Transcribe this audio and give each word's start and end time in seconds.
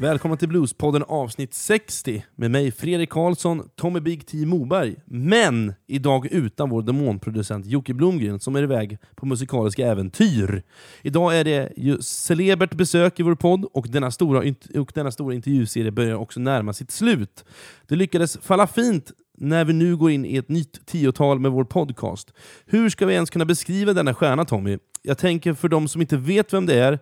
Välkomna 0.00 0.36
till 0.36 0.48
Bluespodden 0.48 1.02
avsnitt 1.02 1.54
60 1.54 2.24
med 2.34 2.50
mig 2.50 2.72
Fredrik 2.72 3.10
Karlsson, 3.10 3.68
Tommy 3.76 4.00
Big 4.00 4.26
T 4.26 4.46
Moberg. 4.46 4.96
Men 5.04 5.74
idag 5.86 6.26
utan 6.30 6.70
vår 6.70 6.82
demonproducent 6.82 7.66
Jocke 7.66 7.94
Blomgren 7.94 8.40
som 8.40 8.56
är 8.56 8.62
iväg 8.62 8.98
på 9.14 9.26
musikaliska 9.26 9.86
äventyr. 9.86 10.62
Idag 11.02 11.38
är 11.38 11.44
det 11.44 11.72
ju 11.76 11.98
celebert 12.02 12.74
besök 12.74 13.20
i 13.20 13.22
vår 13.22 13.34
podd 13.34 13.64
och 13.72 13.88
denna 13.88 14.10
stora, 14.10 14.54
och 14.74 14.92
denna 14.94 15.10
stora 15.10 15.34
intervjuserie 15.34 15.92
börjar 15.92 16.14
också 16.14 16.40
närma 16.40 16.72
sitt 16.72 16.90
slut. 16.90 17.44
Det 17.86 17.96
lyckades 17.96 18.38
falla 18.42 18.66
fint 18.66 19.12
när 19.38 19.64
vi 19.64 19.72
nu 19.72 19.96
går 19.96 20.10
in 20.10 20.24
i 20.24 20.36
ett 20.36 20.48
nytt 20.48 20.86
tiotal 20.86 21.38
med 21.38 21.50
vår 21.50 21.64
podcast. 21.64 22.32
Hur 22.66 22.90
ska 22.90 23.06
vi 23.06 23.14
ens 23.14 23.30
kunna 23.30 23.44
beskriva 23.44 23.92
denna 23.92 24.14
stjärna 24.14 24.44
Tommy? 24.44 24.78
Jag 25.02 25.18
tänker 25.18 25.54
för 25.54 25.68
de 25.68 25.88
som 25.88 26.00
inte 26.00 26.16
vet 26.16 26.52
vem 26.52 26.66
det 26.66 26.74
är, 26.74 26.98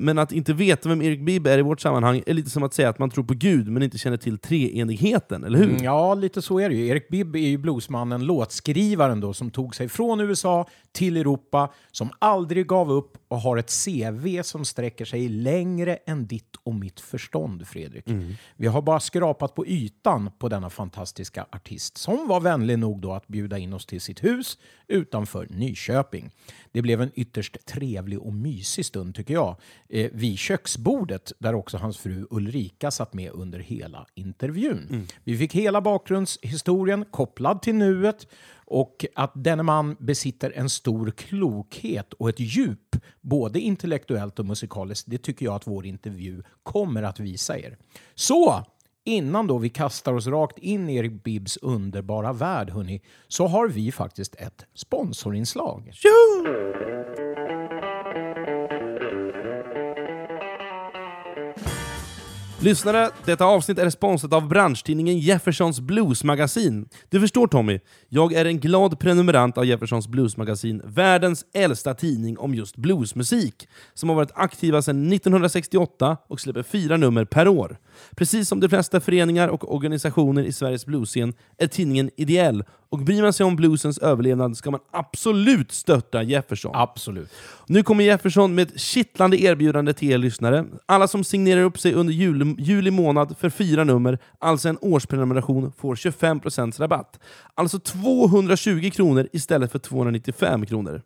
men 0.00 0.18
att 0.18 0.32
inte 0.32 0.52
veta 0.52 0.88
vem 0.88 1.02
Erik 1.02 1.20
Bibb 1.20 1.46
är 1.46 1.58
i 1.58 1.62
vårt 1.62 1.80
sammanhang 1.80 2.22
är 2.26 2.34
lite 2.34 2.50
som 2.50 2.62
att 2.62 2.74
säga 2.74 2.88
att 2.88 2.98
man 2.98 3.10
tror 3.10 3.24
på 3.24 3.34
Gud 3.34 3.68
men 3.68 3.82
inte 3.82 3.98
känner 3.98 4.16
till 4.16 4.38
treenigheten, 4.38 5.44
eller 5.44 5.58
hur? 5.58 5.70
Mm, 5.70 5.84
Ja, 5.84 6.14
lite 6.14 6.42
så 6.42 6.60
är 6.60 6.68
det 6.68 6.74
ju. 6.74 6.86
Erik 6.86 7.08
Bibb 7.08 7.36
är 7.36 7.48
ju 7.48 7.58
bluesmannen, 7.58 8.24
låtskrivaren 8.26 9.20
då, 9.20 9.32
som 9.32 9.50
tog 9.50 9.74
sig 9.74 9.88
från 9.88 10.20
USA 10.20 10.68
till 10.92 11.16
Europa, 11.16 11.72
som 11.92 12.10
aldrig 12.18 12.66
gav 12.66 12.92
upp 12.92 13.16
och 13.28 13.40
har 13.40 13.56
ett 13.56 13.72
CV 13.84 14.42
som 14.42 14.64
sträcker 14.64 15.04
sig 15.04 15.28
längre 15.28 15.96
än 16.06 16.26
ditt 16.26 16.56
och 16.62 16.74
mitt 16.74 17.00
förstånd, 17.00 17.66
Fredrik. 17.68 18.04
Vi 18.56 18.66
har 18.66 18.82
bara 18.82 19.00
skrapat 19.00 19.54
på 19.54 19.66
ytan 19.66 20.30
på 20.38 20.48
denna 20.48 20.70
fantastiska 20.70 21.46
artist 21.52 21.96
som 21.98 22.28
var 22.28 22.40
vänlig 22.40 22.78
nog 22.78 23.00
då 23.00 23.12
att 23.12 23.28
bjuda 23.28 23.58
in 23.58 23.72
oss 23.72 23.86
till 23.86 24.00
sitt 24.00 24.24
hus 24.24 24.58
utanför 24.88 25.46
Nyköping. 25.50 26.30
Det 26.72 26.82
blev 26.82 27.02
en 27.02 27.10
ytterst 27.14 27.66
trevlig 27.66 28.18
och 28.20 28.32
mysig 28.32 28.86
stund 28.86 29.14
tycker 29.14 29.34
jag, 29.34 29.56
eh, 29.88 30.10
vid 30.12 30.38
köksbordet 30.38 31.32
där 31.38 31.54
också 31.54 31.76
hans 31.76 31.98
fru 31.98 32.26
Ulrika 32.30 32.90
satt 32.90 33.14
med 33.14 33.30
under 33.32 33.58
hela 33.58 34.06
intervjun. 34.14 35.06
Vi 35.24 35.38
fick 35.38 35.54
hela 35.54 35.80
bakgrundshistorien 35.80 37.04
kopplad 37.10 37.62
till 37.62 37.74
nuet 37.74 38.26
och 38.70 39.06
att 39.14 39.32
denne 39.34 39.62
man 39.62 39.96
besitter 39.98 40.52
en 40.56 40.70
stor 40.70 41.10
klokhet 41.10 42.12
och 42.12 42.28
ett 42.28 42.40
djup, 42.40 42.96
både 43.20 43.60
intellektuellt 43.60 44.38
och 44.38 44.46
musikaliskt, 44.46 45.10
det 45.10 45.18
tycker 45.18 45.46
jag 45.46 45.54
att 45.54 45.66
vår 45.66 45.86
intervju 45.86 46.42
kommer 46.62 47.02
att 47.02 47.20
visa 47.20 47.58
er. 47.58 47.76
Så, 48.14 48.64
innan 49.08 49.46
då 49.46 49.58
vi 49.58 49.68
kastar 49.68 50.12
oss 50.12 50.26
rakt 50.26 50.58
in 50.58 50.88
i 50.88 50.96
Erik 50.96 51.24
Bibbs 51.24 51.56
underbara 51.56 52.32
värld, 52.32 52.70
hörni, 52.70 53.02
så 53.28 53.46
har 53.46 53.68
vi 53.68 53.92
faktiskt 53.92 54.34
ett 54.34 54.66
sponsorinslag. 54.74 55.92
Lyssnare, 62.60 63.10
detta 63.24 63.44
avsnitt 63.44 63.78
är 63.78 63.90
sponsrat 63.90 64.32
av 64.32 64.48
branschtidningen 64.48 65.18
Jeffersons 65.18 65.80
Bluesmagasin. 65.80 66.88
Du 67.08 67.20
förstår 67.20 67.46
Tommy, 67.46 67.80
jag 68.08 68.32
är 68.32 68.44
en 68.44 68.60
glad 68.60 68.98
prenumerant 68.98 69.58
av 69.58 69.66
Jeffersons 69.66 70.08
Bluesmagasin, 70.08 70.82
världens 70.84 71.44
äldsta 71.54 71.94
tidning 71.94 72.38
om 72.38 72.54
just 72.54 72.76
bluesmusik, 72.76 73.68
som 73.94 74.08
har 74.08 74.16
varit 74.16 74.32
aktiva 74.34 74.82
sedan 74.82 75.12
1968 75.12 76.16
och 76.28 76.40
släpper 76.40 76.62
fyra 76.62 76.96
nummer 76.96 77.24
per 77.24 77.48
år. 77.48 77.78
Precis 78.16 78.48
som 78.48 78.60
de 78.60 78.68
flesta 78.68 79.00
föreningar 79.00 79.48
och 79.48 79.74
organisationer 79.74 80.42
i 80.42 80.52
Sveriges 80.52 80.86
bluesscen 80.86 81.34
är 81.58 81.66
tidningen 81.66 82.10
ideell, 82.16 82.64
och 82.90 82.98
bryr 82.98 83.22
man 83.22 83.32
sig 83.32 83.46
om 83.46 83.56
bluesens 83.56 83.98
överlevnad 83.98 84.56
ska 84.56 84.70
man 84.70 84.80
absolut 84.90 85.72
stötta 85.72 86.22
Jefferson. 86.22 86.72
Absolut. 86.74 87.30
Nu 87.66 87.82
kommer 87.82 88.04
Jefferson 88.04 88.54
med 88.54 88.68
ett 88.68 88.80
kittlande 88.80 89.42
erbjudande 89.42 89.92
till 89.92 90.10
er 90.10 90.18
lyssnare. 90.18 90.64
Alla 90.86 91.08
som 91.08 91.24
signerar 91.24 91.62
upp 91.62 91.78
sig 91.78 91.94
under 91.94 92.14
juli, 92.58 92.78
juli 92.78 92.90
månad 92.90 93.36
för 93.38 93.50
fyra 93.50 93.84
nummer, 93.84 94.18
alltså 94.38 94.68
en 94.68 94.78
årsprenumeration, 94.80 95.72
får 95.72 95.94
25% 95.94 96.80
rabatt. 96.80 97.20
Alltså 97.54 97.78
220 97.78 98.90
kronor 98.92 99.28
istället 99.32 99.72
för 99.72 99.78
295 99.78 100.66
kronor. 100.66 101.02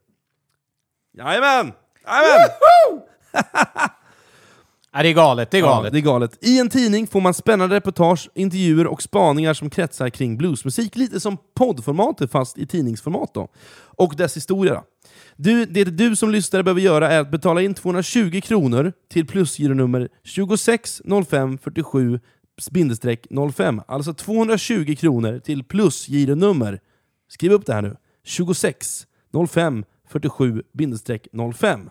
Jajamän! 1.13 1.73
Jajamän! 2.07 2.51
Ja, 4.95 5.03
det 5.03 5.09
är 5.09 5.13
galet, 5.15 5.51
det 5.51 5.57
är 5.59 5.61
Ja, 5.63 5.67
galet. 5.67 5.93
det 5.93 5.99
är 5.99 6.01
galet. 6.03 6.39
I 6.41 6.59
en 6.59 6.69
tidning 6.69 7.07
får 7.07 7.21
man 7.21 7.35
spännande 7.35 7.77
reportage, 7.77 8.31
intervjuer 8.35 8.87
och 8.87 9.03
spaningar 9.03 9.55
som 9.55 9.71
kretsar 9.71 10.09
kring 10.11 10.37
bluesmusik. 10.37 10.97
Lite 10.97 11.21
som 11.21 11.37
poddformatet 11.55 12.31
fast 12.31 12.59
i 12.59 12.67
tidningsformat. 12.67 13.35
Då. 13.35 13.49
Och 13.97 14.15
dess 14.17 14.37
historia. 14.37 14.75
Då. 14.75 14.85
Du, 15.37 15.65
det 15.65 15.85
du 15.85 16.17
som 16.17 16.31
lyssnare 16.31 16.63
behöver 16.63 16.81
göra 16.81 17.11
är 17.11 17.21
att 17.21 17.31
betala 17.31 17.63
in 17.63 17.75
220 17.75 18.41
kronor 18.45 18.93
till 19.11 19.27
plusgironummer 19.27 20.09
260547 20.37 22.21
05 23.55 23.81
Alltså 23.89 24.15
220 24.15 24.97
kronor 24.99 25.39
till 25.39 25.65
plusgironummer. 25.65 26.81
Skriv 27.29 27.53
upp 27.53 27.67
det 27.67 27.73
här 27.75 27.83
nu. 27.83 27.97
26 28.25 29.07
05 29.49 29.85
47 30.09 30.63
05 31.55 31.91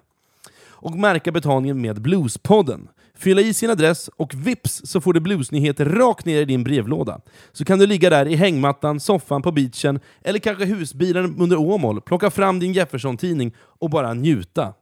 och 0.82 0.96
märka 0.96 1.32
betalningen 1.32 1.82
med 1.82 2.02
Bluespodden. 2.02 2.88
Fylla 3.16 3.42
i 3.42 3.54
sin 3.54 3.70
adress 3.70 4.10
och 4.18 4.34
vips 4.36 4.82
så 4.86 5.02
får 5.02 5.14
du 5.14 5.20
bluesnyheter 5.20 5.86
rakt 5.86 6.26
ner 6.26 6.42
i 6.42 6.46
din 6.46 6.64
brevlåda. 6.64 7.22
Så 7.52 7.66
kan 7.66 7.80
du 7.80 7.88
ligga 7.88 8.10
där 8.10 8.26
i 8.26 8.36
hängmattan, 8.36 9.00
soffan 9.00 9.42
på 9.42 9.52
beachen 9.52 10.00
eller 10.22 10.40
kanske 10.40 10.66
husbilen 10.66 11.36
under 11.40 11.58
Åmål, 11.58 12.02
plocka 12.02 12.30
fram 12.30 12.60
din 12.60 12.74
Jefferson-tidning 12.74 13.54
och 13.58 13.90
bara 13.90 14.14
njuta. 14.14 14.74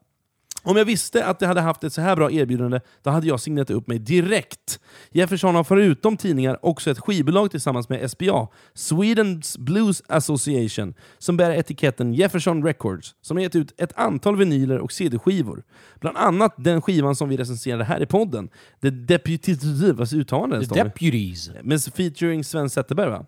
Om 0.64 0.78
jag 0.78 0.86
visste 0.86 1.25
att 1.25 1.40
det 1.40 1.47
hade 1.47 1.62
haft 1.62 1.84
ett 1.84 1.94
så 1.94 2.02
här 2.02 2.16
bra 2.16 2.31
erbjudande, 2.31 2.80
då 3.03 3.09
hade 3.09 3.28
jag 3.28 3.40
signerat 3.40 3.70
upp 3.70 3.88
mig 3.88 4.00
direkt. 4.00 4.80
Jefferson 5.12 5.56
har 5.56 5.64
förutom 5.64 6.18
tidningar 6.18 6.66
också 6.66 6.92
ett 6.92 7.00
skivbolag 7.00 7.52
tillsammans 7.52 7.90
med 7.90 8.12
SBA, 8.12 8.47
Swedens 8.74 9.58
Blues 9.58 10.03
Association, 10.08 10.94
som 11.18 11.38
bär 11.38 11.52
etiketten 11.52 12.14
Jefferson 12.14 12.64
Records, 12.64 13.16
som 13.22 13.38
har 13.38 13.42
gett 13.42 13.56
ut 13.56 13.81
ett 13.81 13.97
antal 14.00 14.38
vinyler 14.38 14.80
och 14.80 14.92
CD-skivor. 14.92 15.64
Bland 16.00 16.18
annat 16.18 16.53
den 16.58 16.81
skivan 16.81 17.16
som 17.16 17.30
vi 17.30 17.38
recenserade 17.38 17.84
här 17.84 18.02
i 18.02 18.06
podden, 18.06 18.50
The 18.81 18.90
Deputy... 18.90 19.56
Vad 19.94 20.14
uttalar? 20.14 20.64
The? 20.64 20.84
Deputies. 20.84 21.52
Med 21.64 21.84
featuring 21.84 22.44
Sven 22.44 22.70
Zetterberg 22.70 23.09
va? 23.09 23.26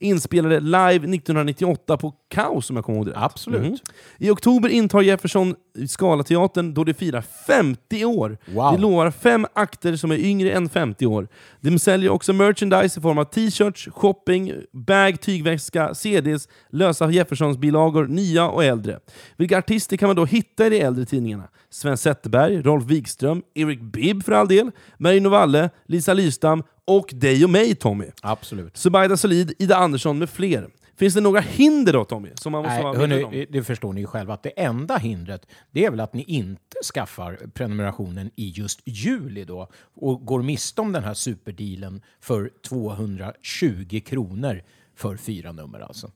Inspelade 0.00 0.60
live 0.60 0.94
1998 0.94 1.96
på 1.96 2.14
Kaos 2.28 2.70
om 2.70 2.76
jag 2.76 2.84
kommer 2.84 2.98
ihåg 2.98 3.06
det 3.06 3.12
rätt. 3.12 3.18
Absolut. 3.22 3.62
Mhm. 3.62 3.76
I 4.18 4.30
oktober 4.30 4.68
intar 4.68 5.02
Jefferson 5.02 5.54
Scalateatern 5.86 6.74
då 6.74 6.84
det 6.84 6.94
firar 6.94 7.24
50 7.46 8.04
år. 8.04 8.38
Wow. 8.46 8.72
De 8.72 8.80
lovar 8.80 9.10
fem 9.10 9.46
akter 9.52 9.96
som 9.96 10.10
är 10.10 10.16
yngre 10.16 10.52
än 10.52 10.68
50 10.68 11.06
år. 11.06 11.28
De 11.60 11.78
säljer 11.78 12.10
också 12.10 12.32
merchandise 12.32 13.00
i 13.00 13.02
form 13.02 13.18
av 13.18 13.24
t-shirts, 13.24 13.88
shopping, 13.92 14.52
bag, 14.72 15.20
tygväska, 15.20 15.94
CDs, 15.94 16.48
lösa 16.70 17.10
Jeffersons-bilagor, 17.10 18.06
nya 18.06 18.48
och 18.48 18.64
äldre. 18.64 18.98
Vilka 19.36 19.58
artister 19.58 19.96
kan 19.96 20.08
man 20.08 20.16
då 20.16 20.24
hitta 20.24 20.66
i 20.66 20.70
de 20.70 20.80
äldre 20.80 21.04
tidningarna? 21.04 21.48
Sven 21.70 21.96
Zetterberg, 21.96 22.62
Rolf 22.62 22.84
Wikström, 22.84 23.42
Eric 23.54 23.80
Bibb 23.80 24.24
för 24.24 24.32
all 24.32 24.48
del, 24.48 24.70
Marino 24.98 25.28
Valle, 25.28 25.70
Lisa 25.86 26.14
Lystam 26.14 26.62
och 26.84 27.10
dig 27.12 27.44
och 27.44 27.50
mig 27.50 27.74
Tommy. 27.74 28.06
Absolut. 28.22 28.76
Subaida 28.76 29.16
Solid, 29.16 29.52
Ida 29.58 29.76
Andersson 29.76 30.18
med 30.18 30.30
fler. 30.30 30.68
Finns 30.98 31.14
det 31.14 31.20
några 31.20 31.40
hinder 31.40 31.92
då 31.92 32.04
Tommy? 32.04 32.28
Som 32.34 32.52
man 32.52 32.62
måste 32.62 32.74
Nej, 32.74 32.82
vara 32.82 32.98
medveten 32.98 33.24
om? 33.24 33.32
hörni, 33.32 33.46
det 33.50 33.62
förstår 33.62 33.92
ni 33.92 34.00
ju 34.00 34.06
själva 34.06 34.34
att 34.34 34.42
det 34.42 34.50
enda 34.50 34.96
hindret 34.96 35.46
det 35.70 35.84
är 35.84 35.90
väl 35.90 36.00
att 36.00 36.14
ni 36.14 36.22
inte 36.22 36.76
skaffar 36.94 37.38
prenumerationen 37.54 38.30
i 38.36 38.48
just 38.48 38.80
juli 38.84 39.44
då 39.44 39.68
och 39.94 40.26
går 40.26 40.42
miste 40.42 40.80
om 40.80 40.92
den 40.92 41.04
här 41.04 41.14
superdealen 41.14 42.02
för 42.20 42.50
220 42.68 44.00
kronor 44.06 44.62
för 44.96 45.16
fyra 45.16 45.52
nummer 45.52 45.80
alltså. 45.80 46.10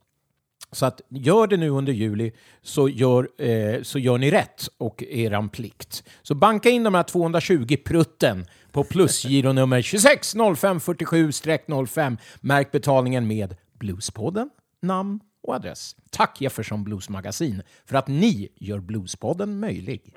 Så 0.72 0.86
att 0.86 1.00
gör 1.08 1.46
det 1.46 1.56
nu 1.56 1.68
under 1.68 1.92
juli 1.92 2.32
så 2.62 2.88
gör, 2.88 3.28
eh, 3.38 3.82
så 3.82 3.98
gör 3.98 4.18
ni 4.18 4.30
rätt 4.30 4.68
och 4.78 5.02
eran 5.02 5.48
plikt. 5.48 6.04
Så 6.22 6.34
banka 6.34 6.70
in 6.70 6.84
de 6.84 6.94
här 6.94 7.02
220 7.02 7.76
prutten 7.84 8.46
på 8.72 8.84
plusgironummer 8.84 9.82
260547-05. 9.82 12.16
Märk 12.40 12.72
betalningen 12.72 13.26
med 13.26 13.56
Bluespodden, 13.78 14.50
namn 14.82 15.20
och 15.42 15.54
adress. 15.54 15.96
Tack 16.10 16.40
Jefferson 16.40 16.84
Blues 16.84 17.08
Magasin 17.08 17.62
för 17.84 17.96
att 17.96 18.08
ni 18.08 18.48
gör 18.56 18.80
Bluespodden 18.80 19.60
möjlig. 19.60 20.14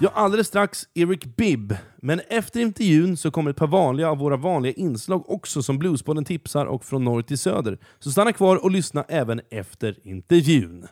Ja, 0.00 0.10
alldeles 0.14 0.46
strax 0.46 0.82
Eric 0.94 1.36
Bibb. 1.36 1.76
Men 1.96 2.20
efter 2.28 2.60
intervjun 2.60 3.16
så 3.16 3.30
kommer 3.30 3.50
ett 3.50 3.56
par 3.56 3.66
vanliga 3.66 4.10
av 4.10 4.18
våra 4.18 4.36
vanliga 4.36 4.72
inslag 4.72 5.30
också 5.30 5.62
som 5.62 5.78
Bluespodden 5.78 6.24
tipsar 6.24 6.66
och 6.66 6.84
från 6.84 7.04
norr 7.04 7.22
till 7.22 7.38
söder. 7.38 7.78
Så 7.98 8.10
stanna 8.10 8.32
kvar 8.32 8.64
och 8.64 8.70
lyssna 8.70 9.04
även 9.08 9.40
efter 9.50 10.06
intervjun. 10.06 10.86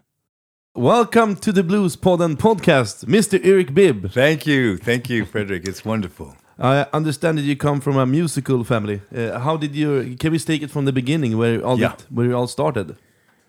Welcome 0.76 1.36
to 1.36 1.52
the 1.52 1.62
Bluespodden 1.62 2.36
podcast, 2.36 3.06
Mr 3.06 3.40
Eric 3.42 3.72
Bibb. 3.72 4.10
Thank 4.12 4.46
you. 4.46 4.76
Thank 4.76 5.08
you, 5.08 5.24
Frederick. 5.24 5.66
It's 5.66 5.86
wonderful. 5.86 6.36
I 6.58 6.86
understand 6.92 7.38
that 7.38 7.42
you 7.44 7.56
come 7.56 7.80
from 7.80 7.96
a 7.96 8.04
musical 8.04 8.62
family. 8.62 9.00
Uh, 9.14 9.38
how 9.38 9.56
did 9.56 9.74
you? 9.74 10.16
Can 10.20 10.32
we 10.32 10.38
take 10.38 10.60
it 10.60 10.70
from 10.70 10.84
the 10.84 10.92
beginning, 10.92 11.38
where 11.38 11.64
all 11.64 11.78
Yeah. 11.80 11.94
it, 11.94 12.04
where 12.10 12.30
it 12.30 12.34
all 12.34 12.46
started? 12.46 12.96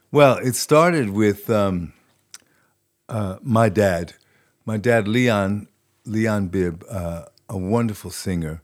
Well, 0.09 0.38
it 0.38 0.56
started 0.56 1.09
with 1.09 1.50
um, 1.50 1.91
uh, 3.09 3.39
my 3.41 3.68
dad. 3.68 4.13
My 4.65 4.77
dad, 4.77 5.06
Leon, 5.09 5.68
Leon 6.06 6.47
Bibb, 6.47 6.85
uh, 6.89 7.24
a 7.50 7.57
wonderful 7.57 8.09
singer 8.12 8.62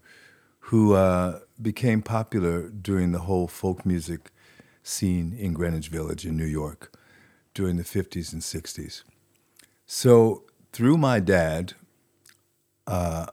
who 0.72 0.94
uh, 0.94 1.40
became 1.62 2.02
popular 2.02 2.70
during 2.70 3.12
the 3.12 3.20
whole 3.20 3.50
folk 3.50 3.86
music 3.86 4.32
scene 4.84 5.34
in 5.38 5.52
Greenwich 5.54 5.90
Village 5.90 6.26
in 6.26 6.38
New 6.38 6.46
York 6.46 6.93
during 7.54 7.78
the 7.78 7.84
50s 7.84 8.34
and 8.34 8.42
60s. 8.42 9.04
So, 9.86 10.44
through 10.72 10.98
my 10.98 11.20
dad, 11.20 11.74
uh, 12.88 13.28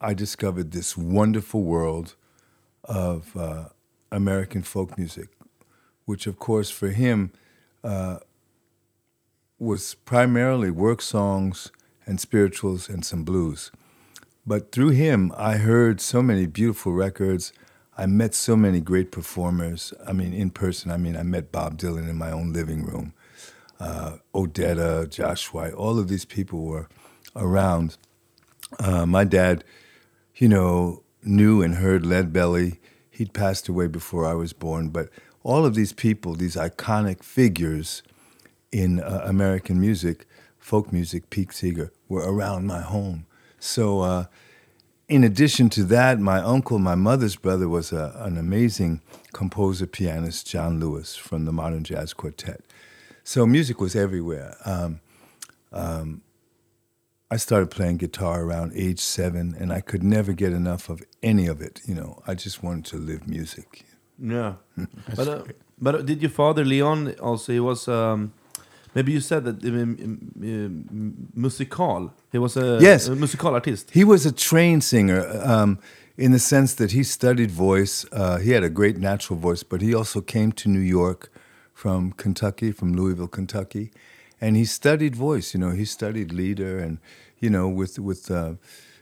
I 0.00 0.14
discovered 0.14 0.70
this 0.70 0.96
wonderful 0.96 1.62
world 1.62 2.14
of 2.84 3.36
uh, 3.36 3.70
American 4.12 4.62
folk 4.62 4.96
music, 4.96 5.28
which, 6.04 6.26
of 6.26 6.38
course, 6.38 6.70
for 6.70 6.88
him 6.88 7.32
uh, 7.82 8.18
was 9.58 9.94
primarily 9.94 10.70
work 10.70 11.02
songs 11.02 11.72
and 12.06 12.20
spirituals 12.20 12.88
and 12.88 13.04
some 13.04 13.24
blues. 13.24 13.70
But 14.46 14.70
through 14.70 14.90
him, 14.90 15.32
I 15.36 15.56
heard 15.56 16.00
so 16.00 16.22
many 16.22 16.46
beautiful 16.46 16.92
records. 16.92 17.52
I 17.98 18.06
met 18.06 18.34
so 18.34 18.54
many 18.54 18.80
great 18.80 19.10
performers. 19.10 19.92
I 20.06 20.12
mean, 20.12 20.32
in 20.32 20.50
person, 20.50 20.90
I 20.92 20.98
mean, 20.98 21.16
I 21.16 21.24
met 21.24 21.50
Bob 21.50 21.78
Dylan 21.78 22.08
in 22.08 22.16
my 22.16 22.30
own 22.30 22.52
living 22.52 22.84
room. 22.84 23.12
Uh, 23.78 24.16
Odetta, 24.34 25.08
Josh 25.10 25.52
White, 25.52 25.74
all 25.74 25.98
of 25.98 26.08
these 26.08 26.24
people 26.24 26.64
were 26.64 26.88
around. 27.34 27.96
Uh, 28.78 29.06
my 29.06 29.24
dad, 29.24 29.64
you 30.36 30.48
know, 30.48 31.02
knew 31.22 31.62
and 31.62 31.76
heard 31.76 32.06
Lead 32.06 32.32
Belly. 32.32 32.80
He'd 33.10 33.32
passed 33.32 33.68
away 33.68 33.86
before 33.86 34.26
I 34.26 34.34
was 34.34 34.52
born, 34.52 34.88
but 34.88 35.08
all 35.42 35.64
of 35.64 35.74
these 35.74 35.92
people, 35.92 36.34
these 36.34 36.56
iconic 36.56 37.22
figures 37.22 38.02
in 38.72 39.00
uh, 39.00 39.22
American 39.24 39.80
music, 39.80 40.26
folk 40.58 40.92
music, 40.92 41.30
Pete 41.30 41.52
Seeger, 41.52 41.92
were 42.08 42.30
around 42.30 42.66
my 42.66 42.80
home. 42.80 43.26
So, 43.58 44.00
uh, 44.00 44.24
in 45.08 45.22
addition 45.22 45.70
to 45.70 45.84
that, 45.84 46.18
my 46.18 46.40
uncle, 46.40 46.80
my 46.80 46.96
mother's 46.96 47.36
brother, 47.36 47.68
was 47.68 47.92
a, 47.92 48.12
an 48.18 48.36
amazing 48.36 49.00
composer 49.32 49.86
pianist, 49.86 50.48
John 50.48 50.80
Lewis, 50.80 51.14
from 51.14 51.44
the 51.44 51.52
Modern 51.52 51.84
Jazz 51.84 52.12
Quartet. 52.12 52.65
So, 53.28 53.44
music 53.44 53.80
was 53.80 53.96
everywhere. 53.96 54.56
Um, 54.64 55.00
um, 55.72 56.22
I 57.28 57.36
started 57.38 57.72
playing 57.72 57.96
guitar 57.96 58.40
around 58.44 58.70
age 58.76 59.00
seven, 59.00 59.52
and 59.58 59.72
I 59.72 59.80
could 59.80 60.04
never 60.04 60.32
get 60.32 60.52
enough 60.52 60.88
of 60.88 61.02
any 61.24 61.48
of 61.48 61.60
it. 61.60 61.80
You 61.88 61.96
know, 61.96 62.22
I 62.28 62.34
just 62.34 62.62
wanted 62.62 62.84
to 62.92 62.98
live 62.98 63.26
music. 63.26 63.84
Yeah, 64.16 64.52
but 65.16 65.26
uh, 65.28 65.42
but 65.82 65.94
uh, 65.96 66.02
did 66.02 66.22
your 66.22 66.30
father 66.30 66.64
Leon 66.64 67.16
also? 67.20 67.52
He 67.52 67.58
was 67.58 67.88
um, 67.88 68.32
maybe 68.94 69.10
you 69.10 69.20
said 69.20 69.42
that 69.44 69.64
um, 69.64 69.96
um, 70.40 71.28
musical. 71.34 72.12
He 72.30 72.38
was 72.38 72.56
a, 72.56 72.78
Yes. 72.80 73.08
a 73.08 73.16
musical 73.16 73.54
artist. 73.54 73.90
He 73.90 74.04
was 74.04 74.24
a 74.24 74.30
trained 74.30 74.84
singer 74.84 75.26
um, 75.42 75.80
in 76.16 76.30
the 76.30 76.38
sense 76.38 76.74
that 76.74 76.92
he 76.92 77.02
studied 77.02 77.50
voice. 77.50 78.06
Uh, 78.12 78.38
he 78.38 78.52
had 78.52 78.62
a 78.62 78.70
great 78.70 78.98
natural 78.98 79.36
voice, 79.36 79.64
but 79.64 79.82
he 79.82 79.92
also 79.96 80.20
came 80.20 80.52
to 80.52 80.68
New 80.68 80.86
York 81.00 81.32
from 81.76 82.10
Kentucky, 82.12 82.72
from 82.72 82.94
Louisville, 82.94 83.28
Kentucky, 83.28 83.90
and 84.40 84.56
he 84.56 84.64
studied 84.64 85.14
voice. 85.14 85.52
You 85.52 85.60
know, 85.60 85.72
he 85.72 85.84
studied 85.84 86.32
lieder 86.32 86.78
and 86.78 86.96
you 87.38 87.50
know 87.50 87.68
with 87.68 87.98
with 87.98 88.30
uh, 88.30 88.54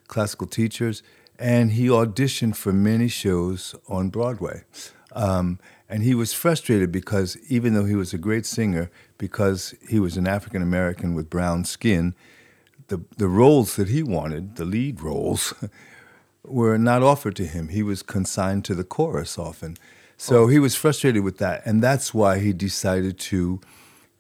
classical 0.09 0.49
teachers, 0.49 1.00
and 1.38 1.71
he 1.71 1.87
auditioned 1.87 2.56
for 2.56 2.73
many 2.73 3.06
shows 3.06 3.76
on 3.88 4.09
Broadway. 4.09 4.65
Um, 5.12 5.61
and 5.88 6.03
he 6.03 6.17
was 6.17 6.32
frustrated 6.32 6.91
because 6.91 7.37
even 7.49 7.75
though 7.75 7.85
he 7.85 7.94
was 7.94 8.12
a 8.12 8.19
great 8.19 8.44
singer, 8.44 8.91
because 9.19 9.76
he 9.88 10.00
was 10.00 10.17
an 10.17 10.26
African 10.26 10.61
American 10.61 11.15
with 11.15 11.31
brown 11.31 11.65
skin, 11.65 12.12
the 12.88 13.05
the 13.17 13.29
roles 13.29 13.76
that 13.76 13.88
he 13.88 14.03
wanted, 14.03 14.56
the 14.56 14.65
lead 14.65 15.00
roles, 15.00 15.55
were 16.43 16.76
not 16.76 17.05
offered 17.05 17.37
to 17.37 17.47
him. 17.47 17.69
He 17.69 17.85
was 17.85 18.03
consigned 18.03 18.65
to 18.65 18.75
the 18.75 18.82
chorus 18.82 19.38
often. 19.38 19.76
So 20.16 20.46
he 20.46 20.58
was 20.58 20.75
frustrated 20.75 21.22
with 21.25 21.38
that, 21.38 21.62
and 21.66 21.82
that's 21.82 22.14
why 22.14 22.38
he 22.38 22.52
decided 22.52 23.19
to 23.31 23.61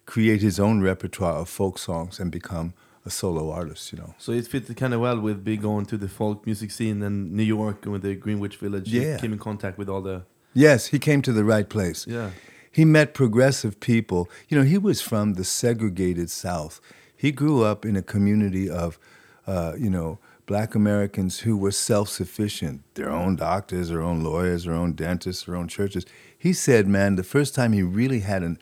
create 0.06 0.42
his 0.42 0.60
own 0.60 0.82
repertoire 0.82 1.34
of 1.40 1.48
folk 1.48 1.78
songs 1.78 2.18
and 2.20 2.30
become 2.30 2.74
a 3.06 3.10
solo 3.10 3.50
artist. 3.50 3.92
You 3.92 3.98
know. 3.98 4.14
So 4.18 4.32
it 4.32 4.46
fit 4.46 4.74
kind 4.76 4.92
of 4.94 5.00
well 5.00 5.18
with 5.20 5.44
be 5.44 5.56
going 5.56 5.86
to 5.86 5.96
the 5.96 6.08
folk 6.08 6.44
music 6.46 6.70
scene 6.70 7.02
in 7.02 7.34
New 7.36 7.42
York 7.44 7.84
and 7.84 7.92
with 7.92 8.02
the 8.02 8.14
Greenwich 8.14 8.56
Village. 8.56 8.90
He 8.90 9.00
Yeah. 9.00 9.18
came 9.18 9.32
in 9.32 9.38
contact 9.38 9.78
with 9.78 9.88
all 9.88 10.02
the 10.02 10.22
Yes, 10.52 10.86
he 10.88 10.98
came 10.98 11.20
to 11.22 11.32
the 11.32 11.44
right 11.44 11.68
place. 11.68 12.06
yeah. 12.06 12.30
He 12.70 12.84
met 12.84 13.14
progressive 13.14 13.78
people. 13.78 14.28
You 14.48 14.58
know, 14.58 14.64
he 14.64 14.78
was 14.78 15.00
from 15.00 15.34
the 15.34 15.44
segregated 15.44 16.28
South. 16.30 16.80
He 17.16 17.30
grew 17.32 17.62
up 17.62 17.84
in 17.86 17.96
a 17.96 18.02
community 18.02 18.68
of, 18.68 18.98
uh, 19.46 19.72
you 19.78 19.88
know, 19.90 20.18
black 20.46 20.74
Americans 20.74 21.40
who 21.40 21.56
were 21.56 21.70
self 21.70 22.08
sufficient, 22.08 22.82
their 22.94 23.10
own 23.10 23.36
doctors, 23.36 23.88
their 23.88 24.02
own 24.02 24.22
lawyers, 24.22 24.64
their 24.64 24.74
own 24.74 24.92
dentists, 24.92 25.44
their 25.44 25.56
own 25.56 25.68
churches. 25.68 26.04
He 26.36 26.52
said, 26.52 26.86
man, 26.86 27.16
the 27.16 27.22
first 27.22 27.54
time 27.54 27.72
he 27.72 27.82
really 27.82 28.20
had 28.20 28.42
a 28.42 28.56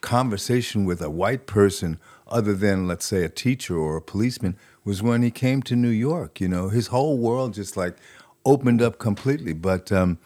conversation 0.00 0.84
with 0.84 1.02
a 1.02 1.10
white 1.10 1.46
person, 1.46 1.98
other 2.26 2.54
than, 2.54 2.86
let's 2.86 3.06
say, 3.06 3.24
a 3.24 3.28
teacher 3.28 3.76
or 3.76 3.96
a 3.96 4.02
policeman, 4.02 4.56
was 4.84 5.02
when 5.02 5.22
he 5.22 5.30
came 5.30 5.62
to 5.62 5.76
New 5.76 5.88
York. 5.88 6.40
You 6.40 6.48
know, 6.48 6.68
his 6.70 6.88
whole 6.88 7.18
world 7.18 7.54
just 7.54 7.76
like 7.76 7.96
opened 8.44 8.80
up 8.80 8.98
completely. 8.98 9.52
But 9.52 9.92
um, 9.92 10.18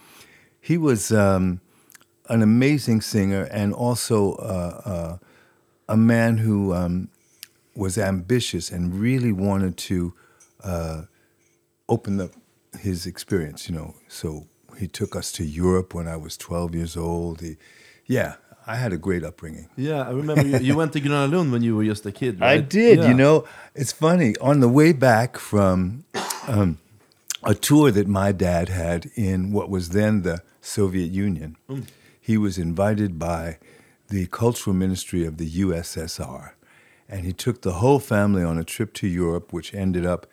he 0.61 0.79
was. 0.79 1.13
Um, 1.13 1.61
an 2.31 2.43
amazing 2.43 3.01
singer 3.01 3.49
and 3.51 3.75
also 3.75 4.35
uh, 4.35 4.81
uh, 4.85 5.19
a 5.89 5.97
man 5.97 6.39
who 6.39 6.73
um, 6.73 7.09
was 7.75 7.99
ambitious 7.99 8.71
and 8.71 8.95
really 8.95 9.33
wanted 9.33 9.77
to 9.77 10.15
uh, 10.63 11.03
open 11.89 12.21
up 12.21 12.33
his 12.79 13.07
experience. 13.07 13.69
You 13.69 13.75
know, 13.75 13.95
so 14.09 14.47
he 14.79 14.89
took 14.89 15.17
us 15.17 15.33
to 15.33 15.45
Europe 15.45 15.95
when 15.95 16.09
I 16.09 16.17
was 16.17 16.37
12 16.37 16.75
years 16.75 16.97
old. 16.97 17.41
He, 17.41 17.57
yeah, 18.07 18.37
I 18.67 18.77
had 18.77 18.93
a 18.93 18.99
great 18.99 19.25
upbringing. 19.25 19.69
Yeah, 19.77 20.03
I 20.03 20.11
remember 20.11 20.47
you, 20.47 20.59
you 20.59 20.77
went 20.77 20.93
to 20.93 21.01
Gröna 21.01 21.31
Lund 21.31 21.53
when 21.53 21.63
you 21.63 21.77
were 21.77 21.85
just 21.85 22.07
a 22.07 22.13
kid. 22.13 22.41
Right? 22.41 22.51
I 22.51 22.59
did. 22.59 22.99
Yeah. 22.99 23.09
You 23.09 23.15
know, 23.15 23.45
it's 23.75 23.93
funny. 23.93 24.37
On 24.39 24.61
the 24.61 24.69
way 24.69 24.93
back 24.93 25.37
from 25.39 26.05
um, 26.47 26.79
a 27.43 27.55
tour 27.55 27.91
that 27.91 28.07
my 28.07 28.33
dad 28.33 28.69
had 28.69 29.11
in 29.15 29.53
what 29.53 29.71
was 29.71 29.91
then 29.91 30.23
the 30.23 30.43
Soviet 30.61 31.11
Union, 31.11 31.57
he 32.21 32.37
was 32.37 32.59
invited 32.59 33.19
by 33.19 33.59
the 34.09 34.27
Cultural 34.27 34.75
Ministry 34.75 35.25
of 35.25 35.37
the 35.39 35.51
USSR. 35.51 36.53
And 37.09 37.25
he 37.25 37.33
took 37.33 37.63
the 37.63 37.75
whole 37.75 37.99
family 37.99 38.45
on 38.45 38.59
a 38.59 38.65
trip 38.65 38.93
to 38.95 39.09
Europe, 39.09 39.53
which 39.53 39.75
ended 39.75 40.07
up 40.07 40.27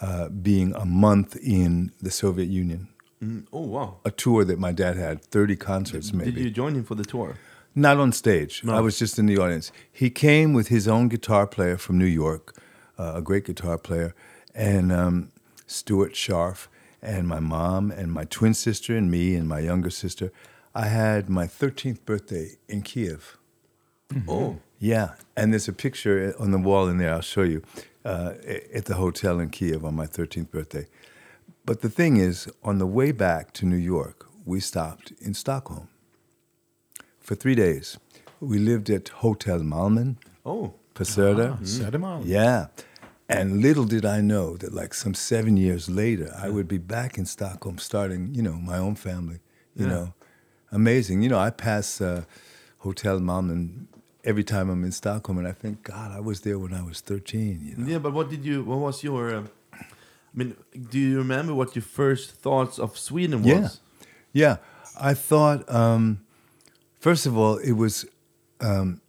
uh, 0.00 0.28
being 0.28 0.74
a 0.74 0.84
month 0.84 1.36
in 1.36 1.92
the 2.00 2.10
Soviet 2.10 2.48
Union. 2.48 2.88
Mm, 3.22 3.46
Oh 3.52 3.62
wow! 3.66 3.96
A 4.04 4.10
tour 4.10 4.44
that 4.44 4.58
my 4.58 4.72
dad 4.72 4.96
had, 4.96 5.24
30 5.24 5.56
concerts 5.56 6.12
maybe. 6.12 6.30
Did 6.32 6.44
you 6.44 6.50
join 6.50 6.74
him 6.74 6.84
for 6.84 6.94
the 6.94 7.04
tour? 7.04 7.36
Not 7.74 7.98
on 7.98 8.12
stage. 8.12 8.62
No. 8.64 8.74
I 8.74 8.80
was 8.80 8.98
just 8.98 9.18
in 9.18 9.26
the 9.26 9.38
audience. 9.38 9.72
He 9.90 10.10
came 10.10 10.52
with 10.52 10.68
his 10.68 10.86
own 10.88 11.08
guitar 11.08 11.46
player 11.46 11.76
from 11.76 11.98
New 11.98 12.06
York, 12.06 12.56
uh, 12.98 13.12
a 13.16 13.22
great 13.22 13.44
guitar 13.44 13.76
player, 13.78 14.14
and 14.54 14.90
um, 14.92 15.32
Stuart 15.66 16.14
Scharf, 16.14 16.68
and 17.02 17.26
my 17.28 17.40
mom, 17.40 17.90
and 17.90 18.12
my 18.12 18.24
twin 18.24 18.54
sister, 18.54 18.96
and 18.96 19.10
me, 19.10 19.34
and 19.34 19.48
my 19.48 19.60
younger 19.60 19.90
sister. 19.90 20.32
I 20.74 20.86
had 20.86 21.28
my 21.28 21.46
13th 21.46 22.04
birthday 22.04 22.52
in 22.68 22.82
Kiev. 22.82 23.36
Oh, 24.28 24.58
Yeah, 24.78 25.14
and 25.36 25.52
there's 25.52 25.68
a 25.68 25.72
picture 25.72 26.34
on 26.38 26.50
the 26.52 26.58
wall 26.58 26.88
in 26.88 26.98
there. 26.98 27.12
I'll 27.12 27.20
show 27.20 27.42
you 27.42 27.62
uh, 28.04 28.32
at 28.74 28.84
the 28.86 28.94
hotel 28.94 29.40
in 29.40 29.50
Kiev 29.50 29.84
on 29.84 29.94
my 29.94 30.06
13th 30.06 30.50
birthday. 30.50 30.86
But 31.64 31.80
the 31.82 31.90
thing 31.90 32.16
is, 32.16 32.48
on 32.62 32.78
the 32.78 32.86
way 32.86 33.12
back 33.12 33.52
to 33.54 33.66
New 33.66 33.76
York, 33.76 34.26
we 34.46 34.60
stopped 34.60 35.12
in 35.20 35.34
Stockholm 35.34 35.88
for 37.20 37.34
three 37.34 37.54
days. 37.54 37.98
We 38.40 38.58
lived 38.58 38.88
at 38.90 39.08
Hotel 39.08 39.60
Malmen, 39.60 40.16
oh, 40.46 40.74
Paserta. 40.94 41.58
Södermalm. 41.62 42.22
Yeah. 42.24 42.68
And 43.28 43.60
little 43.60 43.84
did 43.84 44.06
I 44.06 44.22
know 44.22 44.56
that, 44.56 44.72
like 44.72 44.94
some 44.94 45.12
seven 45.12 45.58
years 45.58 45.90
later, 45.90 46.32
I 46.34 46.48
would 46.48 46.66
be 46.66 46.78
back 46.78 47.18
in 47.18 47.26
Stockholm 47.26 47.76
starting, 47.76 48.34
you 48.34 48.40
know, 48.42 48.54
my 48.54 48.78
own 48.78 48.94
family. 48.94 49.40
You 49.74 49.84
Yeah. 49.84 49.90
know, 49.92 50.14
amazing. 50.72 51.20
You 51.22 51.28
know, 51.28 51.38
I 51.38 51.50
pass 51.50 52.00
uh, 52.00 52.24
Hotel 52.78 53.20
Malmen 53.20 53.86
every 54.28 54.44
time 54.44 54.68
I'm 54.68 54.84
in 54.84 54.92
Stockholm, 54.92 55.38
and 55.38 55.48
I 55.48 55.52
think, 55.52 55.82
God, 55.82 56.12
I 56.12 56.20
was 56.20 56.42
there 56.42 56.58
when 56.58 56.74
I 56.74 56.82
was 56.82 57.00
13. 57.00 57.60
You 57.64 57.76
know? 57.76 57.90
yeah. 57.90 57.98
But 57.98 58.12
what 58.12 58.28
did 58.28 58.44
you? 58.44 58.62
What 58.62 58.78
was 58.78 59.02
your? 59.02 59.34
Um, 59.34 59.48
I 59.72 60.34
mean, 60.34 60.56
do 60.90 60.98
you 60.98 61.18
remember 61.18 61.54
what 61.54 61.74
your 61.74 61.82
first 61.82 62.30
thoughts 62.32 62.78
of 62.78 62.98
Sweden 62.98 63.42
was? 63.42 63.48
Yeah. 63.48 63.68
Yeah, 64.32 64.56
I 65.00 65.14
thought, 65.14 65.68
um, 65.72 66.20
first 67.00 67.24
of 67.24 67.36
all, 67.36 67.56
it 67.56 67.72
was, 67.72 68.04
um, 68.60 69.00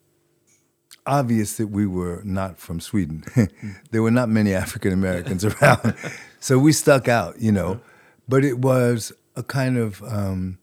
obvious 1.05 1.57
that 1.57 1.67
we 1.67 1.85
were 1.85 2.21
not 2.23 2.57
from 2.57 2.79
Sweden. 2.79 3.23
there 3.91 4.01
were 4.01 4.11
not 4.11 4.29
many 4.29 4.53
African 4.53 4.93
Americans 4.93 5.43
around, 5.43 5.93
so 6.39 6.57
we 6.57 6.71
stuck 6.71 7.09
out, 7.09 7.39
you 7.41 7.51
know. 7.51 7.81
But 8.29 8.45
it 8.45 8.59
was 8.59 9.11
a 9.35 9.43
kind 9.43 9.77
of 9.77 10.01
um, 10.03 10.57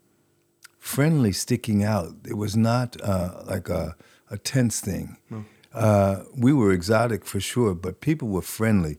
friendly 0.79 1.33
sticking 1.33 1.85
out. 1.85 2.15
It 2.27 2.39
was 2.39 2.57
not 2.57 2.97
uh, 3.03 3.43
like 3.45 3.69
a, 3.69 3.95
a 4.31 4.39
tense 4.39 4.81
thing. 4.81 5.17
Uh, 5.73 6.23
we 6.35 6.53
were 6.53 6.73
exotic 6.73 7.25
for 7.25 7.39
sure, 7.41 7.75
but 7.75 8.01
people 8.01 8.29
were 8.29 8.43
friendly. 8.43 8.99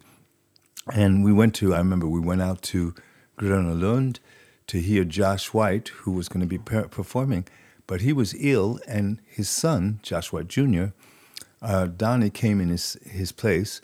And 0.93 1.23
we 1.23 1.33
went 1.33 1.55
to, 1.55 1.73
I 1.73 1.79
remember 1.79 2.07
we 2.07 2.19
went 2.19 2.41
out 2.41 2.61
to 2.63 2.93
Gröna 3.39 3.79
Lund 3.79 4.19
to 4.67 4.79
hear 4.79 5.03
Josh 5.03 5.53
White, 5.53 5.89
who 5.89 6.11
was 6.11 6.29
going 6.29 6.41
to 6.41 6.47
be 6.47 6.57
per- 6.57 6.87
performing, 6.87 7.45
but 7.87 8.01
he 8.01 8.13
was 8.13 8.35
ill, 8.37 8.79
and 8.87 9.21
his 9.25 9.49
son, 9.49 9.99
Josh 10.03 10.31
White 10.31 10.47
Jr., 10.47 10.87
uh, 11.61 11.87
Donnie 11.87 12.29
came 12.29 12.61
in 12.61 12.69
his, 12.69 12.97
his 13.05 13.31
place. 13.31 13.81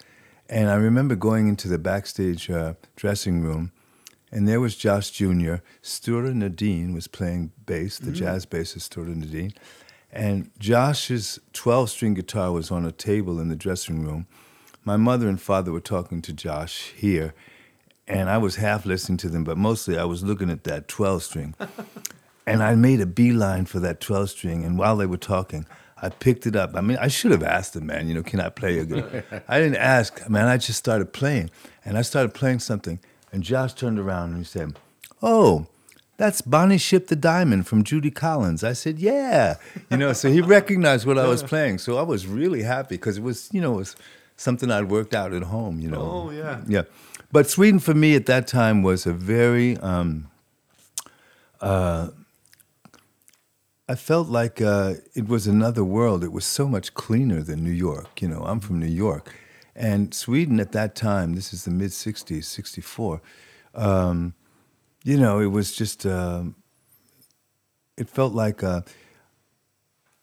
And 0.50 0.69
I 0.69 0.75
remember 0.75 1.15
going 1.15 1.47
into 1.47 1.67
the 1.67 1.79
backstage 1.79 2.50
uh, 2.50 2.73
dressing 2.95 3.41
room, 3.41 3.71
and 4.31 4.47
there 4.47 4.59
was 4.59 4.75
Josh 4.75 5.12
Jr. 5.12 5.55
Sture 5.81 6.33
Nordin 6.33 6.93
was 6.93 7.07
playing 7.07 7.51
bass, 7.65 7.97
the 8.00 8.12
jazz 8.12 8.45
bassist 8.45 8.81
Sture 8.81 9.05
Nordin. 9.05 9.55
And 10.13 10.51
Josh's 10.60 11.39
12 11.53 11.89
string 11.89 12.13
guitar 12.13 12.51
was 12.51 12.70
on 12.70 12.86
a 12.86 12.91
table 12.91 13.39
in 13.39 13.50
the 13.50 13.55
dressing 13.55 14.05
room. 14.05 14.27
My 14.86 14.96
mother 14.96 15.27
and 15.27 15.41
father 15.41 15.72
were 15.72 15.79
talking 15.79 16.22
to 16.22 16.34
Josh 16.34 16.93
here, 16.96 17.34
and 18.08 18.29
I 18.29 18.38
was 18.38 18.58
half 18.58 18.86
listening 18.86 19.17
to 19.20 19.29
them, 19.29 19.43
but 19.43 19.58
mostly 19.58 19.98
I 19.98 20.03
was 20.03 20.24
looking 20.24 20.51
at 20.51 20.65
that 20.65 20.88
12 20.88 21.24
string. 21.24 21.55
and 22.46 22.62
I 22.62 22.75
made 22.75 23.01
a 23.01 23.08
beeline 23.08 23.65
for 23.65 23.79
that 23.79 24.01
12 24.01 24.29
string, 24.29 24.63
and 24.63 24.77
while 24.77 24.98
they 24.98 25.08
were 25.08 25.17
talking, 25.17 25.65
I 26.00 26.10
picked 26.10 26.46
it 26.46 26.55
up. 26.55 26.75
I 26.75 26.82
mean, 26.82 26.98
I 26.98 27.08
should 27.08 27.32
have 27.32 27.43
asked 27.43 27.74
them, 27.74 27.88
man, 27.88 28.08
you 28.08 28.13
know, 28.13 28.24
can 28.24 28.39
I 28.39 28.50
play 28.50 28.77
a 28.77 28.86
good? 28.86 29.24
I 29.48 29.58
didn't 29.58 29.77
ask, 29.77 30.29
man, 30.29 30.48
I 30.48 30.58
just 30.58 30.77
started 30.77 31.12
playing. 31.12 31.50
And 31.86 31.98
I 31.98 32.03
started 32.03 32.36
playing 32.36 32.60
something, 32.60 33.00
and 33.32 33.41
Josh 33.41 33.74
turned 33.74 33.98
around 33.98 34.29
and 34.29 34.38
he 34.38 34.43
said, 34.43 34.77
Oh, 35.24 35.65
that's 36.17 36.41
Bonnie 36.41 36.77
Ship 36.77 37.08
the 37.08 37.15
Diamond 37.15 37.67
from 37.67 37.84
Judy 37.84 38.12
Collins. 38.12 38.63
I 38.63 38.74
said, 38.74 39.00
Yeah. 39.00 39.55
You 39.89 39.98
know, 39.98 40.13
so 40.13 40.32
he 40.32 40.41
recognized 40.58 41.05
what 41.05 41.17
I 41.17 41.27
was 41.27 41.43
playing. 41.43 41.79
So 41.79 41.98
I 41.98 42.03
was 42.03 42.27
really 42.27 42.63
happy 42.63 42.96
because 42.96 43.17
it 43.17 43.24
was, 43.24 43.50
you 43.51 43.62
know, 43.62 43.74
it 43.75 43.77
was 43.77 43.96
something 44.36 44.72
I'd 44.72 44.89
worked 44.89 45.13
out 45.13 45.34
at 45.34 45.43
home, 45.43 45.79
you 45.79 45.89
know. 45.89 46.01
Oh, 46.01 46.32
yeah. 46.32 46.62
Yeah. 46.67 46.84
But 47.32 47.50
Sweden 47.50 47.79
for 47.79 47.93
me 47.93 48.15
at 48.15 48.27
that 48.27 48.48
time 48.48 48.84
was 48.84 49.05
a 49.05 49.13
very, 49.13 49.77
um, 49.77 50.29
uh, 51.62 52.10
I 53.89 53.96
felt 53.96 54.29
like 54.29 54.62
uh, 54.62 54.96
it 55.15 55.27
was 55.27 55.48
another 55.48 55.84
world. 55.84 56.24
It 56.24 56.32
was 56.32 56.46
so 56.46 56.67
much 56.67 56.93
cleaner 56.93 57.41
than 57.41 57.63
New 57.63 57.72
York. 57.72 58.22
You 58.22 58.27
know, 58.27 58.43
I'm 58.43 58.60
from 58.60 58.79
New 58.79 58.86
York. 58.86 59.34
And 59.75 60.13
Sweden 60.13 60.60
at 60.60 60.72
that 60.74 60.96
time, 60.96 61.34
this 61.34 61.53
is 61.53 61.65
the 61.65 61.72
mid 61.72 61.89
60s, 61.89 62.46
64, 62.46 63.22
um, 63.74 64.36
you 65.03 65.17
know, 65.17 65.39
it 65.39 65.48
was 65.48 65.74
just, 65.74 66.05
um, 66.05 66.55
it 67.98 68.10
felt 68.10 68.33
like 68.33 68.63
a, 68.63 68.83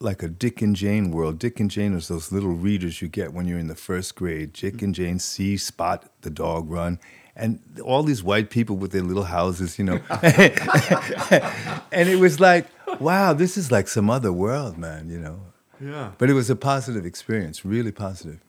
like 0.01 0.23
a 0.23 0.29
Dick 0.29 0.63
and 0.63 0.75
Jane 0.75 1.11
world. 1.11 1.39
Dick 1.39 1.61
and 1.61 1.71
Jane 1.71 1.95
was 1.95 2.09
those 2.09 2.33
little 2.33 2.51
readers 2.51 3.03
you 3.03 3.09
get 3.09 3.35
when 3.35 3.47
you're 3.47 3.59
in 3.59 3.69
the 3.69 3.75
first 3.75 4.15
grade. 4.15 4.55
Dick 4.55 4.81
and 4.83 4.95
Jane 4.95 5.19
see 5.19 5.57
Spot 5.59 6.11
the 6.23 6.31
dog 6.31 6.71
run, 6.71 6.99
and 7.37 7.61
all 7.85 8.03
these 8.03 8.23
white 8.23 8.51
people 8.51 8.77
with 8.77 8.93
their 8.93 9.03
little 9.03 9.25
houses, 9.25 9.79
you 9.79 9.85
know. 9.85 10.01
and 10.23 12.09
it 12.09 12.19
was 12.19 12.41
like, 12.41 12.67
wow, 12.99 13.35
this 13.35 13.57
is 13.59 13.71
like 13.71 13.89
some 13.89 14.09
other 14.09 14.33
world, 14.33 14.79
man, 14.79 15.11
you 15.11 15.19
know. 15.19 15.41
Yeah. 15.81 16.13
But 16.19 16.31
it 16.31 16.35
was 16.35 16.51
a 16.51 16.57
positive 16.57 17.05
experience, 17.07 17.65
really 17.65 17.93
positive, 17.93 18.41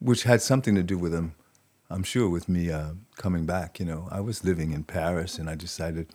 which 0.00 0.24
had 0.24 0.42
something 0.42 0.74
to 0.74 0.82
do 0.82 0.98
with 0.98 1.12
them, 1.12 1.34
I'm 1.90 2.02
sure, 2.02 2.28
with 2.28 2.48
me 2.48 2.70
uh, 2.70 2.92
coming 3.16 3.46
back. 3.46 3.78
You 3.78 3.86
know, 3.86 4.08
I 4.10 4.20
was 4.20 4.44
living 4.44 4.72
in 4.72 4.84
Paris, 4.84 5.38
and 5.38 5.48
I 5.48 5.54
decided, 5.54 6.08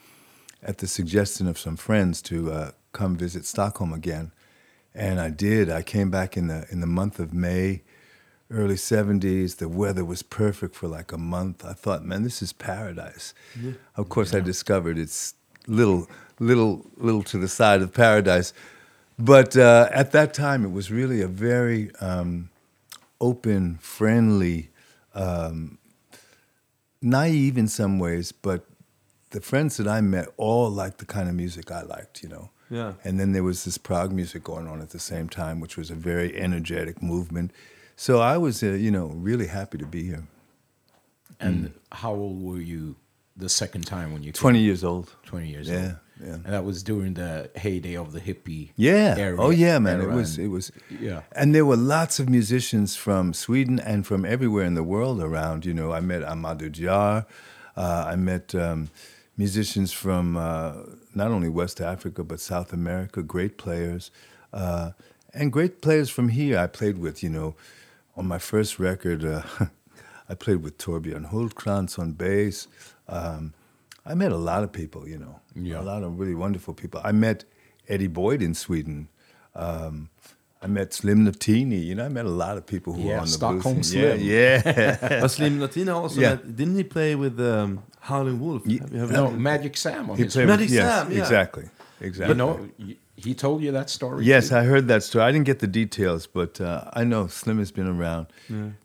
at 0.64 0.80
the 0.80 0.88
suggestion 0.88 1.48
of 1.48 1.58
some 1.58 1.78
friends, 1.78 2.22
to 2.24 2.52
uh, 2.52 2.72
come 2.92 3.16
visit 3.16 3.46
Stockholm 3.46 3.94
again, 3.94 4.32
and 4.94 5.20
I 5.20 5.30
did. 5.30 5.70
I 5.70 5.82
came 5.84 6.10
back 6.10 6.36
in 6.36 6.48
the 6.48 6.66
in 6.72 6.82
the 6.82 6.88
month 6.88 7.20
of 7.20 7.34
May, 7.34 7.84
early 8.52 8.76
'70s. 8.76 9.58
The 9.58 9.70
weather 9.70 10.04
was 10.04 10.24
perfect 10.24 10.76
for 10.76 10.88
like 10.88 11.12
a 11.12 11.18
month. 11.18 11.64
I 11.64 11.74
thought, 11.74 12.04
man, 12.04 12.24
this 12.24 12.42
is 12.42 12.52
paradise. 12.52 13.34
Of 13.96 14.10
course, 14.10 14.34
I 14.34 14.40
discovered 14.40 14.98
it's 14.98 15.36
little, 15.68 16.10
little, 16.40 16.86
little 16.98 17.24
to 17.24 17.38
the 17.38 17.48
side 17.48 17.82
of 17.82 17.94
paradise. 17.94 18.54
But 19.18 19.56
uh, 19.58 19.90
at 19.92 20.12
that 20.14 20.34
time, 20.34 20.64
it 20.66 20.72
was 20.72 20.92
really 20.92 21.22
a 21.22 21.28
very 21.28 21.92
um, 22.00 22.50
open, 23.20 23.78
friendly, 23.82 24.70
um, 25.14 25.78
naive 27.02 27.58
in 27.58 27.68
some 27.68 28.00
ways, 28.00 28.32
but 28.32 28.66
the 29.32 29.42
friends 29.42 29.78
that 29.78 29.88
I 29.88 30.02
met 30.02 30.28
all 30.38 30.70
liked 30.70 30.98
the 30.98 31.06
kind 31.06 31.30
of 31.30 31.36
music 31.36 31.72
I 31.72 31.82
liked, 31.84 32.24
you 32.24 32.30
know. 32.30 32.50
Yeah. 32.70 32.94
And 33.04 33.20
then 33.20 33.32
there 33.32 33.44
was 33.44 33.66
this 33.66 33.78
prog 33.78 34.12
music 34.12 34.44
going 34.44 34.68
on 34.68 34.82
at 34.82 34.90
the 34.92 35.00
same 35.00 35.28
time, 35.30 35.60
which 35.60 35.76
was 35.78 35.90
a 35.90 35.96
very 35.96 36.40
energetic 36.40 37.02
movement. 37.02 37.52
So 37.96 38.20
I 38.20 38.38
was, 38.38 38.62
uh, 38.64 38.68
you 38.68 38.92
know, 38.92 39.08
really 39.08 39.48
happy 39.48 39.78
to 39.80 39.86
be 39.86 40.04
here. 40.04 40.28
And 41.40 41.74
how 41.92 42.14
old 42.14 42.44
were 42.44 42.60
you 42.60 42.96
the 43.38 43.50
second 43.50 43.86
time 43.88 44.12
when 44.14 44.24
you 44.24 44.32
came? 44.34 44.40
20 44.42 44.60
years 44.60 44.84
old. 44.84 45.16
20 45.26 45.48
years 45.48 45.70
Yeah, 45.70 45.78
old. 45.86 45.96
Yeah. 46.24 46.34
And 46.34 46.46
that 46.46 46.66
was 46.66 46.84
during 46.84 47.14
the 47.14 47.50
heyday 47.56 47.96
of 47.96 48.12
the 48.12 48.20
hippie. 48.20 48.72
Yeah. 48.76 49.16
Era, 49.18 49.38
oh 49.40 49.50
yeah, 49.52 49.80
man. 49.80 50.02
It 50.02 50.10
was 50.10 50.38
and- 50.38 50.46
it 50.46 50.50
was 50.50 50.72
Yeah. 51.00 51.22
And 51.32 51.56
there 51.56 51.66
were 51.66 51.78
lots 51.78 52.20
of 52.20 52.30
musicians 52.30 52.96
from 52.96 53.34
Sweden 53.34 53.80
and 53.80 54.06
from 54.06 54.26
everywhere 54.26 54.66
in 54.66 54.74
the 54.76 54.84
world 54.84 55.22
around. 55.22 55.66
You 55.66 55.74
know, 55.74 55.92
I 55.94 56.02
met 56.02 56.22
Amadou 56.22 56.70
Diar. 56.72 57.26
Uh, 57.78 58.06
I 58.14 58.16
met 58.18 58.54
um, 58.54 58.90
musicians 59.38 59.94
from 59.94 60.36
uh, 60.36 60.74
not 61.16 61.32
only 61.32 61.48
West 61.50 61.80
Africa 61.80 62.24
but 62.24 62.40
South 62.42 62.74
America. 62.74 63.24
Great 63.24 63.58
players, 63.58 64.12
uh, 64.54 64.92
and 65.34 65.52
great 65.54 65.82
players 65.82 66.10
from 66.10 66.30
here. 66.30 66.58
I 66.60 66.68
played 66.68 66.98
with. 66.98 67.24
You 67.24 67.30
know, 67.30 67.56
on 68.18 68.28
my 68.28 68.40
first 68.40 68.80
record, 68.80 69.24
uh, 69.24 69.44
I 70.30 70.34
played 70.36 70.62
with 70.64 70.78
Torbjörn 70.78 71.32
Hultcrantz 71.32 71.98
on 71.98 72.12
bass. 72.12 72.68
Um, 73.08 73.54
I 74.10 74.16
met 74.16 74.32
a 74.32 74.38
lot 74.38 74.64
of 74.64 74.72
people. 74.72 75.08
You 75.08 75.20
know, 75.20 75.40
Yeah. 75.56 75.80
a 75.82 75.84
lot 75.84 76.04
of 76.04 76.20
really 76.20 76.36
wonderful 76.36 76.74
people. 76.74 77.00
I 77.04 77.12
met 77.12 77.46
Eddie 77.88 78.08
Boyd 78.08 78.42
in 78.42 78.54
Sweden. 78.56 79.08
Um, 79.56 80.10
I 80.62 80.68
met 80.68 80.94
Slim 80.94 81.24
Notini. 81.24 81.78
You 81.78 81.96
know, 81.96 82.06
I 82.06 82.10
met 82.10 82.26
a 82.26 82.30
lot 82.46 82.58
of 82.58 82.66
people 82.66 82.94
who 82.94 83.02
Yeah, 83.04 83.08
were 83.08 83.20
on 83.20 83.26
the 83.26 83.32
Stockholm 83.32 83.76
blues. 83.76 83.92
Slim. 83.92 84.20
Yeah, 84.20 84.62
yeah. 84.66 85.20
But 85.22 85.30
Slim 85.32 85.60
Notini 85.60 85.90
also, 85.92 86.20
Yeah. 86.20 86.30
met- 86.36 86.56
didn't 86.56 86.76
he 86.76 86.84
play 86.84 87.16
with 87.16 87.40
um, 87.40 87.84
Howlin' 88.02 88.40
Wolf? 88.40 88.64
Ye- 88.66 88.80
Have 88.80 88.92
you 88.94 89.00
heard 89.00 89.12
No. 89.12 89.32
Magic 89.32 89.78
Sam 89.78 90.10
on 90.10 90.18
he 90.18 90.24
his 90.24 90.34
played 90.34 90.48
Magic 90.48 90.68
with, 90.70 90.76
yes, 90.76 90.88
Sam, 91.04 91.12
yeah. 91.12 91.20
exactly, 91.20 91.66
exactly. 92.02 92.34
You 92.34 92.38
know, 92.38 92.70
he 93.16 93.34
told 93.34 93.62
you 93.64 93.72
that 93.72 93.90
story? 93.90 94.26
Yes, 94.26 94.50
too? 94.50 94.56
I 94.58 94.64
heard 94.64 94.88
that 94.88 95.04
story. 95.04 95.24
I 95.26 95.32
didn't 95.32 95.46
get 95.46 95.60
the 95.60 95.68
details, 95.68 96.28
but 96.28 96.60
uh, 96.60 96.90
I 96.94 97.04
know 97.06 97.28
Slim 97.28 97.60
has 97.60 97.72
been 97.72 97.88
around. 97.88 98.28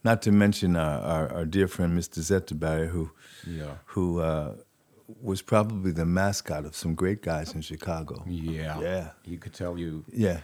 Not 0.05 0.23
to 0.23 0.31
mention 0.33 0.77
our, 0.77 1.01
our, 1.01 1.33
our 1.33 1.45
dear 1.45 1.67
friend 1.69 1.97
Mr. 1.99 2.21
Zetterberg, 2.21 2.89
who 2.91 3.11
Yeah. 3.47 3.75
who 3.87 4.21
uh, 4.21 4.55
was 5.21 5.43
probably 5.43 5.93
the 5.93 6.05
mascot 6.07 6.65
of 6.65 6.75
some 6.75 6.95
great 6.95 7.21
guys 7.23 7.55
in 7.55 7.61
Chicago. 7.61 8.23
Yeah. 8.27 8.81
Yeah. 8.81 9.11
He 9.23 9.37
could 9.37 9.53
tell 9.53 9.79
you, 9.79 10.05
Yeah, 10.13 10.41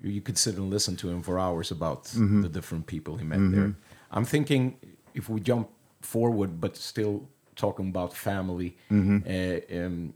you 0.00 0.20
could 0.20 0.36
sit 0.38 0.56
and 0.56 0.68
listen 0.70 0.96
to 0.96 1.08
him 1.08 1.22
for 1.22 1.38
hours 1.38 1.70
about 1.70 2.04
Mm-hmm. 2.04 2.42
the 2.42 2.48
different 2.48 2.86
people 2.86 3.16
he 3.16 3.24
met 3.24 3.40
there. 3.52 3.74
I'm 4.10 4.24
thinking 4.24 4.76
if 5.14 5.28
we 5.28 5.40
jump 5.40 5.68
forward, 6.02 6.60
but 6.60 6.76
still 6.76 7.28
talking 7.54 7.88
about 7.88 8.14
family, 8.14 8.76
Mm-hmm. 8.90 9.18
uh, 9.26 9.84
um, 9.86 10.12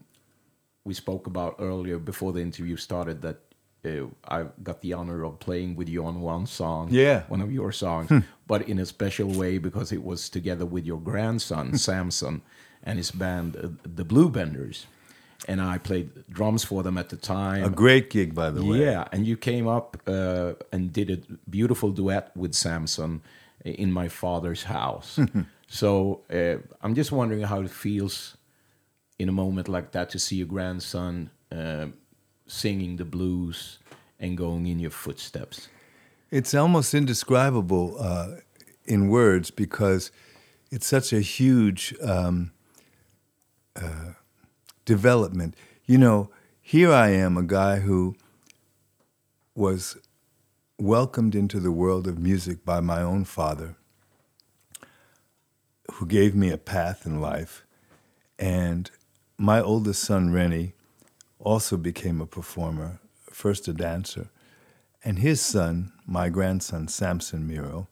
we 0.85 0.95
spoke 0.95 1.27
about 1.27 1.57
earlier 1.59 1.99
before 1.99 2.33
the 2.33 2.41
interview 2.41 2.77
started 2.77 3.23
that 3.23 3.39
uh, 3.85 4.07
I 4.29 4.45
got 4.63 4.83
the 4.83 4.93
honor 4.93 5.25
of 5.25 5.39
playing 5.39 5.75
with 5.77 5.89
you 5.89 6.05
on 6.05 6.21
one 6.21 6.47
song, 6.47 6.89
Yeah. 6.91 7.23
one 7.29 7.41
of 7.41 7.51
your 7.51 7.73
songs, 7.73 8.11
but 8.47 8.69
in 8.69 8.79
a 8.79 8.85
special 8.87 9.29
way 9.29 9.57
because 9.59 9.91
it 9.91 10.03
was 10.05 10.29
together 10.29 10.67
with 10.67 10.85
your 10.85 11.01
grandson 11.01 11.79
Samson 11.79 12.43
and 12.83 12.99
his 12.99 13.11
band, 13.11 13.57
uh, 13.57 13.69
the 13.83 14.05
Bluebenders, 14.05 14.87
and 15.49 15.61
I 15.61 15.79
played 15.79 16.11
drums 16.29 16.65
for 16.65 16.83
them 16.83 16.99
at 16.99 17.09
the 17.09 17.17
time. 17.17 17.65
a 17.65 17.71
great 17.71 18.11
gig, 18.11 18.35
by 18.35 18.51
the 18.51 18.65
way. 18.65 18.81
Yeah, 18.81 19.09
and 19.13 19.27
you 19.27 19.37
came 19.37 19.67
up 19.67 19.97
uh, 20.07 20.55
and 20.73 20.93
did 20.93 21.11
a 21.11 21.19
beautiful 21.49 21.91
duet 21.91 22.37
with 22.37 22.55
Samson 22.55 23.23
in 23.65 23.93
my 23.93 24.09
father's 24.09 24.65
house. 24.65 25.19
so 25.69 26.21
uh, 26.33 26.57
I'm 26.83 26.95
just 26.95 27.13
wondering 27.13 27.43
how 27.43 27.61
it 27.61 27.71
feels 27.71 28.37
in 29.19 29.29
a 29.29 29.33
moment 29.33 29.69
like 29.69 29.93
that 29.93 30.11
to 30.11 30.19
see 30.19 30.37
your 30.37 30.47
grandson 30.47 31.31
uh, 31.53 31.87
singing 32.47 32.97
the 32.97 33.05
blues 33.05 33.79
and 34.19 34.37
going 34.37 34.67
in 34.67 34.79
your 34.79 34.91
footsteps. 34.91 35.69
It's 36.31 36.55
almost 36.55 36.95
indescribable 36.95 37.97
uh, 37.99 38.37
in 38.85 39.09
words 39.09 39.51
because 39.51 40.11
it's 40.71 40.87
such 40.87 41.13
a 41.13 41.21
huge 41.21 41.95
um, 42.03 42.53
uh, 43.81 44.13
development. 44.85 45.55
You 45.87 45.99
know, 45.99 46.31
here 46.61 46.93
I 46.93 47.11
am, 47.11 47.37
a 47.37 47.43
guy 47.43 47.81
who 47.81 48.17
was 49.55 49.97
welcomed 50.79 51.35
into 51.35 51.61
the 51.61 51.73
world 51.73 52.07
of 52.07 52.19
music 52.19 52.65
by 52.65 52.81
my 52.81 53.03
own 53.03 53.25
father, 53.25 53.77
who 55.93 56.07
gave 56.07 56.35
me 56.35 56.51
a 56.51 56.59
path 56.59 57.05
in 57.05 57.21
life. 57.21 57.65
And 58.39 58.91
my 59.37 59.61
oldest 59.61 60.03
son, 60.03 60.33
Rennie, 60.33 60.73
also 61.39 61.77
became 61.77 62.21
a 62.21 62.27
performer, 62.27 63.01
first 63.31 63.69
a 63.69 63.73
dancer. 63.73 64.29
And 65.05 65.19
his 65.19 65.41
son, 65.41 65.93
my 66.07 66.29
grandson, 66.29 66.89
Samson 66.89 67.47
Miro, 67.47 67.89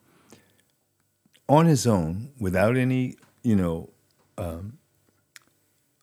on 1.49 1.67
his 1.67 1.87
own, 1.87 2.31
without 2.39 2.77
any, 2.77 3.17
you 3.43 3.57
know, 3.57 3.91
um, 4.37 4.79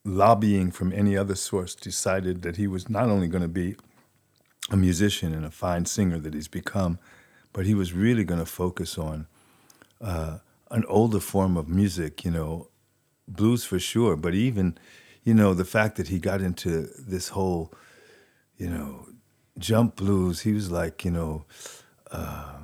lobbying 0.05 0.71
from 0.71 0.93
any 0.93 1.17
other 1.17 1.35
source, 1.35 1.75
decided 1.75 2.43
that 2.43 2.55
he 2.55 2.67
was 2.67 2.89
not 2.89 3.09
only 3.09 3.27
going 3.27 3.41
to 3.41 3.49
be 3.49 3.75
a 4.71 4.77
musician 4.77 5.33
and 5.33 5.45
a 5.45 5.51
fine 5.51 5.85
singer 5.85 6.19
that 6.19 6.33
he's 6.33 6.47
become, 6.47 6.99
but 7.51 7.65
he 7.65 7.73
was 7.73 7.91
really 7.91 8.23
going 8.23 8.39
to 8.39 8.45
focus 8.45 8.97
on 8.97 9.27
uh, 10.01 10.37
an 10.71 10.85
older 10.87 11.19
form 11.19 11.57
of 11.57 11.67
music, 11.67 12.23
you 12.23 12.31
know, 12.31 12.69
blues 13.27 13.65
for 13.65 13.79
sure, 13.79 14.15
but 14.15 14.33
even, 14.33 14.77
you 15.23 15.33
know, 15.33 15.53
the 15.53 15.65
fact 15.65 15.97
that 15.97 16.07
he 16.07 16.19
got 16.19 16.41
into 16.41 16.87
this 16.99 17.29
whole, 17.29 17.73
you 18.57 18.69
know, 18.69 19.07
jump 19.57 19.95
blues, 19.95 20.41
he 20.41 20.53
was 20.53 20.69
like, 20.69 21.03
you 21.03 21.11
know, 21.11 21.45
uh, 22.11 22.57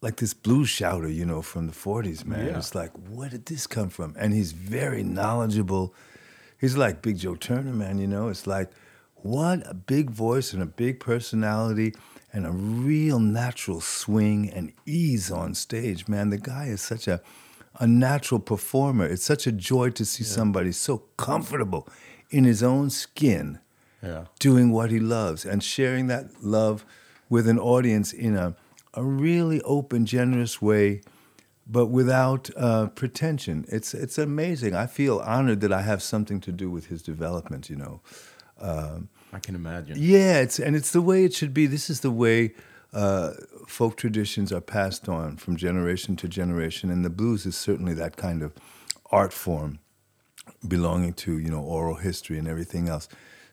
like 0.00 0.16
this 0.16 0.34
blues 0.34 0.68
shouter, 0.68 1.08
you 1.08 1.24
know, 1.24 1.42
from 1.42 1.66
the 1.66 1.72
40s, 1.72 2.24
man. 2.24 2.46
Yeah. 2.46 2.58
It's 2.58 2.74
like, 2.74 2.90
where 3.08 3.28
did 3.28 3.46
this 3.46 3.66
come 3.66 3.90
from? 3.90 4.16
And 4.18 4.32
he's 4.32 4.52
very 4.52 5.02
knowledgeable. 5.02 5.94
He's 6.60 6.76
like 6.76 7.02
Big 7.02 7.18
Joe 7.18 7.36
Turner, 7.36 7.72
man, 7.72 7.98
you 7.98 8.06
know? 8.06 8.28
It's 8.28 8.46
like, 8.46 8.70
what 9.16 9.62
a 9.68 9.74
big 9.74 10.10
voice 10.10 10.52
and 10.52 10.62
a 10.62 10.66
big 10.66 11.00
personality 11.00 11.94
and 12.32 12.46
a 12.46 12.50
real 12.50 13.18
natural 13.18 13.80
swing 13.80 14.50
and 14.50 14.72
ease 14.86 15.30
on 15.30 15.54
stage, 15.54 16.06
man. 16.08 16.30
The 16.30 16.38
guy 16.38 16.66
is 16.66 16.80
such 16.80 17.08
a, 17.08 17.20
a 17.78 17.86
natural 17.86 18.40
performer. 18.40 19.06
It's 19.06 19.24
such 19.24 19.46
a 19.46 19.52
joy 19.52 19.90
to 19.90 20.04
see 20.04 20.24
somebody 20.24 20.72
so 20.72 20.98
comfortable 21.16 21.88
in 22.30 22.44
his 22.44 22.62
own 22.62 22.90
skin 22.90 23.58
Yeah. 24.02 24.24
doing 24.38 24.70
what 24.70 24.90
he 24.90 25.00
loves 25.00 25.44
and 25.44 25.62
sharing 25.62 26.06
that 26.08 26.42
love 26.42 26.84
with 27.28 27.48
an 27.48 27.58
audience 27.58 28.12
in 28.12 28.36
a, 28.36 28.54
a 28.94 29.02
really 29.02 29.60
open, 29.62 30.04
generous 30.06 30.60
way, 30.62 31.00
but 31.70 31.86
without 31.86 32.50
uh, 32.56 32.88
pretension. 32.88 33.64
It's, 33.68 33.94
it's 33.94 34.18
amazing. 34.18 34.74
I 34.74 34.86
feel 34.86 35.20
honored 35.20 35.60
that 35.60 35.72
I 35.72 35.82
have 35.82 36.02
something 36.02 36.40
to 36.40 36.52
do 36.52 36.70
with 36.70 36.86
his 36.86 37.02
development, 37.02 37.70
you 37.70 37.76
know. 37.76 38.00
I 39.32 39.38
can 39.38 39.54
imagine. 39.54 39.96
Yeah, 39.98 40.40
it's 40.40 40.58
and 40.58 40.76
it's 40.76 40.90
the 40.90 41.00
way 41.00 41.24
it 41.24 41.34
should 41.34 41.54
be. 41.54 41.66
This 41.66 41.88
is 41.88 42.00
the 42.00 42.10
way 42.10 42.52
uh, 42.92 43.32
folk 43.66 43.96
traditions 43.96 44.52
are 44.52 44.60
passed 44.60 45.08
on 45.08 45.36
from 45.36 45.56
generation 45.56 46.16
to 46.16 46.28
generation, 46.28 46.90
and 46.90 47.04
the 47.04 47.10
blues 47.10 47.46
is 47.46 47.56
certainly 47.56 47.94
that 47.94 48.16
kind 48.16 48.42
of 48.42 48.52
art 49.10 49.32
form, 49.32 49.78
belonging 50.66 51.14
to 51.14 51.38
you 51.38 51.50
know 51.50 51.62
oral 51.62 51.96
history 51.96 52.38
and 52.38 52.48
everything 52.48 52.88
else. 52.88 53.08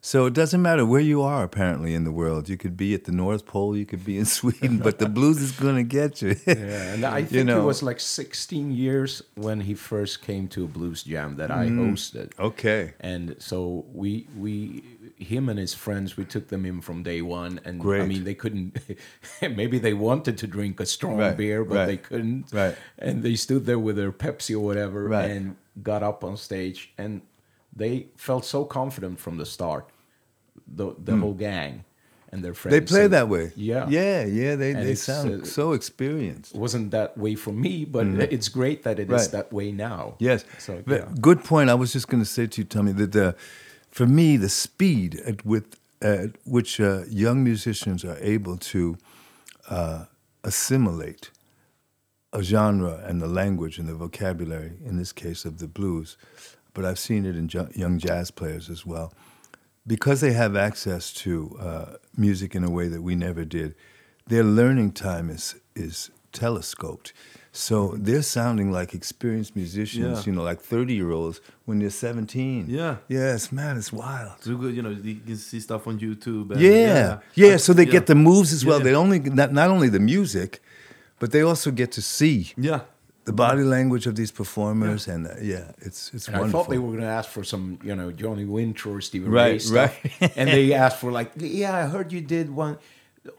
So 0.07 0.25
it 0.25 0.33
doesn't 0.33 0.61
matter 0.61 0.85
where 0.85 1.01
you 1.01 1.21
are, 1.21 1.43
apparently, 1.43 1.93
in 1.93 2.05
the 2.05 2.13
world. 2.13 2.47
You 2.47 2.55
could 2.55 2.77
be 2.77 2.93
at 2.93 3.03
the 3.03 3.11
North 3.11 3.45
Pole, 3.45 3.75
you 3.75 3.85
could 3.85 4.05
be 4.05 4.17
in 4.17 4.23
Sweden, 4.39 4.77
but 4.77 4.99
the 4.99 5.09
blues 5.09 5.41
is 5.41 5.51
going 5.51 5.75
to 5.75 5.83
get 5.83 6.21
you. 6.21 6.33
Yeah, 6.47 6.93
and 6.93 7.03
I 7.05 7.19
think 7.23 7.31
You 7.33 7.43
know. 7.43 7.61
it 7.61 7.65
was 7.65 7.83
like 7.83 7.99
16 7.99 8.71
years 8.71 9.21
when 9.35 9.59
he 9.59 9.73
first 9.73 10.21
came 10.21 10.47
to 10.55 10.63
a 10.63 10.67
blues 10.67 11.03
jam 11.03 11.35
that 11.35 11.51
I 11.51 11.67
Mm. 11.67 11.79
hosted. 11.91 12.31
okay. 12.39 12.93
And 13.01 13.35
so 13.39 13.83
we 14.01 14.27
we 14.43 14.83
him 15.17 15.49
and 15.49 15.59
his 15.59 15.73
friends 15.73 16.15
we 16.15 16.23
took 16.23 16.47
them 16.47 16.63
in 16.65 16.79
from 16.79 17.03
day 17.03 17.21
one 17.21 17.59
and 17.65 17.81
I 17.81 18.05
mean 18.05 18.23
they 18.23 18.35
couldn't 18.43 18.77
maybe 19.41 19.77
they 19.87 19.93
wanted 19.93 20.37
to 20.37 20.47
drink 20.47 20.79
a 20.79 20.85
strong 20.85 21.17
Right, 21.17 21.35
beer 21.35 21.65
but 21.65 21.75
right, 21.75 21.85
they 21.91 21.97
couldn't 21.97 22.45
right. 22.53 22.75
and 23.05 23.23
they 23.23 23.35
stood 23.35 23.65
there 23.65 23.79
with 23.87 23.95
their 23.97 24.11
Pepsi 24.13 24.53
or 24.55 24.63
whatever 24.69 24.99
Right. 25.09 25.31
and 25.31 25.55
got 25.91 26.01
up 26.03 26.23
on 26.23 26.37
stage 26.37 26.79
and 26.97 27.21
they 27.75 27.93
felt 28.15 28.45
so 28.45 28.63
confident 28.63 29.19
from 29.19 29.37
the 29.37 29.45
start 29.45 29.85
the 30.75 30.93
the 31.03 31.15
whole 31.15 31.33
gang 31.33 31.83
and 32.31 32.43
their 32.43 32.53
friends. 32.53 32.73
They 32.73 32.81
play 32.81 33.03
And 33.05 33.13
that 33.13 33.29
way. 33.29 33.51
yeah 33.55 33.87
Yeah, 33.89 34.25
yeah. 34.25 34.55
They, 34.57 34.71
And 34.71 34.85
they 34.85 34.95
sound 34.95 35.43
uh, 35.43 35.45
so 35.45 35.71
experienced. 35.73 36.53
it 36.55 36.59
wasn't 36.59 36.91
that 36.91 37.17
way 37.17 37.35
for 37.35 37.53
me 37.53 37.85
but 37.85 38.05
it's 38.07 38.49
great 38.49 38.83
that 38.83 38.99
it 38.99 39.09
is. 39.09 39.21
Right. 39.21 39.31
that 39.31 39.53
way 39.53 39.71
now 39.71 40.15
Yes. 40.19 40.43
so 40.59 40.83
yeah 40.87 41.05
Good 41.21 41.43
point. 41.43 41.69
I 41.69 41.73
was 41.75 41.93
just 41.93 42.07
going 42.09 42.21
to 42.23 42.29
say 42.29 42.47
to 42.47 42.61
you, 42.61 42.65
Tommy, 42.65 42.91
that 42.93 43.11
the, 43.13 43.35
for 43.91 44.05
me, 44.05 44.37
the 44.37 44.49
speed 44.49 45.21
at, 45.25 45.45
with, 45.45 45.77
at 46.01 46.31
which 46.45 46.79
uh, 46.81 47.03
young 47.09 47.43
musicians 47.43 48.03
are 48.03 48.17
able 48.19 48.57
to 48.57 48.97
uh, 49.69 50.05
assimilate 50.43 51.31
a 52.33 52.43
genre 52.43 53.01
and 53.07 53.21
the 53.21 53.27
language 53.27 53.79
and 53.79 53.87
the 53.87 53.93
vocabulary, 53.95 54.73
in 54.85 54.97
this 54.97 55.13
case 55.13 55.45
of 55.45 55.59
the 55.59 55.67
blues, 55.67 56.17
but 56.73 56.83
I've 56.85 56.99
seen 56.99 57.25
it 57.25 57.35
in 57.37 57.49
young 57.73 57.97
jazz 57.99 58.31
players 58.31 58.69
as 58.69 58.85
well, 58.85 59.13
because 59.87 60.21
they 60.21 60.33
have 60.33 60.55
access 60.55 61.13
to 61.13 61.57
uh, 61.59 61.85
music 62.15 62.53
in 62.55 62.63
a 62.63 62.69
way 62.69 62.87
that 62.89 63.01
we 63.01 63.15
never 63.15 63.45
did. 63.45 63.73
Their 64.27 64.43
learning 64.43 64.91
time 64.91 65.29
is 65.29 65.55
is 65.75 66.11
telescoped, 66.33 67.13
so 67.51 67.95
they're 67.97 68.21
sounding 68.21 68.71
like 68.71 68.93
experienced 68.93 69.55
musicians. 69.55 70.19
Yeah. 70.19 70.25
You 70.25 70.31
know, 70.35 70.43
like 70.43 70.59
thirty 70.61 70.93
year 70.95 71.11
olds 71.11 71.39
when 71.65 71.79
they're 71.79 71.89
seventeen. 72.07 72.65
Yeah. 72.69 72.97
Yes, 73.07 73.51
man, 73.51 73.77
it's 73.77 73.93
wild. 73.93 74.33
So 74.41 74.55
good, 74.57 74.75
you 74.75 74.81
know, 74.81 74.89
you 74.91 75.15
can 75.25 75.37
see 75.37 75.59
stuff 75.61 75.87
on 75.87 75.97
YouTube. 75.99 76.51
And, 76.51 76.61
Yeah, 76.61 77.19
yeah. 77.35 77.57
so 77.57 77.73
they 77.73 77.85
Yeah. 77.85 77.91
get 77.97 78.05
the 78.07 78.15
moves 78.15 78.51
as 78.53 78.65
well. 78.65 78.79
Yeah. 78.79 78.83
They 78.85 78.95
only 78.95 79.19
not, 79.19 79.53
not 79.53 79.69
only 79.69 79.89
the 79.89 79.99
music, 80.15 80.61
but 81.19 81.31
they 81.31 81.41
also 81.41 81.71
get 81.71 81.91
to 81.93 82.01
see 82.01 82.51
Yeah. 82.57 82.81
The 83.27 83.33
body 83.33 83.63
language 83.75 84.05
of 84.09 84.15
these 84.15 84.31
performers, 84.41 85.07
and 85.13 85.21
uh, 85.27 85.31
yeah, 85.53 85.87
it's 85.87 86.01
it's 86.15 86.27
And 86.27 86.35
I 86.35 86.39
wonderful. 86.39 86.63
thought 86.63 86.69
they 86.73 86.79
were 86.83 86.91
going 86.95 87.07
to 87.11 87.15
ask 87.19 87.29
for 87.37 87.43
some, 87.53 87.63
you 87.87 87.95
know, 87.99 88.09
Johnny 88.23 88.45
Winter 88.57 88.89
or 88.95 89.01
Stephen 89.01 89.31
Right, 89.31 89.51
Ray 89.53 89.59
stuff. 89.59 89.93
right. 90.21 90.31
and 90.39 90.47
they 90.49 90.73
asked 90.83 90.99
for 91.03 91.11
like, 91.19 91.29
yeah, 91.61 91.75
I 91.81 91.83
heard 91.95 92.07
you 92.15 92.21
did 92.37 92.47
one 92.65 92.73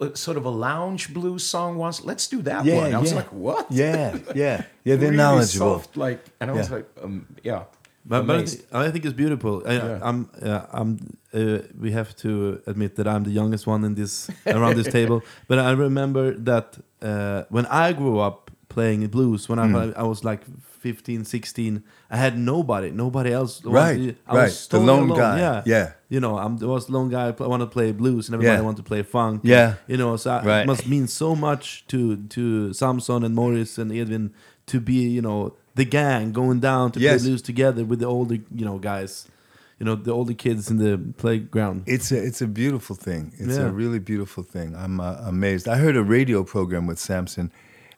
uh, 0.01 0.15
sort 0.15 0.37
of 0.41 0.45
a 0.53 0.55
lounge 0.69 1.03
blues 1.17 1.43
song 1.55 1.79
once. 1.85 1.97
Let's 2.11 2.27
do 2.35 2.39
that 2.51 2.65
Yeah, 2.65 2.81
one. 2.83 2.95
I 2.95 2.99
was 2.99 3.11
yeah. 3.13 3.21
like, 3.21 3.33
what? 3.47 3.65
Yeah, 3.71 4.19
yeah, 4.35 4.63
yeah. 4.89 4.97
They're 4.97 4.99
Really 4.99 5.17
knowledgeable. 5.17 5.79
soft, 5.79 5.97
like, 5.97 6.21
and 6.41 6.51
I 6.51 6.55
was 6.55 6.69
Yeah. 6.69 6.77
like, 6.77 6.87
um, 7.05 7.15
yeah. 7.51 7.63
But, 8.11 8.27
but 8.27 8.35
I, 8.37 8.39
amazed. 8.39 8.59
I 8.73 8.91
think 8.93 9.05
it's 9.05 9.17
beautiful. 9.25 9.53
I, 9.67 9.73
Yeah. 9.73 10.09
I'm, 10.09 10.19
uh, 10.43 10.79
I'm. 10.81 10.91
Uh, 11.35 11.59
we 11.85 11.91
have 11.93 12.11
to 12.25 12.31
admit 12.67 12.95
that 12.97 13.07
I'm 13.07 13.23
the 13.25 13.35
youngest 13.41 13.67
one 13.67 13.85
in 13.87 13.95
this 13.95 14.31
around 14.47 14.77
this 14.77 14.89
table. 14.99 15.19
But 15.49 15.59
I 15.59 15.73
remember 15.87 16.25
that 16.51 16.67
uh, 17.03 17.41
when 17.51 17.67
I 17.67 17.93
grew 17.93 18.19
up 18.29 18.48
playing 18.79 19.07
blues, 19.17 19.49
when 19.49 19.59
I, 19.59 19.67
Mm. 19.67 19.95
I 20.03 20.05
was 20.13 20.21
like 20.31 20.43
15, 20.81 21.25
16, 21.25 21.83
I 22.11 22.17
had 22.17 22.35
nobody, 22.39 22.91
nobody 22.91 23.31
else. 23.33 23.53
Right, 23.65 24.17
I 24.27 24.35
right. 24.37 24.45
Was 24.45 24.69
The 24.69 24.79
lone 24.79 25.09
alone. 25.11 25.19
guy, 25.19 25.39
Yeah, 25.39 25.63
yeah. 25.75 25.87
You 26.15 26.21
know, 26.21 26.35
I'm, 26.45 26.53
I 26.63 26.67
was 26.67 26.87
the 26.87 26.93
lone 26.93 27.11
guy. 27.11 27.27
I 27.47 27.47
want 27.55 27.63
to 27.63 27.67
play 27.79 27.93
blues, 27.93 28.29
and 28.29 28.35
everybody 28.35 28.59
Yeah. 28.59 28.65
wanted 28.69 28.83
to 28.85 28.89
play 28.93 29.03
funk. 29.03 29.41
Yeah. 29.45 29.75
you 29.93 29.97
know, 30.03 30.17
so 30.17 30.31
Right. 30.31 30.63
it 30.63 30.67
must 30.73 30.85
mean 30.95 31.07
so 31.09 31.29
much 31.49 31.65
to 31.91 31.99
to 32.37 32.73
Samson 32.73 33.21
and 33.27 33.35
Morris 33.35 33.79
and 33.79 33.89
Edwin 33.93 34.31
to 34.73 34.77
be, 34.81 35.01
you 35.17 35.23
know, 35.27 35.39
the 35.81 35.85
gang 35.99 36.33
going 36.33 36.61
down 36.61 36.85
to 36.93 36.99
Yes. 37.01 37.11
play 37.23 37.29
blues 37.29 37.43
together 37.43 37.83
with 37.91 37.99
the 38.05 38.07
older, 38.17 38.39
you 38.61 38.65
know, 38.69 38.79
guys, 38.93 39.13
you 39.79 39.85
know, 39.87 39.97
the 40.09 40.13
older 40.19 40.35
kids 40.45 40.71
in 40.73 40.77
the 40.87 40.93
playground. 41.23 41.77
It's 41.87 42.09
a 42.13 42.19
it's 42.29 42.43
a 42.43 42.47
beautiful 42.63 42.97
thing. 43.07 43.23
It's 43.43 43.57
Yeah. 43.59 43.69
a 43.71 43.73
really 43.83 44.01
beautiful 44.13 44.45
thing. 44.55 44.69
I'm 44.85 44.97
uh, 45.01 45.17
amazed. 45.35 45.65
I 45.75 45.77
heard 45.85 45.97
a 45.97 46.07
radio 46.19 46.39
program 46.55 46.85
with 46.91 46.99
Samson, 47.09 47.47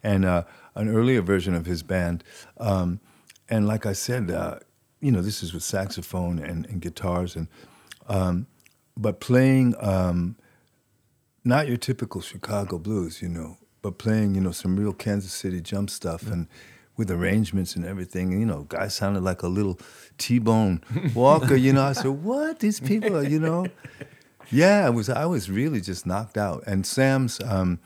and 0.02 0.24
uh, 0.24 0.42
an 0.74 0.88
earlier 0.88 1.22
version 1.22 1.54
of 1.54 1.66
his 1.66 1.82
band, 1.82 2.24
um, 2.58 3.00
and 3.48 3.66
like 3.66 3.86
I 3.86 3.92
said, 3.92 4.30
uh, 4.30 4.58
you 5.00 5.10
know, 5.10 5.22
this 5.22 5.42
is 5.42 5.52
with 5.52 5.62
saxophone 5.62 6.38
and, 6.38 6.66
and 6.66 6.80
guitars, 6.80 7.36
and 7.36 7.48
um, 8.08 8.46
but 8.96 9.20
playing 9.20 9.74
um, 9.80 10.36
not 11.44 11.68
your 11.68 11.76
typical 11.76 12.20
Chicago 12.20 12.78
blues, 12.78 13.22
you 13.22 13.28
know, 13.28 13.56
but 13.82 13.98
playing 13.98 14.34
you 14.34 14.40
know 14.40 14.52
some 14.52 14.76
real 14.76 14.92
Kansas 14.92 15.32
City 15.32 15.60
jump 15.60 15.90
stuff 15.90 16.26
and. 16.26 16.48
With 16.96 17.10
arrangements 17.10 17.76
and 17.76 17.86
everything, 17.86 18.30
you 18.38 18.44
know, 18.44 18.64
guy 18.64 18.88
sounded 18.88 19.22
like 19.22 19.42
a 19.42 19.48
little 19.48 19.78
T-bone 20.18 20.82
Walker. 21.14 21.56
You 21.56 21.72
know, 21.72 21.82
I 21.82 21.92
said, 21.92 22.08
"What? 22.10 22.58
These 22.58 22.80
people 22.80 23.16
are, 23.16 23.22
you 23.22 23.40
know." 23.40 23.64
Yeah, 24.50 24.86
I 24.86 24.90
was 24.90 25.08
I 25.08 25.26
was 25.26 25.48
really 25.48 25.80
just 25.80 26.06
knocked 26.06 26.36
out. 26.36 26.64
And 26.66 26.84
Sam's 26.84 27.40
um, 27.44 27.78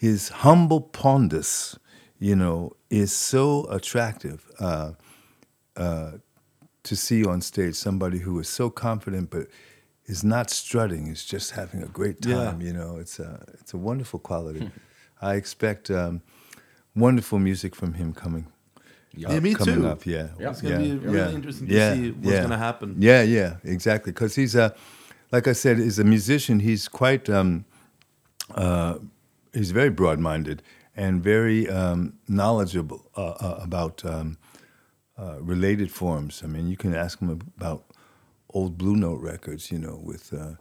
his 0.00 0.30
humble 0.30 0.80
pondus, 0.80 1.76
you 2.18 2.34
know, 2.34 2.72
is 2.88 3.12
so 3.14 3.66
attractive 3.70 4.50
uh, 4.58 4.92
uh, 5.76 6.12
to 6.84 6.96
see 6.96 7.22
on 7.26 7.42
stage. 7.42 7.74
Somebody 7.74 8.20
who 8.20 8.38
is 8.40 8.48
so 8.48 8.70
confident, 8.70 9.28
but 9.30 9.46
is 10.06 10.24
not 10.24 10.48
strutting. 10.48 11.06
Is 11.08 11.22
just 11.26 11.50
having 11.50 11.82
a 11.82 11.86
great 11.86 12.24
Yeah. 12.24 12.36
time. 12.44 12.62
You 12.62 12.72
know, 12.72 12.96
it's 12.96 13.18
a 13.20 13.44
it's 13.60 13.74
a 13.74 13.76
wonderful 13.76 14.20
quality. 14.20 14.70
I 15.20 15.34
expect 15.34 15.90
um, 15.90 16.22
wonderful 16.96 17.38
music 17.38 17.76
from 17.76 17.92
him 17.92 18.14
coming. 18.14 18.46
Yeah, 19.14 19.38
me 19.40 19.52
coming 19.54 19.82
too. 19.82 19.88
up, 19.88 20.06
yeah. 20.06 20.28
Yeah. 20.38 20.50
It's 20.50 20.62
gonna 20.62 20.78
be 20.78 20.92
really 20.96 21.34
interesting 21.34 21.66
to 21.68 21.74
yeah, 21.74 21.94
see 21.94 22.10
what's 22.12 22.32
yeah. 22.36 22.42
gonna 22.42 22.56
happen. 22.56 22.94
Yeah, 22.98 23.22
yeah, 23.22 23.56
exactly. 23.64 24.12
Because 24.12 24.34
he's 24.34 24.54
a, 24.54 24.74
like 25.30 25.46
I 25.46 25.52
said, 25.52 25.76
he's 25.78 25.98
a 25.98 26.04
musician. 26.04 26.60
He's 26.60 26.88
quite 26.88 27.28
um, 27.28 27.66
uh, 28.54 28.94
he's 29.52 29.70
very 29.70 29.90
broad-minded 29.90 30.62
and 30.96 31.22
very 31.22 31.68
um, 31.68 32.14
knowledgeable 32.28 33.10
uh, 33.16 33.30
uh, 33.30 33.60
about 33.62 34.04
um, 34.04 34.38
uh, 35.18 35.38
related 35.40 35.90
forms. 35.90 36.42
I 36.44 36.46
mean, 36.46 36.68
you 36.68 36.76
can 36.76 36.94
ask 36.94 37.20
him 37.20 37.30
about 37.30 37.84
old 38.52 38.76
Blue 38.76 38.96
Note 38.96 39.20
records, 39.20 39.70
you 39.70 39.78
know, 39.78 40.00
with 40.02 40.32
uh, 40.32 40.52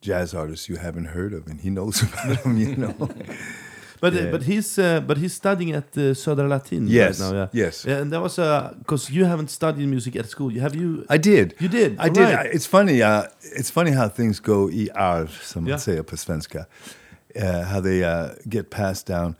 jazz 0.00 0.34
artists 0.34 0.68
you 0.68 0.76
haven't 0.76 1.06
heard 1.06 1.32
of, 1.32 1.46
and 1.46 1.60
he 1.60 1.70
knows 1.70 2.02
about 2.12 2.42
them, 2.42 2.58
you 2.58 2.76
know. 2.76 3.08
But 4.04 4.12
uh, 4.14 4.16
Yeah. 4.20 4.30
but 4.32 4.42
he's 4.42 4.78
uh, 4.78 4.84
but 5.06 5.16
he's 5.16 5.32
studying 5.34 5.74
at 5.76 5.96
uh, 5.96 6.14
Södra 6.14 6.48
Latin 6.48 6.86
Yes, 6.88 7.20
right 7.20 7.32
now. 7.32 7.38
Yeah. 7.38 7.64
yes. 7.64 7.84
Yeah, 7.88 8.00
and 8.02 8.10
that 8.12 8.20
was 8.22 8.36
because 8.78 9.12
you 9.16 9.24
haven't 9.26 9.50
studied 9.50 9.88
music 9.88 10.16
at 10.16 10.26
school. 10.28 10.50
Have 10.60 10.76
you? 10.80 10.88
I 11.14 11.18
did. 11.18 11.54
You 11.60 11.68
did? 11.68 11.90
I 12.06 12.08
did. 12.10 12.28
Right. 12.34 12.54
It's 12.54 12.66
funny. 12.68 13.02
Uh, 13.02 13.22
it's 13.58 13.70
funny 13.70 13.90
how 13.92 14.08
things 14.08 14.40
go 14.40 14.68
i 14.70 14.88
arv, 14.94 15.28
som 15.42 15.66
Yeah. 15.68 15.78
säger 15.80 16.02
på 16.02 16.16
svenska. 16.16 16.64
Uh, 17.36 17.62
how 17.72 17.80
they 17.80 18.02
uh, 18.04 18.28
get 18.48 18.70
passed 18.70 19.06
down. 19.14 19.34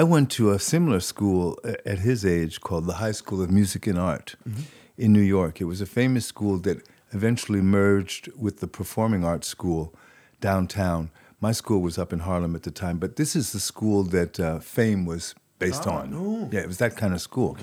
I 0.00 0.02
went 0.04 0.30
to 0.36 0.50
a 0.54 0.58
similar 0.58 1.00
school 1.00 1.56
at 1.86 1.98
his 1.98 2.24
age 2.24 2.58
called 2.60 2.86
the 2.86 3.04
High 3.06 3.14
School 3.14 3.42
of 3.44 3.50
Music 3.50 3.86
and 3.88 3.98
Art 3.98 4.36
Mm-hmm. 4.46 4.62
in 4.96 5.12
New 5.12 5.24
York. 5.38 5.60
It 5.60 5.66
was 5.66 5.80
a 5.80 5.86
famous 5.86 6.26
school 6.26 6.60
that 6.62 6.76
eventually 7.14 7.60
merged 7.62 8.28
with 8.42 8.56
the 8.60 8.66
Performing 8.66 9.24
Arts 9.24 9.48
School 9.48 9.92
downtown. 10.40 11.08
My 11.40 11.52
school 11.52 11.80
was 11.80 11.96
up 11.98 12.12
in 12.12 12.20
Harlem 12.20 12.54
at 12.54 12.64
the 12.64 12.70
time, 12.70 12.98
but 12.98 13.16
this 13.16 13.34
is 13.34 13.52
the 13.52 13.60
school 13.60 14.02
that 14.04 14.38
uh, 14.38 14.58
Fame 14.58 15.06
was 15.06 15.34
based 15.58 15.86
on. 15.86 16.12
Yeah, 16.52 16.60
it 16.60 16.66
was 16.66 16.78
that 16.78 16.96
kind 16.96 17.14
of 17.14 17.20
school. 17.20 17.56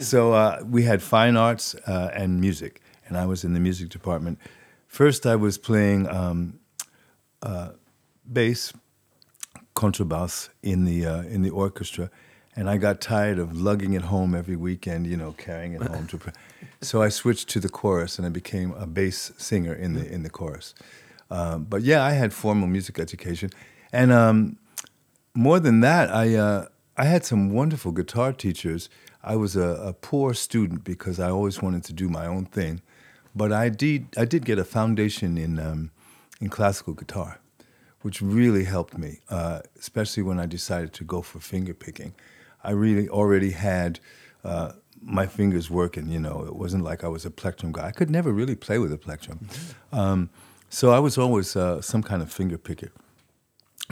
So 0.00 0.32
uh, 0.32 0.62
we 0.68 0.82
had 0.84 1.02
fine 1.02 1.36
arts 1.36 1.74
uh, 1.86 2.10
and 2.14 2.40
music, 2.40 2.80
and 3.06 3.16
I 3.16 3.26
was 3.26 3.44
in 3.44 3.54
the 3.54 3.60
music 3.60 3.90
department. 3.90 4.38
First, 4.88 5.26
I 5.26 5.36
was 5.36 5.58
playing 5.58 6.08
um, 6.08 6.58
uh, 7.42 7.70
bass, 8.32 8.72
contrabass 9.74 10.48
in 10.62 10.84
the 10.84 11.06
uh, 11.06 11.22
in 11.22 11.42
the 11.42 11.50
orchestra, 11.50 12.10
and 12.56 12.70
I 12.70 12.76
got 12.78 13.00
tired 13.00 13.38
of 13.38 13.56
lugging 13.56 13.92
it 13.92 14.02
home 14.02 14.34
every 14.34 14.56
weekend. 14.56 15.06
You 15.06 15.16
know, 15.16 15.32
carrying 15.32 15.74
it 15.74 15.82
home 15.82 16.06
to. 16.08 16.18
so 16.80 17.02
I 17.02 17.08
switched 17.10 17.48
to 17.50 17.60
the 17.60 17.68
chorus, 17.68 18.18
and 18.18 18.26
I 18.26 18.30
became 18.30 18.72
a 18.72 18.86
bass 18.86 19.32
singer 19.36 19.74
in 19.74 19.94
the 19.94 20.10
in 20.10 20.22
the 20.22 20.30
chorus. 20.30 20.74
Um, 21.30 21.64
but 21.64 21.82
yeah, 21.82 22.04
I 22.04 22.12
had 22.12 22.32
formal 22.32 22.68
music 22.68 22.98
education, 22.98 23.50
and 23.92 24.12
um, 24.12 24.58
more 25.34 25.58
than 25.60 25.80
that, 25.80 26.10
I 26.10 26.34
uh, 26.34 26.66
I 26.96 27.04
had 27.04 27.24
some 27.24 27.50
wonderful 27.50 27.92
guitar 27.92 28.32
teachers. 28.32 28.88
I 29.22 29.36
was 29.36 29.56
a, 29.56 29.68
a 29.90 29.92
poor 29.92 30.34
student 30.34 30.84
because 30.84 31.18
I 31.18 31.30
always 31.30 31.60
wanted 31.60 31.82
to 31.84 31.92
do 31.92 32.08
my 32.08 32.26
own 32.26 32.46
thing, 32.46 32.80
but 33.34 33.52
I 33.52 33.68
did 33.68 34.06
I 34.16 34.24
did 34.24 34.44
get 34.44 34.58
a 34.58 34.64
foundation 34.64 35.36
in 35.36 35.58
um, 35.58 35.90
in 36.40 36.48
classical 36.48 36.94
guitar, 36.94 37.40
which 38.02 38.22
really 38.22 38.64
helped 38.64 38.96
me, 38.96 39.20
uh, 39.28 39.60
especially 39.78 40.22
when 40.22 40.38
I 40.38 40.46
decided 40.46 40.92
to 40.94 41.04
go 41.04 41.22
for 41.22 41.40
finger 41.40 41.74
picking. 41.74 42.14
I 42.62 42.70
really 42.70 43.08
already 43.08 43.50
had. 43.52 44.00
Uh, 44.44 44.72
my 45.02 45.26
fingers 45.26 45.70
working, 45.70 46.08
you 46.08 46.18
know. 46.18 46.44
It 46.46 46.56
wasn't 46.56 46.82
like 46.82 47.04
I 47.04 47.08
was 47.08 47.24
a 47.24 47.30
plectrum 47.30 47.70
guy. 47.70 47.86
I 47.86 47.90
could 47.92 48.10
never 48.10 48.32
really 48.32 48.56
play 48.56 48.78
with 48.78 48.92
a 48.92 48.96
plectrum. 48.96 49.40
Um, 49.92 50.30
so 50.68 50.90
I 50.90 50.98
was 50.98 51.18
always 51.18 51.56
uh, 51.56 51.80
some 51.80 52.02
kind 52.02 52.22
of 52.22 52.32
finger 52.32 52.58
picker. 52.58 52.90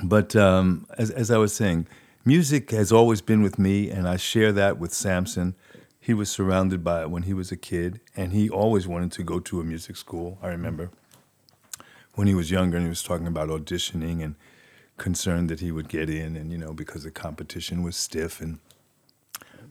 But 0.03 0.35
um, 0.35 0.87
as, 0.99 1.11
as 1.11 1.31
I 1.31 1.39
was 1.39 1.55
saying, 1.55 1.87
music 2.25 2.71
has 2.71 2.91
always 2.91 3.21
been 3.21 3.43
with 3.43 3.59
me, 3.59 3.91
and 3.91 4.09
I 4.09 4.17
share 4.17 4.53
that 4.53 4.79
with 4.79 4.93
Samson. 4.93 5.55
He 6.01 6.13
was 6.13 6.31
surrounded 6.31 6.83
by 6.83 7.03
it 7.03 7.11
when 7.11 7.23
he 7.25 7.33
was 7.33 7.53
a 7.53 7.57
kid, 7.57 8.01
and 8.17 8.33
he 8.33 8.49
always 8.49 8.87
wanted 8.87 9.13
to 9.13 9.23
go 9.23 9.39
to 9.41 9.61
a 9.61 9.65
music 9.65 9.97
school. 9.97 10.39
I 10.43 10.49
remember 10.49 10.91
when 12.15 12.27
he 12.27 12.35
was 12.35 12.51
younger, 12.51 12.77
and 12.77 12.87
he 12.87 12.91
was 12.91 13.03
talking 13.03 13.27
about 13.27 13.49
auditioning 13.49 14.23
and 14.23 14.35
concerned 14.97 15.49
that 15.51 15.61
he 15.61 15.71
would 15.73 15.89
get 15.89 16.11
in, 16.11 16.37
and 16.37 16.51
you 16.51 16.59
know 16.59 16.73
because 16.73 17.05
the 17.05 17.11
competition 17.11 17.83
was 17.83 17.97
stiff. 17.97 18.41
And 18.41 18.59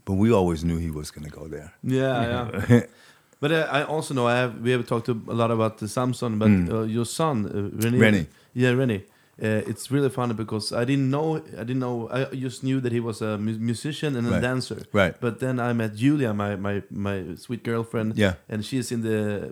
but 0.05 0.13
we 0.13 0.31
always 0.31 0.63
knew 0.63 0.77
he 0.77 0.89
was 0.89 1.11
going 1.11 1.25
to 1.25 1.31
go 1.31 1.47
there. 1.47 1.73
Yeah, 1.83 2.63
yeah. 2.69 2.81
But 3.43 3.51
uh, 3.51 3.79
I 3.79 3.83
also 3.95 4.13
know 4.13 4.25
I 4.35 4.37
have 4.43 4.53
we 4.65 4.71
have 4.75 4.85
talked 4.85 5.09
a 5.09 5.35
lot 5.41 5.51
about 5.51 5.73
the 5.77 5.87
Samson, 5.87 6.31
but 6.43 6.49
uh, 6.73 6.83
your 6.97 7.05
son 7.05 7.35
uh, 7.45 7.49
René. 7.83 7.95
Mm. 7.97 8.01
Rennie. 8.01 8.25
Yeah, 8.53 8.77
Rennie. 8.79 9.01
Uh, 9.41 9.69
it's 9.71 9.85
really 9.91 10.09
funny 10.09 10.33
because 10.33 10.65
I 10.81 10.85
didn't 10.85 11.09
know. 11.09 11.27
I 11.61 11.63
didn't 11.67 11.79
know. 11.87 12.07
I 12.11 12.35
just 12.45 12.63
knew 12.63 12.79
that 12.81 12.91
he 12.91 12.99
was 13.01 13.21
a 13.21 13.37
mu- 13.37 13.59
musician 13.71 14.15
and 14.15 14.27
a 14.27 14.29
Right. 14.31 14.41
dancer. 14.49 14.77
Right. 14.93 15.15
But 15.19 15.39
then 15.39 15.55
I 15.59 15.73
met 15.73 15.91
Julia, 16.01 16.31
my 16.33 16.55
my 16.67 16.75
my 17.07 17.35
sweet 17.35 17.63
girlfriend. 17.69 18.09
Yeah. 18.15 18.33
And 18.47 18.63
she's 18.63 18.91
in 18.91 19.01
the 19.01 19.49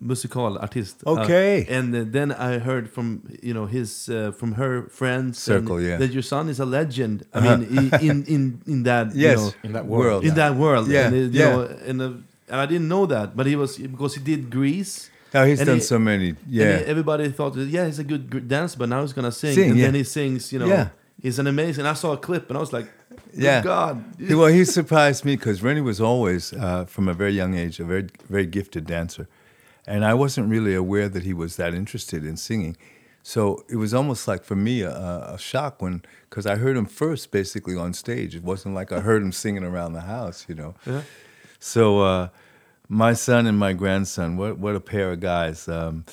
musical 0.00 0.58
artist. 0.58 1.02
Uh, 1.06 1.12
Okay. 1.12 1.66
and 1.78 1.94
uh, 1.94 2.04
then 2.12 2.30
I 2.32 2.58
heard 2.68 2.86
from 2.90 3.22
you 3.42 3.54
know 3.54 3.66
his 3.66 4.08
uh, 4.08 4.32
from 4.38 4.52
her 4.52 4.86
friends 4.98 5.38
Circle, 5.38 5.76
and 5.76 5.86
yeah. 5.88 5.98
that 5.98 6.12
your 6.12 6.22
son 6.22 6.48
is 6.48 6.60
a 6.60 6.66
legend. 6.66 7.22
I 7.34 7.38
Uh-huh. 7.38 7.56
mean, 7.56 7.90
in 8.08 8.24
in 8.34 8.42
in 8.66 8.82
that 8.84 9.06
you 9.14 9.22
Yes, 9.28 9.38
know, 9.38 9.52
In 9.64 9.72
that 9.72 9.86
world. 9.86 10.24
in 10.24 10.34
that 10.34 10.54
world. 10.56 10.86
Yeah, 10.88 11.06
and, 11.06 11.14
uh, 11.14 11.18
you 11.18 11.40
yeah. 11.40 11.52
know, 11.56 11.68
and, 11.88 12.00
uh, 12.02 12.08
and 12.52 12.60
I 12.60 12.66
didn't 12.66 12.88
know 12.94 13.04
that, 13.06 13.34
but 13.36 13.46
he 13.46 13.56
was 13.56 13.78
because 13.78 14.14
he 14.14 14.22
did 14.22 14.50
Grease. 14.50 15.10
Now 15.34 15.44
he's 15.46 15.60
And 15.60 15.66
done 15.66 15.78
he- 15.78 15.82
so 15.94 15.98
many. 15.98 16.34
Yeah. 16.48 16.78
he- 16.78 16.84
everybody 16.84 17.30
thought, 17.32 17.56
yeah, 17.56 17.86
he's 17.86 17.98
a 17.98 18.04
good 18.04 18.46
dancer, 18.46 18.76
but 18.78 18.88
now 18.88 19.00
he's 19.00 19.14
gonna 19.14 19.32
sing, 19.32 19.54
Sing, 19.54 19.70
and 19.70 19.78
yeah. 19.78 19.86
then 19.86 19.94
he 19.94 20.04
sings. 20.04 20.52
You 20.52 20.58
know, 20.60 20.66
Yeah. 20.66 20.88
he's 21.24 21.38
an 21.38 21.46
amazing. 21.46 21.86
I 21.86 21.94
saw 21.94 22.12
a 22.12 22.16
clip, 22.28 22.44
and 22.50 22.56
I 22.58 22.60
was 22.60 22.72
like, 22.72 22.86
good 23.34 23.42
Yeah. 23.48 23.62
God, 23.62 24.04
well, 24.40 24.48
he 24.58 24.64
surprised 24.64 25.24
me 25.24 25.34
because 25.36 25.62
Rennie 25.62 25.80
was 25.92 26.00
always, 26.00 26.52
uh, 26.52 26.84
from 26.84 27.08
a 27.08 27.14
very 27.14 27.32
young 27.32 27.54
age, 27.54 27.80
a 27.80 27.84
very, 27.84 28.06
very 28.28 28.46
gifted 28.46 28.84
dancer. 28.86 29.26
And 29.86 30.04
I 30.04 30.14
wasn't 30.14 30.46
really 30.50 30.74
aware 30.74 31.08
that 31.08 31.22
he 31.24 31.32
was 31.34 31.56
that 31.56 31.72
interested 31.74 32.24
in 32.30 32.36
singing. 32.36 32.76
So 33.24 33.64
it 33.74 33.76
was 33.76 33.92
almost 33.94 34.28
like 34.28 34.44
for 34.44 34.56
me 34.56 34.82
a, 34.82 34.90
a 35.36 35.38
shock 35.38 35.80
when, 35.82 36.02
because 36.28 36.44
I 36.44 36.56
heard 36.56 36.76
him 36.76 36.86
first 36.86 37.30
basically 37.30 37.76
on 37.76 37.92
stage. 37.94 38.36
It 38.36 38.44
wasn't 38.44 38.74
like 38.74 38.92
I 38.92 39.00
heard 39.00 39.22
him 39.22 39.32
singing 39.32 39.64
around 39.64 39.92
the 39.94 40.02
house, 40.16 40.44
you 40.48 40.54
know. 40.60 40.74
Yeah. 40.86 41.02
So 41.58 42.00
uh, 42.00 42.28
my 42.92 43.14
son 43.14 43.46
and 43.46 43.58
my 43.58 43.72
grandson, 43.72 44.36
what, 44.36 44.58
what 44.58 44.76
a 44.76 44.80
pair 44.80 45.12
of 45.12 45.20
guys. 45.20 45.66
Um, 45.66 46.04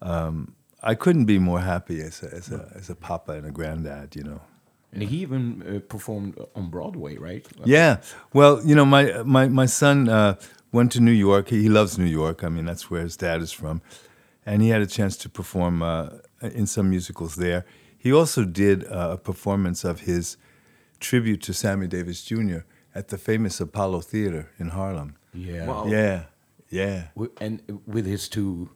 um, 0.00 0.54
I 0.80 0.94
couldn't 0.94 1.24
be 1.24 1.40
more 1.40 1.60
happy 1.60 2.00
as 2.00 2.22
a, 2.22 2.32
as, 2.32 2.52
a, 2.52 2.72
as 2.76 2.88
a 2.88 2.94
papa 2.94 3.32
and 3.32 3.46
a 3.46 3.50
granddad, 3.50 4.14
you 4.14 4.22
know. 4.22 4.40
And 4.92 5.02
he 5.02 5.18
even 5.18 5.62
uh, 5.62 5.80
performed 5.80 6.38
on 6.54 6.70
Broadway, 6.70 7.16
right? 7.16 7.46
Yeah. 7.64 7.98
Well, 8.32 8.60
you 8.64 8.74
know, 8.74 8.84
my 8.84 9.22
my 9.22 9.48
my 9.48 9.66
son 9.66 10.08
uh, 10.08 10.34
went 10.72 10.90
to 10.92 11.00
New 11.00 11.12
York. 11.12 11.48
He, 11.48 11.62
he 11.62 11.68
loves 11.68 11.96
New 11.98 12.06
York. 12.06 12.42
I 12.42 12.48
mean, 12.48 12.64
that's 12.64 12.90
where 12.90 13.02
his 13.02 13.16
dad 13.16 13.40
is 13.40 13.52
from, 13.52 13.82
and 14.44 14.62
he 14.62 14.68
had 14.70 14.82
a 14.82 14.88
chance 14.88 15.16
to 15.18 15.28
perform 15.28 15.82
uh, 15.82 16.08
in 16.42 16.66
some 16.66 16.90
musicals 16.90 17.36
there. 17.36 17.64
He 17.96 18.12
also 18.12 18.44
did 18.44 18.84
uh, 18.84 19.10
a 19.12 19.16
performance 19.16 19.84
of 19.84 20.00
his 20.00 20.36
tribute 20.98 21.42
to 21.42 21.52
Sammy 21.52 21.86
Davis 21.86 22.24
Jr. 22.24 22.60
at 22.92 23.08
the 23.08 23.18
famous 23.18 23.60
Apollo 23.60 24.00
Theater 24.00 24.50
in 24.58 24.70
Harlem. 24.70 25.14
Yeah. 25.34 25.66
Wow. 25.66 25.86
Yeah. 25.86 26.24
Yeah. 26.70 27.08
And 27.40 27.62
with 27.86 28.06
his 28.06 28.28
two 28.28 28.70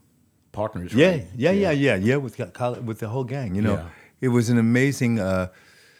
partners, 0.53 0.93
Yeah, 0.95 1.11
right? 1.11 1.27
yeah, 1.37 1.51
yeah, 1.53 1.71
yeah, 1.71 1.97
yeah. 1.97 2.17
With 2.17 2.37
Col- 2.53 2.81
with 2.81 2.99
the 3.01 3.09
whole 3.09 3.25
gang, 3.25 3.55
you 3.55 3.62
know, 3.62 3.75
Yeah. 3.75 3.88
it 4.21 4.29
was 4.29 4.51
an 4.51 4.59
amazing 4.59 5.19
uh, 5.21 5.49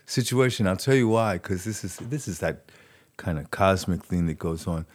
situation. 0.07 0.67
I'll 0.67 0.77
tell 0.77 0.95
you 0.95 1.09
why, 1.09 1.35
because 1.35 1.64
this 1.64 1.85
is 1.85 1.97
this 1.97 2.27
is 2.29 2.38
that 2.40 2.71
kind 3.17 3.38
of 3.38 3.51
cosmic 3.51 4.05
thing 4.05 4.27
that 4.27 4.38
goes 4.38 4.67
on. 4.67 4.87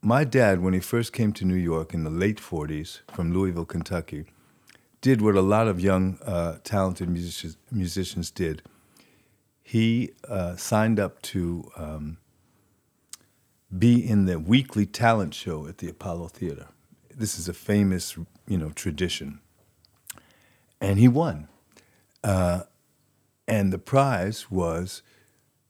My 0.00 0.22
dad, 0.24 0.60
when 0.60 0.74
he 0.74 0.80
first 0.80 1.12
came 1.12 1.32
to 1.32 1.44
New 1.44 1.56
York 1.56 1.92
in 1.94 2.04
the 2.04 2.10
late 2.10 2.38
'40s 2.40 3.00
from 3.12 3.32
Louisville, 3.32 3.64
Kentucky, 3.66 4.26
did 5.00 5.20
what 5.20 5.34
a 5.34 5.40
lot 5.42 5.66
of 5.68 5.80
young, 5.80 6.18
uh, 6.24 6.58
talented 6.62 7.08
musicians 7.08 7.56
musicians 7.72 8.30
did. 8.30 8.62
He 9.62 10.12
uh, 10.28 10.56
signed 10.56 10.98
up 11.00 11.20
to 11.22 11.70
um, 11.76 12.18
be 13.76 14.06
in 14.06 14.26
the 14.26 14.38
weekly 14.38 14.86
talent 14.86 15.34
show 15.34 15.66
at 15.66 15.78
the 15.78 15.88
Apollo 15.88 16.28
Theater. 16.28 16.68
This 17.14 17.38
is 17.38 17.48
a 17.48 17.54
famous, 17.54 18.16
you 18.46 18.56
know, 18.56 18.70
tradition. 18.70 19.40
And 20.80 20.98
he 20.98 21.08
won. 21.08 21.48
Uh, 22.24 22.62
and 23.46 23.72
the 23.72 23.78
prize 23.78 24.50
was 24.50 25.02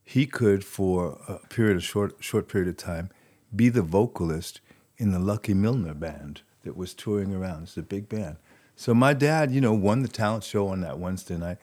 he 0.04 0.26
could, 0.26 0.64
for 0.64 1.18
a 1.28 1.38
period 1.48 1.76
of 1.76 1.84
short, 1.84 2.16
short 2.20 2.48
period 2.48 2.68
of 2.68 2.76
time, 2.76 3.11
be 3.54 3.68
the 3.68 3.82
vocalist 3.82 4.61
in 4.96 5.12
the 5.12 5.18
Lucky 5.18 5.54
Millinder 5.54 5.98
band 5.98 6.42
that 6.62 6.76
was 6.76 6.94
touring 6.94 7.34
around. 7.34 7.64
It's 7.64 7.76
a 7.76 7.82
big 7.82 8.08
band. 8.08 8.37
So 8.76 8.94
my 8.94 9.12
dad, 9.12 9.50
you 9.50 9.61
know, 9.61 9.72
won 9.72 10.02
the 10.02 10.08
talent 10.08 10.44
show 10.44 10.68
on 10.68 10.80
that 10.82 10.98
Wednesday 10.98 11.37
night. 11.37 11.58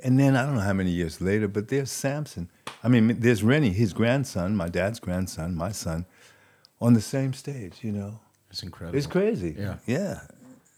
And 0.00 0.18
then 0.18 0.36
I 0.36 0.44
don't 0.46 0.54
know 0.54 0.60
how 0.60 0.72
many 0.74 0.90
years 0.90 1.20
later, 1.20 1.48
but 1.48 1.68
there's 1.68 1.90
Samson. 1.90 2.48
I 2.84 2.88
mean, 2.88 3.18
there's 3.20 3.42
Rennie, 3.42 3.70
his 3.70 3.92
grandson, 3.92 4.54
my 4.56 4.68
dad's 4.68 5.00
grandson, 5.00 5.54
my 5.56 5.72
son, 5.72 6.06
on 6.80 6.92
the 6.94 7.00
same 7.00 7.32
stage, 7.32 7.78
you 7.82 7.90
know. 7.92 8.20
It's 8.50 8.62
incredible. 8.62 8.96
It's 8.96 9.06
crazy. 9.08 9.56
Yeah. 9.58 9.76
Yeah. 9.86 10.20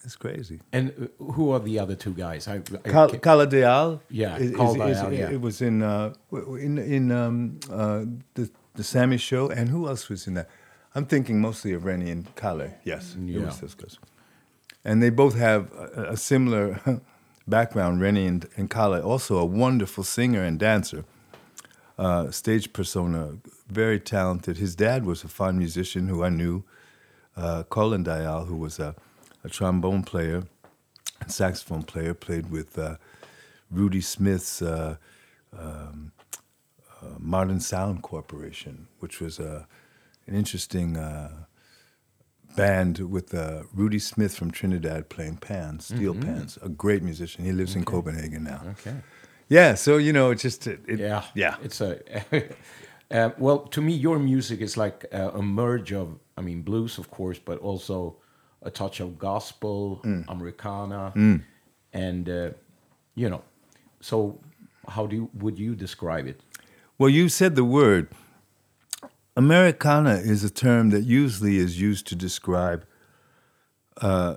It's 0.02 0.16
crazy. 0.16 0.60
And 0.72 1.10
uh, 1.20 1.24
who 1.32 1.50
are 1.50 1.58
the 1.60 1.78
other 1.78 1.94
two 1.94 2.14
guys? 2.14 2.48
I, 2.48 2.54
I 2.84 2.88
Cal- 2.90 3.10
ca- 3.10 3.18
Cala 3.18 3.46
Deal. 3.46 4.00
Yeah, 4.08 4.38
is- 4.38 4.56
Cala 4.56 4.86
is- 4.88 4.98
Deal, 4.98 5.12
is- 5.12 5.18
yeah. 5.18 5.30
It 5.30 5.40
was 5.42 5.60
in 5.60 5.82
uh, 5.82 6.14
in 6.32 6.78
in 6.78 7.12
um, 7.12 7.60
uh, 7.70 8.04
the 8.34 8.50
the 8.76 8.82
Sammy 8.82 9.18
show, 9.18 9.50
and 9.50 9.68
who 9.68 9.86
else 9.86 10.08
was 10.08 10.26
in 10.26 10.34
that? 10.34 10.48
I'm 10.94 11.04
thinking 11.04 11.38
mostly 11.40 11.74
of 11.74 11.84
Rennie 11.84 12.10
and 12.10 12.34
Kale. 12.34 12.72
Yes, 12.82 13.14
it 13.14 13.28
Yeah. 13.28 13.44
was 13.44 13.60
those 13.60 13.74
guys. 13.74 13.98
And 14.86 15.02
they 15.02 15.10
both 15.10 15.36
have 15.36 15.70
a, 15.74 16.12
a 16.12 16.16
similar 16.16 16.80
background, 17.50 18.00
Rennie 18.00 18.26
and, 18.26 18.48
and 18.56 18.70
Kala, 18.70 19.00
also 19.00 19.36
a 19.38 19.44
wonderful 19.44 20.04
singer 20.04 20.42
and 20.42 20.58
dancer, 20.58 21.04
uh, 21.98 22.30
stage 22.30 22.72
persona, 22.72 23.36
very 23.68 24.00
talented. 24.00 24.56
His 24.56 24.74
dad 24.74 25.04
was 25.04 25.24
a 25.24 25.28
fine 25.28 25.58
musician 25.58 26.08
who 26.08 26.24
I 26.24 26.30
knew, 26.30 26.64
uh, 27.36 27.64
Colin 27.64 28.02
Dial, 28.02 28.46
who 28.46 28.56
was 28.56 28.78
a, 28.78 28.94
a 29.44 29.48
trombone 29.48 30.02
player 30.02 30.44
and 31.20 31.30
saxophone 31.30 31.82
player, 31.82 32.14
played 32.14 32.50
with 32.50 32.78
uh, 32.78 32.96
Rudy 33.70 34.00
Smith's 34.00 34.62
uh, 34.62 34.96
um, 35.56 36.12
uh, 37.02 37.06
Modern 37.18 37.60
Sound 37.60 38.02
Corporation, 38.02 38.86
which 39.00 39.20
was 39.20 39.38
a, 39.38 39.66
an 40.26 40.34
interesting 40.34 40.96
uh, 40.96 41.30
band 42.56 42.98
with 42.98 43.34
uh, 43.34 43.62
Rudy 43.74 43.98
Smith 43.98 44.34
from 44.36 44.50
Trinidad 44.50 45.08
playing 45.08 45.36
pans, 45.38 45.86
steel 45.86 46.14
pans. 46.14 46.58
A 46.62 46.68
great 46.68 47.02
musician. 47.02 47.44
He 47.44 47.52
lives 47.52 47.74
in 47.76 47.84
Copenhagen 47.84 48.44
now. 48.44 48.60
Okay. 48.70 48.96
Yeah, 49.48 49.74
so 49.74 49.96
you 49.98 50.12
know, 50.12 50.30
it 50.30 50.38
just 50.38 50.66
it, 50.66 50.80
it- 50.86 50.98
Yeah, 51.00 51.22
yeah. 51.34 51.56
It's 51.62 51.80
a 51.80 51.98
uh, 53.10 53.30
well 53.38 53.58
to 53.68 53.80
me, 53.80 53.92
your 53.92 54.18
music 54.18 54.60
is 54.60 54.76
like 54.76 55.06
uh, 55.12 55.30
a 55.34 55.42
merge 55.42 55.92
of, 55.92 56.18
I 56.36 56.40
mean, 56.42 56.62
blues, 56.62 56.98
of 56.98 57.10
course, 57.10 57.38
but 57.44 57.58
also 57.58 58.16
a 58.62 58.70
touch 58.70 59.00
of 59.00 59.18
gospel, 59.18 60.00
Mm. 60.04 60.24
Americana, 60.28 61.12
and 61.92 62.28
uh, 62.28 62.50
you 63.14 63.28
know. 63.28 63.42
So, 64.02 64.38
how 64.88 65.06
do 65.06 65.16
you, 65.16 65.30
would 65.34 65.58
you 65.58 65.74
describe 65.74 66.26
it? 66.26 66.40
Well, 66.98 67.10
you 67.10 67.28
said 67.28 67.54
the 67.54 67.64
word. 67.64 68.08
Americana 69.40 70.16
is 70.16 70.44
a 70.44 70.50
term 70.50 70.90
that 70.90 71.04
usually 71.04 71.56
is 71.56 71.80
used 71.80 72.06
to 72.08 72.14
describe 72.14 72.84
uh, 74.02 74.34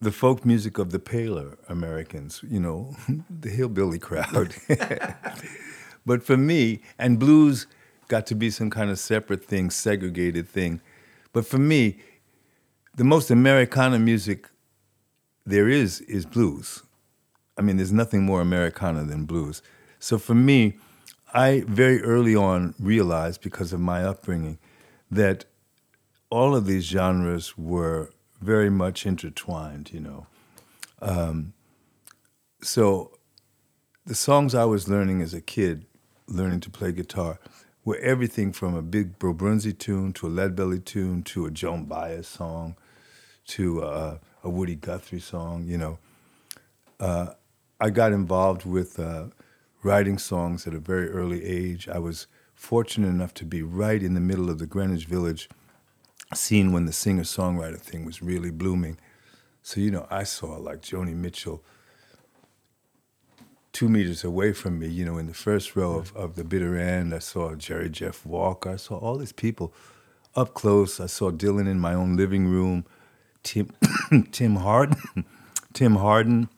the 0.00 0.10
folk 0.10 0.44
music 0.44 0.78
of 0.78 0.90
the 0.90 0.98
paler 0.98 1.56
Americans, 1.68 2.42
you 2.50 2.58
know, 2.58 2.96
the 3.30 3.50
hillbilly 3.50 4.00
crowd. 4.00 4.52
but 6.04 6.24
for 6.24 6.36
me, 6.36 6.80
and 6.98 7.20
blues 7.20 7.68
got 8.08 8.26
to 8.26 8.34
be 8.34 8.50
some 8.50 8.68
kind 8.68 8.90
of 8.90 8.98
separate 8.98 9.44
thing, 9.44 9.70
segregated 9.70 10.48
thing. 10.48 10.80
But 11.32 11.46
for 11.46 11.58
me, 11.58 11.98
the 12.96 13.04
most 13.04 13.30
Americana 13.30 14.00
music 14.00 14.48
there 15.46 15.68
is 15.68 16.00
is 16.00 16.26
blues. 16.26 16.82
I 17.56 17.62
mean, 17.62 17.76
there's 17.76 17.92
nothing 17.92 18.24
more 18.24 18.40
Americana 18.40 19.04
than 19.04 19.24
blues. 19.24 19.62
So 20.00 20.18
for 20.18 20.34
me, 20.34 20.78
I 21.34 21.64
very 21.66 22.00
early 22.02 22.36
on 22.36 22.74
realized, 22.78 23.42
because 23.42 23.72
of 23.72 23.80
my 23.80 24.04
upbringing, 24.04 24.58
that 25.10 25.44
all 26.30 26.54
of 26.54 26.66
these 26.66 26.84
genres 26.84 27.58
were 27.58 28.10
very 28.40 28.70
much 28.70 29.04
intertwined, 29.04 29.92
you 29.92 30.00
know. 30.00 30.26
Um, 31.02 31.52
so 32.62 33.18
the 34.06 34.14
songs 34.14 34.54
I 34.54 34.64
was 34.64 34.88
learning 34.88 35.22
as 35.22 35.34
a 35.34 35.40
kid, 35.40 35.86
learning 36.28 36.60
to 36.60 36.70
play 36.70 36.92
guitar, 36.92 37.40
were 37.84 37.96
everything 37.96 38.52
from 38.52 38.74
a 38.74 38.82
big 38.82 39.18
Bill 39.18 39.34
Broonzy 39.34 39.76
tune 39.76 40.12
to 40.14 40.26
a 40.26 40.28
Lead 40.28 40.54
Belly 40.54 40.78
tune 40.78 41.22
to 41.24 41.46
a 41.46 41.50
Joan 41.50 41.84
Baez 41.84 42.26
song 42.26 42.76
to 43.48 43.82
uh, 43.82 44.18
a 44.42 44.48
Woody 44.48 44.76
Guthrie 44.76 45.20
song, 45.20 45.64
you 45.66 45.78
know. 45.78 45.98
Uh, 47.00 47.34
I 47.80 47.90
got 47.90 48.12
involved 48.12 48.64
with 48.64 48.98
uh, 48.98 49.26
writing 49.84 50.18
songs 50.18 50.66
at 50.66 50.74
a 50.74 50.78
very 50.78 51.10
early 51.10 51.44
age. 51.44 51.88
I 51.88 51.98
was 51.98 52.26
fortunate 52.54 53.08
enough 53.08 53.34
to 53.34 53.44
be 53.44 53.62
right 53.62 54.02
in 54.02 54.14
the 54.14 54.20
middle 54.20 54.50
of 54.50 54.58
the 54.58 54.66
Greenwich 54.66 55.06
Village 55.06 55.48
scene 56.32 56.72
when 56.72 56.86
the 56.86 56.92
singer 56.92 57.22
songwriter 57.22 57.80
thing 57.80 58.04
was 58.04 58.22
really 58.22 58.50
blooming. 58.50 58.98
So, 59.62 59.80
you 59.80 59.90
know, 59.90 60.06
I 60.10 60.24
saw 60.24 60.56
like 60.56 60.80
Joni 60.82 61.14
Mitchell 61.14 61.62
two 63.72 63.88
meters 63.88 64.22
away 64.22 64.52
from 64.52 64.78
me, 64.78 64.86
you 64.86 65.04
know, 65.04 65.18
in 65.18 65.26
the 65.26 65.34
first 65.34 65.74
row 65.74 65.98
of, 65.98 66.14
of 66.16 66.36
the 66.36 66.44
bitter 66.44 66.78
end. 66.78 67.12
I 67.12 67.18
saw 67.18 67.54
Jerry 67.56 67.90
Jeff 67.90 68.24
Walker. 68.24 68.70
I 68.70 68.76
saw 68.76 68.96
all 68.96 69.16
these 69.16 69.32
people 69.32 69.74
up 70.36 70.54
close. 70.54 71.00
I 71.00 71.06
saw 71.06 71.30
Dylan 71.30 71.68
in 71.68 71.80
my 71.80 71.92
own 71.92 72.16
living 72.16 72.46
room. 72.46 72.86
Tim 73.42 73.70
Tim 74.32 74.56
Hardin, 74.56 75.24
Tim 75.74 75.96
Hardin, 75.96 76.48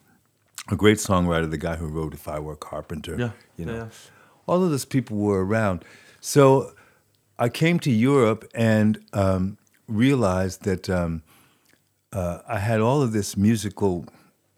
a 0.69 0.75
great 0.75 0.97
songwriter, 0.97 1.49
the 1.49 1.57
guy 1.57 1.75
who 1.75 1.87
wrote 1.87 2.13
"If 2.13 2.27
I 2.27 2.39
Were 2.39 2.53
a 2.53 2.57
Carpenter." 2.57 3.15
Yeah, 3.17 3.31
you 3.57 3.65
know, 3.65 3.73
yeah, 3.73 3.83
yeah. 3.83 3.89
all 4.45 4.63
of 4.63 4.69
those 4.71 4.85
people 4.85 5.17
were 5.17 5.45
around. 5.45 5.83
So 6.21 6.73
I 7.39 7.49
came 7.49 7.79
to 7.79 7.91
Europe 7.91 8.49
and 8.53 8.99
um, 9.13 9.57
realized 9.87 10.63
that 10.63 10.89
um, 10.89 11.23
uh, 12.11 12.39
I 12.47 12.59
had 12.59 12.81
all 12.81 13.01
of 13.01 13.11
this 13.11 13.37
musical 13.37 14.05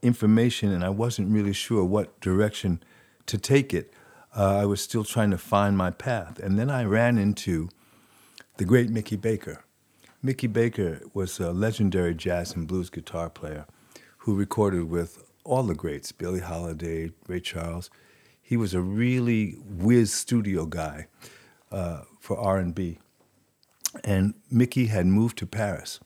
information, 0.02 0.72
and 0.72 0.84
I 0.84 0.90
wasn't 0.90 1.32
really 1.32 1.54
sure 1.54 1.84
what 1.84 2.20
direction 2.22 2.82
to 3.26 3.38
take 3.38 3.74
it. 3.74 3.94
Uh, 4.36 4.58
I 4.58 4.66
was 4.66 4.82
still 4.82 5.04
trying 5.04 5.32
to 5.32 5.38
find 5.38 5.78
my 5.78 5.92
path, 5.92 6.40
and 6.40 6.58
then 6.58 6.70
I 6.70 6.84
ran 6.84 7.18
into 7.18 7.70
the 8.58 8.66
great 8.66 8.90
Mickey 8.90 9.16
Baker. 9.16 9.64
Mickey 10.22 10.48
Baker 10.48 11.02
was 11.14 11.40
a 11.40 11.52
legendary 11.52 12.14
jazz 12.14 12.54
and 12.54 12.68
blues 12.68 12.90
guitar 12.90 13.30
player 13.30 13.66
who 14.20 14.36
recorded 14.36 14.90
with 14.90 15.24
all 15.50 15.64
the 15.64 15.74
greats, 15.74 16.12
Billie 16.12 16.42
Holiday, 16.42 17.12
Ray 17.28 17.40
Charles. 17.40 17.90
He 18.40 18.56
was 18.56 18.76
a 18.76 18.82
really 18.82 19.56
whiz 19.66 20.14
studio 20.14 20.66
guy 20.66 21.08
uh, 21.72 22.02
for 22.20 22.38
R&B. 22.38 23.00
And 24.04 24.36
Mickey 24.52 24.86
had 24.86 25.08
moved 25.08 25.40
to 25.40 25.48
Paris. 25.48 26.00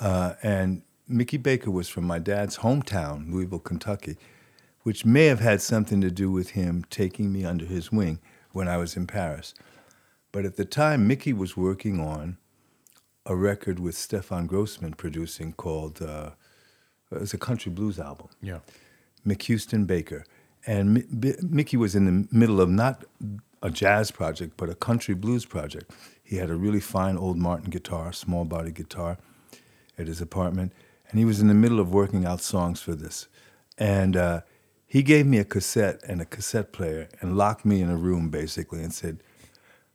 Uh, 0.00 0.34
and 0.42 0.80
Mickey 1.06 1.36
Baker 1.36 1.70
was 1.70 1.90
from 1.90 2.04
my 2.04 2.18
dad's 2.18 2.58
hometown, 2.58 3.30
Louisville, 3.30 3.58
Kentucky, 3.58 4.16
which 4.82 5.04
may 5.04 5.26
have 5.26 5.40
had 5.40 5.60
something 5.60 6.00
to 6.00 6.10
do 6.10 6.30
with 6.30 6.50
him 6.50 6.86
taking 6.88 7.30
me 7.30 7.44
under 7.44 7.66
his 7.66 7.92
wing 7.92 8.18
when 8.52 8.66
I 8.66 8.78
was 8.78 8.96
in 8.96 9.06
Paris. 9.06 9.52
But 10.32 10.46
at 10.46 10.56
the 10.56 10.64
time, 10.64 11.06
Mickey 11.06 11.34
was 11.34 11.54
working 11.54 12.00
on 12.00 12.38
a 13.26 13.36
record 13.36 13.78
with 13.78 13.94
Stefan 13.94 14.46
Grossman 14.46 14.94
producing 14.94 15.52
called, 15.52 16.00
uh, 16.00 16.30
it 17.12 17.20
was 17.20 17.34
a 17.34 17.38
country 17.38 17.70
blues 17.72 17.98
album. 17.98 18.28
Yeah. 18.42 18.60
MacHouston 19.26 19.86
Baker. 19.86 20.24
And 20.66 20.94
Mi- 20.94 21.04
B- 21.18 21.34
Mickey 21.42 21.76
was 21.76 21.94
in 21.94 22.04
the 22.06 22.28
middle 22.36 22.60
of 22.60 22.68
not 22.70 23.04
a 23.62 23.70
jazz 23.70 24.10
project, 24.10 24.54
but 24.56 24.68
a 24.68 24.74
country 24.74 25.14
blues 25.14 25.44
project. 25.44 25.90
He 26.22 26.36
had 26.36 26.50
a 26.50 26.54
really 26.54 26.80
fine 26.80 27.16
old 27.16 27.36
Martin 27.36 27.70
guitar, 27.70 28.12
small 28.12 28.44
body 28.44 28.70
guitar, 28.70 29.18
at 29.98 30.06
his 30.06 30.20
apartment. 30.20 30.72
And 31.10 31.18
he 31.18 31.24
was 31.24 31.40
in 31.40 31.48
the 31.48 31.54
middle 31.54 31.80
of 31.80 31.92
working 31.92 32.24
out 32.24 32.40
songs 32.40 32.80
for 32.80 32.94
this. 32.94 33.28
And 33.78 34.16
uh, 34.16 34.40
he 34.86 35.02
gave 35.02 35.26
me 35.26 35.38
a 35.38 35.44
cassette 35.44 36.00
and 36.08 36.20
a 36.20 36.24
cassette 36.24 36.72
player 36.72 37.08
and 37.20 37.36
locked 37.36 37.64
me 37.64 37.80
in 37.80 37.90
a 37.90 37.96
room 37.96 38.30
basically 38.30 38.82
and 38.82 38.92
said, 38.92 39.22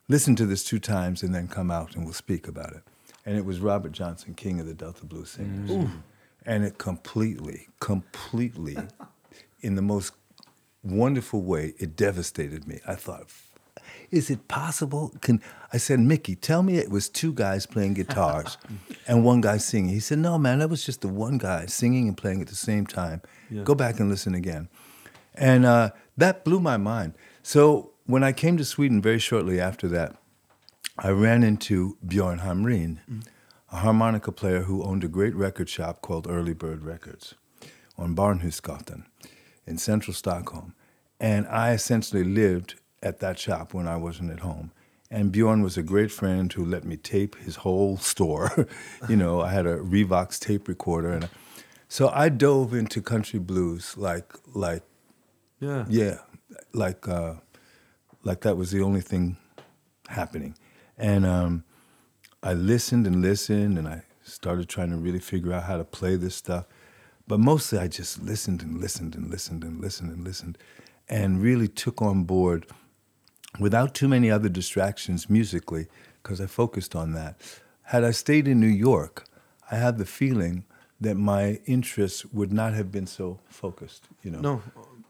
listen 0.07 0.35
to 0.35 0.45
this 0.45 0.63
two 0.63 0.79
times 0.79 1.23
and 1.23 1.33
then 1.33 1.47
come 1.47 1.71
out 1.71 1.95
and 1.95 2.05
we'll 2.05 2.13
speak 2.13 2.47
about 2.47 2.73
it. 2.73 2.83
And 3.25 3.37
it 3.37 3.45
was 3.45 3.59
Robert 3.59 3.91
Johnson, 3.91 4.33
king 4.33 4.59
of 4.59 4.65
the 4.65 4.73
Delta 4.73 5.05
Blues 5.05 5.31
Singers. 5.31 5.89
And 6.49 6.65
it 6.65 6.77
completely, 6.79 7.67
completely, 7.79 8.75
in 9.61 9.75
the 9.75 9.81
most 9.81 10.13
wonderful 10.83 11.43
way, 11.43 11.73
it 11.77 11.95
devastated 11.95 12.67
me. 12.67 12.79
I 12.87 12.95
thought, 12.95 13.27
is 14.09 14.29
it 14.29 14.47
possible? 14.47 15.13
Can 15.21 15.41
I 15.71 15.77
said, 15.77 15.99
Mickey, 15.99 16.35
tell 16.35 16.63
me 16.63 16.77
it 16.77 16.89
was 16.89 17.07
two 17.07 17.33
guys 17.33 17.65
playing 17.65 17.93
guitars 17.93 18.57
and 19.07 19.23
one 19.23 19.41
guy 19.41 19.57
singing. 19.57 19.93
He 19.93 19.99
said, 19.99 20.19
No, 20.19 20.37
man, 20.39 20.59
that 20.59 20.69
was 20.69 20.83
just 20.83 21.01
the 21.01 21.07
one 21.07 21.37
guy 21.37 21.67
singing 21.67 22.07
and 22.07 22.17
playing 22.17 22.41
at 22.41 22.47
the 22.47 22.55
same 22.55 22.87
time. 22.87 23.21
Go 23.63 23.75
back 23.75 23.99
and 23.99 24.09
listen 24.09 24.33
again. 24.33 24.69
And 25.35 25.65
uh, 25.65 25.91
that 26.17 26.43
blew 26.43 26.59
my 26.59 26.77
mind. 26.77 27.13
So 27.43 27.91
when 28.05 28.23
I 28.23 28.31
came 28.31 28.57
to 28.57 28.65
Sweden 28.65 29.01
very 29.01 29.19
shortly 29.19 29.59
after 29.59 29.87
that, 29.89 30.15
I 30.97 31.09
ran 31.09 31.43
into 31.43 31.97
Bjorn 32.05 32.39
Hamrin, 32.39 32.97
a 33.71 33.77
harmonica 33.77 34.31
player 34.31 34.61
who 34.61 34.83
owned 34.83 35.03
a 35.03 35.07
great 35.07 35.35
record 35.35 35.69
shop 35.69 36.01
called 36.01 36.27
Early 36.29 36.53
Bird 36.53 36.83
Records 36.83 37.35
on 37.97 38.15
Barnhusgatan 38.15 39.05
in 39.65 39.77
central 39.77 40.13
Stockholm. 40.13 40.73
And 41.19 41.47
I 41.47 41.73
essentially 41.73 42.23
lived 42.23 42.75
at 43.03 43.19
that 43.19 43.37
shop 43.37 43.73
when 43.73 43.87
I 43.87 43.97
wasn't 43.97 44.31
at 44.31 44.39
home. 44.39 44.71
And 45.11 45.31
Bjorn 45.31 45.61
was 45.61 45.77
a 45.77 45.83
great 45.83 46.11
friend 46.11 46.51
who 46.53 46.63
let 46.63 46.83
me 46.83 46.95
tape 46.95 47.35
his 47.37 47.57
whole 47.57 47.97
store. 47.97 48.67
you 49.09 49.15
know, 49.15 49.41
I 49.41 49.51
had 49.51 49.65
a 49.65 49.77
Revox 49.77 50.39
tape 50.39 50.67
recorder. 50.67 51.11
and 51.11 51.29
So 51.87 52.09
I 52.09 52.29
dove 52.29 52.73
into 52.73 53.01
country 53.01 53.39
blues 53.39 53.97
like, 53.97 54.33
like 54.53 54.83
Yeah. 55.59 55.85
yeah, 55.89 56.19
like 56.73 57.07
uh, 57.07 57.35
like 58.23 58.41
that 58.41 58.55
was 58.55 58.71
the 58.71 58.81
only 58.81 59.01
thing 59.01 59.37
happening, 60.07 60.55
and 60.97 61.25
um, 61.25 61.63
I 62.41 62.53
listened 62.53 63.05
and 63.07 63.21
listened, 63.21 63.77
and 63.77 63.87
I 63.87 64.03
started 64.23 64.69
trying 64.69 64.91
to 64.91 64.97
really 64.97 65.19
figure 65.19 65.53
out 65.53 65.63
how 65.63 65.77
to 65.77 65.83
play 65.83 66.15
this 66.15 66.35
stuff. 66.35 66.65
But 67.27 67.39
mostly, 67.39 67.77
I 67.79 67.87
just 67.87 68.21
listened 68.21 68.61
and 68.63 68.79
listened 68.79 69.15
and 69.15 69.29
listened 69.29 69.63
and 69.63 69.79
listened 69.81 70.11
and 70.11 70.23
listened, 70.23 70.57
and 71.07 71.41
really 71.41 71.67
took 71.67 72.01
on 72.01 72.23
board, 72.23 72.65
without 73.59 73.93
too 73.93 74.07
many 74.07 74.31
other 74.31 74.49
distractions 74.49 75.29
musically, 75.29 75.87
because 76.23 76.39
I 76.41 76.47
focused 76.47 76.95
on 76.95 77.13
that. 77.13 77.39
Had 77.83 78.03
I 78.03 78.11
stayed 78.11 78.47
in 78.47 78.59
New 78.59 78.67
York, 78.67 79.25
I 79.71 79.75
had 79.75 79.97
the 79.97 80.05
feeling 80.05 80.63
that 81.01 81.15
my 81.15 81.59
interests 81.65 82.25
would 82.33 82.51
not 82.51 82.73
have 82.73 82.91
been 82.91 83.07
so 83.07 83.39
focused. 83.49 84.03
You 84.23 84.31
know. 84.31 84.41
No, 84.41 84.61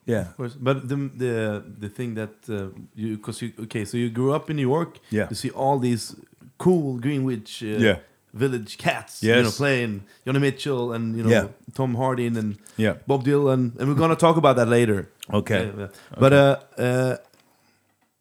Yeah. 0.06 0.22
of 0.30 0.38
course. 0.38 0.56
But 0.60 0.88
the 0.90 0.96
the 1.18 1.64
the 1.80 1.90
thing 1.90 2.16
that 2.16 2.34
uh, 2.50 2.56
you 2.96 3.18
because 3.18 3.42
you 3.42 3.54
okay, 3.66 3.86
so 3.86 3.98
you 3.98 4.10
grew 4.10 4.34
up 4.34 4.50
in 4.50 4.56
New 4.56 4.68
York. 4.76 5.00
Yeah. 5.12 5.28
You 5.30 5.36
see 5.36 5.52
all 5.52 5.80
these 5.80 6.16
cool 6.60 7.00
Greenwich. 7.00 7.64
Uh, 7.64 7.80
Yeah. 7.88 7.98
Village 8.34 8.78
cats, 8.78 9.24
you 9.24 9.34
know, 9.34 9.50
playing 9.50 10.04
Joni 10.26 10.40
Mitchell 10.40 10.94
and 10.94 11.18
you 11.18 11.24
know 11.24 11.30
Yeah. 11.32 11.48
Tim 11.74 11.96
Hardin 11.96 12.38
and 12.38 12.58
Yeah. 12.78 12.94
Bob 13.08 13.24
Dylan, 13.24 13.72
and 13.80 13.90
we're 13.90 13.96
gonna 14.04 14.16
talk 14.16 14.38
about 14.38 14.56
that 14.58 14.68
later. 14.70 15.10
Okay. 15.34 15.72
But 16.20 16.34
uh, 16.34 16.56
uh, 16.78 17.16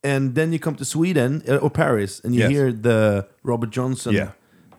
and 0.03 0.35
then 0.35 0.53
you 0.53 0.59
come 0.59 0.77
to 0.77 0.85
Sweden 0.85 1.43
uh, 1.49 1.57
or 1.65 1.71
Paris, 1.71 2.21
and 2.25 2.35
you 2.35 2.41
Yes. 2.41 2.51
hear 2.51 2.73
the 2.73 3.27
Robert 3.43 3.71
Johnson 3.71 4.15
Yeah. 4.15 4.31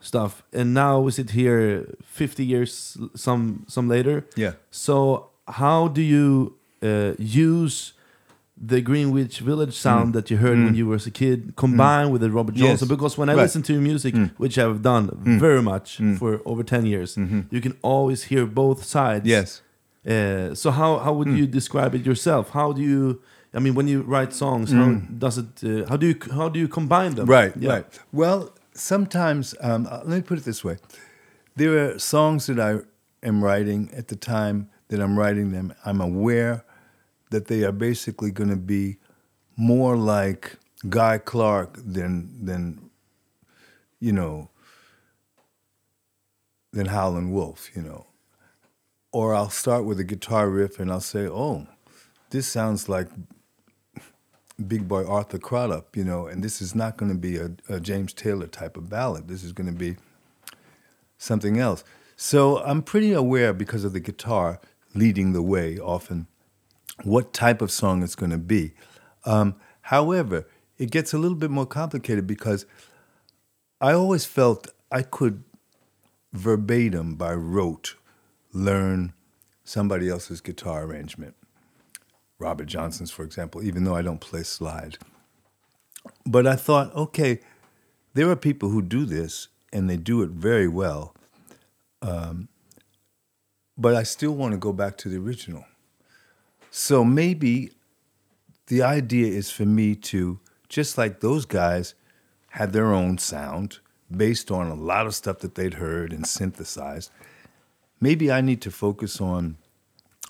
stuff, 0.01 0.41
and 0.51 0.73
now 0.73 0.99
we 1.05 1.11
sit 1.11 1.29
here 1.31 1.85
fifty 2.03 2.43
years 2.43 2.97
some 3.15 3.65
some 3.67 3.87
later. 3.87 4.25
Yeah. 4.35 4.53
So 4.71 5.29
how 5.47 5.89
do 5.89 6.01
you 6.01 6.53
uh, 6.81 7.13
use 7.19 7.93
the 8.61 8.81
Greenwich 8.81 9.39
Village 9.39 9.73
sound 9.73 10.13
that 10.13 10.29
you 10.29 10.37
heard 10.37 10.57
when 10.65 10.75
you 10.75 10.85
were 10.85 10.99
a 11.07 11.11
kid, 11.11 11.53
combined 11.55 12.11
with 12.11 12.21
the 12.21 12.29
Robert 12.29 12.55
Mm. 12.55 12.59
Yes. 12.59 12.67
Johnson? 12.67 12.87
Because 12.89 13.17
when 13.17 13.29
I 13.29 13.33
Right. 13.33 13.39
Mm. 13.39 13.45
listen 13.45 13.61
to 13.63 13.73
your 13.73 13.81
music, 13.81 14.13
which 14.37 14.57
I've 14.57 14.81
done 14.81 15.05
very 15.39 15.61
much 15.61 15.87
for 16.19 16.41
over 16.45 16.63
ten 16.63 16.85
years, 16.85 17.17
you 17.51 17.61
can 17.61 17.73
always 17.81 18.23
hear 18.29 18.45
both 18.45 18.83
sides. 18.83 19.25
Yes. 19.25 19.61
Uh, 20.05 20.55
so 20.55 20.71
how 20.71 20.97
how 21.05 21.13
would 21.17 21.29
you 21.39 21.45
describe 21.47 21.91
it 21.97 22.05
yourself? 22.05 22.49
How 22.59 22.73
do 22.73 22.81
you? 22.81 23.21
I 23.53 23.59
mean, 23.59 23.73
when 23.75 23.87
you 23.87 23.99
write 24.13 24.31
songs, 24.33 24.71
how 24.71 24.87
does 25.25 25.37
it? 25.43 25.51
Uh, 25.63 25.69
how 25.89 25.97
do 26.01 26.05
you 26.11 26.15
how 26.39 26.49
do 26.53 26.57
you 26.59 26.67
combine 26.67 27.11
them? 27.15 27.25
Right, 27.37 27.53
Yeah. 27.57 27.73
right. 27.73 27.85
Well, 28.11 28.39
sometimes, 28.73 29.55
um, 29.61 29.87
uh, 29.91 29.99
let 30.09 30.15
me 30.19 30.21
put 30.21 30.37
it 30.41 30.45
this 30.45 30.63
way: 30.63 30.77
there 31.55 31.73
are 31.83 31.99
songs 31.99 32.45
that 32.47 32.59
I 32.59 32.71
am 33.29 33.37
writing 33.43 33.89
at 33.99 34.07
the 34.07 34.15
time 34.15 34.67
that 34.89 34.99
I'm 34.99 35.15
writing 35.21 35.51
them. 35.51 35.73
I'm 35.85 36.01
aware 36.01 36.63
that 37.29 37.47
they 37.47 37.63
are 37.63 37.71
basically 37.71 38.31
going 38.31 38.49
to 38.49 38.55
be 38.55 38.97
more 39.55 39.95
like 39.95 40.57
Guy 40.87 41.17
Clark 41.17 41.77
than 41.83 42.45
than 42.45 42.89
you 43.99 44.13
know 44.13 44.49
than 46.71 46.87
Howlin' 46.87 47.31
Wolf, 47.31 47.69
you 47.75 47.81
know. 47.81 48.05
Or 49.11 49.33
I'll 49.33 49.49
start 49.49 49.85
with 49.85 49.99
a 49.99 50.03
guitar 50.03 50.49
riff 50.49 50.79
and 50.79 50.91
I'll 50.91 51.01
say, 51.01 51.27
"Oh, 51.27 51.67
this 52.29 52.47
sounds 52.47 52.87
like 52.87 53.07
big 54.67 54.87
boy 54.87 55.05
Arthur 55.05 55.39
Crudup, 55.39 55.95
you 55.95 56.03
know, 56.03 56.27
and 56.27 56.43
this 56.43 56.61
is 56.61 56.75
not 56.75 56.97
going 56.97 57.11
to 57.11 57.17
be 57.17 57.37
a, 57.37 57.51
a 57.69 57.79
James 57.79 58.13
Taylor 58.13 58.47
type 58.47 58.77
of 58.77 58.89
ballad. 58.89 59.27
This 59.27 59.43
is 59.43 59.53
going 59.53 59.71
to 59.71 59.77
be 59.77 59.95
something 61.17 61.59
else. 61.59 61.83
So 62.15 62.59
I'm 62.59 62.81
pretty 62.81 63.13
aware 63.13 63.53
because 63.53 63.83
of 63.83 63.93
the 63.93 63.99
guitar 63.99 64.59
leading 64.93 65.33
the 65.33 65.41
way 65.41 65.79
often 65.79 66.27
what 67.03 67.33
type 67.33 67.61
of 67.61 67.71
song 67.71 68.03
it's 68.03 68.15
going 68.15 68.31
to 68.31 68.37
be. 68.37 68.73
Um, 69.25 69.55
however, 69.81 70.47
it 70.77 70.91
gets 70.91 71.13
a 71.13 71.17
little 71.17 71.37
bit 71.37 71.51
more 71.51 71.65
complicated 71.65 72.25
because 72.25 72.65
I 73.81 73.93
always 73.93 74.25
felt 74.25 74.67
I 74.91 75.01
could 75.01 75.43
verbatim 76.33 77.15
by 77.15 77.33
rote 77.33 77.95
learn 78.53 79.13
somebody 79.63 80.09
else's 80.09 80.41
guitar 80.41 80.83
arrangement. 80.83 81.35
Robert 82.39 82.65
Johnson's, 82.65 83.11
for 83.11 83.23
example, 83.23 83.61
even 83.61 83.83
though 83.83 83.95
I 83.95 84.01
don't 84.01 84.21
play 84.21 84.43
slide. 84.43 84.97
But 86.25 86.47
I 86.47 86.55
thought, 86.55 86.95
okay, 86.95 87.39
there 88.13 88.29
are 88.29 88.35
people 88.35 88.69
who 88.69 88.81
do 88.81 89.05
this 89.05 89.49
and 89.71 89.89
they 89.89 89.97
do 89.97 90.21
it 90.21 90.29
very 90.29 90.67
well. 90.67 91.13
Um, 92.01 92.47
but 93.77 93.95
I 93.95 94.03
still 94.03 94.31
want 94.31 94.53
to 94.53 94.57
go 94.57 94.73
back 94.73 94.97
to 94.97 95.09
the 95.09 95.17
original. 95.17 95.65
So 96.71 97.03
maybe 97.03 97.71
the 98.67 98.83
idea 98.83 99.27
is 99.27 99.49
for 99.49 99.65
me 99.65 99.95
to, 99.95 100.39
just 100.67 100.97
like 100.97 101.19
those 101.19 101.45
guys 101.45 101.95
had 102.51 102.73
their 102.73 102.93
own 102.93 103.17
sound 103.17 103.79
based 104.15 104.51
on 104.51 104.67
a 104.67 104.75
lot 104.75 105.05
of 105.05 105.15
stuff 105.15 105.39
that 105.39 105.55
they'd 105.55 105.75
heard 105.75 106.13
and 106.13 106.25
synthesized, 106.25 107.11
maybe 107.99 108.31
I 108.31 108.41
need 108.41 108.61
to 108.61 108.71
focus 108.71 109.19
on 109.19 109.57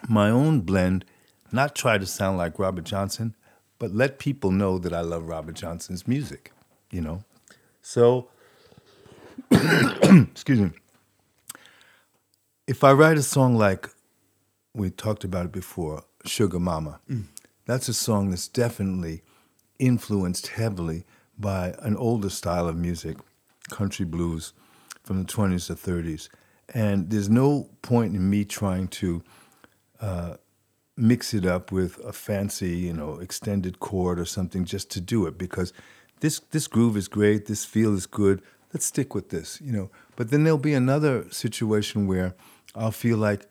my 0.08 0.30
own 0.30 0.62
blend, 0.62 1.06
not 1.52 1.76
try 1.76 1.98
to 1.98 2.06
sound 2.06 2.38
like 2.38 2.60
Robert 2.60 2.86
Johnson, 2.86 3.36
but 3.78 3.94
let 3.94 4.20
people 4.20 4.52
know 4.52 4.78
that 4.78 4.94
I 4.94 5.02
love 5.02 5.28
Robert 5.28 5.56
Johnson's 5.56 6.08
music, 6.08 6.52
you 6.92 7.02
know? 7.02 7.24
So, 7.82 8.30
excuse 9.52 10.60
me. 10.60 10.72
If 12.68 12.84
I 12.84 12.92
write 12.94 13.18
a 13.18 13.24
song 13.24 13.56
like 13.56 13.90
we 14.74 14.90
talked 14.90 15.24
about 15.24 15.46
it 15.46 15.52
before, 15.52 16.04
Sugar 16.30 16.60
Mama, 16.60 17.00
that's 17.66 17.90
a 17.90 17.94
song 17.94 18.30
that's 18.30 18.48
definitely 18.48 19.22
influenced 19.78 20.48
heavily 20.48 21.06
by 21.38 21.76
an 21.80 21.96
older 21.98 22.30
style 22.30 22.68
of 22.68 22.76
music, 22.76 23.18
country 23.70 24.06
blues 24.06 24.54
from 25.04 25.24
the 25.24 25.26
20s 25.26 25.68
to 25.68 25.76
30s. 25.76 26.30
And 26.74 27.10
there's 27.10 27.30
no 27.30 27.70
point 27.82 28.16
in 28.16 28.30
me 28.30 28.46
trying 28.46 28.90
to 28.90 29.24
uh, 30.00 30.36
mix 30.96 31.34
it 31.34 31.46
up 31.46 31.72
with 31.72 31.98
a 32.06 32.14
fancy, 32.14 32.78
you 32.78 32.94
know, 32.94 33.16
extended 33.20 33.80
chord 33.80 34.20
or 34.20 34.26
something 34.26 34.66
just 34.66 34.92
to 34.92 35.02
do 35.02 35.26
it 35.26 35.38
because 35.38 35.74
this 36.20 36.40
this 36.52 36.68
groove 36.68 36.98
is 36.98 37.08
great, 37.08 37.48
this 37.48 37.66
feel 37.66 37.94
is 37.94 38.06
good. 38.06 38.42
Let's 38.74 38.86
stick 38.86 39.16
with 39.16 39.30
this, 39.30 39.60
you 39.62 39.72
know. 39.72 39.90
But 40.16 40.30
then 40.30 40.44
there'll 40.44 40.60
be 40.60 40.74
another 40.74 41.26
situation 41.32 42.06
where 42.06 42.36
I'll 42.76 42.92
feel 42.92 43.18
like, 43.18 43.48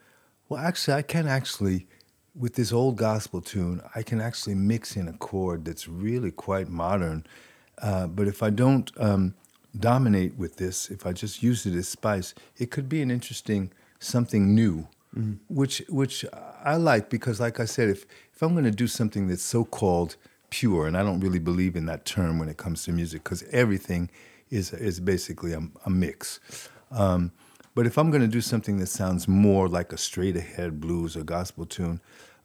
well, 0.48 0.60
actually, 0.60 0.94
I 0.94 1.02
can 1.02 1.26
actually, 1.26 1.88
with 2.34 2.54
this 2.54 2.72
old 2.72 2.96
gospel 2.96 3.40
tune, 3.40 3.80
I 3.94 4.02
can 4.02 4.20
actually 4.20 4.54
mix 4.54 4.96
in 4.96 5.08
a 5.08 5.12
chord 5.12 5.64
that's 5.64 5.88
really 5.88 6.30
quite 6.30 6.68
modern. 6.68 7.26
Uh, 7.80 8.06
but 8.06 8.26
if 8.28 8.42
I 8.42 8.50
don't 8.50 8.90
um, 8.98 9.34
dominate 9.78 10.36
with 10.36 10.56
this, 10.56 10.90
if 10.90 11.06
I 11.06 11.12
just 11.12 11.42
use 11.42 11.66
it 11.66 11.74
as 11.74 11.88
spice, 11.88 12.34
it 12.56 12.70
could 12.70 12.88
be 12.88 13.02
an 13.02 13.10
interesting 13.10 13.70
something 13.98 14.54
new, 14.54 14.86
which 15.48 15.82
which 15.88 16.24
I 16.64 16.76
like 16.76 17.10
because, 17.10 17.40
like 17.40 17.60
I 17.60 17.64
said, 17.64 17.88
if 17.88 18.06
if 18.34 18.42
I'm 18.42 18.52
going 18.52 18.64
to 18.64 18.70
do 18.70 18.86
something 18.86 19.28
that's 19.28 19.42
so 19.42 19.64
called 19.64 20.16
pure, 20.50 20.86
and 20.86 20.96
I 20.96 21.02
don't 21.02 21.20
really 21.20 21.38
believe 21.38 21.76
in 21.76 21.86
that 21.86 22.04
term 22.04 22.38
when 22.38 22.48
it 22.48 22.56
comes 22.56 22.84
to 22.84 22.92
music, 22.92 23.24
because 23.24 23.42
everything 23.50 24.10
is 24.50 24.72
is 24.72 25.00
basically 25.00 25.52
a, 25.52 25.62
a 25.84 25.90
mix. 25.90 26.40
Um, 26.90 27.32
but 27.78 27.86
if 27.86 27.96
I'm 27.96 28.10
going 28.10 28.22
to 28.22 28.26
do 28.26 28.40
something 28.40 28.78
that 28.78 28.88
sounds 28.88 29.28
more 29.28 29.68
like 29.68 29.92
a 29.92 29.96
straight 29.96 30.36
ahead 30.36 30.80
blues 30.80 31.16
or 31.16 31.22
gospel 31.22 31.64
tune, 31.64 32.00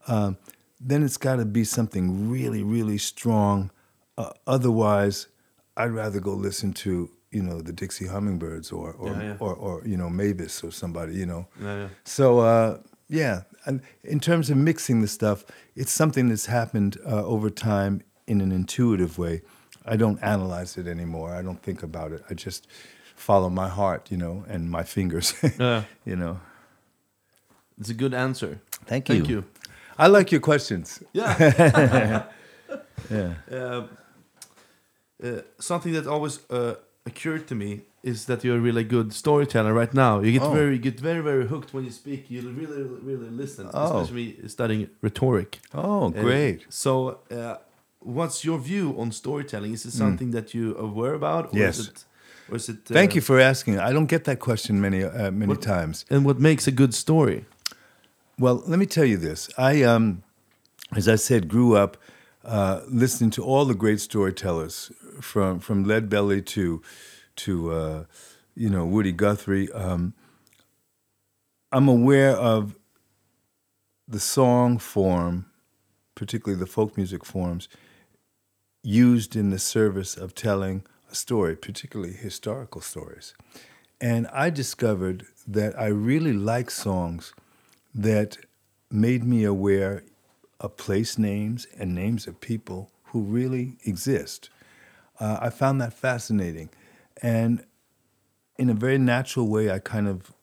um, 0.07 0.37
then 0.79 1.01
it's 1.01 1.17
got 1.17 1.37
to 1.37 1.45
be 1.45 1.63
something 1.63 2.29
really, 2.29 2.61
really 2.61 2.99
strong. 2.99 3.71
Uh, 4.15 4.29
otherwise, 4.45 5.29
I'd 5.75 5.89
rather 5.89 6.19
go 6.19 6.33
listen 6.35 6.71
to 6.85 7.09
you 7.31 7.41
know 7.41 7.61
the 7.61 7.73
Dixie 7.73 8.05
Hummingbirds 8.05 8.71
or 8.71 8.91
or, 8.91 9.09
Yeah, 9.09 9.23
yeah. 9.23 9.37
or, 9.39 9.55
or 9.55 9.81
you 9.87 9.97
know 9.97 10.07
Mavis 10.07 10.63
or 10.63 10.71
somebody 10.71 11.15
you 11.15 11.25
know. 11.25 11.47
Yeah, 11.59 11.77
yeah. 11.77 11.87
So 12.03 12.37
uh, 12.37 12.77
yeah, 13.09 13.41
and 13.65 13.81
in 14.03 14.19
terms 14.19 14.51
of 14.51 14.57
mixing 14.57 15.01
the 15.01 15.07
stuff, 15.07 15.45
it's 15.75 15.91
something 15.91 16.29
that's 16.29 16.45
happened 16.45 16.99
uh, 17.07 17.25
over 17.25 17.49
time 17.49 18.03
in 18.27 18.39
an 18.39 18.51
intuitive 18.51 19.17
way. 19.17 19.41
I 19.83 19.95
don't 19.95 20.21
analyze 20.21 20.77
it 20.77 20.85
anymore. 20.85 21.33
I 21.33 21.41
don't 21.41 21.63
think 21.63 21.81
about 21.81 22.11
it. 22.11 22.21
I 22.29 22.35
just 22.35 22.67
follow 23.25 23.49
my 23.49 23.69
heart, 23.69 24.11
you 24.11 24.17
know, 24.17 24.43
and 24.53 24.69
my 24.69 24.83
fingers. 24.83 25.33
Yeah. 25.59 25.83
you 26.05 26.15
know. 26.15 26.35
It's 27.79 27.89
a 27.89 27.93
good 27.93 28.13
answer. 28.13 28.59
Thank 28.85 29.09
you. 29.09 29.15
Thank 29.15 29.29
you. 29.29 29.43
I 29.97 30.07
like 30.17 30.31
your 30.35 30.41
questions. 30.41 31.03
Yeah. 31.13 32.23
Yeah. 33.09 33.33
uh, 33.51 33.81
uh, 35.23 35.41
something 35.59 35.93
that 35.93 36.07
always 36.07 36.39
uh, 36.49 36.75
occurred 37.05 37.47
to 37.47 37.55
me 37.55 37.81
is 38.03 38.25
that 38.25 38.43
you're 38.43 38.57
a 38.57 38.61
really 38.61 38.83
good 38.83 39.11
storyteller 39.13 39.73
right 39.73 39.93
now. 39.93 40.21
You 40.21 40.31
get 40.31 40.41
Oh. 40.41 40.53
very, 40.53 40.77
get 40.79 40.99
very, 40.99 41.21
very 41.21 41.45
hooked 41.47 41.73
when 41.73 41.83
you 41.85 41.91
speak. 41.91 42.29
You 42.29 42.41
really, 42.41 42.83
really 43.09 43.29
listen, 43.29 43.67
Oh. 43.73 43.83
especially 43.99 44.47
studying 44.47 44.87
rhetoric. 45.01 45.59
Oh, 45.73 46.05
Uh, 46.07 46.21
great. 46.21 46.59
so, 46.69 47.19
uh, 47.31 47.55
what's 47.99 48.43
your 48.45 48.59
view 48.59 48.95
on 48.97 49.11
storytelling? 49.11 49.73
Is 49.73 49.85
it 49.85 49.91
something 49.93 50.31
that 50.31 50.53
you're 50.53 50.77
aware 50.77 51.13
about? 51.13 51.45
Or 51.45 51.49
Hmm. 51.49 51.57
Yes. 51.57 52.05
Is 52.51 52.51
it, 52.51 52.53
or 52.53 52.55
is 52.55 52.69
it? 52.69 52.91
Uh, 52.91 52.93
Thank 52.93 53.15
you 53.15 53.21
for 53.21 53.39
asking. 53.39 53.79
I 53.79 53.91
don't 53.91 54.07
get 54.09 54.23
that 54.25 54.39
question 54.39 54.79
many 54.81 55.03
uh, 55.03 55.31
many 55.31 55.47
What- 55.49 55.61
times. 55.61 56.05
And 56.09 56.25
what 56.25 56.39
makes 56.39 56.67
a 56.67 56.71
good 56.71 56.93
story? 56.93 57.45
Well, 58.39 58.63
let 58.67 58.79
me 58.79 58.85
tell 58.85 59.05
you 59.05 59.17
this. 59.17 59.49
I, 59.57 59.83
um, 59.83 60.23
as 60.95 61.07
I 61.07 61.15
said, 61.17 61.47
grew 61.47 61.75
up 61.75 61.97
uh, 62.43 62.81
listening 62.89 63.29
to 63.31 63.43
all 63.43 63.65
the 63.65 63.75
great 63.75 63.99
storytellers, 64.01 64.91
from 65.21 65.59
from 65.59 65.83
Lead 65.83 66.09
Belly 66.09 66.41
to 66.41 66.81
to 67.35 67.71
uh, 67.71 68.03
you 68.55 68.69
know 68.69 68.85
Woody 68.85 69.11
Guthrie. 69.11 69.71
Um, 69.71 70.13
I'm 71.71 71.87
aware 71.87 72.31
of 72.31 72.75
the 74.07 74.19
song 74.19 74.77
form, 74.79 75.45
particularly 76.15 76.59
the 76.59 76.67
folk 76.71 76.97
music 76.97 77.25
forms, 77.25 77.67
used 78.83 79.35
in 79.35 79.49
the 79.49 79.59
service 79.59 80.15
of 80.17 80.35
telling 80.35 80.83
story, 81.15 81.55
particularly 81.55 82.13
historical 82.13 82.81
stories. 82.81 83.33
And 84.01 84.27
I 84.27 84.49
discovered 84.49 85.25
that 85.47 85.79
I 85.79 85.87
really 85.87 86.33
like 86.33 86.69
songs 86.69 87.33
that 87.95 88.37
made 88.89 89.23
me 89.23 89.43
aware 89.43 90.03
of 90.59 90.77
place 90.77 91.17
names 91.17 91.67
and 91.77 91.93
names 91.93 92.27
of 92.27 92.39
people 92.39 92.91
who 93.05 93.21
really 93.21 93.77
exist. 93.85 94.49
Uh, 95.19 95.37
I 95.41 95.49
found 95.49 95.79
that 95.81 95.93
fascinating. 95.93 96.69
And 97.21 97.65
in 98.57 98.69
a 98.69 98.73
very 98.73 98.97
natural 98.97 99.47
way, 99.47 99.71
I 99.71 99.79
kind 99.79 100.07
of 100.07 100.33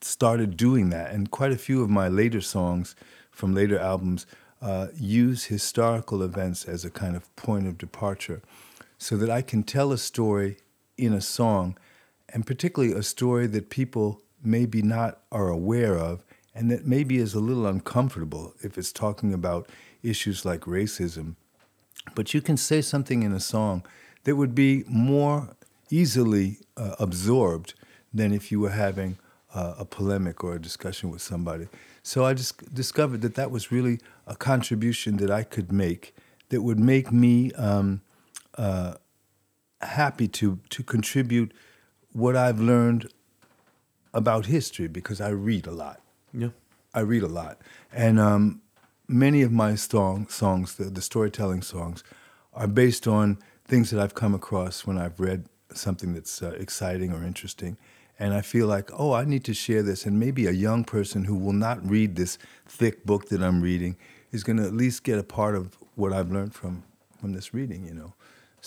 started 0.00 0.56
doing 0.56 0.90
that. 0.90 1.10
And 1.12 1.30
quite 1.30 1.52
a 1.52 1.58
few 1.58 1.82
of 1.82 1.90
my 1.90 2.08
later 2.08 2.40
songs 2.40 2.94
from 3.30 3.54
later 3.54 3.78
albums 3.78 4.26
uh, 4.60 4.88
use 4.94 5.44
historical 5.44 6.22
events 6.22 6.64
as 6.64 6.84
a 6.84 6.90
kind 6.90 7.16
of 7.16 7.34
point 7.36 7.66
of 7.66 7.78
departure 7.78 8.42
so 8.98 9.16
that 9.16 9.30
I 9.30 9.42
can 9.42 9.62
tell 9.62 9.92
a 9.92 9.98
story 9.98 10.58
in 10.96 11.12
a 11.12 11.20
song, 11.20 11.78
and 12.28 12.46
particularly 12.46 12.92
a 12.94 13.02
story 13.02 13.46
that 13.46 13.70
people 13.70 14.20
maybe 14.42 14.82
not 14.82 15.20
are 15.32 15.48
aware 15.48 15.96
of 15.96 16.24
and 16.54 16.70
that 16.70 16.86
maybe 16.86 17.18
is 17.18 17.34
a 17.34 17.40
little 17.40 17.66
uncomfortable 17.66 18.54
if 18.62 18.76
it's 18.76 18.92
talking 18.92 19.32
about 19.32 19.68
issues 20.02 20.44
like 20.44 20.62
racism. 20.62 21.36
But 22.14 22.34
you 22.34 22.40
can 22.40 22.56
say 22.56 22.80
something 22.80 23.22
in 23.22 23.32
a 23.32 23.40
song 23.40 23.84
that 24.24 24.36
would 24.36 24.54
be 24.54 24.84
more 24.88 25.56
easily 25.90 26.58
uh, 26.76 26.96
absorbed 26.98 27.74
than 28.12 28.32
if 28.32 28.50
you 28.50 28.60
were 28.60 28.70
having 28.70 29.18
uh, 29.54 29.74
a 29.78 29.84
polemic 29.84 30.42
or 30.42 30.54
a 30.54 30.60
discussion 30.60 31.10
with 31.10 31.22
somebody. 31.22 31.68
So 32.02 32.24
I 32.24 32.34
just 32.34 32.74
discovered 32.74 33.22
that 33.22 33.34
that 33.36 33.50
was 33.50 33.70
really 33.70 34.00
a 34.26 34.34
contribution 34.34 35.16
that 35.18 35.30
I 35.30 35.42
could 35.42 35.72
make 35.72 36.14
that 36.48 36.62
would 36.62 36.78
make 36.78 37.12
me 37.12 37.52
um, 37.52 38.00
uh, 38.58 38.94
happy 39.80 40.28
to 40.28 40.58
to 40.70 40.82
contribute 40.82 41.52
what 42.12 42.36
I've 42.36 42.60
learned 42.60 43.08
about 44.12 44.46
history 44.46 44.88
because 44.88 45.20
I 45.20 45.28
read 45.28 45.66
a 45.66 45.70
lot. 45.70 46.00
Yeah. 46.32 46.48
I 46.94 47.00
read 47.00 47.22
a 47.22 47.28
lot, 47.28 47.60
and 47.92 48.18
um, 48.18 48.62
many 49.06 49.42
of 49.42 49.52
my 49.52 49.74
song, 49.74 50.26
songs, 50.28 50.74
the, 50.74 50.84
the 50.84 51.02
storytelling 51.02 51.62
songs, 51.62 52.04
are 52.54 52.66
based 52.66 53.06
on 53.06 53.38
things 53.64 53.90
that 53.90 54.00
I've 54.00 54.14
come 54.14 54.34
across 54.34 54.86
when 54.86 54.98
I've 54.98 55.20
read 55.20 55.44
something 55.72 56.14
that's 56.14 56.42
uh, 56.42 56.56
exciting 56.58 57.12
or 57.12 57.22
interesting. 57.22 57.76
And 58.18 58.34
I 58.34 58.40
feel 58.40 58.66
like, 58.66 58.90
oh, 58.98 59.12
I 59.12 59.24
need 59.24 59.44
to 59.44 59.54
share 59.54 59.82
this. 59.82 60.04
And 60.04 60.18
maybe 60.18 60.46
a 60.46 60.52
young 60.52 60.82
person 60.82 61.24
who 61.24 61.36
will 61.36 61.52
not 61.52 61.88
read 61.88 62.16
this 62.16 62.36
thick 62.66 63.04
book 63.06 63.28
that 63.28 63.42
I'm 63.42 63.60
reading 63.60 63.96
is 64.32 64.42
going 64.42 64.56
to 64.56 64.64
at 64.64 64.72
least 64.72 65.04
get 65.04 65.18
a 65.18 65.22
part 65.22 65.54
of 65.54 65.78
what 65.94 66.12
I've 66.12 66.32
learned 66.32 66.54
from, 66.54 66.82
from 67.20 67.32
this 67.32 67.54
reading, 67.54 67.86
you 67.86 67.94
know. 67.94 68.14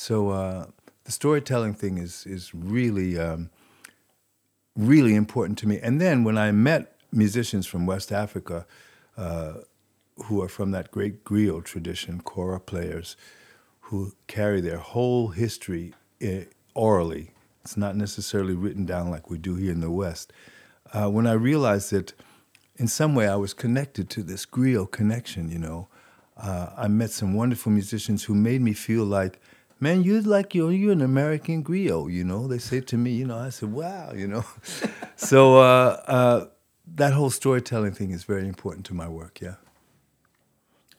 So 0.01 0.31
uh, 0.31 0.65
the 1.03 1.11
storytelling 1.11 1.75
thing 1.75 1.99
is, 1.99 2.25
is 2.25 2.55
really, 2.55 3.19
um, 3.19 3.51
really 4.75 5.13
important 5.13 5.59
to 5.59 5.67
me. 5.67 5.79
And 5.79 6.01
then 6.01 6.23
when 6.23 6.39
I 6.39 6.51
met 6.51 6.95
musicians 7.11 7.67
from 7.67 7.85
West 7.85 8.11
Africa 8.11 8.65
uh, 9.15 9.53
who 10.25 10.41
are 10.41 10.47
from 10.49 10.71
that 10.71 10.89
great 10.89 11.23
griot 11.23 11.65
tradition, 11.65 12.19
kora 12.19 12.59
players, 12.59 13.15
who 13.81 14.13
carry 14.25 14.59
their 14.59 14.79
whole 14.79 15.27
history 15.27 15.93
uh, 16.25 16.45
orally. 16.73 17.29
It's 17.63 17.77
not 17.77 17.95
necessarily 17.95 18.55
written 18.55 18.87
down 18.87 19.11
like 19.11 19.29
we 19.29 19.37
do 19.37 19.53
here 19.53 19.71
in 19.71 19.81
the 19.81 19.91
West. 19.91 20.33
Uh, 20.91 21.11
when 21.11 21.27
I 21.27 21.33
realized 21.33 21.91
that 21.91 22.13
in 22.75 22.87
some 22.87 23.13
way 23.13 23.27
I 23.27 23.35
was 23.35 23.53
connected 23.53 24.09
to 24.09 24.23
this 24.23 24.47
griot 24.47 24.89
connection, 24.89 25.51
you 25.51 25.59
know, 25.59 25.89
uh, 26.37 26.71
I 26.75 26.87
met 26.87 27.11
some 27.11 27.35
wonderful 27.35 27.71
musicians 27.71 28.23
who 28.23 28.33
made 28.33 28.61
me 28.61 28.73
feel 28.73 29.05
like, 29.05 29.39
man, 29.81 30.03
you're 30.03 30.21
like 30.21 30.55
you're, 30.55 30.71
you're 30.71 30.93
an 30.93 31.01
American 31.01 31.63
griot, 31.63 32.11
you 32.13 32.23
know. 32.23 32.47
They 32.47 32.59
say 32.59 32.79
to 32.81 32.97
me, 32.97 33.11
you 33.11 33.25
know, 33.25 33.37
I 33.37 33.49
said, 33.49 33.73
wow, 33.73 34.13
you 34.15 34.27
know. 34.27 34.45
so 35.17 35.57
uh, 35.57 36.01
uh, 36.07 36.45
that 36.95 37.11
whole 37.13 37.29
storytelling 37.31 37.91
thing 37.93 38.11
is 38.11 38.23
very 38.23 38.47
important 38.47 38.85
to 38.85 38.93
my 38.93 39.09
work, 39.09 39.41
yeah. 39.41 39.55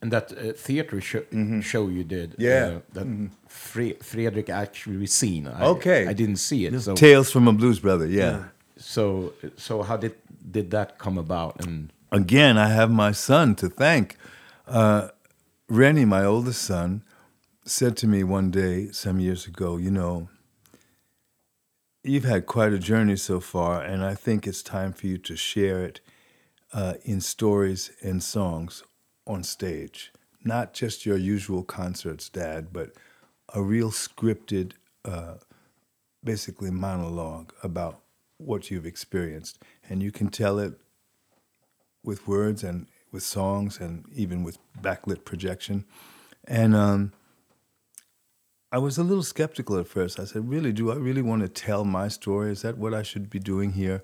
And 0.03 0.11
that 0.13 0.33
uh, 0.33 0.53
theater 0.53 1.01
show, 1.01 1.23
show 1.61 1.87
you 1.89 2.03
did, 2.03 2.35
Yeah. 2.37 2.51
uh, 2.51 2.81
that 2.95 3.07
Fre- 3.47 3.99
Fredrik 4.03 4.51
actually 4.51 5.07
seen. 5.07 5.47
I, 5.47 5.65
Okay. 5.67 6.09
I 6.09 6.13
didn't 6.13 6.39
see 6.39 6.67
it. 6.67 6.79
So, 6.81 6.95
Tales 6.95 7.31
from 7.31 7.47
a 7.47 7.53
Blues 7.53 7.79
Brother, 7.79 8.07
yeah. 8.07 8.47
so, 8.77 9.33
so 9.57 9.83
how 9.83 9.97
did 9.97 10.15
did 10.51 10.73
that 10.73 10.99
come 10.99 11.19
about? 11.19 11.65
And 11.65 11.93
again, 12.11 12.59
I 12.59 12.69
have 12.71 12.91
my 12.91 13.13
son 13.13 13.55
to 13.57 13.69
thank. 13.69 14.17
Uh, 14.67 15.09
Rennie, 15.69 16.05
my 16.05 16.25
oldest 16.25 16.63
son, 16.63 17.03
said 17.65 17.97
to 17.99 18.09
me 18.09 18.25
one 18.25 18.51
day 18.51 18.91
some 18.91 19.21
years 19.21 19.47
ago, 19.47 19.77
You 19.77 19.91
know, 19.91 20.29
you've 22.03 22.25
had 22.25 22.47
quite 22.47 22.73
a 22.73 22.79
journey 22.79 23.17
so 23.17 23.41
far, 23.41 23.83
and 23.83 24.05
I 24.05 24.15
think 24.15 24.47
it's 24.47 24.63
time 24.63 24.93
for 24.93 25.07
you 25.07 25.19
to 25.19 25.37
share 25.37 25.85
it 25.85 26.01
uh, 26.73 26.95
in 27.05 27.21
stories 27.21 27.93
and 28.03 28.23
songs 28.23 28.83
on 29.27 29.45
stage. 29.45 30.13
Not 30.45 30.75
just 30.75 31.07
your 31.07 31.17
usual 31.17 31.63
concerts, 31.63 32.29
Dad, 32.29 32.73
but 32.73 32.93
a 33.55 33.63
real 33.63 33.91
scripted, 33.91 34.73
uh, 35.05 35.35
basically 36.25 36.71
monologue 36.71 37.53
about 37.63 38.01
what 38.39 38.71
you've 38.71 38.87
experienced. 38.87 39.63
And 39.89 40.03
you 40.03 40.11
can 40.11 40.29
tell 40.29 40.59
it 40.59 40.75
with 42.03 42.27
words 42.27 42.65
and 42.65 42.87
with 43.13 43.23
songs 43.23 43.79
and 43.79 44.05
even 44.13 44.43
with 44.43 44.59
backlit 44.81 45.25
projection. 45.25 45.85
And 46.49 46.75
um, 46.75 47.13
I 48.73 48.79
was 48.79 48.97
a 48.97 49.05
little 49.05 49.23
skeptical 49.23 49.79
at 49.79 49.87
first. 49.87 50.19
I 50.19 50.25
said, 50.25 50.49
Really, 50.49 50.73
do 50.73 50.91
I 50.91 50.95
really 50.95 51.21
want 51.21 51.43
to 51.43 51.49
tell 51.49 51.85
my 51.85 52.09
story? 52.09 52.51
Is 52.51 52.63
that 52.63 52.79
what 52.79 52.95
I 52.95 53.03
should 53.03 53.29
be 53.29 53.39
doing 53.39 53.73
here? 53.73 54.03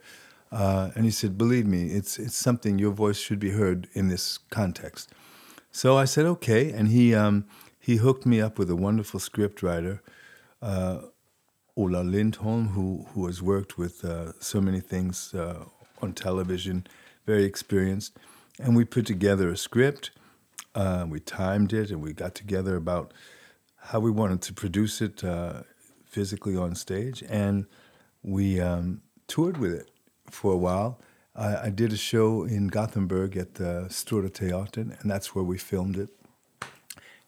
Uh, 0.52 0.90
and 0.94 1.06
he 1.06 1.10
said, 1.10 1.38
Believe 1.38 1.66
me, 1.66 1.86
it's, 1.86 2.18
it's 2.18 2.36
something 2.36 2.78
your 2.78 2.90
voice 2.90 3.18
should 3.18 3.38
be 3.40 3.52
heard 3.52 3.88
in 3.94 4.08
this 4.08 4.38
context. 4.50 5.10
So 5.72 5.96
I 5.96 6.04
said, 6.04 6.26
Okay. 6.26 6.70
And 6.70 6.88
he, 6.88 7.14
um, 7.14 7.46
he 7.80 7.96
hooked 7.96 8.26
me 8.26 8.42
up 8.42 8.58
with 8.58 8.68
a 8.68 8.76
wonderful 8.76 9.18
script 9.18 9.62
writer, 9.62 10.02
uh, 10.60 10.98
Ola 11.74 12.02
Lindholm, 12.02 12.68
who, 12.68 13.06
who 13.14 13.24
has 13.24 13.40
worked 13.40 13.78
with 13.78 14.04
uh, 14.04 14.32
so 14.38 14.60
many 14.60 14.80
things 14.80 15.32
uh, 15.32 15.64
on 16.02 16.12
television, 16.12 16.86
very 17.24 17.44
experienced. 17.44 18.18
And 18.60 18.76
we 18.76 18.84
put 18.84 19.06
together 19.06 19.48
a 19.48 19.56
script. 19.56 20.10
Uh, 20.74 21.06
we 21.08 21.20
timed 21.20 21.72
it, 21.72 21.90
and 21.90 22.02
we 22.02 22.12
got 22.12 22.34
together 22.34 22.76
about 22.76 23.14
how 23.78 24.00
we 24.00 24.10
wanted 24.10 24.42
to 24.42 24.52
produce 24.52 25.00
it 25.00 25.24
uh, 25.24 25.62
physically 26.04 26.56
on 26.56 26.74
stage. 26.74 27.22
And 27.28 27.66
we 28.22 28.60
um, 28.60 29.02
toured 29.26 29.56
with 29.58 29.72
it 29.72 29.90
for 30.30 30.52
a 30.52 30.56
while. 30.56 31.00
I, 31.34 31.66
I 31.66 31.70
did 31.70 31.92
a 31.92 31.96
show 31.96 32.44
in 32.44 32.68
Gothenburg 32.68 33.36
at 33.36 33.54
the 33.54 33.86
Stora 33.88 34.30
Teatern, 34.30 35.00
and 35.00 35.10
that's 35.10 35.34
where 35.34 35.44
we 35.44 35.58
filmed 35.58 35.96
it. 35.96 36.10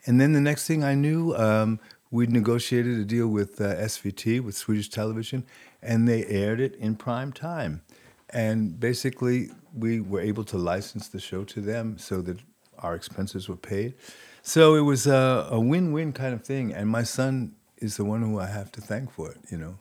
And 0.06 0.20
then 0.20 0.32
the 0.32 0.40
next 0.40 0.66
thing 0.66 0.82
I 0.82 0.94
knew, 0.94 1.34
um, 1.36 1.78
we'd 2.10 2.30
negotiated 2.30 2.98
a 2.98 3.04
deal 3.04 3.28
with 3.28 3.60
uh, 3.60 3.74
SVT, 3.76 4.40
with 4.40 4.56
Swedish 4.56 4.88
Television, 4.88 5.44
and 5.82 6.08
they 6.08 6.24
aired 6.26 6.60
it 6.60 6.74
in 6.76 6.96
prime 6.96 7.32
time. 7.32 7.82
And 8.30 8.78
basically, 8.78 9.50
we 9.74 10.00
were 10.00 10.20
able 10.20 10.44
to 10.44 10.58
license 10.58 11.08
the 11.08 11.20
show 11.20 11.44
to 11.44 11.60
them 11.60 11.98
so 11.98 12.22
that 12.22 12.38
our 12.78 12.94
expenses 12.94 13.48
were 13.48 13.56
paid. 13.56 13.94
So 14.42 14.74
it 14.74 14.80
was 14.82 15.06
a, 15.06 15.48
a 15.50 15.60
win 15.60 15.92
win 15.92 16.12
kind 16.12 16.34
of 16.34 16.44
thing. 16.44 16.72
And 16.72 16.88
my 16.88 17.02
son 17.04 17.54
is 17.78 17.96
the 17.96 18.04
one 18.04 18.22
who 18.22 18.38
I 18.38 18.46
have 18.46 18.70
to 18.72 18.80
thank 18.80 19.10
for 19.12 19.30
it, 19.30 19.38
you 19.50 19.58
know. 19.58 19.74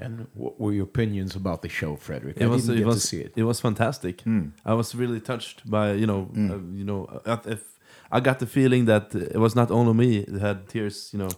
and 0.00 0.26
what 0.34 0.60
were 0.60 0.72
your 0.72 0.84
opinions 0.84 1.34
about 1.36 1.62
the 1.62 1.68
show, 1.68 1.96
Fredrik? 1.96 2.36
It 2.36 2.44
I 2.44 2.46
was 2.46 2.62
didn't 2.66 2.76
it 2.76 2.78
get 2.80 2.86
was 2.86 3.00
to 3.00 3.06
see 3.06 3.20
it. 3.20 3.32
it 3.36 3.42
was 3.44 3.60
fantastic. 3.60 4.22
I 4.64 4.74
was 4.74 4.94
really 4.94 5.20
touched 5.20 5.68
by 5.68 5.92
you 5.92 6.06
know 6.06 6.28
uh, 6.36 6.58
you 6.80 6.84
know 6.84 7.06
uh, 7.26 7.38
if 7.46 7.62
I 8.10 8.20
got 8.20 8.38
the 8.38 8.46
feeling 8.46 8.86
that 8.86 9.14
it 9.14 9.36
was 9.38 9.54
not 9.54 9.70
only 9.70 9.92
me 9.94 10.24
that 10.28 10.40
had 10.40 10.68
tears. 10.68 11.10
You 11.12 11.18
know, 11.18 11.30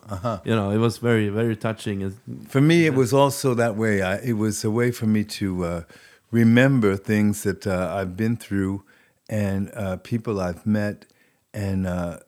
you 0.44 0.54
know 0.54 0.70
it 0.70 0.78
was 0.78 0.98
very 0.98 1.28
very 1.30 1.56
touching. 1.56 2.14
For 2.48 2.60
me, 2.60 2.86
it 2.86 2.94
was 2.94 3.12
also 3.12 3.54
that 3.54 3.76
way. 3.76 4.02
I, 4.02 4.16
it 4.18 4.34
was 4.36 4.64
a 4.64 4.70
way 4.70 4.90
for 4.92 5.06
me 5.06 5.24
to 5.40 5.64
uh, 5.64 5.82
remember 6.30 6.96
things 6.96 7.42
that 7.42 7.66
uh, 7.66 7.96
I've 7.98 8.14
been 8.16 8.36
through 8.36 8.82
and 9.28 9.70
uh, 9.74 9.96
people 9.96 10.38
I've 10.40 10.64
met. 10.66 11.06
And 11.53 11.86
uh, 11.86 12.18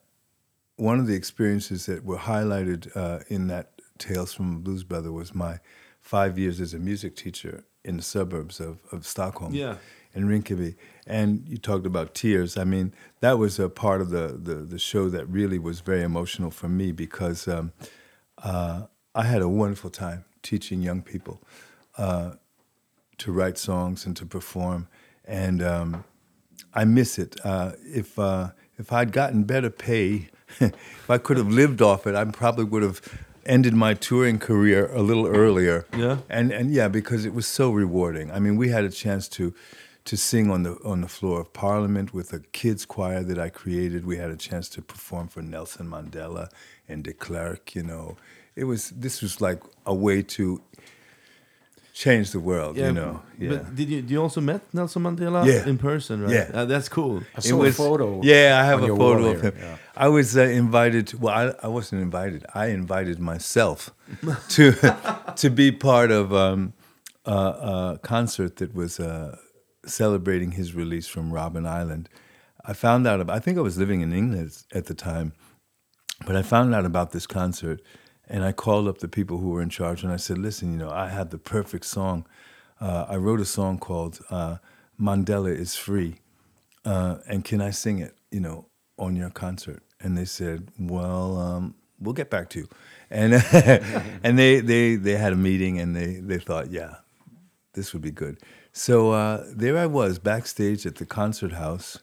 one 0.77 0.99
of 0.99 1.07
the 1.07 1.15
experiences 1.15 1.87
that 1.87 2.05
were 2.05 2.19
highlighted 2.19 2.95
uh, 2.97 3.21
in 3.29 3.47
that 3.49 3.73
Tales 3.99 4.33
from 4.33 4.57
a 4.57 4.59
Blues 4.59 4.85
Brother 4.85 5.13
was 5.13 5.35
my 5.35 5.61
five 6.01 6.39
years 6.39 6.61
as 6.61 6.75
a 6.75 6.79
music 6.79 7.15
teacher 7.15 7.65
in 7.85 7.97
the 7.97 8.03
suburbs 8.03 8.61
of, 8.61 8.79
of 8.91 9.07
Stockholm. 9.07 9.55
Yeah. 9.55 9.77
In 10.15 10.29
Rinkeby. 10.29 10.77
And 11.07 11.49
you 11.49 11.57
talked 11.57 11.87
about 11.87 12.15
tears. 12.15 12.59
I 12.59 12.65
mean, 12.65 12.93
that 13.21 13.39
was 13.39 13.59
a 13.59 13.71
part 13.71 14.03
of 14.03 14.11
the, 14.11 14.39
the, 14.39 14.57
the 14.57 14.79
show 14.79 15.09
that 15.09 15.27
really 15.27 15.59
was 15.59 15.81
very 15.81 16.03
emotional 16.03 16.51
for 16.51 16.69
me 16.69 16.93
because 16.93 17.49
um, 17.49 17.73
uh, 18.43 18.83
I 19.15 19.25
had 19.25 19.41
a 19.41 19.49
wonderful 19.49 19.89
time 19.89 20.25
teaching 20.43 20.83
young 20.83 21.01
people 21.01 21.41
uh, 21.97 22.33
to 23.19 23.33
write 23.33 23.57
songs 23.57 24.05
and 24.05 24.15
to 24.17 24.27
perform. 24.27 24.89
And 25.25 25.63
um, 25.63 26.05
I 26.75 26.85
miss 26.85 27.19
it. 27.19 27.37
Uh, 27.45 27.73
if, 27.85 28.19
uh, 28.19 28.51
if 28.79 28.93
I'd 28.93 29.13
gotten 29.13 29.45
better 29.45 29.71
pay, 29.71 30.29
if 30.61 31.11
I 31.11 31.19
could 31.19 31.37
have 31.37 31.49
lived 31.49 31.83
off 31.83 32.07
it, 32.07 32.15
I 32.15 32.25
probably 32.25 32.65
would 32.65 32.83
have 32.83 33.01
ended 33.47 33.75
my 33.75 33.95
touring 33.95 34.39
career 34.39 34.91
a 34.93 35.03
little 35.03 35.27
earlier. 35.27 35.87
Yeah. 35.97 36.19
And 36.29 36.53
and 36.53 36.73
yeah, 36.73 36.89
because 36.89 37.25
it 37.25 37.35
was 37.35 37.47
so 37.47 37.71
rewarding. 37.71 38.31
I 38.31 38.39
mean, 38.39 38.57
we 38.57 38.69
had 38.69 38.85
a 38.85 38.91
chance 38.91 39.29
to 39.31 39.55
to 40.05 40.17
sing 40.17 40.51
on 40.51 40.63
the 40.63 40.77
on 40.85 41.01
the 41.01 41.09
floor 41.09 41.41
of 41.41 41.53
Parliament 41.53 42.13
with 42.13 42.33
a 42.33 42.41
kids 42.41 42.85
choir 42.85 43.23
that 43.23 43.39
I 43.39 43.49
created. 43.49 44.05
We 44.05 44.17
had 44.17 44.31
a 44.31 44.37
chance 44.37 44.69
to 44.71 44.83
perform 44.83 45.29
for 45.29 45.43
Nelson 45.43 45.89
Mandela 45.89 46.49
and 46.89 47.05
de 47.05 47.13
Klerk, 47.13 47.75
you 47.75 47.83
know. 47.83 48.17
It 48.55 48.65
was 48.65 48.91
this 48.91 49.23
was 49.23 49.41
like 49.41 49.63
a 49.87 49.95
way 49.95 50.23
to 50.23 50.61
change 51.93 52.31
the 52.33 52.41
world, 52.41 52.77
you 52.77 52.93
know. 52.93 53.23
Yeah. 53.39 53.49
But 53.51 53.75
did 53.75 53.89
you, 53.91 54.05
you 54.07 54.23
also 54.23 54.41
met 54.41 54.63
Nelson 54.73 55.03
Mandela 55.03 55.45
Yeah. 55.47 55.69
in 55.69 55.77
person, 55.79 56.23
right? 56.23 56.33
Yeah. 56.33 56.51
Uh, 56.55 56.65
that's 56.65 56.89
cool. 56.89 57.23
I 57.37 57.41
saw 57.41 57.63
a 57.65 57.73
photo. 57.73 58.21
Yeah, 58.23 58.59
I 58.63 58.65
have 58.67 58.83
a 58.83 58.89
photo 58.89 59.27
of 59.33 59.43
him. 59.43 59.55
yeah. 59.59 59.77
I 59.97 60.09
was 60.09 60.37
uh, 60.37 60.43
invited. 60.43 61.09
To, 61.09 61.19
well, 61.19 61.35
I, 61.63 61.67
I 61.67 61.69
wasn't 61.69 62.01
invited. 62.03 62.45
I 62.55 62.67
invited 62.67 63.19
myself 63.19 63.91
to 64.51 64.73
to 65.37 65.51
be 65.51 65.71
part 65.73 66.11
of 66.11 66.33
um, 66.33 66.73
a, 67.27 67.33
a 67.33 67.99
concert 68.03 68.57
that 68.57 68.75
was 68.75 68.99
uh, 68.99 69.37
celebrating 69.85 70.53
his 70.53 70.75
release 70.75 71.07
from 71.07 71.31
Robben 71.31 71.67
Island. 71.67 72.09
I 72.65 72.73
found 72.75 73.07
out. 73.07 73.21
About, 73.21 73.37
I 73.37 73.41
think 73.41 73.59
I 73.59 73.61
was 73.61 73.77
living 73.77 74.01
in 74.01 74.13
England 74.13 74.51
at 74.73 74.85
the 74.87 74.95
time, 74.95 75.33
but 76.27 76.37
I 76.37 76.43
found 76.43 76.75
out 76.75 76.85
about 76.87 77.11
this 77.11 77.27
concert, 77.27 77.83
and 78.29 78.45
I 78.45 78.53
called 78.53 78.89
up 78.89 78.99
the 78.99 79.09
people 79.09 79.39
who 79.39 79.51
were 79.51 79.63
in 79.63 79.71
charge, 79.71 80.03
and 80.05 80.13
I 80.13 80.17
said, 80.17 80.39
"Listen, 80.39 80.73
you 80.73 80.79
know, 80.79 80.91
I 80.91 81.09
have 81.09 81.31
the 81.31 81.39
perfect 81.39 81.87
song. 81.87 82.27
Uh, 82.81 83.07
I 83.09 83.17
wrote 83.17 83.41
a 83.41 83.45
song 83.45 83.79
called 83.79 84.21
uh, 84.31 84.57
Mandela 85.01 85.55
is 85.55 85.77
Free." 85.77 86.17
uh, 86.85 87.19
and 87.29 87.45
can 87.45 87.61
I 87.61 87.71
sing 87.71 87.99
it, 87.99 88.17
you 88.31 88.41
know, 88.41 88.67
on 88.99 89.17
your 89.17 89.31
concert? 89.31 89.83
And 90.01 90.19
they 90.19 90.25
said, 90.25 90.69
well, 90.79 91.39
um, 91.39 91.75
we'll 92.01 92.15
get 92.15 92.31
back 92.31 92.51
to 92.51 92.61
you. 92.61 92.69
And 93.11 93.35
and 94.25 94.39
they, 94.39 94.61
they 94.61 94.97
they 94.97 95.17
had 95.17 95.33
a 95.33 95.37
meeting 95.37 95.79
and 95.81 95.95
they 95.95 96.17
they 96.17 96.39
thought, 96.39 96.71
yeah, 96.71 96.97
this 97.75 97.93
would 97.93 98.03
be 98.03 98.11
good. 98.11 98.39
So 98.73 99.13
uh, 99.13 99.45
there 99.49 99.79
I 99.79 99.87
was 99.87 100.19
backstage 100.19 100.87
at 100.87 100.97
the 100.97 101.07
concert 101.07 101.53
house 101.53 101.99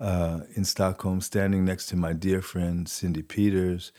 uh, 0.00 0.40
in 0.54 0.64
Stockholm, 0.64 1.20
standing 1.20 1.64
next 1.64 1.86
to 1.88 1.96
my 1.96 2.12
dear 2.12 2.42
friend 2.42 2.86
Cyndee 2.86 3.26
Peters. 3.26 3.92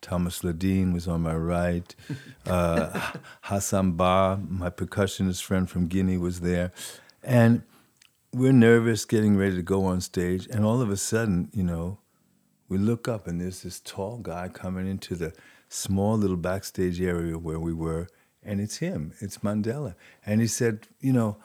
Tomas 0.00 0.40
Ledin 0.40 0.92
was 0.92 1.06
on 1.08 1.22
my 1.22 1.34
right. 1.34 1.94
Uh, 2.46 3.12
Hassan 3.42 3.92
Ba, 3.92 4.40
my 4.48 4.70
percussionist 4.70 5.42
friend 5.42 5.68
from 5.70 5.86
Guinea, 5.86 6.16
was 6.16 6.40
there. 6.40 6.72
And 7.22 7.62
we're 8.32 8.52
nervous 8.52 9.04
getting 9.04 9.36
ready 9.36 9.56
to 9.56 9.62
go 9.62 9.84
on 9.84 10.00
stage 10.00 10.46
and 10.52 10.64
all 10.64 10.80
of 10.80 10.88
a 10.88 10.96
sudden 10.96 11.50
you 11.52 11.64
know 11.64 11.98
we 12.68 12.78
look 12.78 13.08
up 13.08 13.26
and 13.26 13.40
there's 13.40 13.62
this 13.62 13.80
tall 13.80 14.18
guy 14.18 14.46
coming 14.46 14.86
into 14.86 15.16
the 15.16 15.32
small 15.68 16.16
little 16.16 16.36
backstage 16.36 17.00
area 17.00 17.36
where 17.36 17.58
we 17.58 17.72
were 17.72 18.06
and 18.44 18.60
it's 18.60 18.76
him 18.76 19.12
it's 19.20 19.38
mandela 19.38 19.96
and 20.24 20.40
he 20.40 20.46
said 20.46 20.86
you 21.00 21.12
know 21.12 21.36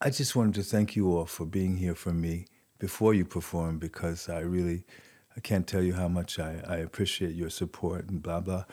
i 0.00 0.08
just 0.08 0.36
wanted 0.36 0.54
to 0.54 0.62
thank 0.62 0.94
you 0.94 1.16
all 1.16 1.26
for 1.26 1.44
being 1.44 1.76
here 1.76 1.96
for 1.96 2.12
me 2.12 2.46
before 2.78 3.12
you 3.12 3.24
perform 3.24 3.76
because 3.78 4.28
i 4.28 4.38
really 4.38 4.84
i 5.40 5.42
can't 5.48 5.66
tell 5.66 5.82
you 5.82 5.94
how 5.94 6.08
much 6.08 6.38
i, 6.38 6.62
I 6.68 6.76
appreciate 6.76 7.34
your 7.34 7.50
support 7.50 8.08
and 8.08 8.22
blah 8.22 8.40
blah 8.40 8.64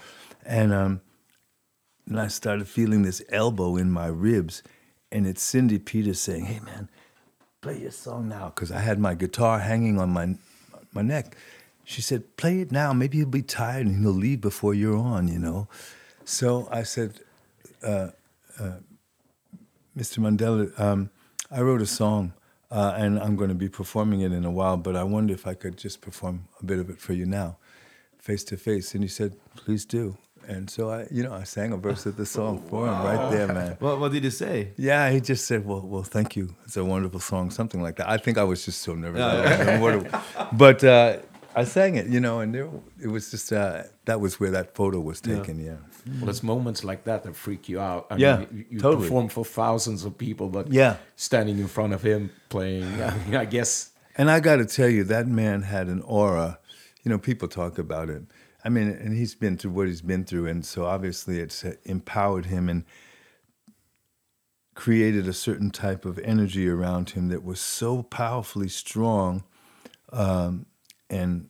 and 0.45 0.73
um 0.73 1.01
and 2.07 2.19
I 2.19 2.27
started 2.27 2.67
feeling 2.67 3.01
this 3.01 3.21
elbow 3.29 3.75
in 3.75 3.91
my 3.91 4.07
ribs, 4.07 4.63
and 5.11 5.27
it's 5.27 5.43
Cyndee 5.43 5.83
Peters 5.83 6.21
saying, 6.21 6.45
"Hey, 6.45 6.59
man, 6.59 6.89
play 7.61 7.79
your 7.79 7.91
song 7.91 8.29
now," 8.29 8.45
because 8.47 8.71
I 8.71 8.79
had 8.79 8.97
my 8.99 9.13
guitar 9.13 9.59
hanging 9.59 9.99
on 9.99 10.09
my 10.09 10.35
my 10.93 11.01
neck. 11.01 11.35
She 11.83 12.01
said, 12.01 12.37
"Play 12.37 12.61
it 12.61 12.71
now. 12.71 12.93
Maybe 12.93 13.17
he'll 13.17 13.27
be 13.27 13.41
tired 13.41 13.87
and 13.87 14.01
he'll 14.01 14.11
leave 14.11 14.41
before 14.41 14.73
you're 14.73 14.97
on." 14.97 15.27
You 15.27 15.39
know. 15.39 15.67
So 16.23 16.67
I 16.71 16.83
said, 16.83 17.19
uh, 17.83 18.11
uh, 18.57 18.77
"Mr. 19.97 20.19
Mandela, 20.19 20.79
um, 20.79 21.09
I 21.51 21.61
wrote 21.61 21.81
a 21.81 21.85
song." 21.85 22.33
Uh, 22.69 22.93
and 22.97 23.17
I'm 23.19 23.35
going 23.37 23.49
to 23.49 23.55
be 23.55 23.69
performing 23.69 24.21
it 24.21 24.31
in 24.33 24.43
a 24.43 24.51
while, 24.51 24.75
but 24.77 24.95
I 24.95 25.03
wonder 25.03 25.33
if 25.33 25.47
I 25.47 25.53
could 25.53 25.77
just 25.77 26.01
perform 26.01 26.47
a 26.61 26.65
bit 26.65 26.79
of 26.79 26.89
it 26.89 26.99
for 26.99 27.13
you 27.13 27.25
now, 27.25 27.57
face 28.19 28.43
to 28.45 28.57
face. 28.57 28.93
And 28.93 29.03
he 29.03 29.07
said, 29.07 29.33
"Please 29.55 29.85
do." 29.85 30.17
And 30.49 30.69
so 30.69 30.89
I, 30.89 31.07
you 31.11 31.23
know, 31.23 31.33
I 31.33 31.43
sang 31.43 31.71
a 31.73 31.77
verse 31.77 32.05
of 32.05 32.15
the 32.17 32.25
song 32.25 32.61
for 32.69 32.87
him 32.87 32.93
right 33.03 33.31
there, 33.31 33.47
man. 33.47 33.77
What, 33.79 33.99
what 33.99 34.11
did 34.11 34.23
he 34.23 34.29
say? 34.29 34.71
Yeah, 34.77 35.09
he 35.11 35.21
just 35.21 35.45
said, 35.45 35.65
"Well, 35.65 35.81
well, 35.81 36.03
thank 36.03 36.35
you. 36.35 36.55
It's 36.65 36.75
a 36.77 36.83
wonderful 36.83 37.19
song," 37.21 37.51
something 37.51 37.81
like 37.81 37.95
that. 37.97 38.09
I 38.09 38.17
think 38.17 38.37
I 38.37 38.43
was 38.43 38.65
just 38.65 38.81
so 38.81 38.95
nervous. 38.95 39.21
I 39.21 39.33
don't 39.43 39.59
remember 39.59 39.81
what 39.81 39.93
it- 40.05 40.57
but 40.57 40.83
uh, 40.83 41.17
I 41.57 41.63
sang 41.63 41.95
it, 41.95 42.07
you 42.07 42.19
know, 42.19 42.39
and 42.39 42.53
there, 42.53 42.69
it 43.01 43.07
was 43.07 43.31
just 43.31 43.51
uh, 43.51 43.83
that 44.05 44.21
was 44.21 44.39
where 44.39 44.51
that 44.51 44.75
photo 44.75 44.99
was 44.99 45.19
taken. 45.21 45.59
Yeah, 45.59 45.77
Well, 46.19 46.29
it's 46.29 46.43
moments 46.43 46.83
like 46.83 47.03
that 47.05 47.23
that 47.23 47.35
freak 47.35 47.67
you 47.67 47.79
out. 47.79 48.05
I 48.11 48.17
Yeah, 48.17 48.37
mean, 48.37 48.47
you, 48.51 48.65
you 48.69 48.79
totally. 48.79 49.03
perform 49.03 49.29
for 49.29 49.43
thousands 49.43 50.05
of 50.05 50.17
people, 50.17 50.49
but 50.49 50.71
Yeah. 50.71 50.97
standing 51.15 51.57
in 51.57 51.67
front 51.67 51.93
of 51.93 52.03
him 52.03 52.29
playing, 52.49 52.83
I, 53.01 53.17
mean, 53.25 53.35
I 53.43 53.45
guess 53.45 53.91
and 54.17 54.29
I 54.29 54.39
got 54.39 54.57
to 54.57 54.65
tell 54.65 54.89
you, 54.89 55.03
that 55.05 55.27
man 55.27 55.61
had 55.63 55.87
an 55.87 56.01
aura. 56.01 56.59
You 57.03 57.09
know, 57.11 57.19
people 57.19 57.47
talk 57.47 57.77
about 57.79 58.09
it. 58.09 58.23
I 58.63 58.69
mean, 58.69 58.89
and 58.89 59.15
he's 59.15 59.35
been 59.35 59.57
through 59.57 59.71
what 59.71 59.87
he's 59.87 60.01
been 60.01 60.25
through, 60.25 60.47
and 60.47 60.65
so 60.65 60.85
obviously 60.85 61.39
it's 61.39 61.63
uh, 61.63 61.73
empowered 61.85 62.45
him 62.47 62.69
and 62.69 62.83
created 64.75 65.27
a 65.27 65.33
certain 65.33 65.71
type 65.71 66.05
of 66.05 66.19
energy 66.19 66.67
around 66.69 67.11
him 67.11 67.29
that 67.29 67.43
was 67.43 67.59
so 67.59 68.03
powerfully 68.03 68.67
strong, 68.69 69.43
um, 70.11 70.65
and 71.09 71.49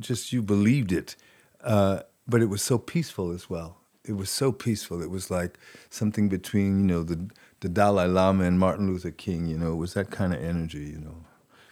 just 0.00 0.32
you 0.32 0.42
believed 0.42 0.92
it. 0.92 1.16
Uh, 1.62 2.00
but 2.26 2.40
it 2.42 2.48
was 2.48 2.62
so 2.62 2.78
peaceful 2.78 3.30
as 3.32 3.48
well. 3.50 3.76
It 4.04 4.16
was 4.16 4.30
so 4.30 4.52
peaceful. 4.52 5.02
It 5.02 5.10
was 5.10 5.30
like 5.30 5.58
something 5.90 6.28
between 6.28 6.80
you 6.80 6.86
know 6.86 7.02
the 7.02 7.18
the 7.60 7.68
Dalai 7.68 8.06
Lama 8.06 8.44
and 8.44 8.58
Martin 8.58 8.86
Luther 8.86 9.10
King. 9.12 9.46
You 9.46 9.56
know, 9.58 9.72
it 9.72 9.76
was 9.76 9.92
that 9.94 10.10
kind 10.10 10.34
of 10.34 10.42
energy. 10.42 10.86
You 10.94 10.98
know. 11.00 11.16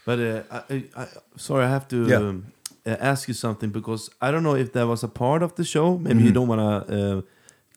But 0.06 0.18
uh, 0.18 0.42
I, 0.50 0.84
I, 0.96 1.06
sorry, 1.36 1.64
I 1.64 1.68
have 1.68 1.86
to 1.88 1.96
Yeah. 2.08 2.16
um, 2.16 2.52
ask 2.86 3.28
you 3.28 3.34
something 3.34 3.70
because 3.70 4.10
I 4.20 4.30
don't 4.32 4.42
know 4.42 4.56
if 4.56 4.72
that 4.72 4.86
was 4.86 5.02
a 5.04 5.08
part 5.08 5.42
of 5.42 5.54
the 5.54 5.64
show. 5.64 5.98
Maybe 5.98 6.14
Mm-hmm. 6.16 6.26
you 6.26 6.32
don't 6.32 6.48
wanna, 6.48 6.76
uh, 6.88 7.22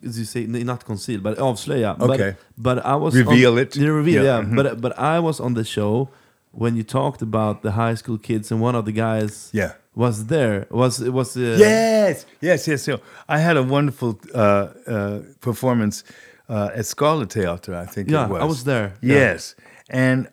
as 0.07 0.17
you 0.17 0.25
say, 0.25 0.45
not 0.47 0.83
conceal, 0.85 1.19
but 1.21 1.37
avslöja. 1.37 1.99
Okay. 1.99 2.35
But, 2.57 2.75
but 2.77 2.85
I 2.85 2.95
was 2.95 3.15
Reveal 3.15 3.51
on, 3.53 3.57
it. 3.59 3.75
Yeah, 3.75 3.89
reveal, 3.89 4.23
Yeah, 4.23 4.39
yeah. 4.39 4.45
mhm. 4.45 4.55
But 4.55 4.81
but 4.81 4.97
I 4.97 5.19
was 5.19 5.39
on 5.39 5.53
the 5.53 5.63
show 5.63 6.09
when 6.57 6.75
you 6.77 6.83
talked 6.83 7.21
about 7.21 7.61
the 7.61 7.71
high 7.71 7.95
school 7.95 8.17
kids, 8.17 8.51
and 8.51 8.61
one 8.61 8.75
of 8.79 8.85
the 8.85 8.91
guys 8.93 9.49
Yeah. 9.53 9.71
was 9.95 10.25
there. 10.27 10.65
Was 10.69 11.01
it 11.01 11.13
was 11.13 11.35
uh, 11.37 11.57
Yes, 11.59 12.25
yes, 12.41 12.67
yes. 12.67 12.83
So 12.83 12.99
I 13.27 13.37
had 13.39 13.57
a 13.57 13.63
wonderful 13.63 14.11
uh, 14.33 14.39
uh, 14.87 15.19
performance 15.41 16.03
uh, 16.49 16.69
at 16.79 16.85
Scarlet 16.85 17.31
Theater, 17.33 17.73
I 17.75 17.85
think 17.93 18.09
Yeah, 18.09 18.25
it 18.25 18.31
was. 18.31 18.41
I 18.41 18.45
was 18.45 18.63
there. 18.63 18.93
Yeah. 19.01 19.15
Yes, 19.15 19.55
and 19.89 20.27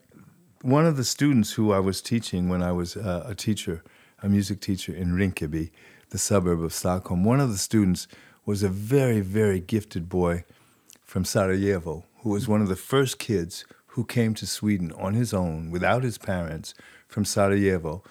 one 0.76 0.86
of 0.90 0.96
the 0.96 1.04
students 1.04 1.52
who 1.56 1.72
I 1.72 1.80
was 1.80 2.00
teaching 2.02 2.48
when 2.50 2.62
I 2.62 2.72
was 2.72 2.96
uh, 2.96 3.24
a 3.26 3.34
teacher, 3.34 3.82
a 4.22 4.28
music 4.28 4.60
teacher 4.60 4.94
in 4.94 5.08
Rinkeby, 5.16 5.70
the 6.10 6.18
suburb 6.18 6.62
of 6.62 6.72
Stockholm, 6.72 7.24
one 7.24 7.40
of 7.40 7.50
the 7.50 7.58
students 7.58 8.06
was 8.46 8.62
a 8.62 8.68
very, 8.68 9.20
very 9.20 9.60
gifted 9.60 10.08
boy 10.08 10.44
from 11.04 11.24
Sarajevo, 11.24 12.04
who 12.22 12.30
was 12.30 12.46
one 12.46 12.62
of 12.62 12.68
the 12.68 12.76
first 12.76 13.18
kids 13.18 13.64
who 13.92 14.04
came 14.04 14.32
to 14.32 14.46
Sweden 14.46 14.90
on 14.92 15.12
his 15.12 15.34
own 15.34 15.70
without 15.70 16.02
his 16.02 16.16
parents 16.16 16.72
from 17.08 17.26
Sarajevo 17.26 18.02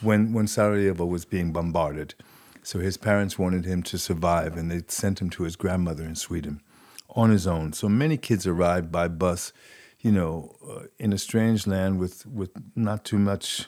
when, 0.00 0.32
when 0.32 0.46
Sarajevo 0.46 1.04
was 1.04 1.26
being 1.26 1.52
bombarded. 1.52 2.14
So 2.62 2.78
his 2.78 2.96
parents 2.96 3.38
wanted 3.38 3.66
him 3.66 3.82
to 3.84 3.98
survive 3.98 4.56
and 4.56 4.70
they 4.70 4.82
sent 4.88 5.20
him 5.20 5.28
to 5.30 5.42
his 5.42 5.54
grandmother 5.54 6.04
in 6.04 6.14
Sweden 6.14 6.62
on 7.10 7.30
his 7.30 7.46
own. 7.46 7.74
So 7.74 7.86
many 7.86 8.16
kids 8.16 8.46
arrived 8.46 8.90
by 8.90 9.08
bus, 9.08 9.52
you 10.00 10.10
know, 10.10 10.56
uh, 10.66 10.84
in 10.98 11.12
a 11.12 11.18
strange 11.18 11.66
land 11.66 11.98
with, 11.98 12.24
with 12.24 12.50
not 12.74 13.04
too 13.04 13.18
much 13.18 13.66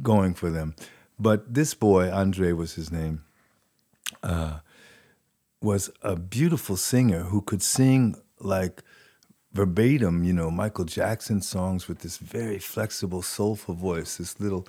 going 0.00 0.34
for 0.34 0.48
them. 0.48 0.76
But 1.18 1.54
this 1.54 1.74
boy, 1.74 2.08
Andre 2.10 2.52
was 2.52 2.74
his 2.74 2.92
name, 2.92 3.24
uh, 4.22 4.60
was 5.60 5.90
a 6.02 6.14
beautiful 6.14 6.76
singer 6.76 7.24
who 7.24 7.42
could 7.42 7.62
sing 7.62 8.14
like 8.38 8.82
verbatim, 9.52 10.24
you 10.24 10.32
know, 10.32 10.50
Michael 10.50 10.84
Jackson 10.84 11.42
songs 11.42 11.88
with 11.88 12.00
this 12.00 12.18
very 12.18 12.58
flexible, 12.58 13.22
soulful 13.22 13.74
voice, 13.74 14.16
this 14.16 14.38
little, 14.40 14.66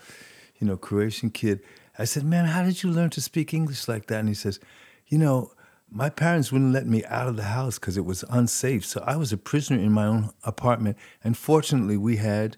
you 0.60 0.68
know, 0.68 0.78
Croatian 0.78 1.30
kid. 1.30 1.62
I 2.00 2.06
said, 2.06 2.24
Man, 2.24 2.46
how 2.46 2.64
did 2.64 2.84
you 2.84 2.90
learn 2.90 3.10
to 3.12 3.22
speak 3.22 3.54
English 3.54 3.88
like 3.88 4.08
that? 4.08 4.20
And 4.20 4.28
he 4.28 4.34
says, 4.34 4.60
You 5.08 5.18
know, 5.18 5.52
my 5.92 6.10
parents 6.10 6.52
wouldn't 6.52 6.72
let 6.72 6.88
me 6.88 7.04
out 7.06 7.28
of 7.28 7.36
the 7.36 7.44
house 7.44 7.78
because 7.78 7.98
it 7.98 8.06
was 8.06 8.24
unsafe. 8.30 8.86
So 8.86 9.04
I 9.06 9.18
was 9.18 9.34
a 9.34 9.38
prisoner 9.38 9.78
in 9.78 9.92
my 9.92 10.06
own 10.06 10.32
apartment. 10.44 10.98
And 11.24 11.38
fortunately, 11.38 11.98
we 11.98 12.16
had 12.18 12.58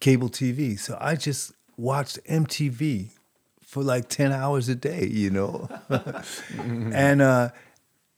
cable 0.00 0.30
TV. 0.30 0.78
So 0.78 0.96
I 1.00 1.14
just 1.14 1.52
watched 1.76 2.18
MTV 2.24 3.10
for 3.62 3.82
like 3.82 4.08
10 4.08 4.32
hours 4.32 4.68
a 4.68 4.74
day, 4.74 5.06
you 5.06 5.30
know? 5.30 5.68
and, 6.58 7.20
uh, 7.20 7.50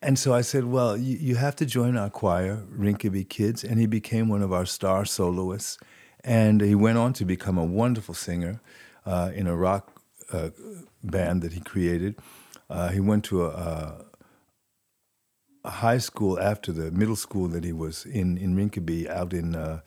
and 0.03 0.19
so 0.19 0.35
I 0.35 0.43
said, 0.43 0.67
well, 0.67 0.97
you, 0.97 1.17
you 1.17 1.35
have 1.37 1.57
to 1.57 1.67
join 1.67 1.97
our 1.97 2.11
choir, 2.11 2.63
Rinkeby 2.71 3.29
Kids. 3.29 3.65
And 3.65 3.81
he 3.81 3.87
became 3.87 4.29
one 4.29 4.43
of 4.43 4.53
our 4.53 4.67
star 4.67 5.05
soloists. 5.05 5.79
And 6.23 6.61
he 6.61 6.75
went 6.75 6.99
on 6.99 7.13
to 7.15 7.25
become 7.25 7.57
a 7.57 7.65
wonderful 7.65 8.15
singer 8.15 8.61
uh, 9.07 9.31
in 9.35 9.47
a 9.47 9.57
rock 9.57 10.03
uh, 10.33 10.51
band 11.03 11.43
that 11.43 11.53
he 11.53 11.61
created. 11.61 12.17
Uh, 12.69 12.89
he 12.89 13.01
went 13.01 13.25
to 13.25 13.47
a, 13.47 14.05
a, 15.65 15.71
high 15.71 15.99
school 15.99 16.39
after 16.41 16.73
the 16.73 16.91
middle 16.91 17.17
school 17.17 17.47
that 17.49 17.65
he 17.65 17.73
was 17.73 18.05
in 18.07 18.37
in 18.39 18.57
Rinkeby, 18.57 19.09
out 19.09 19.33
in 19.33 19.55
uh, 19.55 19.81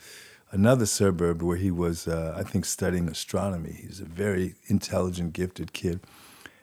another 0.52 0.86
suburb 0.86 1.42
where 1.42 1.58
he 1.58 1.72
was, 1.72 2.08
uh, 2.08 2.36
I 2.38 2.44
think, 2.44 2.64
studying 2.64 3.10
astronomy. 3.10 3.74
He's 3.82 4.00
a 4.00 4.06
very 4.06 4.56
intelligent, 4.68 5.34
gifted 5.34 5.74
kid, 5.74 6.00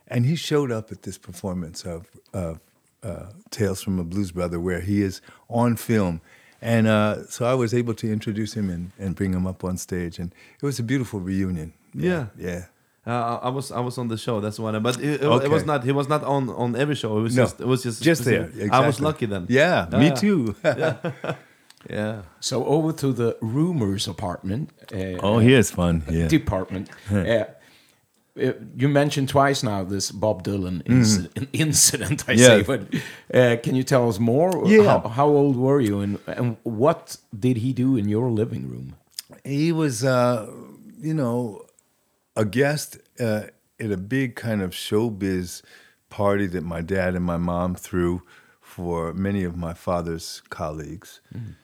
and 0.09 0.25
he 0.25 0.37
showed 0.37 0.73
up 0.73 0.91
at 0.91 1.03
this 1.03 1.19
performance 1.19 1.85
of. 1.85 2.09
Of 3.07 3.23
uh, 3.23 3.27
Tales 3.51 3.83
from 3.83 3.99
a 3.99 4.05
Blues 4.05 4.33
Brother, 4.33 4.59
where 4.61 4.81
he 4.81 5.03
is 5.03 5.21
on 5.49 5.77
film. 5.77 6.21
And 6.63 6.87
uh, 6.87 7.27
so 7.27 7.45
I 7.47 7.55
was 7.55 7.73
able 7.75 7.95
to 7.95 8.11
introduce 8.13 8.55
him 8.55 8.71
and, 8.71 8.91
and 8.99 9.15
bring 9.15 9.33
him 9.33 9.47
up 9.47 9.63
on 9.65 9.77
stage. 9.77 10.19
And 10.19 10.33
it 10.61 10.65
was 10.65 10.79
a 10.79 10.83
beautiful 10.83 11.21
reunion. 11.21 11.73
Yeah. 11.95 12.27
Yeah. 12.39 12.65
Uh, 13.07 13.39
I 13.43 13.51
was 13.51 13.71
I 13.71 13.79
was 13.81 13.99
on 13.99 14.09
the 14.09 14.17
show. 14.17 14.41
That's 14.41 14.59
why. 14.59 14.77
But 14.79 14.99
it, 14.99 15.23
it, 15.23 15.23
Okay. 15.23 15.45
it 15.47 15.51
was 15.51 15.65
not. 15.65 15.85
He 15.85 15.93
was 15.93 16.09
not 16.09 16.25
on 16.25 16.49
on 16.51 16.75
every 16.75 16.97
show. 16.97 17.17
It 17.19 17.23
was 17.23 17.37
No. 17.37 17.45
just. 17.45 17.61
It 17.61 17.67
was 17.67 17.83
just. 17.85 18.03
Just 18.03 18.25
there. 18.25 18.49
specific- 18.49 18.73
I 18.73 18.85
was 18.85 19.01
lucky 19.01 19.27
then. 19.27 19.47
Yeah, 19.49 19.87
Yeah, 19.93 19.99
me 19.99 20.07
yeah. 20.07 20.15
too. 20.15 20.57
Yeah. 21.89 22.23
So 22.41 22.65
over 22.65 22.93
to 22.95 23.13
the 23.13 23.37
rumors 23.41 24.09
apartment. 24.09 24.71
Uh, 24.93 25.21
oh, 25.23 25.39
here's 25.39 25.71
fun. 25.71 26.03
Yeah. 26.11 26.27
department. 26.39 26.91
Uh, 27.09 27.45
you 28.37 28.89
mentioned 28.89 29.29
twice 29.29 29.63
now 29.63 29.85
this 29.85 30.11
Bob 30.11 30.45
Dylan 30.45 30.83
inci- 30.85 31.49
incident. 31.53 32.29
I. 32.29 32.33
Yeah. 32.33 32.47
say, 32.47 32.63
but 32.63 32.81
uh, 33.35 33.57
can 33.63 33.75
you 33.75 33.83
tell 33.83 34.09
us 34.09 34.19
more? 34.19 34.67
Yeah. 34.67 34.85
How, 34.85 35.09
how 35.09 35.27
old 35.29 35.57
were 35.57 35.81
you, 35.81 36.01
and, 36.01 36.19
and 36.27 36.57
what 36.63 37.17
did 37.39 37.59
he 37.59 37.73
do 37.73 37.97
in 37.97 38.09
your 38.09 38.31
living 38.31 38.69
room? 38.69 38.95
he 39.45 39.73
was, 39.73 40.05
uh, 40.05 40.51
you 41.01 41.15
know, 41.15 41.65
a 42.35 42.45
guest 42.45 42.99
uh, 43.21 43.45
at 43.81 43.91
a 43.91 43.97
big 43.97 44.37
kind 44.37 44.63
of 44.63 44.71
showbiz 44.71 45.63
party 46.11 46.47
that 46.47 46.63
my 46.63 46.81
dad 46.81 47.15
and 47.15 47.25
my 47.25 47.37
mom 47.37 47.75
threw 47.75 48.23
for 48.61 49.13
many 49.15 49.45
of 49.45 49.57
my 49.57 49.73
father's 49.73 50.43
colleagues. 50.51 51.21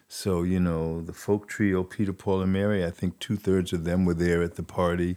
So, 0.08 0.42
you 0.42 0.60
know, 0.60 1.00
the 1.02 1.12
folk 1.12 1.48
trio, 1.48 1.82
Peter, 1.82 2.12
Paul, 2.12 2.42
and 2.42 2.52
Mary, 2.52 2.84
I 2.84 2.90
think 2.90 3.18
two 3.18 3.36
thirds 3.36 3.72
of 3.72 3.84
them 3.84 4.04
were 4.04 4.14
there 4.14 4.42
at 4.42 4.56
the 4.56 4.62
party, 4.62 5.16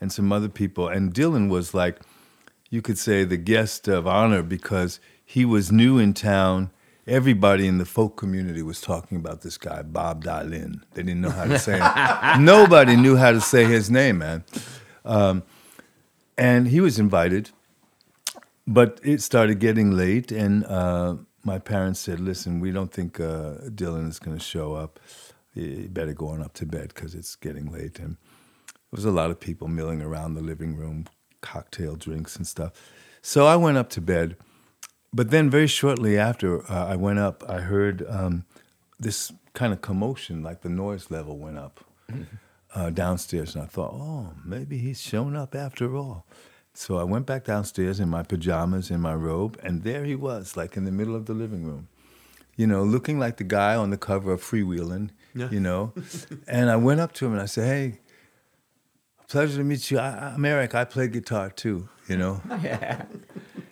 and 0.00 0.12
some 0.12 0.32
other 0.32 0.48
people. 0.48 0.88
And 0.88 1.12
Dylan 1.12 1.48
was 1.48 1.74
like, 1.74 2.00
you 2.70 2.82
could 2.82 2.98
say, 2.98 3.24
the 3.24 3.36
guest 3.36 3.88
of 3.88 4.06
honor 4.06 4.42
because 4.42 5.00
he 5.24 5.44
was 5.44 5.72
new 5.72 5.98
in 5.98 6.14
town. 6.14 6.70
Everybody 7.06 7.66
in 7.66 7.78
the 7.78 7.86
folk 7.86 8.16
community 8.16 8.62
was 8.62 8.80
talking 8.80 9.16
about 9.16 9.40
this 9.40 9.56
guy, 9.56 9.82
Bob 9.82 10.24
Dylan. 10.24 10.82
They 10.92 11.02
didn't 11.02 11.22
know 11.22 11.30
how 11.30 11.44
to 11.44 11.58
say 11.58 11.78
it. 11.82 12.40
Nobody 12.40 12.96
knew 12.96 13.16
how 13.16 13.32
to 13.32 13.40
say 13.40 13.64
his 13.64 13.90
name, 13.90 14.18
man. 14.18 14.44
Um, 15.04 15.42
and 16.36 16.68
he 16.68 16.80
was 16.80 16.98
invited, 16.98 17.50
but 18.66 19.00
it 19.02 19.22
started 19.22 19.58
getting 19.58 19.90
late, 19.90 20.30
and 20.30 20.64
uh, 20.66 21.16
my 21.42 21.58
parents 21.58 21.98
said, 21.98 22.20
"Listen, 22.20 22.60
we 22.60 22.70
don't 22.70 22.92
think 22.92 23.18
uh, 23.18 23.54
Dylan 23.70 24.08
is 24.08 24.18
going 24.18 24.36
to 24.36 24.44
show 24.44 24.74
up. 24.74 25.00
You 25.54 25.88
better 25.90 26.12
go 26.12 26.28
on 26.28 26.42
up 26.42 26.52
to 26.54 26.66
bed 26.66 26.92
because 26.94 27.14
it's 27.14 27.34
getting 27.34 27.72
late." 27.72 27.98
And 27.98 28.18
there 28.90 28.96
was 28.96 29.04
a 29.04 29.10
lot 29.10 29.30
of 29.30 29.38
people 29.40 29.68
milling 29.68 30.00
around 30.02 30.34
the 30.34 30.40
living 30.40 30.76
room, 30.76 31.04
cocktail 31.40 31.94
drinks 31.96 32.36
and 32.36 32.46
stuff. 32.46 32.72
So 33.22 33.46
I 33.46 33.56
went 33.56 33.76
up 33.78 33.90
to 33.90 34.00
bed. 34.00 34.36
But 35.12 35.30
then, 35.30 35.48
very 35.50 35.66
shortly 35.66 36.18
after 36.18 36.70
uh, 36.70 36.86
I 36.86 36.96
went 36.96 37.18
up, 37.18 37.42
I 37.48 37.60
heard 37.60 38.04
um, 38.08 38.44
this 39.00 39.32
kind 39.54 39.72
of 39.72 39.80
commotion, 39.80 40.42
like 40.42 40.60
the 40.60 40.68
noise 40.68 41.10
level 41.10 41.38
went 41.38 41.58
up 41.58 41.80
uh, 42.74 42.90
downstairs. 42.90 43.54
And 43.54 43.64
I 43.64 43.66
thought, 43.66 43.92
oh, 43.94 44.32
maybe 44.44 44.76
he's 44.78 45.00
shown 45.00 45.34
up 45.34 45.54
after 45.54 45.96
all. 45.96 46.26
So 46.74 46.98
I 46.98 47.04
went 47.04 47.26
back 47.26 47.44
downstairs 47.44 48.00
in 48.00 48.08
my 48.08 48.22
pajamas, 48.22 48.90
in 48.90 49.00
my 49.00 49.14
robe, 49.14 49.58
and 49.62 49.82
there 49.82 50.04
he 50.04 50.14
was, 50.14 50.56
like 50.56 50.76
in 50.76 50.84
the 50.84 50.92
middle 50.92 51.16
of 51.16 51.24
the 51.26 51.34
living 51.34 51.64
room, 51.64 51.88
you 52.56 52.66
know, 52.66 52.84
looking 52.84 53.18
like 53.18 53.38
the 53.38 53.44
guy 53.44 53.74
on 53.74 53.90
the 53.90 53.96
cover 53.98 54.30
of 54.32 54.42
Freewheeling, 54.42 55.10
Yeah. 55.34 55.48
you 55.50 55.58
know. 55.60 55.92
and 56.46 56.70
I 56.70 56.76
went 56.76 57.00
up 57.00 57.12
to 57.14 57.26
him 57.26 57.32
and 57.32 57.40
I 57.40 57.46
said, 57.46 57.64
hey, 57.66 57.98
pleasure 59.28 59.58
to 59.58 59.64
meet 59.64 59.90
you. 59.90 59.98
I, 59.98 60.32
I'm 60.34 60.44
Eric. 60.44 60.74
I 60.74 60.84
play 60.84 61.08
guitar 61.08 61.50
too, 61.50 61.88
you 62.08 62.16
know. 62.16 62.40
yeah. 62.62 63.04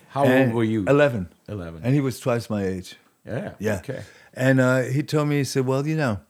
How 0.09 0.25
And- 0.25 0.49
old 0.51 0.55
were 0.55 0.65
you? 0.65 0.85
11. 0.87 1.29
11. 1.49 1.81
And 1.85 1.95
he 1.95 2.01
was 2.01 2.21
twice 2.21 2.49
my 2.51 2.65
age. 2.65 2.97
yeah. 3.27 3.53
Yeah. 3.59 3.77
Okay. 3.79 4.03
And 4.35 4.61
uh, 4.61 4.83
he 4.83 5.03
told 5.03 5.29
me, 5.29 5.39
he 5.39 5.45
said, 5.45 5.67
well, 5.67 5.87
you 5.87 5.97
know, 5.97 6.21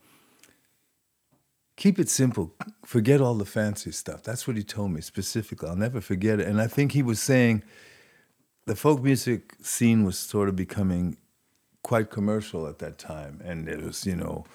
keep 1.75 1.99
it 1.99 2.09
simple. 2.09 2.53
Forget 2.85 3.19
all 3.21 3.35
the 3.35 3.45
fancy 3.45 3.91
stuff. 3.91 4.23
That's 4.23 4.47
what 4.47 4.55
he 4.57 4.63
told 4.63 4.91
me 4.91 5.01
specifically. 5.01 5.67
I'll 5.69 5.75
never 5.75 5.99
forget 6.01 6.39
it. 6.39 6.47
And 6.47 6.61
I 6.61 6.67
think 6.67 6.93
he 6.93 7.03
was 7.03 7.21
saying 7.21 7.63
the 8.65 8.75
folk 8.75 9.01
music 9.03 9.55
scene 9.61 10.03
was 10.05 10.17
sort 10.17 10.47
of 10.49 10.55
becoming 10.55 11.17
quite 11.83 12.09
commercial 12.09 12.65
at 12.67 12.79
that 12.79 12.97
time. 12.97 13.41
And 13.43 13.67
it 13.67 13.81
was, 13.81 14.05
you 14.05 14.15
know, 14.15 14.45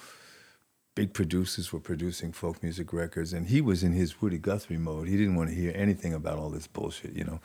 big 0.95 1.13
producers 1.13 1.73
were 1.73 1.81
producing 1.81 2.33
folk 2.33 2.63
music 2.63 2.93
records. 2.93 3.33
And 3.33 3.49
he 3.49 3.61
was 3.61 3.83
in 3.83 3.93
his 3.93 4.21
Woody 4.21 4.39
Guthrie 4.39 4.79
mode. 4.79 5.09
He 5.09 5.17
didn't 5.17 5.37
want 5.37 5.51
to 5.51 5.55
hear 5.55 5.73
anything 5.75 6.13
about 6.13 6.39
all 6.39 6.51
this 6.51 6.67
bullshit, 6.67 7.15
you 7.15 7.25
know, 7.25 7.41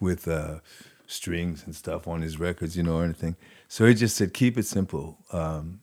with 0.00 0.28
uh, 0.28 0.60
strings 1.06 1.64
and 1.64 1.74
stuff 1.74 2.06
on 2.06 2.22
his 2.22 2.38
records, 2.38 2.76
you 2.76 2.82
know, 2.82 2.98
or 2.98 3.04
anything. 3.04 3.36
So 3.68 3.86
he 3.86 3.94
just 3.94 4.16
said, 4.16 4.34
keep 4.34 4.56
it 4.56 4.66
simple. 4.66 5.18
Um, 5.32 5.80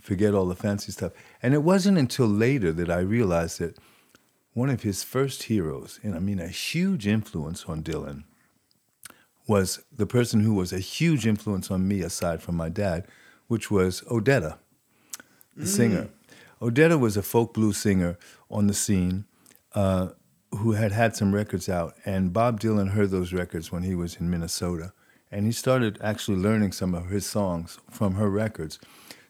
forget 0.00 0.34
all 0.34 0.46
the 0.46 0.56
fancy 0.56 0.92
stuff. 0.92 1.12
And 1.42 1.54
it 1.54 1.62
wasn't 1.62 1.98
until 1.98 2.26
later 2.26 2.72
that 2.72 2.90
I 2.90 3.00
realized 3.00 3.60
that 3.60 3.76
one 4.52 4.70
of 4.70 4.82
his 4.82 5.04
first 5.04 5.44
heroes, 5.44 6.00
and 6.02 6.14
I 6.14 6.18
mean 6.18 6.40
a 6.40 6.48
huge 6.48 7.06
influence 7.06 7.66
on 7.66 7.82
Dylan, 7.82 8.24
was 9.46 9.80
the 9.92 10.06
person 10.06 10.40
who 10.40 10.54
was 10.54 10.72
a 10.72 10.78
huge 10.78 11.26
influence 11.26 11.70
on 11.70 11.86
me 11.86 12.02
aside 12.02 12.42
from 12.42 12.56
my 12.56 12.68
dad, 12.68 13.06
which 13.46 13.70
was 13.70 14.00
Odetta, 14.02 14.58
the 15.56 15.66
singer. 15.66 16.08
Odetta 16.60 16.98
was 16.98 17.16
a 17.16 17.22
folk 17.22 17.54
blues 17.54 17.78
singer 17.78 18.18
on 18.50 18.66
the 18.66 18.74
scene 18.74 19.24
uh, 19.74 20.08
who 20.52 20.72
had 20.72 20.92
had 20.92 21.16
some 21.16 21.34
records 21.34 21.68
out, 21.68 21.94
and 22.04 22.32
Bob 22.32 22.60
Dylan 22.60 22.90
heard 22.90 23.10
those 23.10 23.32
records 23.32 23.72
when 23.72 23.82
he 23.82 23.94
was 23.94 24.16
in 24.16 24.30
Minnesota, 24.30 24.92
and 25.30 25.46
he 25.46 25.52
started 25.52 25.98
actually 26.02 26.36
learning 26.36 26.72
some 26.72 26.94
of 26.94 27.08
his 27.08 27.24
songs 27.24 27.78
from 27.90 28.16
her 28.16 28.28
records. 28.28 28.78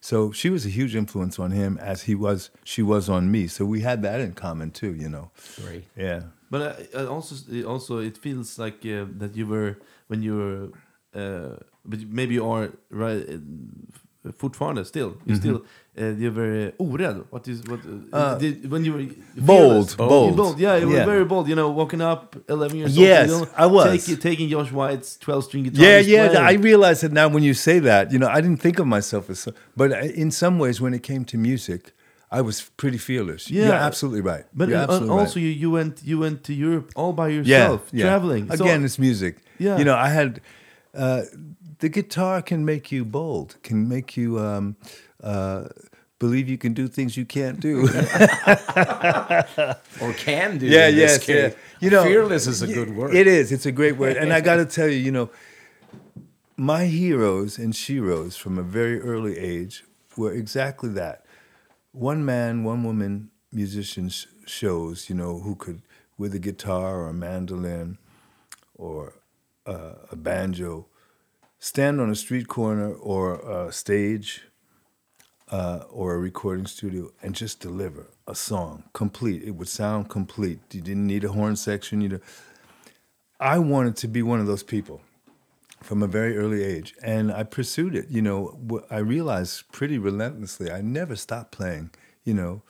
So 0.00 0.32
she 0.32 0.48
was 0.48 0.64
a 0.64 0.70
huge 0.70 0.96
influence 0.96 1.38
on 1.38 1.50
him, 1.50 1.78
as 1.78 2.02
he 2.02 2.14
was. 2.14 2.50
She 2.64 2.82
was 2.82 3.08
on 3.08 3.30
me. 3.30 3.46
So 3.46 3.66
we 3.66 3.82
had 3.82 4.02
that 4.02 4.20
in 4.20 4.32
common 4.32 4.70
too, 4.70 4.94
you 4.94 5.08
know. 5.08 5.30
Great. 5.62 5.84
Yeah. 5.94 6.22
But 6.50 6.62
uh, 6.94 6.98
uh, 6.98 7.06
also, 7.06 7.36
it 7.52 7.64
also 7.64 7.98
it 7.98 8.16
feels 8.16 8.58
like 8.58 8.84
uh, 8.86 9.04
that 9.18 9.36
you 9.36 9.46
were 9.46 9.78
when 10.08 10.22
you 10.22 10.36
were, 10.36 11.20
uh, 11.20 11.56
but 11.84 12.00
maybe 12.08 12.34
you 12.34 12.46
are 12.50 12.70
right. 12.90 13.26
Uh, 14.22 14.32
fortfarande 14.36 14.84
still, 14.86 15.16
you 15.24 15.34
still 15.34 15.62
uh, 15.98 16.04
you're 16.18 16.30
very 16.30 16.72
orädd. 16.78 17.24
What 17.30 17.48
is 17.48 17.62
what? 17.66 17.80
Uh, 17.86 18.16
Uh, 18.16 18.38
did, 18.38 18.70
when 18.70 18.84
you 18.84 18.92
were 18.92 19.06
bold, 19.36 19.96
bold. 19.96 20.36
bold. 20.36 20.58
Yeah, 20.60 20.76
you 20.76 20.88
were 20.88 20.96
Yeah. 20.98 21.06
very 21.06 21.24
bold. 21.24 21.48
You 21.48 21.54
know, 21.54 21.70
walking 21.70 22.02
up, 22.02 22.36
eleven 22.46 22.76
years 22.76 22.94
Yes, 22.94 23.30
old. 23.30 23.48
know, 23.48 23.48
I 23.56 23.64
was. 23.66 24.04
take- 24.06 24.20
taking 24.20 24.50
Josh 24.50 24.70
White's 24.72 25.16
twelve 25.16 25.44
string 25.44 25.64
guitar. 25.64 25.82
Yeah, 25.84 26.00
yeah. 26.00 26.28
playing. 26.28 26.44
I 26.60 26.62
realize 26.62 27.02
it 27.02 27.12
now 27.12 27.28
when 27.34 27.42
you 27.42 27.54
say 27.54 27.78
that. 27.80 28.12
You 28.12 28.18
know, 28.18 28.28
I 28.28 28.42
didn't 28.42 28.60
think 28.60 28.78
of 28.78 28.86
myself 28.86 29.30
as, 29.30 29.38
so, 29.38 29.52
but 29.74 29.90
in 30.24 30.30
some 30.30 30.58
ways, 30.58 30.80
when 30.82 30.92
it 30.92 31.02
came 31.02 31.24
to 31.24 31.38
music, 31.38 31.92
I 32.30 32.42
was 32.42 32.70
pretty 32.76 32.98
fearless. 32.98 33.50
Yeah. 33.50 33.64
You're 33.68 33.82
absolutely 33.88 34.20
right. 34.32 34.44
But 34.52 34.68
You're 34.68 34.78
uh, 34.80 34.82
absolutely 34.84 35.18
also, 35.18 35.36
right. 35.40 35.44
you, 35.46 35.48
you 35.62 35.70
went 35.70 36.02
you 36.04 36.18
went 36.20 36.44
to 36.44 36.52
Europe 36.52 36.90
all 36.94 37.12
by 37.14 37.28
yourself, 37.36 37.80
yeah. 37.90 38.04
traveling. 38.06 38.48
So- 38.54 38.64
Again, 38.64 38.84
it's 38.84 38.98
music. 38.98 39.34
Yeah. 39.58 39.78
You 39.78 39.84
know, 39.88 39.96
I 39.96 40.10
had 40.10 40.40
uh, 40.94 41.22
the 41.80 41.88
guitar 41.88 42.42
can 42.42 42.64
make 42.64 42.92
you 42.92 43.04
bold, 43.04 43.56
can 43.62 43.88
make 43.88 44.16
you 44.16 44.38
um, 44.38 44.76
uh, 45.22 45.64
believe 46.18 46.48
you 46.48 46.58
can 46.58 46.74
do 46.74 46.86
things 46.86 47.16
you 47.16 47.24
can't 47.24 47.58
do. 47.58 47.88
Or 50.00 50.12
can 50.14 50.58
do. 50.58 50.66
yeah, 50.76 50.88
yes, 50.88 51.28
yeah. 51.28 51.50
You 51.80 51.90
know, 51.90 52.04
fearless 52.04 52.46
is 52.46 52.62
a 52.62 52.66
good 52.66 52.94
word. 52.94 53.14
It 53.14 53.26
is. 53.26 53.52
It's 53.52 53.66
a 53.66 53.72
great 53.72 53.96
word. 53.96 54.16
And 54.16 54.32
I 54.32 54.40
got 54.40 54.56
to 54.56 54.64
tell 54.64 54.86
you, 54.88 54.96
you 54.96 55.10
know, 55.10 55.30
my 56.56 56.86
heroes 56.86 57.58
and 57.58 57.72
sheroes 57.72 58.36
from 58.36 58.58
a 58.58 58.62
very 58.62 59.00
early 59.00 59.38
age 59.38 59.84
were 60.16 60.32
exactly 60.32 60.90
that. 60.90 61.24
One 61.92 62.24
man, 62.24 62.64
one 62.64 62.84
woman 62.84 63.30
musicians 63.52 64.26
shows, 64.46 65.08
you 65.08 65.14
know, 65.14 65.40
who 65.40 65.54
could, 65.54 65.82
with 66.18 66.34
a 66.34 66.38
guitar 66.38 67.00
or 67.00 67.08
a 67.08 67.14
mandolin 67.14 67.98
or 68.74 69.14
uh, 69.66 69.94
a 70.10 70.16
banjo, 70.16 70.86
stand 71.60 72.00
on 72.00 72.10
a 72.10 72.14
street 72.14 72.48
corner 72.48 72.92
or 72.92 73.38
a 73.40 73.70
stage 73.70 74.42
uh, 75.50 75.84
or 75.90 76.14
a 76.14 76.18
recording 76.18 76.66
studio 76.66 77.10
and 77.22 77.34
just 77.34 77.60
deliver 77.60 78.08
a 78.26 78.34
song 78.34 78.84
complete. 78.94 79.42
It 79.42 79.52
would 79.52 79.68
sound 79.68 80.08
complete. 80.08 80.58
You 80.72 80.80
didn't 80.80 81.06
need 81.06 81.22
a 81.22 81.32
horn 81.32 81.56
section. 81.56 82.00
You 82.00 82.08
know, 82.08 82.20
I 83.38 83.58
wanted 83.58 83.96
to 83.96 84.08
be 84.08 84.22
one 84.22 84.40
of 84.40 84.46
those 84.46 84.62
people 84.62 85.02
from 85.82 86.02
a 86.02 86.06
very 86.06 86.36
early 86.36 86.62
age, 86.62 86.94
and 87.02 87.32
I 87.32 87.42
pursued 87.42 87.94
it. 87.94 88.08
You 88.10 88.22
know, 88.22 88.82
I 88.90 88.98
realized 88.98 89.70
pretty 89.72 89.98
relentlessly. 89.98 90.70
I 90.70 90.80
never 90.80 91.16
stopped 91.16 91.52
playing. 91.52 91.90
You 92.24 92.34
know, 92.34 92.62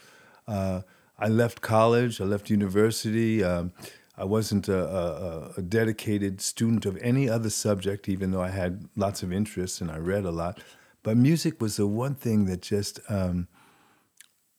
uh, 0.47 0.83
I 1.19 1.29
left 1.29 1.61
college. 1.61 2.21
I 2.21 2.25
left 2.25 2.51
university. 2.51 3.45
Um, 3.45 3.73
I 4.21 4.25
wasn't 4.25 4.69
a, 4.69 4.85
a, 4.85 5.53
a 5.57 5.63
dedicated 5.63 6.43
student 6.43 6.85
of 6.85 6.99
any 6.99 7.27
other 7.27 7.49
subject, 7.49 8.07
even 8.07 8.33
though 8.33 8.43
I 8.43 8.51
had 8.51 8.85
lots 8.95 9.23
of 9.23 9.33
interests 9.33 9.81
and 9.81 9.91
I 9.91 9.97
read 9.97 10.27
a 10.27 10.31
lot. 10.31 10.61
But 11.03 11.17
music 11.17 11.59
was 11.59 11.79
the 11.79 11.87
one 11.87 12.15
thing 12.15 12.45
that 12.45 12.61
just 12.61 13.01
um, 13.09 13.49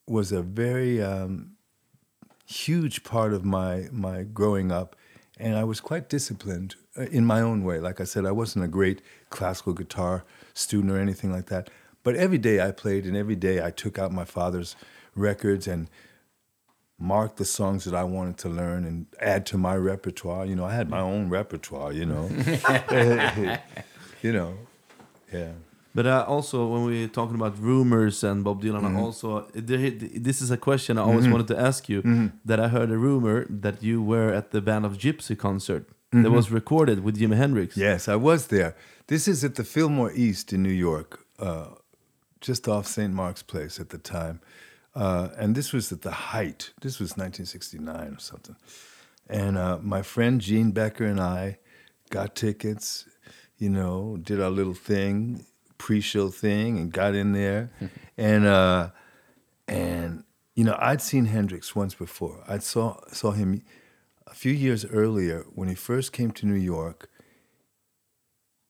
was 0.08 0.32
a 0.32 0.42
very 0.42 1.00
um, 1.00 1.52
huge 2.44 3.04
part 3.04 3.34
of 3.34 3.46
my 3.46 3.88
my 3.92 4.24
growing 4.24 4.72
up, 4.72 4.96
and 5.38 5.56
I 5.56 5.64
was 5.64 5.80
quite 5.80 6.10
disciplined 6.10 6.76
uh, 6.98 7.04
in 7.04 7.24
my 7.24 7.42
own 7.42 7.64
way. 7.64 7.80
Like 7.80 8.02
I 8.02 8.06
said, 8.06 8.26
I 8.26 8.32
wasn't 8.32 8.66
a 8.66 8.68
great 8.68 9.04
classical 9.30 9.74
guitar 9.74 10.26
student 10.56 10.92
or 10.92 11.00
anything 11.00 11.32
like 11.32 11.46
that. 11.48 11.70
But 12.02 12.16
every 12.16 12.40
day 12.40 12.68
I 12.68 12.72
played, 12.72 13.06
and 13.06 13.16
every 13.16 13.36
day 13.36 13.64
I 13.64 13.70
took 13.70 14.00
out 14.00 14.12
my 14.12 14.26
father's 14.26 14.76
records 15.14 15.68
and 15.68 15.88
marked 17.02 17.38
the 17.38 17.46
songs 17.46 17.84
that 17.86 17.96
I 17.96 18.04
wanted 18.04 18.38
to 18.44 18.50
learn 18.50 18.86
and 18.86 19.06
add 19.20 19.46
to 19.48 19.58
my 19.58 19.76
repertoire. 19.76 20.46
You 20.46 20.56
know, 20.56 20.66
I 20.66 20.74
had 20.76 20.88
my 20.90 21.00
own 21.00 21.30
repertoire. 21.30 21.92
You 21.92 22.06
know, 22.06 22.30
you 24.22 24.32
know, 24.34 24.58
yeah. 25.34 25.52
But 25.94 26.06
uh, 26.08 26.24
also, 26.28 26.68
when 26.68 26.86
we're 26.86 27.10
talking 27.10 27.36
about 27.36 27.60
rumors 27.60 28.24
and 28.24 28.44
Bob 28.46 28.62
Dylan, 28.64 28.82
Mm-hmm. 28.84 28.98
also 28.98 29.48
there, 29.54 29.90
this 29.90 30.42
is 30.42 30.50
a 30.50 30.58
question 30.58 30.98
I 30.98 31.02
always 31.02 31.28
wanted 31.28 31.48
to 31.50 31.60
ask 31.60 31.90
you. 31.90 32.02
Mm-hmm. 32.02 32.28
That 32.46 32.60
I 32.62 32.68
heard 32.70 32.90
a 32.92 32.98
rumor 32.98 33.46
that 33.50 33.84
you 33.84 34.02
were 34.02 34.32
at 34.34 34.52
the 34.52 34.62
Band 34.62 34.86
of 34.86 34.98
Gypsy 34.98 35.38
concert 35.38 35.86
Mm-hmm. 36.14 36.24
that 36.24 36.32
was 36.32 36.52
recorded 36.52 37.06
with 37.06 37.18
Jimi 37.18 37.38
Hendrix. 37.38 37.78
Yes, 37.78 38.10
I 38.10 38.18
was 38.18 38.48
there. 38.48 38.76
This 39.08 39.30
is 39.30 39.46
at 39.46 39.56
the 39.56 39.64
Fillmore 39.64 40.12
East 40.14 40.52
in 40.52 40.62
New 40.62 40.78
York, 40.90 41.26
uh, 41.40 41.68
just 42.42 42.68
off 42.68 42.86
St. 42.86 43.14
Mark's 43.14 43.42
Place 43.42 43.80
at 43.80 43.92
the 43.92 43.98
time. 43.98 44.42
Uh, 44.94 45.30
and 45.38 45.56
this 45.56 45.72
was 45.72 45.92
at 45.92 46.02
the 46.02 46.12
height. 46.12 46.72
This 46.82 47.00
was 47.00 47.12
1969 47.12 48.16
or 48.16 48.20
something. 48.20 48.56
And 49.30 49.58
uh, 49.58 49.78
my 49.82 50.02
friend 50.02 50.42
Gene 50.42 50.72
Becker 50.72 51.06
and 51.06 51.20
I 51.20 51.60
got 52.10 52.36
tickets, 52.36 53.06
you 53.58 53.70
know, 53.70 54.18
did 54.22 54.42
our 54.42 54.50
little 54.50 54.74
thing, 54.74 55.46
pre-show 55.78 56.30
thing, 56.30 56.78
and 56.78 56.92
got 56.92 57.16
in 57.16 57.32
there. 57.32 57.72
and 58.18 58.46
uh, 58.46 58.90
and 59.68 60.26
you 60.56 60.66
know, 60.66 60.76
I'd 60.80 61.02
seen 61.02 61.26
Hendrix 61.26 61.76
once 61.76 61.96
before. 61.96 62.44
I 62.48 62.58
saw 62.58 62.98
saw 63.12 63.32
him 63.32 63.64
a 64.28 64.34
few 64.34 64.52
years 64.52 64.86
earlier 64.86 65.46
when 65.54 65.70
he 65.70 65.76
first 65.76 66.12
came 66.12 66.32
to 66.32 66.46
New 66.46 66.60
York 66.60 67.10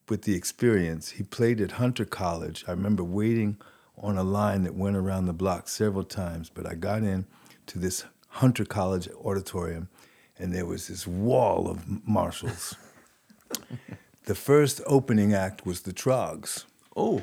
with 0.07 0.24
the 0.24 0.36
experience. 0.36 1.11
He 1.11 1.24
played 1.24 1.59
at 1.59 1.74
Hunter 1.74 2.05
College. 2.05 2.63
I 2.67 2.72
remember 2.72 3.03
waiting 3.03 3.57
on 4.02 4.18
a 4.18 4.24
line 4.24 4.64
that 4.64 4.76
went 4.76 4.95
around 4.97 5.26
the 5.28 5.34
block 5.34 5.68
several 5.70 6.04
times, 6.04 6.49
but 6.49 6.66
I 6.66 6.74
got 6.76 7.04
in 7.04 7.26
to 7.68 7.80
this 7.80 8.04
Hunter 8.28 8.66
College 8.66 9.08
auditorium 9.24 9.89
and 10.39 10.54
there 10.54 10.66
was 10.66 10.88
this 10.88 11.06
wall 11.06 11.70
of 11.70 11.86
Marshalls. 12.08 12.76
the 14.26 14.36
first 14.36 14.82
opening 14.88 15.34
act 15.34 15.66
was 15.66 15.82
the 15.82 15.93
Troggs. 15.93 16.66
Oh, 16.95 17.22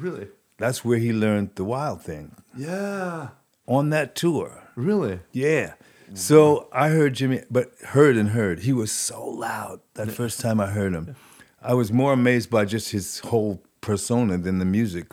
really? 0.00 0.28
That's 0.58 0.84
where 0.84 0.98
he 0.98 1.12
learned 1.12 1.50
the 1.54 1.64
wild 1.64 2.02
thing 2.02 2.34
Yeah, 2.56 3.28
on 3.66 3.90
that 3.90 4.14
tour. 4.14 4.68
really. 4.74 5.20
Yeah. 5.32 5.74
So 6.14 6.68
I 6.72 6.88
heard 6.90 7.14
Jimi, 7.14 7.44
but 7.50 7.72
heard 7.88 8.16
and 8.18 8.30
heard. 8.30 8.60
He 8.60 8.72
was 8.72 8.92
so 8.92 9.24
loud 9.26 9.80
that 9.94 10.10
first 10.10 10.40
time 10.40 10.60
I 10.60 10.66
heard 10.66 10.92
him. 10.92 11.16
I 11.62 11.72
was 11.74 11.90
more 11.90 12.12
amazed 12.12 12.50
by 12.50 12.66
just 12.66 12.90
his 12.90 13.20
whole 13.20 13.62
persona 13.80 14.36
than 14.36 14.58
the 14.58 14.66
music. 14.66 15.06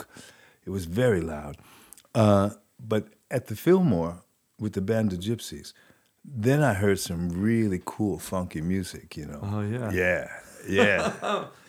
It 0.70 0.72
was 0.72 0.86
very 0.86 1.22
loud. 1.22 1.57
Uh, 2.13 2.51
but 2.80 3.07
at 3.32 3.47
the 3.47 3.55
Fillmore 3.55 4.22
with 4.59 4.74
the 4.74 4.82
band 4.82 5.11
of 5.13 5.20
Gypsys, 5.20 5.74
then 6.24 6.61
I 6.61 6.76
heard 6.76 6.99
some 6.99 7.30
really 7.30 7.82
cool 7.84 8.20
funky 8.20 8.61
music. 8.61 9.17
You 9.17 9.26
know. 9.26 9.39
Oh, 9.41 9.61
yeah. 9.61 9.91
Yeah. 9.91 10.28
Yeah. 10.67 11.13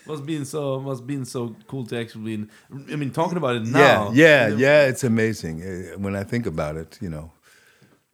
must 0.05 0.25
been 0.25 0.43
so 0.43 0.79
must 0.81 1.07
been 1.07 1.23
so 1.25 1.55
cool 1.67 1.85
to 1.87 1.97
actually. 1.97 2.35
Been, 2.35 2.49
I 2.91 2.97
mean, 2.97 3.09
talking 3.09 3.37
about 3.37 3.55
it 3.55 3.63
now. 3.63 4.11
Yeah. 4.11 4.49
Yeah. 4.49 4.57
yeah. 4.57 4.85
It's 4.91 5.03
amazing 5.03 5.63
uh, 5.63 5.97
when 5.97 6.13
I 6.15 6.23
think 6.23 6.45
about 6.45 6.75
it. 6.75 6.99
You 7.01 7.09
know. 7.09 7.31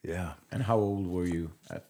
Yeah. 0.03 0.33
And 0.51 0.63
how 0.63 0.77
old 0.77 1.07
were 1.07 1.25
you 1.25 1.51
at, 1.69 1.83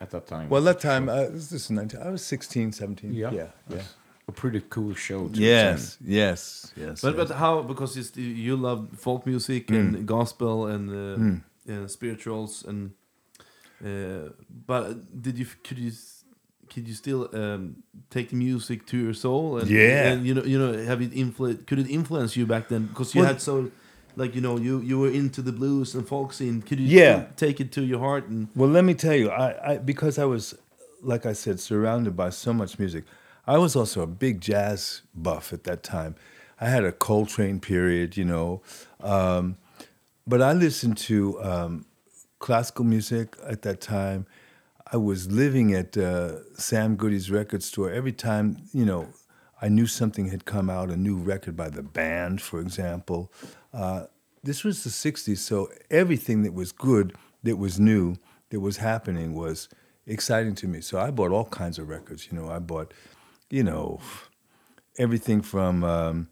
at 0.00 0.10
that 0.12 0.26
time? 0.26 0.48
Well, 0.48 0.62
that 0.62 0.80
time, 0.80 1.08
uh, 1.08 1.26
this 1.30 1.52
is 1.52 1.70
19, 1.70 2.00
I 2.00 2.08
was 2.08 2.24
16, 2.24 2.72
17. 2.72 3.12
yeah, 3.12 3.30
Yeah. 3.32 3.46
Yeah. 3.68 3.82
A 4.28 4.32
pretty 4.32 4.60
cool 4.68 4.94
show. 4.94 5.28
To 5.28 5.40
Yes, 5.40 5.96
yes, 6.04 6.72
yes. 6.76 7.00
But 7.00 7.16
yes. 7.16 7.28
but 7.28 7.36
how 7.36 7.62
because 7.62 7.96
it's, 7.96 8.16
you 8.16 8.56
love 8.56 8.88
folk 8.98 9.26
music 9.26 9.70
and 9.70 10.06
gospel 10.06 10.66
and 10.66 10.90
uh, 10.90 11.72
uh, 11.72 11.86
spirituals 11.88 12.64
and 12.68 12.90
uh, 13.84 14.30
but 14.66 15.22
did 15.22 15.38
you 15.38 15.46
could 15.64 15.78
you 15.78 15.92
could 16.72 16.86
you 16.88 16.94
still 16.94 17.28
um, 17.32 17.76
take 18.10 18.28
the 18.30 18.36
music 18.36 18.84
to 18.86 18.96
your 18.96 19.14
soul 19.14 19.58
and 19.58 19.68
Yeah. 19.70 20.12
and, 20.12 20.26
you 20.26 20.34
know 20.34 20.44
you 20.44 20.58
know 20.58 20.72
have 20.84 21.00
it 21.02 21.12
influence? 21.14 21.60
could 21.66 21.78
it 21.78 21.88
influence 21.90 22.36
you 22.36 22.46
back 22.46 22.68
then 22.68 22.86
because 22.86 23.14
you 23.14 23.20
Well- 23.22 23.32
had 23.32 23.40
so 23.40 23.70
like 24.16 24.34
you 24.34 24.40
know 24.42 24.58
you 24.58 24.80
you 24.82 24.98
were 24.98 25.10
into 25.10 25.40
the 25.42 25.52
blues 25.52 25.94
and 25.94 26.06
folk 26.06 26.32
scene 26.32 26.60
could 26.62 26.80
you 26.80 26.88
Yeah. 27.00 27.26
take 27.36 27.60
it 27.60 27.70
to 27.72 27.80
your 27.82 28.00
heart 28.00 28.28
and 28.28 28.48
Well, 28.54 28.70
let 28.70 28.84
me 28.84 28.94
tell 28.94 29.14
you, 29.14 29.30
I, 29.30 29.72
I 29.72 29.78
because 29.78 30.18
I 30.22 30.24
was, 30.24 30.54
like 31.02 31.24
I 31.30 31.34
said, 31.34 31.60
surrounded 31.60 32.14
by 32.16 32.30
so 32.30 32.52
much 32.52 32.78
music. 32.78 33.04
I 33.48 33.56
was 33.56 33.74
also 33.74 34.02
a 34.02 34.06
big 34.06 34.42
jazz 34.42 35.00
buff 35.14 35.54
at 35.54 35.64
that 35.64 35.82
time. 35.82 36.16
I 36.60 36.68
had 36.68 36.84
a 36.84 36.92
Coltrane 36.92 37.60
period, 37.60 38.14
you 38.14 38.26
know, 38.26 38.60
um, 39.00 39.56
but 40.26 40.42
I 40.42 40.52
listened 40.52 40.98
to 40.98 41.42
um, 41.42 41.86
classical 42.40 42.84
music 42.84 43.36
at 43.46 43.62
that 43.62 43.80
time. 43.80 44.26
I 44.92 44.98
was 44.98 45.32
living 45.32 45.72
at 45.72 45.96
uh, 45.96 46.44
Sam 46.56 46.96
Goody's 46.96 47.30
record 47.30 47.62
store. 47.62 47.90
Every 47.90 48.12
time, 48.12 48.58
you 48.74 48.84
know, 48.84 49.08
I 49.62 49.70
knew 49.70 49.86
something 49.86 50.28
had 50.28 50.44
come 50.44 50.68
out, 50.68 50.90
a 50.90 50.96
new 50.96 51.16
record 51.16 51.56
by 51.56 51.70
the 51.70 51.82
band, 51.82 52.42
for 52.42 52.60
example. 52.60 53.32
Uh, 53.72 54.04
this 54.42 54.62
was 54.62 54.84
the 54.84 54.90
60s, 54.90 55.38
so 55.38 55.70
everything 55.90 56.42
that 56.42 56.52
was 56.52 56.70
good, 56.70 57.16
that 57.44 57.56
was 57.56 57.80
new, 57.80 58.16
that 58.50 58.60
was 58.60 58.76
happening 58.76 59.32
was 59.32 59.70
exciting 60.06 60.54
to 60.56 60.68
me. 60.68 60.82
So 60.82 61.00
I 61.00 61.10
bought 61.10 61.32
all 61.32 61.46
kinds 61.46 61.78
of 61.78 61.88
records. 61.88 62.28
You 62.30 62.38
know, 62.38 62.50
I 62.50 62.58
bought, 62.58 62.92
you 63.50 63.62
know, 63.62 64.00
everything 64.98 65.40
from, 65.42 65.84
um, 65.84 66.28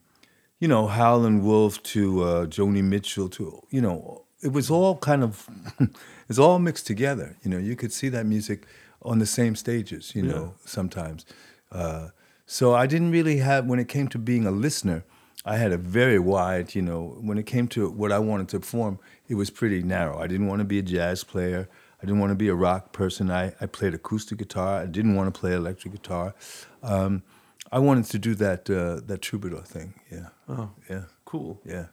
you 0.58 0.68
know, 0.68 0.86
Howlin' 0.86 1.44
Wolf 1.44 1.82
to 1.84 2.22
uh, 2.22 2.46
Joni 2.46 2.82
Mitchell 2.82 3.28
to, 3.30 3.62
you 3.70 3.80
know, 3.80 4.24
it 4.42 4.52
was 4.52 4.70
all 4.70 4.96
kind 4.98 5.22
of, 5.22 5.48
it's 6.28 6.38
all 6.38 6.58
mixed 6.58 6.86
together. 6.86 7.36
You 7.42 7.50
know, 7.50 7.58
you 7.58 7.76
could 7.76 7.92
see 7.92 8.08
that 8.10 8.26
music 8.26 8.66
on 9.02 9.18
the 9.18 9.26
same 9.26 9.56
stages, 9.56 10.14
you 10.14 10.22
know, 10.22 10.54
sometimes. 10.64 11.24
Uh, 11.70 12.08
so 12.46 12.74
I 12.74 12.86
didn't 12.86 13.10
really 13.10 13.38
have, 13.38 13.66
when 13.66 13.78
it 13.78 13.88
came 13.88 14.08
to 14.08 14.18
being 14.18 14.46
a 14.46 14.50
listener, 14.50 15.04
I 15.44 15.56
had 15.56 15.72
a 15.72 15.78
very 15.78 16.18
wide, 16.18 16.74
you 16.74 16.82
know, 16.82 17.16
when 17.20 17.38
it 17.38 17.46
came 17.46 17.68
to 17.68 17.88
what 17.88 18.10
I 18.10 18.18
wanted 18.18 18.48
to 18.48 18.60
perform, 18.60 18.98
it 19.28 19.36
was 19.36 19.48
pretty 19.48 19.82
narrow. 19.82 20.18
I 20.18 20.26
didn't 20.26 20.48
want 20.48 20.58
to 20.60 20.64
be 20.64 20.78
a 20.78 20.82
jazz 20.82 21.22
player. 21.22 21.68
I 22.06 22.08
didn't 22.08 22.20
want 22.20 22.30
to 22.30 22.36
be 22.36 22.46
a 22.46 22.54
rock 22.54 22.92
person. 22.92 23.32
I, 23.32 23.52
I 23.60 23.66
played 23.66 23.92
acoustic 23.92 24.38
guitar. 24.38 24.80
I 24.82 24.86
didn't 24.86 25.16
want 25.16 25.34
to 25.34 25.40
play 25.40 25.54
electric 25.54 25.92
guitar. 25.92 26.34
Um, 26.80 27.24
I 27.72 27.80
wanted 27.80 28.04
to 28.12 28.18
do 28.20 28.36
that 28.36 28.70
uh, 28.70 29.00
that 29.08 29.22
troubadour 29.22 29.62
thing. 29.64 29.94
Yeah. 30.12 30.28
oh 30.48 30.70
Yeah. 30.88 31.02
cool 31.24 31.60
Yeah. 31.64 31.86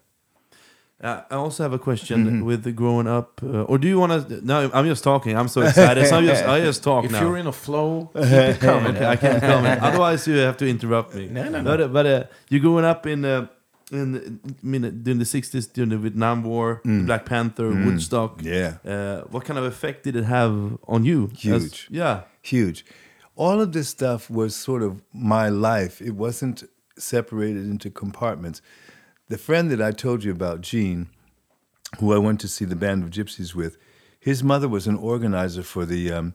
Uh, 1.01 1.23
I 1.31 1.35
also 1.35 1.63
have 1.63 1.73
a 1.73 1.79
question 1.79 2.25
Mm-hmm. 2.25 2.45
with 2.45 2.63
the 2.63 2.71
growing 2.71 3.07
up, 3.07 3.41
uh, 3.41 3.63
or 3.63 3.79
do 3.79 3.87
you 3.87 3.97
want 3.99 4.29
to? 4.29 4.45
No, 4.45 4.69
I'm 4.71 4.85
just 4.85 5.03
talking. 5.03 5.35
I'm 5.35 5.47
so 5.47 5.61
excited. 5.61 6.05
so 6.07 6.17
I'm 6.17 6.25
just, 6.27 6.43
I 6.45 6.59
just 6.61 6.83
talk 6.83 7.05
If 7.09 7.11
now. 7.11 7.21
you're 7.21 7.37
in 7.37 7.47
a 7.47 7.51
flow, 7.51 8.11
keep 8.13 8.23
it 8.23 8.59
coming. 8.59 8.95
Okay, 8.95 9.07
I 9.07 9.15
can't 9.15 9.41
comment. 9.41 9.81
Otherwise, 9.81 10.27
you 10.27 10.35
have 10.37 10.57
to 10.57 10.67
interrupt 10.69 11.15
me. 11.15 11.27
No, 11.27 11.43
no, 11.49 11.59
no. 11.61 11.63
But, 11.63 11.81
uh, 11.81 11.87
but 11.87 12.05
uh, 12.05 12.23
you're 12.49 12.61
growing 12.61 12.85
up 12.85 13.07
in, 13.07 13.25
uh, 13.25 13.47
in 13.93 14.39
I 14.45 14.65
mean, 14.65 14.81
during 15.03 15.19
the 15.19 15.25
60s, 15.25 15.71
during 15.71 15.89
the 15.89 15.97
Vietnam 15.97 16.43
War, 16.43 16.81
the 16.83 17.03
Black 17.05 17.25
Panther, 17.25 17.69
Woodstock. 17.69 18.39
Mm. 18.41 18.45
Yeah. 18.85 18.91
Uh, 18.93 19.21
what 19.29 19.45
kind 19.45 19.57
of 19.59 19.65
effect 19.65 20.03
did 20.03 20.15
it 20.15 20.23
have 20.25 20.77
on 20.87 21.05
you? 21.05 21.29
As- 21.33 21.39
Huge. 21.41 21.87
yeah. 21.91 22.21
Huge. 22.41 22.85
All 23.35 23.61
of 23.61 23.71
this 23.71 23.89
stuff 23.89 24.29
was 24.29 24.55
sort 24.55 24.83
of 24.83 25.01
my 25.13 25.49
life. 25.49 26.01
It 26.01 26.11
wasn't 26.15 26.63
separated 26.97 27.65
into 27.65 27.89
compartments. 27.89 28.61
The 29.29 29.37
friend 29.37 29.71
that 29.71 29.81
I 29.81 29.91
told 29.91 30.23
you 30.23 30.31
about, 30.31 30.61
Gene, 30.61 31.07
who 31.99 32.13
I 32.13 32.17
went 32.19 32.39
to 32.41 32.47
see 32.47 32.65
the 32.65 32.75
Band 32.75 33.03
of 33.03 33.09
Gypsys 33.09 33.55
with, 33.55 33.77
his 34.19 34.43
mother 34.43 34.67
was 34.67 34.85
an 34.87 34.95
organizer 34.97 35.63
for 35.63 35.85
the 35.85 36.11
um, 36.11 36.33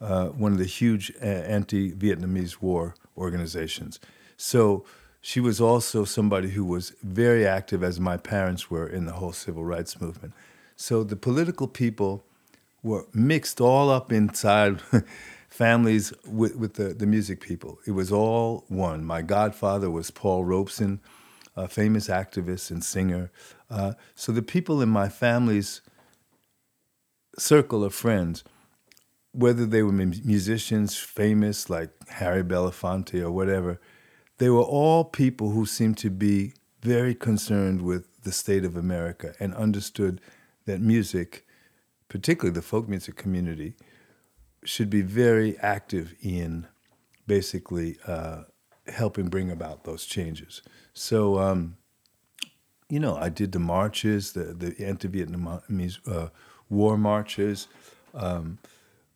uh, 0.00 0.28
one 0.28 0.52
of 0.52 0.58
the 0.58 0.64
huge 0.64 1.12
uh, 1.20 1.24
anti-Vietnamese 1.26 2.60
war 2.62 2.94
organizations. 3.16 4.00
So 4.36 4.84
she 5.28 5.40
was 5.40 5.60
also 5.60 6.06
somebody 6.06 6.48
who 6.48 6.64
was 6.64 6.94
very 7.02 7.46
active, 7.46 7.82
as 7.82 8.00
my 8.00 8.16
parents 8.16 8.70
were, 8.70 8.86
in 8.86 9.04
the 9.04 9.12
whole 9.12 9.34
civil 9.34 9.62
rights 9.62 10.00
movement. 10.00 10.32
So 10.74 11.04
the 11.04 11.16
political 11.16 11.68
people 11.68 12.24
were 12.82 13.04
mixed 13.12 13.60
all 13.60 13.90
up 13.90 14.10
inside 14.10 14.80
families 15.50 16.14
with, 16.26 16.56
with 16.56 16.74
the, 16.76 16.94
the 16.94 17.04
music 17.04 17.42
people. 17.42 17.78
It 17.86 17.90
was 17.90 18.10
all 18.10 18.64
one. 18.68 19.04
My 19.04 19.20
godfather 19.20 19.90
was 19.90 20.10
Paul 20.10 20.46
Robeson, 20.46 20.98
a 21.54 21.68
famous 21.68 22.08
activist 22.08 22.70
and 22.70 22.82
singer. 22.82 23.30
Uh, 23.70 23.92
so 24.14 24.32
the 24.32 24.40
people 24.40 24.80
in 24.80 24.88
my 24.88 25.10
family's 25.10 25.82
circle 27.36 27.84
of 27.84 27.94
friends 27.94 28.44
whether 29.32 29.66
they 29.66 29.82
were 29.82 29.92
musicians 29.92 30.96
famous 30.96 31.68
like 31.68 31.90
Harry 32.08 32.42
Belafonte 32.42 33.20
or 33.20 33.30
whatever, 33.30 33.78
they 34.38 34.48
were 34.48 34.62
all 34.62 35.04
people 35.04 35.50
who 35.50 35.66
seemed 35.66 35.98
to 35.98 36.10
be 36.10 36.54
very 36.80 37.14
concerned 37.14 37.82
with 37.82 38.22
the 38.22 38.32
state 38.32 38.64
of 38.64 38.76
America 38.76 39.34
and 39.40 39.54
understood 39.54 40.20
that 40.64 40.80
music, 40.80 41.46
particularly 42.08 42.54
the 42.54 42.62
folk 42.62 42.88
music 42.88 43.16
community, 43.16 43.74
should 44.64 44.90
be 44.90 45.02
very 45.02 45.58
active 45.58 46.14
in 46.22 46.66
basically 47.26 47.98
uh, 48.06 48.42
helping 48.86 49.28
bring 49.28 49.50
about 49.50 49.84
those 49.84 50.04
changes. 50.06 50.62
So, 50.94 51.38
um, 51.38 51.76
you 52.88 53.00
know, 53.00 53.16
I 53.16 53.28
did 53.28 53.52
the 53.52 53.58
marches, 53.58 54.32
the, 54.32 54.54
the 54.54 54.74
anti-Vietnamese 54.84 55.98
uh, 56.08 56.28
war 56.70 56.96
marches. 56.96 57.68
Um, 58.14 58.58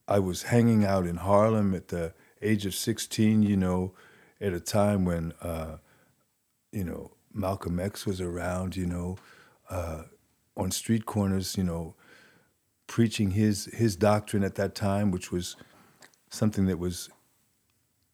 I 0.08 0.18
was 0.18 0.44
hanging 0.44 0.84
out 0.84 1.06
in 1.06 1.16
Harlem 1.16 1.74
at 1.74 1.88
the 1.88 2.12
age 2.42 2.66
of 2.66 2.74
16, 2.74 3.42
you 3.42 3.56
know, 3.56 3.92
at 4.43 4.53
a 4.53 4.61
time 4.61 5.05
when, 5.05 5.32
uh, 5.40 5.76
you 6.72 6.84
know, 6.84 7.12
Malcolm 7.32 7.80
X 7.80 8.05
was 8.05 8.20
around, 8.20 8.76
you 8.76 8.86
know, 8.86 9.16
uh, 9.70 10.03
on 10.57 10.70
street 10.70 11.07
corners, 11.07 11.57
you 11.57 11.64
know, 11.64 11.95
preaching 12.86 13.30
his 13.30 13.66
his 13.66 13.97
doctrine 13.97 14.45
at 14.45 14.57
that 14.57 14.74
time, 14.74 15.11
which 15.11 15.32
was 15.32 15.57
something 16.28 16.66
that 16.66 16.78
was 16.78 17.09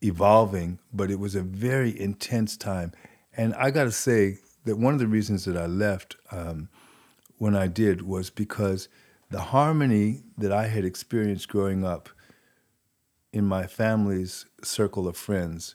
evolving, 0.02 0.78
but 0.92 1.10
it 1.10 1.18
was 1.18 1.34
a 1.34 1.42
very 1.42 1.98
intense 1.98 2.56
time. 2.56 2.92
And 3.36 3.54
I 3.54 3.70
got 3.70 3.84
to 3.84 3.92
say 3.92 4.38
that 4.64 4.76
one 4.76 4.94
of 4.94 5.00
the 5.00 5.08
reasons 5.08 5.44
that 5.46 5.56
I 5.56 5.66
left 5.66 6.16
um, 6.30 6.68
when 7.38 7.56
I 7.56 7.66
did 7.66 8.02
was 8.02 8.30
because 8.30 8.88
the 9.30 9.40
harmony 9.40 10.22
that 10.36 10.52
I 10.52 10.66
had 10.66 10.84
experienced 10.84 11.48
growing 11.48 11.84
up 11.84 12.08
in 13.32 13.44
my 13.44 13.66
family's 13.66 14.46
circle 14.62 15.06
of 15.06 15.16
friends, 15.16 15.74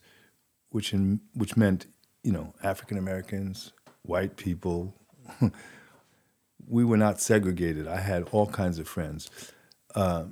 which 0.73 0.91
in, 0.91 1.21
which 1.35 1.55
meant 1.55 1.85
you 2.23 2.31
know 2.31 2.53
African 2.63 2.97
Americans, 2.97 3.71
white 4.01 4.35
people. 4.35 4.95
we 6.67 6.83
were 6.83 6.97
not 6.97 7.21
segregated. 7.21 7.87
I 7.87 7.99
had 7.99 8.23
all 8.31 8.47
kinds 8.47 8.79
of 8.79 8.87
friends. 8.87 9.29
Uh, 9.93 10.25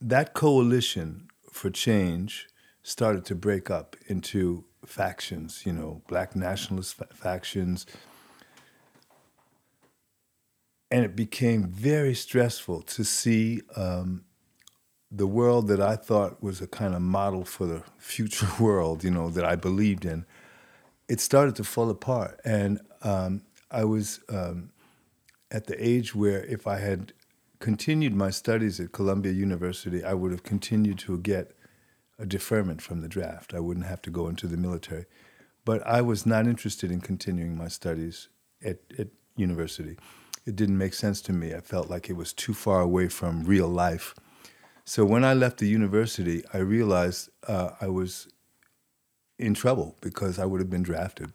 that 0.00 0.32
coalition 0.32 1.28
for 1.50 1.70
change 1.70 2.48
started 2.82 3.24
to 3.26 3.34
break 3.34 3.68
up 3.68 3.96
into 4.06 4.64
factions, 4.86 5.62
you 5.66 5.72
know, 5.72 6.02
black 6.06 6.36
nationalist 6.36 6.94
fa- 6.94 7.08
factions. 7.12 7.84
And 10.90 11.04
it 11.04 11.16
became 11.16 11.64
very 11.64 12.14
stressful 12.14 12.82
to 12.82 13.04
see 13.04 13.62
um, 13.76 14.24
the 15.10 15.26
world 15.26 15.68
that 15.68 15.80
I 15.80 15.96
thought 15.96 16.42
was 16.42 16.60
a 16.60 16.66
kind 16.66 16.94
of 16.94 17.02
model 17.02 17.44
for 17.44 17.66
the 17.66 17.82
future 17.98 18.48
world, 18.60 19.02
you 19.02 19.10
know, 19.10 19.28
that 19.30 19.44
I 19.44 19.56
believed 19.56 20.04
in. 20.04 20.24
It 21.08 21.20
started 21.20 21.56
to 21.56 21.64
fall 21.64 21.90
apart. 21.90 22.40
And 22.44 22.80
um, 23.02 23.42
I 23.70 23.84
was 23.84 24.20
um, 24.28 24.70
at 25.50 25.66
the 25.66 25.84
age 25.84 26.14
where 26.14 26.44
if 26.44 26.66
I 26.66 26.78
had 26.78 27.12
continued 27.58 28.14
my 28.14 28.30
studies 28.30 28.78
at 28.78 28.92
Columbia 28.92 29.32
University, 29.32 30.04
I 30.04 30.14
would 30.14 30.30
have 30.30 30.44
continued 30.44 30.98
to 31.00 31.18
get 31.18 31.56
a 32.18 32.26
deferment 32.26 32.80
from 32.80 33.00
the 33.00 33.08
draft. 33.08 33.54
I 33.54 33.60
wouldn't 33.60 33.86
have 33.86 34.02
to 34.02 34.10
go 34.10 34.28
into 34.28 34.46
the 34.46 34.56
military. 34.56 35.06
But 35.64 35.84
I 35.86 36.00
was 36.02 36.24
not 36.24 36.46
interested 36.46 36.90
in 36.90 37.00
continuing 37.00 37.56
my 37.56 37.68
studies 37.68 38.28
at, 38.64 38.78
at 38.98 39.08
university. 39.36 39.98
It 40.46 40.56
didn't 40.56 40.78
make 40.78 40.94
sense 40.94 41.20
to 41.22 41.32
me. 41.32 41.54
I 41.54 41.60
felt 41.60 41.90
like 41.90 42.08
it 42.08 42.16
was 42.16 42.32
too 42.32 42.54
far 42.54 42.80
away 42.80 43.08
from 43.08 43.44
real 43.44 43.68
life. 43.68 44.14
So 44.92 45.04
when 45.04 45.22
I 45.24 45.34
left 45.34 45.58
the 45.58 45.68
university, 45.68 46.42
I 46.52 46.58
realized 46.76 47.28
uh, 47.46 47.70
I 47.80 47.86
was 47.86 48.26
in 49.38 49.54
trouble 49.54 49.88
because 50.00 50.34
I 50.42 50.44
would 50.48 50.60
have 50.60 50.70
been 50.76 50.82
drafted. 50.82 51.30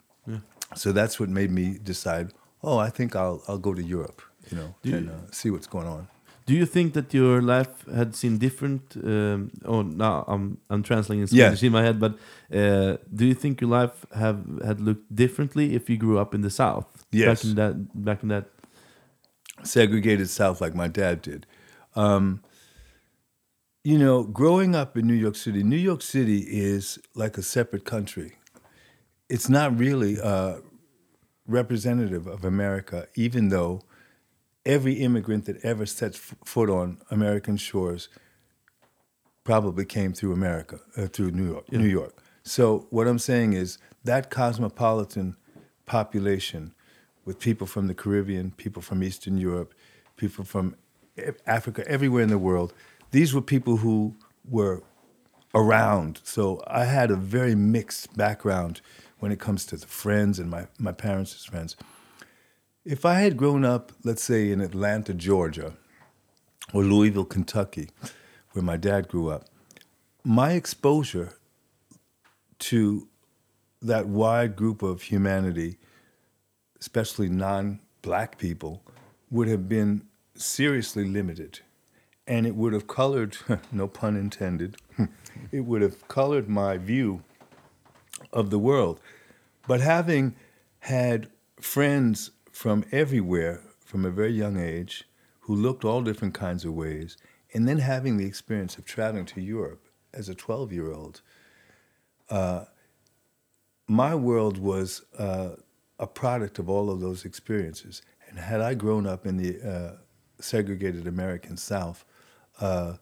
So 0.76 0.92
that's 0.92 1.20
what 1.20 1.30
made 1.30 1.52
me 1.52 1.66
decide. 1.92 2.28
Oh, 2.68 2.78
I 2.88 2.90
think 2.98 3.16
I'll 3.16 3.40
I'll 3.48 3.64
go 3.68 3.74
to 3.74 3.84
Europe, 3.96 4.22
you 4.50 4.58
know, 4.60 4.70
Do 4.84 4.90
you- 4.90 4.98
and 4.98 5.10
uh, 5.10 5.32
see 5.40 5.50
what's 5.54 5.70
going 5.76 5.88
on. 5.96 6.02
Do 6.50 6.54
you 6.54 6.66
think 6.76 6.88
that 6.98 7.08
your 7.20 7.42
life 7.56 7.74
had 8.00 8.10
seen 8.22 8.34
different? 8.48 8.82
Um, 9.12 9.40
oh, 9.74 9.82
now 10.06 10.16
I'm 10.34 10.44
I'm 10.72 10.84
translating 10.90 11.22
in 11.24 11.28
Swedish 11.28 11.62
Yeah. 11.62 11.68
in 11.70 11.74
my 11.80 11.84
head, 11.88 11.98
but 12.06 12.14
uh, 12.62 12.92
do 13.20 13.24
you 13.30 13.36
think 13.44 13.54
your 13.62 13.72
life 13.82 13.96
have 14.24 14.40
had 14.70 14.78
looked 14.88 15.08
differently 15.24 15.66
if 15.78 15.84
you 15.90 15.98
grew 16.06 16.18
up 16.24 16.32
in 16.36 16.42
the 16.48 16.54
South? 16.64 16.88
Yes. 17.12 17.28
Back 17.30 17.44
in 17.50 17.56
that, 17.62 17.74
back 18.10 18.20
in 18.24 18.30
that. 18.36 18.46
segregated 19.64 20.30
South 20.30 20.58
like 20.64 20.76
my 20.84 20.90
dad 21.02 21.16
did. 21.30 21.42
Um, 22.04 22.26
you 23.86 24.00
know, 24.00 24.24
growing 24.24 24.74
up 24.74 24.98
in 24.98 25.06
New 25.06 25.14
York 25.14 25.36
City, 25.36 25.62
New 25.62 25.78
York 25.78 26.02
City 26.02 26.40
is 26.40 26.98
like 27.14 27.38
a 27.38 27.44
separate 27.44 27.86
country. 27.86 28.34
It's 29.30 29.48
not 29.48 29.78
really 29.78 30.20
uh, 30.20 30.56
representative 31.46 32.26
of 32.26 32.44
America, 32.44 33.08
even 33.14 33.50
though 33.50 33.84
every 34.66 34.94
immigrant 34.94 35.46
that 35.46 35.64
ever 35.64 35.86
sets 35.86 36.18
f- 36.18 36.36
foot 36.44 36.68
on 36.68 36.98
American 37.12 37.58
shores 37.58 38.10
probably 39.44 39.86
came 39.86 40.14
through 40.14 40.34
America, 40.34 40.80
uh, 40.98 41.06
through 41.06 41.30
New 41.30 41.46
York. 41.48 41.72
New 41.72 41.86
York. 41.86 42.24
So 42.42 42.88
what 42.90 43.08
I'm 43.08 43.20
saying 43.20 43.54
is 43.54 43.78
that 44.04 44.32
cosmopolitan 44.32 45.38
population, 45.86 46.74
with 47.24 47.38
people 47.38 47.68
from 47.68 47.86
the 47.86 47.94
Caribbean, 47.94 48.50
people 48.50 48.82
from 48.82 49.04
Eastern 49.04 49.38
Europe, 49.38 49.76
people 50.18 50.44
from 50.44 50.76
Africa, 51.46 51.84
everywhere 51.88 52.24
in 52.24 52.30
the 52.30 52.40
world, 52.40 52.74
these 53.16 53.34
were 53.34 53.42
people 53.42 53.78
who 53.78 54.14
were 54.44 54.84
around. 55.54 56.20
So 56.26 56.62
I 56.68 56.84
had 56.84 57.12
a 57.12 57.16
very 57.16 57.56
mixed 57.56 58.18
background 58.18 58.82
when 59.20 59.32
it 59.32 59.40
comes 59.40 59.66
to 59.68 59.78
the 59.78 59.88
friends 59.88 60.38
and 60.38 60.50
my, 60.50 60.68
my 60.78 60.92
parents' 60.92 61.46
friends. 61.46 61.78
If 62.84 63.06
I 63.06 63.22
had 63.22 63.38
grown 63.38 63.64
up, 63.64 63.94
let's 64.04 64.22
say 64.22 64.52
in 64.52 64.60
Atlanta, 64.60 65.14
Georgia, 65.14 65.76
or 66.74 66.84
Louisville, 66.84 67.24
Kentucky, 67.24 67.88
where 68.52 68.64
my 68.64 68.76
dad 68.76 69.08
grew 69.08 69.30
up, 69.30 69.46
my 70.26 70.52
exposure 70.52 71.38
to 72.60 73.08
that 73.82 74.08
wide 74.08 74.58
group 74.58 74.82
of 74.82 75.04
humanity, 75.04 75.78
especially 76.82 77.30
non 77.30 77.80
black 78.02 78.38
people, 78.38 78.84
would 79.32 79.48
have 79.48 79.70
been 79.70 80.06
seriously 80.36 81.06
limited. 81.06 81.62
And 82.28 82.48
it 82.48 82.56
would 82.56 82.74
have 82.74 82.88
colored, 82.88 83.38
no 83.72 83.88
pun 83.88 84.16
intended, 84.16 84.78
it 85.52 85.62
would 85.62 85.82
have 85.82 86.08
colored 86.08 86.50
my 86.50 86.78
view 86.78 87.24
of 88.34 88.50
the 88.50 88.60
world. 88.60 89.00
But 89.68 89.82
having 89.82 90.36
had 90.80 91.30
friends 91.60 92.32
from 92.52 92.86
everywhere 92.92 93.62
from 93.80 94.06
a 94.06 94.12
very 94.12 94.34
young 94.34 94.58
age 94.58 95.08
who 95.42 95.56
looked 95.56 95.86
all 95.86 96.02
different 96.02 96.34
kinds 96.34 96.66
of 96.66 96.74
ways, 96.74 97.18
and 97.54 97.68
then 97.68 97.80
having 97.80 98.18
the 98.18 98.26
experience 98.26 98.78
of 98.78 98.86
traveling 98.86 99.26
to 99.28 99.42
Europe 99.42 99.86
as 100.14 100.30
a 100.30 100.36
12 100.36 100.74
year 100.74 100.92
old, 100.92 101.22
my 103.88 104.16
world 104.16 104.58
was 104.58 105.04
uh, 105.18 105.52
a 106.00 106.08
product 106.08 106.60
of 106.60 106.70
all 106.70 106.90
of 106.90 107.00
those 107.00 107.26
experiences. 107.26 108.02
And 108.30 108.40
had 108.40 108.62
I 108.62 108.74
grown 108.74 109.06
up 109.06 109.26
in 109.26 109.38
the 109.38 109.62
uh, 109.62 109.98
segregated 110.40 111.08
American 111.08 111.58
South, 111.58 112.06
uh, 112.60 112.94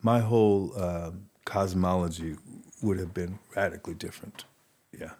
my 0.00 0.20
whole 0.20 0.72
uh, 0.76 1.10
cosmology 1.44 2.36
would 2.82 2.98
have 2.98 3.14
been 3.14 3.38
radically 3.54 3.94
different. 3.94 4.44
Yeah. 4.98 5.12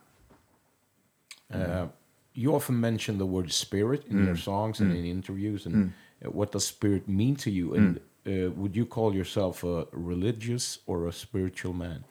Uh, 1.52 1.86
you 2.34 2.54
often 2.54 2.80
mention 2.80 3.18
the 3.18 3.26
word 3.26 3.52
spirit 3.52 4.06
in 4.08 4.24
your 4.24 4.36
songs 4.36 4.80
and 4.80 4.90
in 4.96 5.04
interviews. 5.04 5.66
And 5.66 5.92
uh, 6.24 6.30
what 6.30 6.52
does 6.52 6.66
spirit 6.66 7.08
mean 7.08 7.36
to 7.36 7.50
you? 7.50 7.74
And 7.74 8.00
uh, 8.26 8.50
would 8.52 8.74
you 8.74 8.86
call 8.86 9.14
yourself 9.14 9.64
a 9.64 9.86
religious 9.92 10.78
or 10.86 11.06
a 11.06 11.12
spiritual 11.12 11.74
man? 11.74 12.04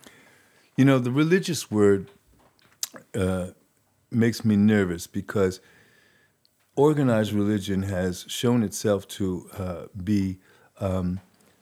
You 0.78 0.86
know, 0.86 1.00
the 1.00 1.12
religious 1.12 1.72
word 1.72 2.12
uh, 3.16 3.48
makes 4.12 4.46
me 4.46 4.56
nervous 4.56 5.08
because 5.08 5.60
organized 6.76 7.34
religion 7.34 7.84
has 7.84 8.26
shown 8.28 8.64
itself 8.64 9.08
to 9.08 9.50
uh, 9.58 9.86
be 10.04 10.40
um, 10.80 11.20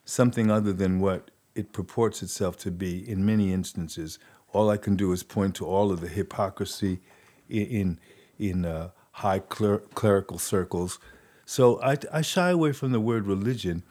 something 0.10 0.50
other 0.50 0.74
than 0.74 1.00
what 1.00 1.30
it 1.54 1.72
purports 1.72 2.24
itself 2.24 2.58
to 2.58 2.72
be 2.72 3.08
in 3.08 3.26
many 3.26 3.54
instances. 3.54 4.18
All 4.52 4.70
I 4.70 4.78
can 4.78 4.96
do 4.96 5.12
is 5.12 5.22
point 5.22 5.56
to 5.56 5.66
all 5.66 5.92
of 5.92 6.02
the 6.02 6.08
hypocrisy 6.08 7.00
in 7.48 8.00
in, 8.38 8.66
uh, 8.66 8.90
high 9.12 9.40
cler- 9.40 9.84
clerical 9.94 10.38
circles. 10.38 10.98
So 11.46 11.82
I, 11.82 11.98
I 12.12 12.22
shy 12.22 12.52
away 12.52 12.72
from 12.72 12.94
the 12.94 13.02
word 13.02 13.28
religion. 13.28 13.84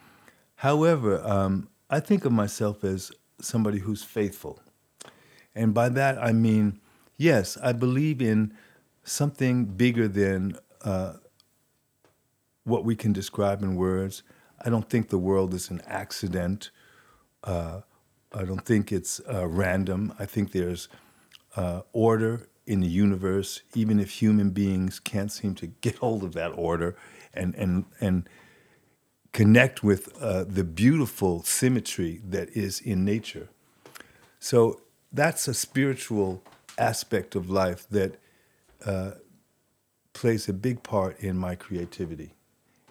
However, 0.56 1.20
um, 1.22 1.68
I 1.90 2.00
think 2.00 2.24
of 2.24 2.32
myself 2.32 2.82
as 2.82 3.12
somebody 3.40 3.80
who's 3.80 4.02
faithful. 4.02 4.58
And 5.54 5.74
by 5.74 5.90
that, 5.90 6.16
I 6.16 6.32
mean, 6.32 6.80
yes, 7.18 7.58
I 7.62 7.72
believe 7.72 8.22
in 8.22 8.54
something 9.04 9.66
bigger 9.66 10.08
than 10.08 10.56
uh, 10.82 11.14
what 12.64 12.84
we 12.84 12.96
can 12.96 13.12
describe 13.12 13.62
in 13.62 13.76
words. 13.76 14.22
I 14.64 14.70
don't 14.70 14.88
think 14.88 15.08
the 15.08 15.18
world 15.18 15.54
is 15.54 15.70
an 15.70 15.82
accident. 15.86 16.70
Uh, 17.44 17.82
I 18.32 18.44
don't 18.44 18.64
think 18.64 18.92
it's 18.92 19.20
uh, 19.32 19.46
random. 19.48 20.14
I 20.18 20.26
think 20.26 20.52
there's 20.52 20.88
uh, 21.56 21.82
order 21.92 22.48
in 22.66 22.80
the 22.80 22.88
universe, 22.88 23.62
even 23.74 24.00
if 24.00 24.22
human 24.22 24.50
beings 24.50 25.00
can't 25.00 25.32
seem 25.32 25.54
to 25.56 25.68
get 25.68 25.96
hold 26.04 26.24
of 26.24 26.34
that 26.34 26.50
order 26.50 26.96
and 27.34 27.54
and 27.56 27.86
and 28.00 28.28
connect 29.32 29.82
with 29.84 30.16
uh, 30.20 30.44
the 30.44 30.64
beautiful 30.64 31.42
symmetry 31.42 32.20
that 32.24 32.50
is 32.56 32.80
in 32.80 33.04
nature. 33.04 33.48
So 34.40 34.82
that's 35.12 35.48
a 35.48 35.54
spiritual 35.54 36.42
aspect 36.78 37.36
of 37.36 37.50
life 37.50 37.86
that 37.90 38.18
uh, 38.84 39.12
plays 40.14 40.48
a 40.48 40.52
big 40.52 40.82
part 40.82 41.20
in 41.20 41.36
my 41.38 41.54
creativity 41.56 42.34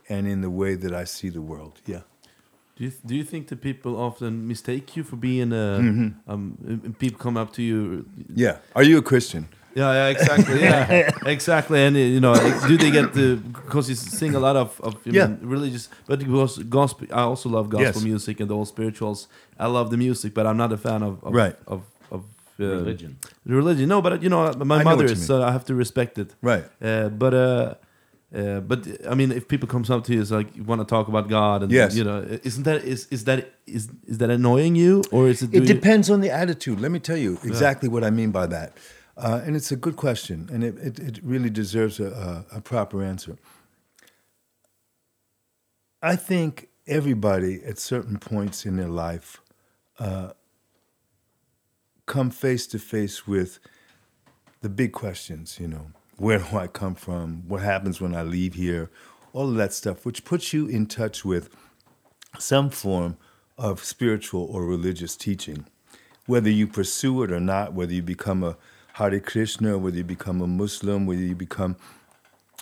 and 0.10 0.28
in 0.28 0.42
the 0.42 0.50
way 0.50 0.76
that 0.76 0.94
I 0.94 1.06
see 1.06 1.30
the 1.30 1.42
world. 1.42 1.82
Yeah. 1.86 2.02
Do 2.78 2.84
you, 2.84 2.92
do 3.06 3.16
you 3.16 3.24
think 3.24 3.48
that 3.48 3.60
people 3.62 3.92
often 4.00 4.48
mistake 4.48 4.96
you 4.96 5.04
for 5.04 5.16
being 5.18 5.52
a 5.52 5.78
um, 6.28 6.94
people 7.00 7.18
come 7.20 7.36
up 7.42 7.52
to 7.54 7.62
you 7.62 8.06
Yeah. 8.36 8.58
Are 8.76 8.84
you 8.84 8.98
a 9.00 9.02
Christian? 9.02 9.48
Yeah, 9.76 9.94
yeah, 9.94 10.08
exactly. 10.16 10.60
Yeah, 10.62 11.12
exactly. 11.36 11.80
And 11.86 11.96
you 11.96 12.20
know, 12.20 12.34
do 12.68 12.78
they 12.78 12.92
get 12.92 13.14
the 13.14 13.36
because 13.36 13.90
you 13.90 13.96
sing 13.96 14.36
a 14.36 14.40
lot 14.40 14.56
of, 14.56 14.80
of 14.82 14.94
Yeah. 15.06 15.28
mean, 15.28 15.40
religious, 15.44 15.90
but 16.08 16.20
because 16.20 16.64
gospel. 16.64 17.08
I 17.12 17.22
also 17.22 17.50
love 17.50 17.70
gospel 17.70 18.02
Yes. 18.02 18.04
music 18.04 18.40
and 18.40 18.52
all 18.52 18.66
spirituals. 18.66 19.28
I 19.60 19.68
love 19.68 19.90
the 19.90 19.98
music, 19.98 20.34
but 20.34 20.46
I'm 20.46 20.58
not 20.58 20.72
a 20.72 20.78
fan 20.78 21.04
of, 21.04 21.24
of 21.24 21.34
Right. 21.34 21.56
of 21.68 21.82
of 22.12 22.22
uh, 22.60 22.64
Religion. 22.66 23.18
Religion, 23.46 23.88
no, 23.90 24.02
but 24.02 24.22
you 24.24 24.30
know, 24.30 24.52
my 24.66 24.80
I 24.80 24.84
mother 24.84 25.04
what 25.04 25.10
you 25.10 25.14
is, 25.14 25.26
so 25.26 25.42
I 25.44 25.52
have 25.52 25.66
to 25.66 25.76
respect 25.76 26.18
it. 26.18 26.30
Right. 26.42 26.66
Uh, 26.82 27.10
but 27.10 27.34
uh, 27.34 27.74
uh, 28.36 28.60
but 28.60 28.86
I 29.10 29.16
mean, 29.16 29.32
if 29.32 29.48
people 29.48 29.68
comes 29.68 29.90
up 29.90 30.04
to 30.06 30.14
you, 30.14 30.22
it's 30.22 30.32
like 30.32 30.56
you 30.56 30.64
want 30.64 30.82
to 30.82 30.86
talk 30.86 31.08
about 31.08 31.30
God, 31.30 31.64
and 31.64 31.72
Yes. 31.72 31.96
you 31.96 32.04
know, 32.04 32.20
isn't 32.44 32.64
that 32.64 32.84
is 32.84 33.08
is 33.10 33.24
that 33.24 33.54
is 33.66 33.90
is 34.06 34.18
that 34.18 34.30
annoying 34.30 34.76
you, 34.76 35.04
or 35.12 35.30
is 35.30 35.42
it? 35.42 35.54
It 35.54 35.66
depends 35.66 36.10
on 36.10 36.20
the 36.22 36.30
attitude. 36.30 36.80
Let 36.82 36.92
me 36.92 37.00
tell 37.00 37.18
you 37.18 37.40
exactly 37.44 37.88
what 37.90 38.04
I 38.04 38.10
mean 38.10 38.32
by 38.32 38.48
that. 38.48 38.78
Uh, 39.16 39.42
and 39.46 39.56
it's 39.56 39.72
a 39.72 39.76
good 39.76 39.96
question, 39.96 40.48
and 40.52 40.64
it, 40.64 40.78
it, 40.78 41.00
it 41.00 41.20
really 41.24 41.50
deserves 41.50 42.00
a, 42.00 42.46
a, 42.52 42.58
a 42.58 42.62
proper 42.62 43.02
answer. 43.02 43.38
I 46.02 46.16
think 46.16 46.70
everybody 46.86 47.64
at 47.64 47.80
certain 47.80 48.18
points 48.20 48.66
in 48.66 48.76
their 48.76 48.88
life 48.90 49.42
uh, 50.00 50.32
come 52.06 52.30
face 52.30 52.68
to 52.68 52.80
face 52.80 53.26
with 53.28 53.60
the 54.62 54.70
big 54.70 54.92
questions, 54.92 55.58
you 55.60 55.68
know, 55.68 55.88
where 56.18 56.40
do 56.40 56.58
I 56.58 56.68
come 56.68 56.96
from? 56.96 57.44
What 57.48 57.62
happens 57.62 58.02
when 58.02 58.16
I 58.16 58.24
leave 58.24 58.56
here? 58.56 58.90
All 59.34 59.50
of 59.50 59.56
that 59.56 59.74
stuff, 59.74 60.06
which 60.06 60.26
puts 60.26 60.52
you 60.52 60.68
in 60.68 60.88
touch 60.88 61.24
with 61.24 61.50
some 62.40 62.70
form 62.70 63.18
of 63.58 63.84
spiritual 63.84 64.44
or 64.46 64.66
religious 64.66 65.16
teaching. 65.16 65.66
Whether 66.26 66.50
you 66.50 66.68
pursue 66.68 67.24
it 67.24 67.32
or 67.32 67.40
not, 67.40 67.74
whether 67.74 67.94
you 67.94 68.02
become 68.02 68.44
a 68.44 68.58
Hare 68.94 69.20
Krishna, 69.20 69.78
whether 69.78 69.98
you 69.98 70.04
become 70.04 70.42
a 70.42 70.48
Muslim, 70.48 71.06
whether 71.06 71.22
you 71.22 71.36
become 71.36 71.76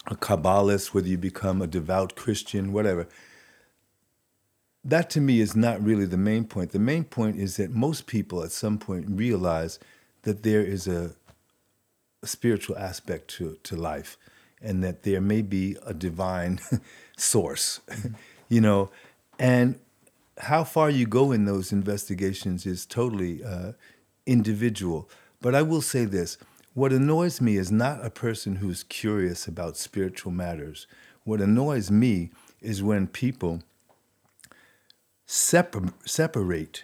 a 0.08 0.16
Kabbalist, 0.16 0.94
whether 0.94 1.08
you 1.08 1.18
become 1.18 1.62
a 1.62 1.68
devout 1.68 2.16
Christian, 2.16 2.74
whatever. 2.74 3.08
That 4.84 5.10
to 5.12 5.22
me 5.22 5.40
is 5.40 5.56
not 5.56 5.84
really 5.84 6.06
the 6.06 6.18
main 6.18 6.46
point. 6.46 6.72
The 6.72 6.80
main 6.80 7.06
point 7.06 7.38
is 7.38 7.58
that 7.58 7.72
most 7.72 8.06
people 8.06 8.44
at 8.44 8.52
some 8.52 8.78
point 8.78 9.06
realize 9.10 9.80
that 10.24 10.44
there 10.44 10.62
is 10.62 10.88
a, 10.88 11.16
a 11.25 11.25
spiritual 12.28 12.78
aspect 12.78 13.30
to, 13.30 13.58
to 13.64 13.76
life 13.76 14.18
and 14.62 14.84
that 14.84 15.04
there 15.04 15.22
may 15.22 15.42
be 15.42 15.78
a 15.86 15.94
divine 15.94 16.60
source, 17.18 17.82
you 18.50 18.62
know, 18.62 18.90
and 19.38 19.80
how 20.38 20.64
far 20.64 20.90
you 20.90 21.06
go 21.06 21.32
in 21.32 21.46
those 21.46 21.72
investigations 21.72 22.66
is 22.66 22.86
totally 22.86 23.44
uh, 23.44 23.74
individual. 24.26 25.10
But 25.42 25.56
I 25.56 25.62
will 25.62 25.82
say 25.82 26.06
this 26.06 26.38
what 26.74 26.92
annoys 26.92 27.40
me 27.40 27.56
is 27.56 27.72
not 27.72 28.06
a 28.06 28.10
person 28.10 28.58
who's 28.58 28.84
curious 28.84 29.48
about 29.48 29.78
spiritual 29.78 30.32
matters. 30.32 30.88
What 31.24 31.40
annoys 31.40 31.90
me 31.90 32.32
is 32.60 32.84
when 32.84 33.08
people 33.08 33.64
separ- 35.26 35.94
separate 36.06 36.84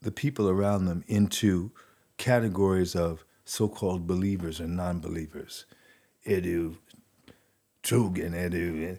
the 0.00 0.12
people 0.12 0.48
around 0.48 0.84
them 0.84 1.02
into 1.08 1.72
categories 2.22 2.94
of 2.94 3.24
so-called 3.44 4.06
believers 4.06 4.60
and 4.60 4.76
non-believers. 4.76 5.66
Edu, 6.24 6.76
Trugan, 7.82 8.32
Edu. 8.32 8.96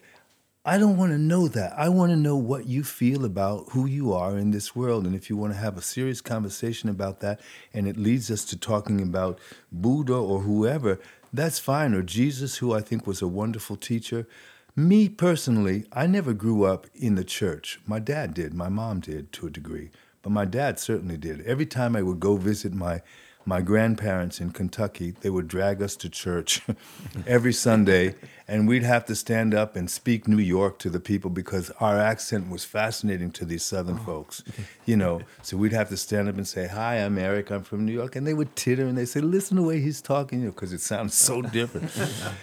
I 0.65 0.77
don't 0.77 0.97
want 0.97 1.13
to 1.13 1.17
know 1.17 1.47
that. 1.47 1.71
I 1.77 1.87
want 1.87 2.11
to 2.11 2.17
know 2.17 2.35
what 2.35 2.67
you 2.67 2.83
feel 2.83 3.23
about 3.23 3.69
who 3.69 3.85
you 3.85 4.11
are 4.11 4.37
in 4.37 4.51
this 4.51 4.75
world. 4.75 5.05
And 5.05 5.15
if 5.15 5.29
you 5.29 5.37
want 5.37 5.53
to 5.53 5.59
have 5.59 5.77
a 5.77 5.81
serious 5.81 6.19
conversation 6.19 6.89
about 6.89 7.21
that 7.21 7.39
and 7.73 7.87
it 7.87 7.95
leads 7.95 8.29
us 8.29 8.43
to 8.45 8.57
talking 8.57 9.01
about 9.01 9.39
Buddha 9.71 10.15
or 10.15 10.41
whoever, 10.41 10.99
that's 11.31 11.59
fine. 11.59 11.93
Or 11.93 12.01
Jesus, 12.01 12.57
who 12.57 12.73
I 12.73 12.81
think 12.81 13.07
was 13.07 13.21
a 13.21 13.27
wonderful 13.27 13.77
teacher. 13.77 14.27
Me 14.75 15.07
personally, 15.07 15.85
I 15.93 16.07
never 16.07 16.33
grew 16.33 16.65
up 16.65 16.87
in 16.93 17.15
the 17.15 17.23
church. 17.23 17.79
My 17.87 17.99
dad 17.99 18.33
did, 18.33 18.53
my 18.53 18.67
mom 18.67 18.99
did 18.99 19.31
to 19.33 19.47
a 19.47 19.49
degree, 19.49 19.91
but 20.23 20.31
my 20.31 20.45
dad 20.45 20.79
certainly 20.79 21.17
did. 21.17 21.41
Every 21.41 21.65
time 21.67 21.95
I 21.95 22.01
would 22.01 22.19
go 22.19 22.37
visit 22.37 22.73
my 22.73 23.01
my 23.45 23.59
grandparents 23.59 24.39
in 24.39 24.51
Kentucky, 24.51 25.11
they 25.19 25.29
would 25.29 25.49
drag 25.49 25.81
us 25.81 25.97
to 25.97 26.09
church 26.09 26.61
every 27.27 27.51
Sunday, 27.51 28.15
and 28.47 28.69
we'd 28.69 28.83
have 28.83 29.05
to 29.07 29.15
stand 29.15 29.53
up 29.53 29.75
and 29.75 29.91
speak 29.91 30.29
New 30.29 30.37
York 30.37 30.79
to 30.79 30.89
the 30.89 31.01
people 31.01 31.29
because 31.29 31.69
our 31.81 31.99
accent 31.99 32.49
was 32.49 32.63
fascinating 32.63 33.31
to 33.31 33.43
these 33.43 33.63
Southern 33.63 33.97
folks, 33.97 34.43
you 34.85 34.95
know. 34.95 35.21
So 35.41 35.57
we'd 35.57 35.73
have 35.73 35.89
to 35.89 35.97
stand 35.97 36.29
up 36.29 36.37
and 36.37 36.47
say, 36.47 36.67
"Hi, 36.67 36.95
I'm 36.95 37.17
Eric. 37.17 37.51
I'm 37.51 37.63
from 37.63 37.85
New 37.85 37.91
York," 37.91 38.15
and 38.15 38.25
they 38.25 38.33
would 38.33 38.55
titter 38.55 38.85
and 38.85 38.97
they 38.97 39.05
say, 39.05 39.19
"Listen 39.19 39.57
to 39.57 39.63
the 39.63 39.67
way 39.67 39.81
he's 39.81 40.01
talking," 40.01 40.39
you 40.39 40.45
know, 40.45 40.51
because 40.51 40.71
it 40.71 40.81
sounds 40.81 41.13
so 41.13 41.41
different. 41.41 41.91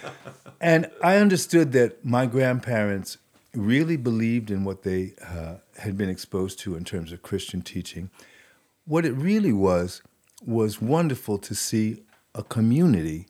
and 0.61 0.89
I 1.03 1.17
understood 1.17 1.71
that 1.71 2.05
my 2.05 2.27
grandparents 2.27 3.17
really 3.53 3.97
believed 3.97 4.51
in 4.51 4.63
what 4.63 4.83
they 4.83 5.13
uh, 5.25 5.55
had 5.81 5.97
been 5.97 6.09
exposed 6.09 6.57
to 6.59 6.75
in 6.75 6.83
terms 6.83 7.11
of 7.11 7.21
Christian 7.21 7.61
teaching. 7.61 8.09
What 8.85 9.05
it 9.05 9.13
really 9.13 9.53
was 9.53 10.01
was 10.43 10.81
wonderful 10.81 11.37
to 11.37 11.53
see 11.53 12.03
a 12.33 12.43
community 12.43 13.27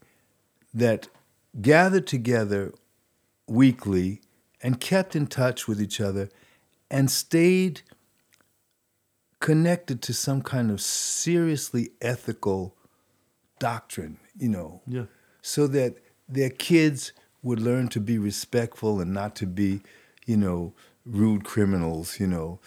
that 0.74 1.08
gathered 1.62 2.08
together 2.08 2.74
weekly 3.48 4.22
and 4.64 4.80
kept 4.80 5.16
in 5.16 5.28
touch 5.28 5.68
with 5.68 5.82
each 5.82 6.00
other 6.00 6.30
and 6.90 7.10
stayed 7.12 7.82
connected 9.40 10.02
to 10.04 10.14
some 10.14 10.42
kind 10.42 10.70
of 10.70 10.80
seriously 10.80 11.90
ethical 12.02 12.76
doctrine, 13.60 14.18
you 14.38 14.48
know, 14.50 14.82
Yeah. 14.88 15.06
so 15.42 15.68
that 15.68 15.98
their 16.30 16.50
kids 16.50 17.12
would 17.42 17.60
learn 17.60 17.88
to 17.90 18.00
be 18.00 18.18
respectful 18.18 19.02
and 19.02 19.14
not 19.14 19.36
to 19.38 19.48
be, 19.48 19.82
you 20.26 20.38
know, 20.38 20.74
rude 21.06 21.44
criminals, 21.44 22.20
you 22.20 22.28
know. 22.28 22.60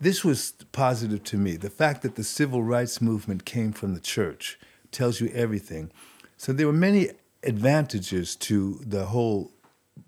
This 0.00 0.24
was 0.24 0.52
positive 0.72 1.22
to 1.24 1.36
me. 1.36 1.56
The 1.56 1.70
fact 1.70 2.02
that 2.02 2.16
the 2.16 2.24
civil 2.24 2.62
rights 2.62 3.00
movement 3.00 3.44
came 3.44 3.72
from 3.72 3.94
the 3.94 4.00
church 4.00 4.58
tells 4.90 5.20
you 5.20 5.28
everything. 5.28 5.90
So 6.36 6.52
there 6.52 6.66
were 6.66 6.72
many 6.72 7.10
advantages 7.42 8.36
to 8.36 8.80
the 8.84 9.06
whole 9.06 9.52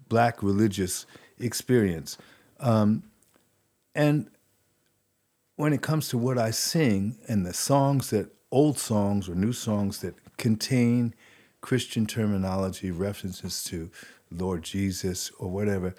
black 0.09 0.43
religious 0.43 1.07
experience. 1.39 2.19
Um, 2.61 3.05
and 3.95 4.31
when 5.57 5.73
it 5.73 5.83
comes 5.83 6.09
to 6.09 6.19
what 6.19 6.39
I 6.39 6.51
sing 6.51 7.17
and 7.29 7.47
the 7.47 7.55
songs 7.55 8.11
that 8.11 8.31
old 8.51 8.79
songs 8.79 9.29
or 9.29 9.35
new 9.35 9.53
songs 9.53 10.01
that 10.01 10.15
contain 10.37 11.15
Christian 11.61 12.07
terminology, 12.07 12.91
references 12.91 13.65
to 13.65 13.91
Lord 14.31 14.63
Jesus 14.63 15.31
or 15.39 15.49
whatever, 15.49 15.95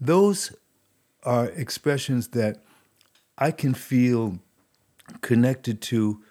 those 0.00 0.52
are 1.28 1.46
expressions 1.64 2.28
that 2.28 2.54
I 3.36 3.50
can 3.50 3.74
feel 3.74 4.38
connected 5.20 5.80
to 5.82 6.22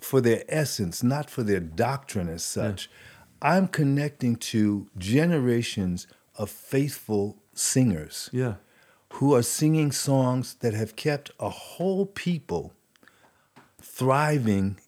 for 0.00 0.20
their 0.20 0.44
essence, 0.48 1.02
not 1.02 1.30
for 1.30 1.42
their 1.42 1.60
doctrine 1.60 2.28
as 2.28 2.44
such. 2.44 2.90
I'm 3.40 3.66
connecting 3.68 4.36
to 4.52 4.88
generations 4.98 6.06
of 6.36 6.50
faithful 6.50 7.38
singers 7.54 8.28
Yeah. 8.32 8.54
who 9.14 9.34
are 9.34 9.42
singing 9.42 9.92
songs 9.92 10.54
that 10.60 10.74
have 10.74 10.96
kept 10.96 11.30
a 11.40 11.48
whole 11.48 12.06
people 12.06 12.72
thriving, 13.80 14.78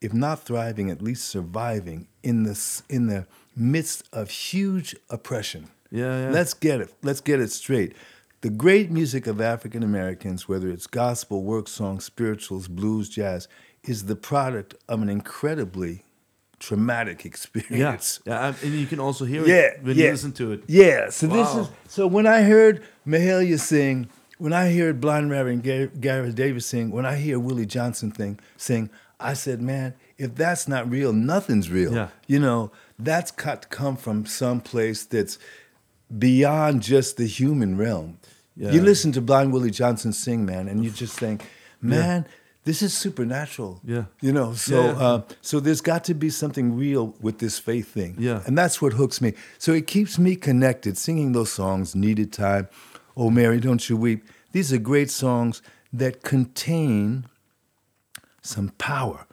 if 0.00 0.12
not 0.12 0.44
thriving, 0.44 0.90
at 0.90 1.02
least 1.02 1.24
surviving 1.28 2.06
in 2.22 2.44
the 2.44 2.56
in 2.88 3.06
the 3.08 3.26
midst 3.56 4.04
of 4.12 4.30
huge 4.30 4.94
oppression. 5.10 5.68
Yeah, 5.90 6.24
yeah. 6.26 6.30
Let's 6.30 6.54
get 6.54 6.80
it. 6.80 6.92
Let's 7.02 7.20
get 7.20 7.40
it 7.40 7.50
straight. 7.50 7.94
The 8.42 8.50
great 8.50 8.90
music 8.90 9.26
of 9.26 9.40
African 9.40 9.82
Americans, 9.82 10.48
whether 10.48 10.68
it's 10.68 10.86
gospel, 10.86 11.42
work 11.42 11.68
songs, 11.68 12.04
spirituals, 12.04 12.68
blues, 12.68 13.08
jazz, 13.08 13.48
is 13.82 14.06
the 14.06 14.16
product 14.16 14.74
of 14.88 15.02
an 15.02 15.08
incredibly 15.08 16.04
traumatic 16.58 17.24
experience. 17.30 18.20
yeah. 18.26 18.54
And 18.62 18.74
you 18.74 18.86
can 18.86 19.00
also 19.00 19.24
hear 19.24 19.42
it 19.42 19.82
when 19.82 19.96
yeah. 19.96 20.04
you 20.06 20.10
listen 20.10 20.32
to 20.32 20.52
it. 20.52 20.64
Yeah. 20.66 21.10
So 21.10 21.26
this 21.26 21.54
is 21.54 21.68
so 21.88 22.06
when 22.06 22.26
I 22.26 22.42
heard 22.42 22.82
Mahalia 23.06 23.58
sing 23.58 24.08
when 24.38 24.52
I 24.52 24.70
hear 24.70 24.92
Blind 24.92 25.30
Reverend 25.30 25.62
Gary 25.62 26.32
Davis 26.32 26.66
sing, 26.66 26.90
when 26.90 27.06
I 27.06 27.16
hear 27.16 27.38
Willie 27.38 27.66
Johnson 27.66 28.10
thing 28.10 28.38
sing, 28.56 28.90
I 29.18 29.32
said, 29.32 29.62
man, 29.62 29.94
if 30.18 30.34
that's 30.34 30.68
not 30.68 30.90
real, 30.90 31.12
nothing's 31.12 31.70
real. 31.70 31.94
Yeah. 31.94 32.08
You 32.26 32.38
know, 32.38 32.70
that's 32.98 33.30
got 33.30 33.62
to 33.62 33.68
come 33.68 33.96
from 33.96 34.26
some 34.26 34.60
place 34.60 35.04
that's 35.04 35.38
beyond 36.16 36.82
just 36.82 37.16
the 37.16 37.26
human 37.26 37.76
realm. 37.76 38.18
Yeah. 38.56 38.72
You 38.72 38.80
listen 38.80 39.12
to 39.12 39.20
Blind 39.20 39.52
Willie 39.52 39.70
Johnson 39.70 40.12
sing, 40.12 40.46
man, 40.46 40.68
and 40.68 40.82
you 40.82 40.90
just 40.90 41.18
think, 41.18 41.44
man, 41.80 42.26
this 42.64 42.82
is 42.82 42.94
supernatural. 42.94 43.80
Yeah. 43.84 44.04
You 44.20 44.32
know, 44.32 44.54
so 44.54 44.82
Yeah. 44.84 44.90
Uh, 44.98 45.22
so 45.42 45.60
there's 45.60 45.80
got 45.80 46.04
to 46.04 46.14
be 46.14 46.30
something 46.30 46.76
real 46.76 47.14
with 47.20 47.38
this 47.38 47.58
faith 47.58 47.88
thing. 47.88 48.16
Yeah. 48.18 48.42
And 48.46 48.56
that's 48.56 48.80
what 48.80 48.94
hooks 48.94 49.20
me. 49.20 49.34
So 49.58 49.72
it 49.72 49.86
keeps 49.86 50.18
me 50.18 50.36
connected, 50.36 50.96
singing 50.96 51.32
those 51.32 51.52
songs, 51.52 51.94
Needed 51.94 52.32
Time, 52.32 52.68
Oh 53.16 53.30
Mary, 53.30 53.60
Don't 53.60 53.88
You 53.88 53.96
Weep. 53.96 54.24
These 54.52 54.72
are 54.72 54.78
great 54.78 55.10
songs 55.10 55.60
that 55.92 56.22
contain 56.22 57.26
some 58.42 58.70
power 58.78 59.26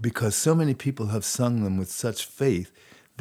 because 0.00 0.34
so 0.34 0.54
many 0.54 0.74
people 0.74 1.06
have 1.06 1.24
sung 1.24 1.62
them 1.64 1.76
with 1.76 1.90
such 1.90 2.24
faith 2.24 2.70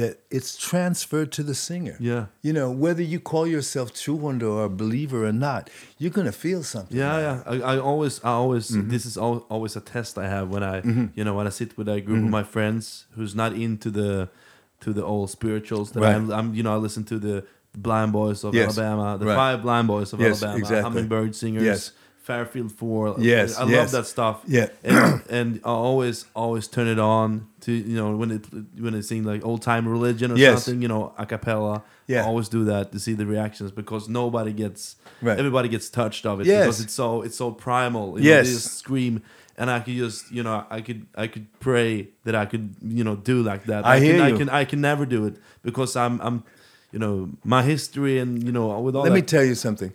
that 0.01 0.13
it's 0.37 0.51
transferred 0.69 1.29
to 1.37 1.41
the 1.43 1.53
singer. 1.67 1.97
Yeah. 1.99 2.23
You 2.41 2.53
know, 2.57 2.69
whether 2.85 3.01
you 3.13 3.19
call 3.31 3.45
yourself 3.55 3.87
true 3.93 4.15
wonder 4.25 4.47
or 4.47 4.63
a 4.65 4.69
believer 4.83 5.19
or 5.29 5.33
not, 5.33 5.69
you're 5.99 6.15
going 6.19 6.25
to 6.33 6.37
feel 6.45 6.61
something. 6.63 6.97
Yeah, 6.97 7.15
yeah. 7.25 7.37
I, 7.51 7.55
I 7.73 7.79
always, 7.89 8.13
I 8.23 8.31
always. 8.41 8.65
Mm-hmm. 8.71 8.89
This 8.93 9.05
is 9.05 9.17
al- 9.17 9.45
always 9.49 9.75
a 9.75 9.81
test 9.81 10.17
I 10.17 10.27
have 10.35 10.45
when 10.53 10.63
I, 10.63 10.75
you 11.17 11.23
know, 11.25 11.35
when 11.37 11.47
I 11.47 11.51
sit 11.59 11.77
with 11.77 11.87
a 11.89 11.99
group 12.01 12.17
Mm-hmm. 12.19 12.25
of 12.25 12.31
my 12.39 12.43
friends 12.55 13.05
who's 13.15 13.35
not 13.35 13.51
into 13.53 13.89
the, 13.99 14.29
to 14.83 14.93
the 14.93 15.03
old 15.03 15.29
spirituals. 15.29 15.91
That 15.91 16.01
Right. 16.01 16.15
I'm, 16.15 16.31
I'm, 16.31 16.53
you 16.55 16.63
know, 16.63 16.73
I 16.73 16.77
listen 16.77 17.03
to 17.05 17.19
the 17.19 17.45
Blind 17.77 18.11
Boys 18.13 18.43
of 18.45 18.55
Yes, 18.55 18.77
Alabama, 18.77 19.17
the 19.17 19.25
right. 19.27 19.35
five 19.35 19.61
Blind 19.61 19.87
Boys 19.87 20.13
of 20.13 20.19
Yes, 20.21 20.41
Alabama, 20.41 20.57
exactly. 20.59 20.81
Hummingbird 20.83 21.35
Singers, 21.35 21.63
Yes. 21.63 21.91
Fairfield 22.29 22.71
Four. 22.71 23.15
Yes, 23.17 23.57
I 23.57 23.61
love 23.61 23.71
yes. 23.71 23.91
that 23.91 24.05
stuff. 24.05 24.41
Yeah. 24.47 24.67
and, 24.83 25.21
and 25.29 25.59
I 25.65 25.69
always, 25.69 26.25
always 26.35 26.67
turn 26.67 26.87
it 26.87 26.99
on 26.99 27.47
to 27.61 27.71
you 27.71 27.95
know 27.95 28.15
when 28.15 28.29
it 28.37 28.45
when 28.83 28.93
they 28.93 29.01
sing 29.01 29.23
like 29.23 29.43
old 29.43 29.61
time 29.63 29.87
religion 29.87 30.31
or 30.31 30.37
Yes. 30.37 30.65
something, 30.65 30.81
you 30.83 30.87
know, 30.87 31.11
a 31.17 31.25
cappella. 31.25 31.81
Yeah. 32.05 32.23
I 32.23 32.27
always 32.27 32.47
do 32.49 32.65
that 32.65 32.91
to 32.91 32.99
see 32.99 33.13
the 33.13 33.25
reactions 33.25 33.71
because 33.71 34.07
nobody 34.07 34.53
gets, 34.53 34.95
Right. 35.21 35.37
everybody 35.39 35.69
gets 35.69 35.89
touched 35.89 36.25
of 36.27 36.39
it 36.41 36.45
Yes. 36.47 36.65
because 36.65 36.79
it's 36.81 36.93
so 36.93 37.23
it's 37.23 37.35
so 37.43 37.49
primal. 37.51 38.19
You 38.19 38.25
Yes. 38.29 38.45
know, 38.45 38.49
they 38.49 38.55
just 38.57 38.77
scream, 38.77 39.13
and 39.57 39.67
I 39.71 39.79
could 39.79 39.95
just 39.95 40.31
you 40.31 40.43
know 40.43 40.65
I 40.69 40.81
could 40.81 41.07
I 41.23 41.25
could 41.33 41.47
pray 41.59 42.09
that 42.25 42.35
I 42.35 42.45
could 42.45 42.75
you 42.99 43.03
know 43.03 43.15
do 43.15 43.41
like 43.41 43.63
that. 43.71 43.85
I 43.85 43.99
hear 43.99 44.17
can, 44.17 44.21
I 44.21 44.37
can 44.37 44.49
I 44.61 44.65
can 44.65 44.81
never 44.81 45.05
do 45.07 45.25
it 45.25 45.35
because 45.63 45.95
I'm 45.95 46.19
I'm 46.21 46.43
you 46.93 46.99
know 46.99 47.29
my 47.43 47.63
history 47.63 48.19
and 48.21 48.43
you 48.43 48.51
know 48.51 48.65
with 48.85 48.95
all 48.95 49.01
Let 49.03 49.09
that. 49.09 49.15
me 49.15 49.23
tell 49.23 49.43
you 49.43 49.55
something. 49.55 49.93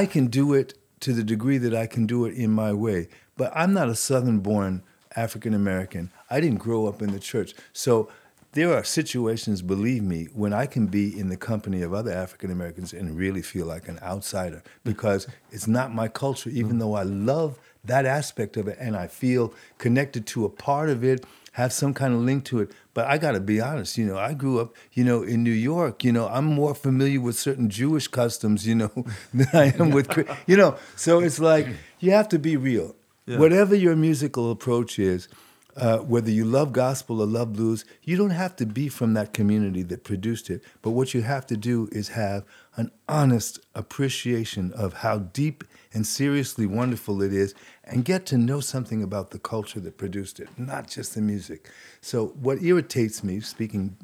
I 0.00 0.06
can 0.06 0.26
do 0.28 0.54
it 0.60 0.74
to 1.00 1.12
the 1.12 1.24
degree 1.24 1.58
that 1.58 1.74
I 1.74 1.86
can 1.86 2.06
do 2.06 2.24
it 2.24 2.34
in 2.34 2.50
my 2.50 2.72
way, 2.72 3.08
but 3.36 3.52
I'm 3.54 3.72
not 3.72 3.88
a 3.88 3.94
Southern 3.94 4.40
born 4.40 4.82
African 5.16 5.54
American. 5.54 6.10
I 6.30 6.40
didn't 6.40 6.58
grow 6.58 6.86
up 6.86 7.02
in 7.02 7.12
the 7.12 7.18
church. 7.18 7.54
So 7.72 8.08
there 8.52 8.72
are 8.74 8.84
situations, 8.84 9.62
believe 9.62 10.02
me, 10.02 10.28
when 10.34 10.52
I 10.52 10.66
can 10.66 10.86
be 10.86 11.18
in 11.18 11.28
the 11.28 11.36
company 11.36 11.82
of 11.82 11.92
other 11.92 12.12
African 12.12 12.50
Americans 12.50 12.92
and 12.92 13.16
really 13.16 13.42
feel 13.42 13.66
like 13.66 13.88
an 13.88 13.98
outsider 14.02 14.62
because 14.84 15.26
it's 15.50 15.66
not 15.66 15.94
my 15.94 16.08
culture, 16.08 16.50
even 16.50 16.78
though 16.78 16.94
I 16.94 17.02
love 17.02 17.58
that 17.84 18.06
aspect 18.06 18.56
of 18.56 18.66
it 18.66 18.76
and 18.80 18.96
I 18.96 19.06
feel 19.06 19.52
connected 19.76 20.26
to 20.28 20.44
a 20.44 20.48
part 20.48 20.88
of 20.88 21.04
it, 21.04 21.24
have 21.58 21.72
some 21.72 21.92
kind 21.92 22.14
of 22.14 22.20
link 22.20 22.44
to 22.44 22.60
it. 22.60 22.70
But 22.94 23.08
I 23.08 23.18
got 23.18 23.32
to 23.32 23.40
be 23.40 23.60
honest, 23.60 23.98
you 23.98 24.06
know, 24.06 24.16
I 24.16 24.32
grew 24.32 24.60
up, 24.60 24.76
you 24.92 25.02
know, 25.02 25.24
in 25.24 25.42
New 25.42 25.50
York. 25.50 26.04
You 26.04 26.12
know, 26.12 26.28
I'm 26.28 26.44
more 26.44 26.72
familiar 26.72 27.20
with 27.20 27.36
certain 27.36 27.68
Jewish 27.68 28.06
customs, 28.06 28.64
you 28.64 28.76
know, 28.76 28.92
than 29.34 29.48
I 29.52 29.74
am 29.76 29.90
with, 29.90 30.08
you 30.46 30.56
know. 30.56 30.76
So 30.94 31.18
it's 31.18 31.40
like 31.40 31.66
you 31.98 32.12
have 32.12 32.28
to 32.28 32.38
be 32.38 32.56
real. 32.56 32.94
Whatever 33.26 33.74
your 33.74 33.96
musical 33.96 34.52
approach 34.52 35.00
is, 35.00 35.28
uh, 35.76 35.98
whether 35.98 36.30
you 36.30 36.44
love 36.44 36.72
gospel 36.72 37.20
or 37.20 37.26
love 37.26 37.52
blues, 37.52 37.84
you 38.02 38.16
don't 38.16 38.30
have 38.30 38.54
to 38.56 38.64
be 38.64 38.88
from 38.88 39.14
that 39.14 39.34
community 39.34 39.82
that 39.82 40.04
produced 40.04 40.50
it. 40.50 40.62
But 40.80 40.90
what 40.90 41.12
you 41.12 41.22
have 41.22 41.44
to 41.48 41.56
do 41.56 41.88
is 41.90 42.08
have 42.10 42.44
an 42.76 42.90
honest 43.08 43.58
appreciation 43.74 44.72
of 44.72 44.92
how 44.94 45.18
deep 45.18 45.64
and 45.92 46.06
seriously 46.06 46.66
wonderful 46.66 47.20
it 47.22 47.32
is 47.32 47.54
and 47.88 48.04
get 48.04 48.26
to 48.26 48.38
know 48.38 48.60
something 48.60 49.02
about 49.02 49.30
the 49.30 49.38
culture 49.38 49.80
that 49.80 49.96
produced 49.96 50.40
it, 50.40 50.48
not 50.58 50.88
just 50.88 51.14
the 51.14 51.20
music. 51.20 51.68
So, 52.00 52.28
what 52.40 52.62
irritates 52.62 53.24
me, 53.24 53.40
speaking 53.40 53.96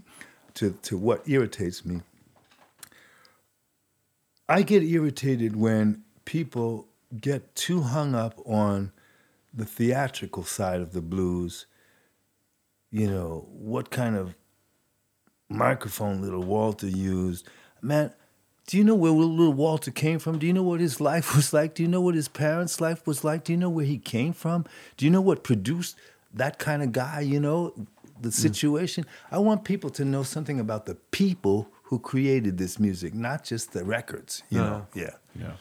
to, 0.55 0.71
to 0.83 0.97
what 0.97 1.29
irritates 1.29 1.85
me, 1.85 2.01
I 4.49 4.63
get 4.63 4.83
irritated 4.83 5.57
when 5.57 6.03
people 6.25 6.89
get 7.21 7.55
too 7.55 7.83
hung 7.83 8.15
up 8.15 8.41
on 8.47 8.93
the 9.53 9.65
theatrical 9.65 10.45
side 10.45 10.81
of 10.81 10.93
the 10.93 11.03
blues. 11.03 11.67
You 12.91 13.11
know, 13.11 13.47
what 13.51 13.91
kind 13.91 14.17
of 14.17 14.35
microphone 15.49 16.21
little 16.21 16.43
Walter 16.43 16.89
used. 16.89 17.49
Man, 17.81 18.13
do 18.67 18.79
you 18.79 18.85
know 18.85 18.95
where 18.95 19.13
little 19.13 19.53
Walter 19.53 19.91
came 19.91 20.19
from? 20.19 20.39
Do 20.39 20.47
you 20.47 20.53
know 20.53 20.63
what 20.63 20.81
his 20.81 21.01
life 21.01 21.35
was 21.37 21.53
like? 21.53 21.75
Do 21.75 21.83
you 21.83 21.89
know 21.89 22.01
what 22.01 22.15
his 22.15 22.29
parents' 22.29 22.81
life 22.81 23.07
was 23.07 23.25
like? 23.25 23.45
Do 23.45 23.53
you 23.53 23.59
know 23.59 23.71
where 23.71 23.85
he 23.85 23.99
came 23.99 24.33
from? 24.33 24.65
Do 24.97 25.05
you 25.05 25.11
know 25.11 25.21
what 25.21 25.43
produced 25.45 25.97
that 26.33 26.59
kind 26.59 26.83
of 26.83 26.93
guy, 26.93 27.21
you 27.21 27.41
know, 27.41 27.75
the 28.21 28.31
mm. 28.31 28.33
situation? 28.33 29.07
I 29.31 29.39
want 29.39 29.65
people 29.65 29.91
to 29.91 30.05
know 30.05 30.23
something 30.23 30.59
about 30.59 30.87
the 30.87 30.95
people 31.11 31.69
who 31.85 31.99
created 31.99 32.57
this 32.57 32.79
music, 32.81 33.15
not 33.15 33.45
just 33.45 33.73
the 33.73 33.85
records, 33.85 34.43
you 34.49 34.59
know. 34.59 34.87
Yeah. 34.95 35.11
Yeah. 35.39 35.53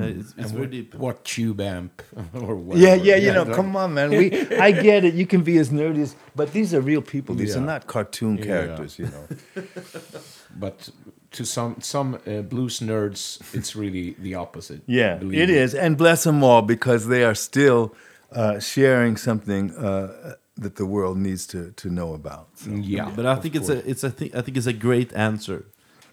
Uh, 0.00 0.04
it's 0.20 0.34
it's 0.36 0.50
very 0.52 0.60
what, 0.62 0.70
deep. 0.70 0.94
what 0.94 1.24
tube 1.24 1.60
amp 1.60 2.02
or 2.34 2.54
whatever. 2.56 2.86
Yeah, 2.86 2.94
yeah, 2.94 3.16
you 3.16 3.32
know, 3.32 3.42
like- 3.44 3.56
come 3.56 3.76
on, 3.76 3.94
man. 3.94 4.10
We, 4.10 4.30
I 4.68 4.70
get 4.72 5.04
it. 5.04 5.14
You 5.14 5.26
can 5.26 5.42
be 5.42 5.58
as 5.58 5.70
nerdy 5.70 6.02
as, 6.02 6.14
but 6.36 6.52
these 6.52 6.72
are 6.74 6.80
real 6.80 7.02
people. 7.02 7.34
These 7.34 7.56
are 7.56 7.66
not 7.66 7.86
cartoon 7.86 8.36
Yeah. 8.38 8.44
characters, 8.44 8.98
you 8.98 9.06
know. 9.06 9.24
But 10.60 10.90
to 11.32 11.44
some 11.44 11.76
some 11.80 12.14
uh, 12.26 12.42
blues 12.42 12.80
nerds, 12.80 13.38
it's 13.54 13.74
really 13.76 14.16
the 14.22 14.34
opposite. 14.36 14.80
Yeah, 14.86 15.18
believe 15.18 15.40
it 15.42 15.48
me. 15.48 15.58
is, 15.62 15.74
and 15.74 15.96
bless 15.96 16.22
them 16.24 16.42
all 16.42 16.62
because 16.62 17.06
they 17.06 17.22
are 17.24 17.34
still 17.34 17.94
uh, 18.32 18.58
sharing 18.60 19.16
something 19.18 19.70
uh, 19.76 20.34
that 20.62 20.74
the 20.76 20.84
world 20.86 21.16
needs 21.18 21.46
to 21.46 21.72
to 21.82 21.88
know 21.88 22.14
about. 22.14 22.46
So. 22.54 22.70
Yeah, 22.70 23.10
but 23.16 23.24
I 23.26 23.32
of 23.32 23.42
think 23.42 23.54
it's 23.54 23.68
course. 23.68 23.84
a 23.86 23.90
it's 23.90 24.04
a 24.04 24.10
thi- 24.10 24.32
I 24.38 24.42
think 24.42 24.56
it's 24.56 24.66
a 24.66 24.72
great 24.72 25.12
answer 25.14 25.64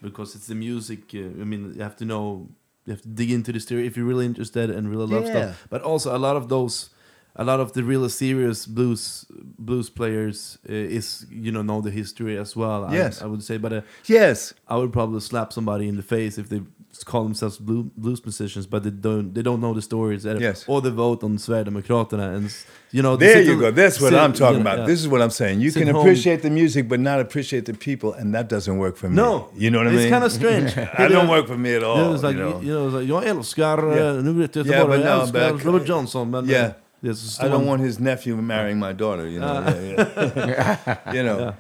because 0.02 0.36
it's 0.38 0.48
the 0.48 0.56
music. 0.56 1.00
Uh, 1.14 1.42
I 1.42 1.46
mean, 1.46 1.74
you 1.76 1.82
have 1.84 1.96
to 1.98 2.06
know, 2.06 2.48
you 2.86 2.92
have 2.94 3.02
to 3.02 3.08
dig 3.10 3.32
into 3.32 3.52
the 3.52 3.60
story 3.60 3.86
if 3.88 3.98
you're 3.98 4.06
really 4.06 4.26
interested 4.26 4.70
and 4.70 4.90
really 4.90 5.08
love 5.08 5.26
Yeah. 5.26 5.32
stuff. 5.32 5.68
But 5.70 5.82
also 5.82 6.16
a 6.16 6.20
lot 6.20 6.36
of 6.36 6.50
those, 6.50 6.90
a 7.38 7.44
lot 7.44 7.60
of 7.60 7.72
the 7.74 7.84
really 7.84 8.10
serious 8.10 8.66
blues 8.66 9.26
blues 9.60 9.90
players 9.90 10.58
uh, 10.70 10.74
is 10.98 11.26
you 11.30 11.52
know 11.52 11.62
know 11.64 11.82
the 11.82 11.92
history 11.92 12.38
as 12.40 12.56
well. 12.56 12.88
Yes. 12.94 13.22
I, 13.22 13.26
would 13.26 13.44
say, 13.44 13.58
but 13.58 13.72
uh, 13.74 13.82
Yes, 14.06 14.54
I 14.68 14.76
would 14.78 14.92
probably 14.94 15.20
slap 15.20 15.52
somebody 15.54 15.88
in 15.88 15.96
the 15.96 16.04
face 16.04 16.38
if 16.42 16.48
they 16.50 16.62
call 17.06 17.24
themselves 17.24 17.58
blue, 17.58 17.84
blues 17.98 18.22
musicians, 18.26 18.66
but 18.68 18.84
they 18.84 18.90
don't 18.92 19.34
they 19.34 19.42
don't 19.44 19.60
know 19.60 19.74
the 19.74 19.82
stories. 19.82 20.26
uh, 20.26 20.38
Yes. 20.40 20.64
Or 20.68 20.82
they 20.82 20.92
vote 20.92 21.24
on 21.26 21.38
Sverigedemokraterna 21.38 22.36
and 22.38 22.50
you 22.92 23.02
know. 23.02 23.18
there 23.18 23.42
you 23.42 23.60
go. 23.60 23.72
That's 23.72 24.00
what 24.02 24.12
sit- 24.12 24.20
I'm 24.20 24.32
talking 24.34 24.60
you 24.60 24.64
know, 24.64 24.72
about. 24.74 24.80
yeah. 24.80 24.86
This 24.92 25.00
is 25.02 25.08
what 25.08 25.22
I'm 25.22 25.30
saying. 25.30 25.60
You 25.62 25.72
Sit 25.72 25.80
can 25.84 25.90
home. 25.94 26.02
appreciate 26.02 26.42
the 26.42 26.50
music, 26.50 26.88
but 26.88 27.00
not 27.00 27.20
appreciate 27.20 27.66
the 27.66 27.74
people, 27.74 28.14
and 28.14 28.34
that 28.36 28.48
doesn't 28.48 28.78
work 28.78 28.96
for 28.98 29.10
me. 29.10 29.16
No, 29.16 29.50
you 29.58 29.70
know 29.72 29.80
what 29.80 29.88
I 29.88 29.92
mean. 29.92 30.00
it's 30.00 30.10
kind 30.10 30.24
of 30.24 30.32
strange. 30.32 30.72
I 31.04 31.08
don't 31.10 31.28
work 31.28 31.48
for 31.48 31.58
me 31.58 31.76
at 31.76 31.84
all. 31.84 31.98
Yeah, 31.98 32.14
it's 32.14 32.24
like, 32.24 32.38
you 32.38 32.44
know? 32.44 32.62
you 32.62 32.74
know, 32.74 32.86
it's 32.88 32.96
like, 32.96 33.08
jag 33.10 33.26
älskar, 33.26 33.78
Yeah. 33.96 34.14
yeah. 34.14 34.24
nu 34.24 34.32
vet 34.34 34.56
jag 34.56 34.66
Yeah, 34.68 34.78
Göteborg, 34.80 34.90
but 35.00 35.06
jag 35.06 35.18
no, 35.18 35.22
älskar 35.24 35.54
but- 35.54 35.66
Robert 35.66 35.88
Johnson, 35.88 36.30
men 36.32 36.46
Yeah. 36.50 36.72
Det 37.06 37.40
I 37.40 37.48
don't 37.48 37.60
han- 37.60 37.68
want 37.68 37.82
his 37.82 38.00
nephew 38.00 38.36
marrying 38.42 38.80
my 38.80 38.94
daughter. 38.94 39.28
You 39.28 39.40
know, 39.40 39.54
Yeah, 39.54 40.78
yeah. 41.06 41.14
you 41.16 41.24
know. 41.24 41.54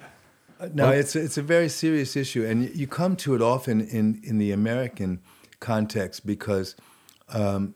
No, 0.73 0.89
it's 0.91 1.15
it's 1.15 1.38
a 1.38 1.41
very 1.43 1.69
serious 1.69 2.15
issue, 2.15 2.45
and 2.45 2.63
you, 2.63 2.69
you 2.73 2.88
come 2.88 3.15
to 3.17 3.35
it 3.35 3.41
often 3.41 3.81
in 3.81 4.19
in 4.23 4.38
the 4.39 4.51
American 4.53 5.19
context 5.59 6.26
because 6.26 6.76
um, 7.34 7.76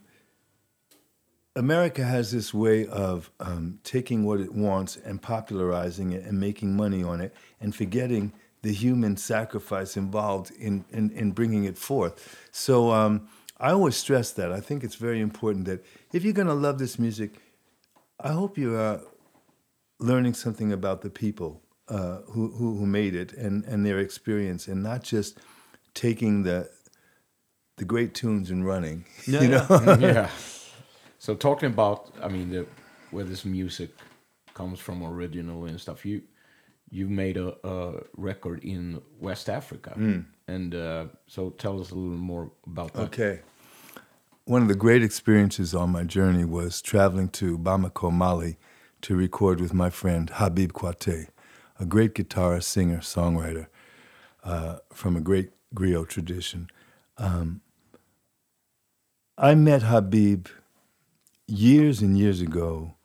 America 1.56 2.04
has 2.04 2.32
this 2.32 2.54
way 2.54 2.88
of 2.88 3.32
um, 3.40 3.80
taking 3.84 4.24
what 4.24 4.40
it 4.40 4.54
wants 4.54 4.98
and 5.06 5.22
popularizing 5.22 6.12
it 6.14 6.24
and 6.26 6.40
making 6.40 6.76
money 6.76 7.04
on 7.04 7.22
it, 7.22 7.34
and 7.60 7.76
forgetting 7.76 8.32
the 8.62 8.72
human 8.74 9.18
sacrifice 9.18 9.98
involved 9.98 10.52
in 10.58 10.86
in, 10.92 11.12
in 11.12 11.32
bringing 11.32 11.66
it 11.66 11.78
forth. 11.78 12.48
So 12.52 12.92
um, 12.92 13.28
I 13.60 13.72
always 13.72 13.98
stress 13.98 14.32
that. 14.34 14.52
I 14.52 14.62
think 14.62 14.84
it's 14.84 14.96
very 14.96 15.20
important 15.20 15.66
that 15.66 15.84
if 16.14 16.24
you're 16.24 16.34
going 16.34 16.48
to 16.48 16.54
love 16.68 16.78
this 16.80 16.98
music, 16.98 17.32
I 18.20 18.32
hope 18.32 18.58
you 18.58 18.76
are 18.76 19.02
learning 20.00 20.34
something 20.34 20.72
about 20.74 21.02
the 21.02 21.10
people 21.10 21.62
uh, 21.88 22.18
who, 22.32 22.50
who 22.52 22.76
who 22.78 22.86
made 22.86 23.16
it 23.16 23.34
and, 23.34 23.66
and 23.66 23.86
their 23.86 24.00
experience, 24.00 24.68
and 24.68 24.84
not 24.84 25.04
just 25.04 25.40
taking 25.94 26.44
the 26.44 26.70
the 27.78 27.86
great 27.86 28.14
tunes 28.14 28.52
and 28.52 28.66
running. 28.66 29.06
Yeah, 29.28 29.42
you 29.42 29.48
know, 29.50 29.98
yeah. 30.00 30.30
So 31.18 31.36
talking 31.36 31.68
about, 31.70 32.14
I 32.22 32.28
mean, 32.30 32.50
the, 32.50 32.66
where 33.12 33.24
this 33.26 33.44
music 33.46 33.90
comes 34.54 34.80
from 34.80 35.04
originally 35.04 35.70
and 35.72 35.80
stuff. 35.80 36.06
You 36.06 36.22
you 36.92 37.08
made 37.08 37.38
a, 37.38 37.56
a 37.68 38.04
record 38.18 38.64
in 38.64 39.02
West 39.20 39.50
Africa, 39.50 39.94
Mm. 39.98 40.26
and 40.48 40.74
uh, 40.76 41.06
so 41.28 41.52
tell 41.52 41.80
us 41.82 41.92
a 41.92 41.96
little 41.96 42.18
more 42.18 42.52
about 42.66 42.94
that. 42.94 43.02
Okay. 43.14 43.40
One 44.50 44.64
of 44.64 44.68
the 44.68 44.74
great 44.74 45.04
experiences 45.04 45.76
on 45.76 45.92
my 45.92 46.04
journey 46.04 46.44
was 46.44 46.82
traveling 46.82 47.30
to 47.38 47.56
Bamako, 47.56 48.12
Mali, 48.12 48.58
to 49.02 49.16
record 49.16 49.62
with 49.62 49.76
my 49.76 49.92
friend 49.92 50.28
Habib 50.28 50.72
Koité, 50.72 51.28
a 51.80 51.86
great 51.86 52.16
guitarist, 52.16 52.64
singer, 52.64 52.98
songwriter 52.98 53.68
uh, 54.44 54.78
from 54.92 55.16
a 55.16 55.22
great 55.22 55.52
griot 55.76 56.08
tradition. 56.08 56.68
Um, 57.20 57.62
I 59.38 59.54
met 59.54 59.84
Habib 59.84 60.48
years 61.46 62.02
and 62.02 62.18
years 62.18 62.42
ago, 62.42 62.96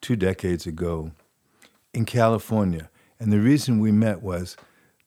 two 0.00 0.16
decades 0.16 0.66
ago, 0.66 1.12
in 1.92 2.06
California. 2.06 2.88
And 3.20 3.30
the 3.30 3.40
reason 3.40 3.78
we 3.78 3.92
met 3.92 4.22
was 4.22 4.56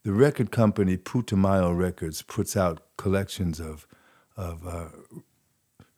the 0.03 0.13
record 0.13 0.51
company 0.51 0.95
Putumayo 0.95 1.75
Records 1.75 2.21
puts 2.21 2.55
out 2.55 2.83
collections 2.97 3.59
of, 3.59 3.87
of 4.35 4.67
uh, 4.67 4.89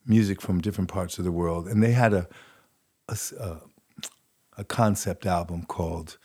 music 0.06 0.40
from 0.40 0.60
different 0.60 0.90
parts 0.90 1.18
of 1.18 1.24
the 1.24 1.32
world. 1.32 1.66
And 1.68 1.82
they 1.82 1.92
had 1.92 2.12
a, 2.12 2.28
a, 3.08 3.56
a 4.56 4.64
concept 4.64 5.26
album 5.26 5.64
called 5.64 6.18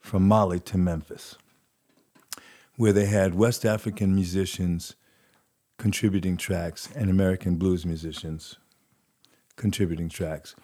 From 0.00 0.26
Mali 0.26 0.60
to 0.60 0.78
Memphis, 0.78 1.36
where 2.76 2.92
they 2.92 3.06
had 3.06 3.34
West 3.34 3.64
African 3.64 4.14
musicians 4.14 4.94
contributing 5.78 6.36
tracks 6.36 6.88
and 6.96 7.08
American 7.08 7.56
blues 7.56 7.86
musicians 7.86 8.56
contributing 9.56 10.08
tracks. 10.08 10.54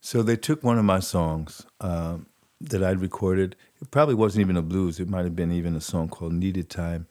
So 0.00 0.22
they 0.22 0.36
took 0.36 0.62
one 0.62 0.78
of 0.78 0.84
my 0.84 1.00
songs 1.00 1.66
um, 1.80 2.26
that 2.60 2.82
I'd 2.82 3.00
recorded. 3.00 3.56
It 3.80 3.90
probably 3.90 4.14
wasn't 4.14 4.42
even 4.42 4.56
a 4.56 4.62
blues, 4.62 5.00
it 5.00 5.08
might 5.08 5.24
have 5.24 5.36
been 5.36 5.52
even 5.52 5.74
a 5.74 5.80
song 5.80 6.08
called 6.08 6.32
Needed 6.32 6.70
Time, 6.70 7.06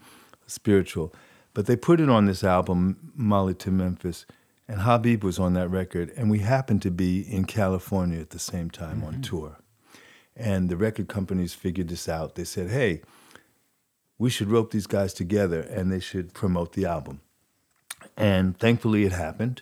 spiritual. 0.47 1.13
But 1.53 1.67
they 1.67 1.75
put 1.75 1.99
it 1.99 2.09
on 2.09 2.25
this 2.25 2.43
album, 2.43 3.11
Mali 3.15 3.53
to 3.55 3.71
Memphis, 3.71 4.25
and 4.67 4.81
Habib 4.81 5.23
was 5.23 5.39
on 5.39 5.53
that 5.53 5.69
record. 5.69 6.11
And 6.15 6.29
we 6.29 6.39
happened 6.39 6.81
to 6.83 6.91
be 6.91 7.21
in 7.21 7.45
California 7.45 8.19
at 8.19 8.31
the 8.31 8.39
same 8.39 8.69
time 8.69 8.97
mm-hmm. 8.97 9.07
on 9.07 9.21
tour. 9.21 9.57
And 10.35 10.69
the 10.69 10.77
record 10.77 11.07
companies 11.07 11.53
figured 11.53 11.89
this 11.89 12.09
out. 12.09 12.35
They 12.35 12.43
said, 12.43 12.69
hey, 12.69 13.01
we 14.17 14.29
should 14.29 14.49
rope 14.49 14.71
these 14.71 14.87
guys 14.87 15.13
together 15.13 15.61
and 15.61 15.91
they 15.91 15.99
should 15.99 16.33
promote 16.33 16.73
the 16.73 16.85
album. 16.85 17.21
And 18.17 18.57
thankfully, 18.57 19.03
it 19.03 19.11
happened. 19.11 19.61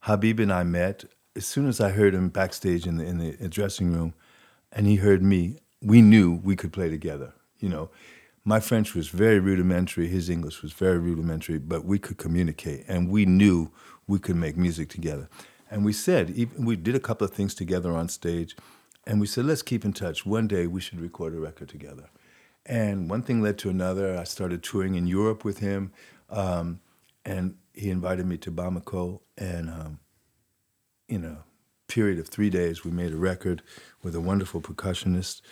Habib 0.00 0.40
and 0.40 0.52
I 0.52 0.62
met 0.62 1.04
as 1.34 1.46
soon 1.46 1.68
as 1.68 1.80
I 1.80 1.90
heard 1.90 2.14
him 2.14 2.28
backstage 2.28 2.86
in 2.86 2.96
the 2.96 3.04
in 3.04 3.18
the 3.18 3.48
dressing 3.48 3.92
room, 3.92 4.14
and 4.72 4.86
he 4.86 4.96
heard 4.96 5.22
me. 5.22 5.58
We 5.82 6.00
knew 6.00 6.40
we 6.42 6.56
could 6.56 6.72
play 6.72 6.88
together. 6.88 7.34
You 7.58 7.68
know, 7.68 7.90
my 8.44 8.60
French 8.60 8.94
was 8.94 9.08
very 9.08 9.38
rudimentary. 9.38 10.08
His 10.08 10.30
English 10.30 10.62
was 10.62 10.72
very 10.72 10.98
rudimentary, 10.98 11.58
but 11.58 11.84
we 11.84 11.98
could 11.98 12.16
communicate, 12.16 12.84
and 12.88 13.10
we 13.10 13.26
knew 13.26 13.70
we 14.06 14.18
could 14.18 14.36
make 14.36 14.56
music 14.56 14.88
together. 14.88 15.28
And 15.70 15.84
we 15.84 15.92
said, 15.92 16.30
even, 16.30 16.64
we 16.64 16.76
did 16.76 16.94
a 16.94 17.00
couple 17.00 17.24
of 17.24 17.32
things 17.32 17.54
together 17.54 17.92
on 17.92 18.08
stage, 18.08 18.56
and 19.06 19.20
we 19.20 19.26
said, 19.26 19.44
let's 19.44 19.62
keep 19.62 19.84
in 19.84 19.92
touch. 19.92 20.26
One 20.26 20.48
day 20.48 20.66
we 20.66 20.80
should 20.80 21.00
record 21.00 21.34
a 21.34 21.38
record 21.38 21.68
together. 21.68 22.10
And 22.64 23.08
one 23.08 23.22
thing 23.22 23.40
led 23.40 23.58
to 23.58 23.70
another. 23.70 24.16
I 24.18 24.24
started 24.24 24.62
touring 24.62 24.96
in 24.96 25.06
Europe 25.06 25.44
with 25.44 25.58
him. 25.58 25.92
Um, 26.28 26.80
and 27.26 27.56
he 27.74 27.90
invited 27.90 28.26
me 28.26 28.38
to 28.38 28.50
Bamako, 28.50 29.20
and 29.36 29.68
um, 29.68 29.98
in 31.08 31.24
a 31.24 31.44
period 31.88 32.18
of 32.18 32.28
three 32.28 32.48
days, 32.48 32.84
we 32.84 32.90
made 32.90 33.12
a 33.12 33.16
record 33.16 33.62
with 34.02 34.14
a 34.14 34.20
wonderful 34.20 34.60
percussionist. 34.60 35.42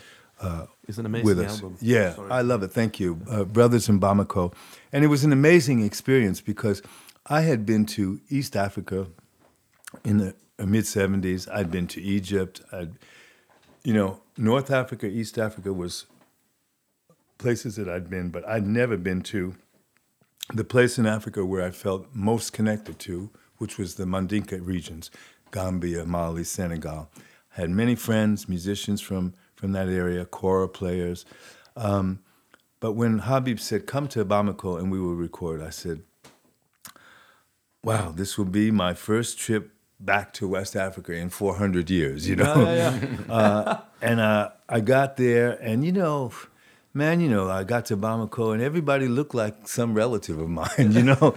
Uh, 0.40 0.66
it's 0.88 0.98
an 0.98 1.06
amazing 1.06 1.26
with 1.26 1.40
us. 1.40 1.56
album. 1.56 1.76
Yeah, 1.80 2.14
Sorry. 2.14 2.30
I 2.30 2.40
love 2.40 2.62
it. 2.62 2.72
Thank 2.72 2.98
you, 2.98 3.20
uh, 3.28 3.44
Brothers 3.44 3.88
in 3.88 4.00
Bamako, 4.00 4.54
and 4.92 5.04
it 5.04 5.08
was 5.08 5.24
an 5.24 5.32
amazing 5.32 5.84
experience 5.84 6.40
because 6.40 6.80
I 7.26 7.40
had 7.42 7.64
been 7.64 7.86
to 7.86 8.20
East 8.28 8.54
Africa 8.54 9.06
in 10.04 10.18
the 10.18 10.34
mid 10.66 10.84
'70s. 10.84 11.50
I'd 11.50 11.70
been 11.70 11.86
to 11.88 12.02
Egypt. 12.02 12.60
I'd, 12.72 12.92
you 13.82 13.94
know, 13.94 14.20
North 14.36 14.70
Africa, 14.70 15.06
East 15.06 15.38
Africa 15.38 15.72
was 15.72 16.06
places 17.38 17.76
that 17.76 17.88
I'd 17.88 18.10
been, 18.10 18.30
but 18.30 18.46
I'd 18.46 18.66
never 18.66 18.96
been 18.96 19.22
to 19.22 19.54
the 20.52 20.64
place 20.64 20.98
in 20.98 21.06
Africa 21.06 21.44
where 21.44 21.62
I 21.62 21.70
felt 21.70 22.06
most 22.12 22.52
connected 22.52 22.98
to, 23.00 23.30
which 23.58 23.78
was 23.78 23.94
the 23.94 24.04
Mandinka 24.04 24.64
regions, 24.64 25.10
Gambia, 25.50 26.04
Mali, 26.04 26.44
Senegal. 26.44 27.10
I 27.56 27.62
had 27.62 27.70
many 27.70 27.94
friends, 27.94 28.48
musicians 28.48 29.00
from, 29.00 29.34
from 29.56 29.72
that 29.72 29.88
area, 29.88 30.24
kora 30.24 30.68
players. 30.68 31.24
Um, 31.76 32.20
but 32.80 32.92
when 32.92 33.20
Habib 33.20 33.58
said, 33.58 33.86
come 33.86 34.08
to 34.08 34.24
Bamako 34.24 34.78
and 34.78 34.90
we 34.90 35.00
will 35.00 35.14
record, 35.14 35.62
I 35.62 35.70
said, 35.70 36.02
wow, 37.84 38.10
this 38.10 38.38
will 38.38 38.44
be 38.44 38.70
my 38.70 38.94
first 38.94 39.38
trip 39.38 39.70
back 40.00 40.32
to 40.34 40.48
West 40.48 40.74
Africa 40.76 41.12
in 41.12 41.30
400 41.30 41.88
years, 41.90 42.28
you 42.28 42.36
know? 42.36 42.54
Yeah, 42.64 42.74
yeah, 42.74 43.06
yeah. 43.28 43.32
uh, 43.34 43.80
and 44.02 44.20
uh, 44.20 44.50
I 44.68 44.80
got 44.80 45.16
there, 45.16 45.52
and 45.62 45.84
you 45.84 45.92
know, 45.92 46.32
man, 46.94 47.20
you 47.20 47.28
know, 47.28 47.50
I 47.50 47.64
got 47.64 47.86
to 47.86 47.96
Bamako 47.96 48.54
and 48.54 48.62
everybody 48.62 49.08
looked 49.08 49.34
like 49.34 49.68
some 49.68 49.94
relative 49.94 50.38
of 50.38 50.48
mine, 50.48 50.68
you 50.78 51.02
know. 51.02 51.34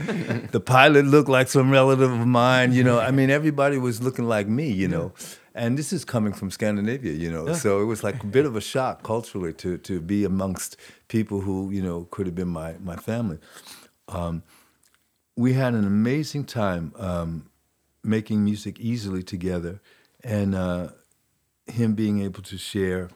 the 0.52 0.60
pilot 0.60 1.06
looked 1.06 1.30
like 1.30 1.48
some 1.48 1.72
relative 1.72 2.12
of 2.12 2.28
mine, 2.28 2.74
you 2.74 2.84
know. 2.84 3.00
I 3.00 3.12
mean, 3.12 3.30
everybody 3.30 3.78
was 3.78 4.02
looking 4.02 4.26
like 4.26 4.48
me, 4.48 4.72
you 4.72 4.88
know. 4.88 5.14
And 5.56 5.76
this 5.76 5.92
is 5.92 6.06
coming 6.06 6.34
from 6.34 6.52
Scandinavia, 6.52 7.14
you 7.14 7.32
know. 7.32 7.54
So 7.54 7.82
it 7.82 7.86
was 7.86 8.04
like 8.04 8.24
a 8.24 8.28
bit 8.28 8.46
of 8.46 8.56
a 8.56 8.62
shock 8.62 9.02
culturally 9.02 9.54
to, 9.54 9.80
to 9.80 10.00
be 10.00 10.24
amongst 10.24 10.78
people 11.08 11.42
who, 11.42 11.72
you 11.72 11.82
know, 11.82 12.08
could 12.12 12.28
have 12.28 12.36
been 12.36 12.50
my, 12.50 12.76
my 12.84 12.96
family. 12.96 13.40
Um, 14.08 14.44
we 15.38 15.54
had 15.54 15.76
an 15.76 15.86
amazing 15.86 16.44
time 16.44 16.92
um, 16.98 17.50
making 18.04 18.44
music 18.44 18.80
easily 18.80 19.22
together 19.22 19.80
and 20.24 20.56
uh, 20.56 20.90
him 21.68 21.94
being 21.94 22.22
able 22.22 22.42
to 22.42 22.58
share 22.58 23.10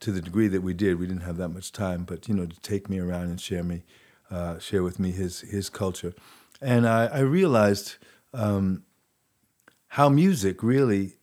to 0.00 0.10
the 0.10 0.20
degree 0.20 0.48
that 0.48 0.60
we 0.60 0.74
did, 0.74 0.98
we 0.98 1.06
didn't 1.06 1.22
have 1.22 1.36
that 1.38 1.48
much 1.48 1.72
time, 1.72 2.02
but 2.04 2.28
you 2.28 2.34
know, 2.34 2.44
to 2.44 2.60
take 2.60 2.90
me 2.90 2.98
around 2.98 3.24
and 3.24 3.40
share 3.40 3.62
me, 3.62 3.84
uh, 4.30 4.58
share 4.58 4.82
with 4.82 4.98
me 4.98 5.12
his 5.12 5.40
his 5.40 5.70
culture, 5.70 6.12
and 6.60 6.86
I, 6.86 7.06
I 7.06 7.20
realized 7.20 7.96
um, 8.34 8.82
how 9.88 10.10
music 10.10 10.62
really 10.62 11.14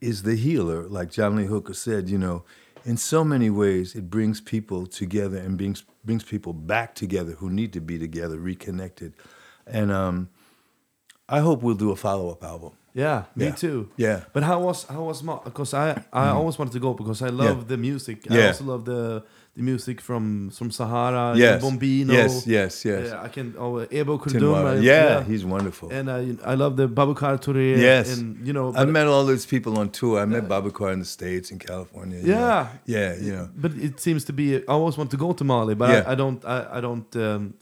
is 0.00 0.22
the 0.22 0.36
healer. 0.36 0.88
Like 0.88 1.10
John 1.10 1.36
Lee 1.36 1.46
Hooker 1.46 1.74
said, 1.74 2.08
you 2.08 2.16
know, 2.16 2.44
in 2.84 2.96
so 2.96 3.24
many 3.24 3.50
ways, 3.50 3.94
it 3.94 4.08
brings 4.08 4.40
people 4.40 4.86
together 4.86 5.36
and 5.36 5.58
brings 5.58 5.84
brings 6.04 6.24
people 6.24 6.52
back 6.52 6.94
together 6.94 7.32
who 7.32 7.50
need 7.50 7.72
to 7.72 7.80
be 7.80 7.98
together, 7.98 8.38
reconnected, 8.38 9.14
and 9.66 9.92
um, 9.92 10.28
I 11.28 11.40
hope 11.40 11.62
we'll 11.62 11.74
do 11.74 11.90
a 11.90 11.96
follow 11.96 12.30
up 12.30 12.42
album. 12.42 12.72
Yeah, 12.92 13.24
me 13.36 13.46
yeah. 13.46 13.52
too. 13.52 13.88
Yeah. 13.96 14.24
But 14.32 14.42
how 14.42 14.60
was 14.60 14.84
how 14.84 15.04
was 15.04 15.22
because 15.22 15.74
I 15.74 16.02
I 16.12 16.26
mm. 16.26 16.34
always 16.34 16.58
wanted 16.58 16.72
to 16.72 16.80
go 16.80 16.94
because 16.94 17.22
I 17.22 17.28
love 17.28 17.58
yeah. 17.58 17.64
the 17.68 17.76
music. 17.76 18.26
Yeah. 18.28 18.38
I 18.38 18.46
also 18.48 18.64
love 18.64 18.84
the 18.84 19.24
the 19.54 19.62
music 19.62 20.00
from 20.00 20.50
from 20.50 20.70
Sahara. 20.70 21.36
Yes. 21.36 21.62
Bombino. 21.62 22.12
Yes. 22.12 22.46
Yes. 22.46 22.84
Yes. 22.84 23.08
Yeah, 23.08 23.22
I 23.22 23.28
can. 23.28 23.54
Oh, 23.58 23.74
Ebou 23.86 24.18
Kurdum. 24.20 24.82
Yeah, 24.82 24.92
yeah, 24.92 25.24
he's 25.24 25.44
wonderful. 25.44 25.90
And 25.90 26.08
uh, 26.08 26.44
I 26.44 26.54
love 26.54 26.76
the 26.76 26.88
Baboucar 26.88 27.40
Touré. 27.40 27.78
Yes. 27.78 28.16
And 28.16 28.46
you 28.46 28.52
know, 28.52 28.72
I 28.74 28.84
met 28.84 29.06
all 29.06 29.24
those 29.26 29.46
people 29.46 29.78
on 29.78 29.90
tour. 29.90 30.20
I 30.20 30.24
met 30.24 30.48
Baboucar 30.48 30.92
in 30.92 31.00
the 31.00 31.04
states 31.04 31.50
in 31.50 31.58
California. 31.58 32.20
Yeah. 32.22 32.36
Know. 32.36 32.68
Yeah. 32.86 33.16
You 33.16 33.32
know. 33.32 33.48
But 33.54 33.72
it 33.74 34.00
seems 34.00 34.24
to 34.26 34.32
be. 34.32 34.56
I 34.56 34.62
always 34.68 34.96
want 34.96 35.10
to 35.10 35.16
go 35.16 35.32
to 35.32 35.44
Mali, 35.44 35.74
but 35.74 35.90
I, 35.90 36.12
I, 36.12 36.14
don't. 36.14 36.44
I, 36.44 36.78
I 36.78 36.80
don't. 36.80 37.16
Um, 37.16 37.54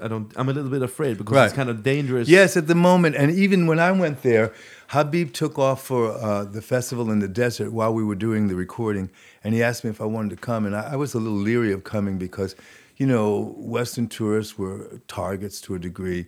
I, 0.00 0.08
don't. 0.08 0.30
I'm 0.36 0.48
a 0.48 0.52
little 0.52 0.70
bit 0.70 0.82
afraid 0.82 1.16
because 1.16 1.34
right. 1.34 1.46
it's 1.46 1.54
kind 1.54 1.70
of 1.70 1.82
dangerous. 1.82 2.28
Yes, 2.28 2.56
at 2.56 2.66
the 2.66 2.74
moment, 2.74 3.16
and 3.16 3.30
even 3.30 3.66
when 3.66 3.78
I 3.78 3.92
went 3.92 4.22
there, 4.22 4.52
Habib 4.88 5.32
took 5.32 5.58
off 5.58 5.82
for 5.82 6.12
uh, 6.12 6.44
the 6.44 6.60
festival 6.60 7.10
in 7.10 7.20
the 7.20 7.28
desert 7.28 7.72
while 7.72 7.94
we 7.94 8.04
were 8.04 8.14
doing 8.14 8.48
the 8.48 8.56
recording, 8.56 9.10
and 9.44 9.54
he 9.54 9.62
asked 9.62 9.84
me 9.84 9.90
if 9.90 10.00
I 10.00 10.06
wanted 10.06 10.30
to 10.30 10.36
come, 10.36 10.64
and 10.64 10.74
I, 10.74 10.92
I 10.92 10.96
was 10.96 11.14
a 11.14 11.18
little 11.18 11.38
leery 11.38 11.72
of 11.72 11.84
coming 11.84 12.18
because, 12.18 12.56
you 12.96 13.06
know, 13.06 13.54
Western 13.58 14.08
tourists 14.08 14.58
were 14.58 15.00
targets 15.06 15.60
to 15.62 15.74
a 15.74 15.78
degree. 15.78 16.26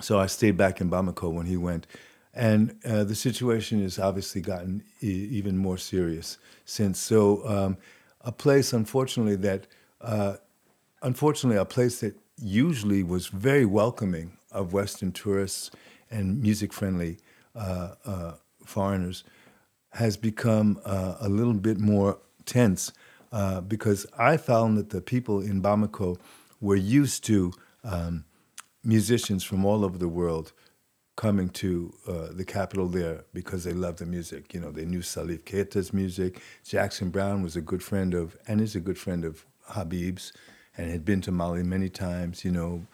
So 0.00 0.18
I 0.18 0.26
stayed 0.26 0.56
back 0.56 0.80
in 0.80 0.90
Bamako 0.90 1.32
when 1.32 1.46
he 1.46 1.56
went, 1.56 1.86
and 2.34 2.76
uh, 2.84 3.04
the 3.04 3.14
situation 3.14 3.82
has 3.82 3.98
obviously 3.98 4.40
gotten 4.40 4.82
e- 5.00 5.28
even 5.30 5.56
more 5.56 5.78
serious 5.78 6.38
since. 6.64 6.98
So 6.98 7.46
um, 7.48 7.76
a 8.20 8.32
place, 8.32 8.72
unfortunately, 8.72 9.36
that 9.36 9.66
uh, 10.00 10.36
unfortunately 11.02 11.58
a 11.58 11.64
place 11.64 12.00
that 12.00 12.16
usually 12.36 13.02
was 13.02 13.28
very 13.28 13.64
welcoming 13.64 14.32
of 14.52 14.72
Western 14.72 15.12
tourists 15.12 15.70
and 16.10 16.40
music 16.40 16.72
friendly 16.72 17.18
uh, 17.54 17.94
uh, 18.04 18.32
foreigners 18.64 19.24
has 19.92 20.16
become 20.16 20.80
uh, 20.84 21.16
a 21.20 21.28
little 21.28 21.54
bit 21.54 21.78
more 21.78 22.18
tense 22.44 22.92
uh, 23.32 23.60
because 23.60 24.06
I 24.18 24.36
found 24.36 24.78
that 24.78 24.90
the 24.90 25.00
people 25.00 25.40
in 25.40 25.62
Bamako 25.62 26.18
were 26.60 26.76
used 26.76 27.24
to 27.24 27.52
um, 27.84 28.24
musicians 28.84 29.44
from 29.44 29.64
all 29.64 29.84
over 29.84 29.98
the 29.98 30.08
world 30.08 30.52
coming 31.16 31.48
to 31.48 31.92
uh, 32.06 32.28
the 32.30 32.44
capital 32.44 32.86
there 32.86 33.24
because 33.34 33.64
they 33.64 33.72
loved 33.72 33.98
the 33.98 34.06
music. 34.06 34.54
You 34.54 34.60
know, 34.60 34.70
they 34.70 34.84
knew 34.84 35.00
Salif 35.00 35.42
Keita's 35.42 35.92
music. 35.92 36.40
Jackson 36.64 37.10
Browne 37.10 37.42
was 37.42 37.56
a 37.56 37.60
good 37.60 37.82
friend 37.82 38.14
of, 38.14 38.36
and 38.46 38.60
is 38.60 38.76
a 38.76 38.80
good 38.80 38.98
friend 38.98 39.24
of 39.24 39.44
Habib's 39.70 40.32
and 40.76 40.90
had 40.90 41.04
been 41.04 41.20
to 41.22 41.32
Mali 41.32 41.64
many 41.64 41.88
times, 41.88 42.44
you 42.44 42.52
know. 42.52 42.86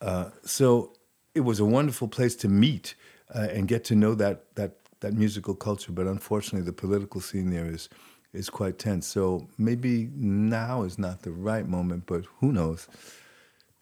Uh, 0.00 0.30
so 0.44 0.94
it 1.34 1.40
was 1.40 1.60
a 1.60 1.64
wonderful 1.64 2.08
place 2.08 2.34
to 2.36 2.48
meet 2.48 2.94
uh, 3.34 3.48
and 3.50 3.68
get 3.68 3.84
to 3.84 3.94
know 3.94 4.14
that 4.14 4.54
that 4.56 4.81
that 5.02 5.12
musical 5.12 5.54
culture. 5.54 5.92
But 5.92 6.06
unfortunately, 6.06 6.64
the 6.64 6.72
political 6.72 7.20
scene 7.20 7.50
there 7.50 7.66
is 7.66 7.88
is 8.32 8.48
quite 8.48 8.78
tense. 8.78 9.06
So 9.06 9.46
maybe 9.58 10.08
now 10.16 10.82
is 10.82 10.98
not 10.98 11.22
the 11.22 11.32
right 11.32 11.68
moment, 11.68 12.04
but 12.06 12.24
who 12.40 12.52
knows? 12.52 12.88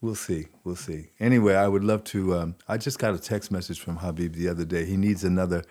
We'll 0.01 0.15
see. 0.15 0.47
We'll 0.65 0.77
see. 0.77 1.11
Anyway, 1.21 1.55
I 1.55 1.69
would 1.69 1.85
love 1.85 2.05
to. 2.05 2.35
Um, 2.35 2.55
I 2.67 2.79
just 2.79 2.99
got 2.99 3.15
a 3.15 3.19
text 3.19 3.51
message 3.51 3.81
from 3.81 3.97
Habib 3.99 4.35
the 4.35 4.49
other 4.49 4.65
day. 4.65 4.87
He 4.87 4.97
needs 4.97 5.25
another 5.25 5.63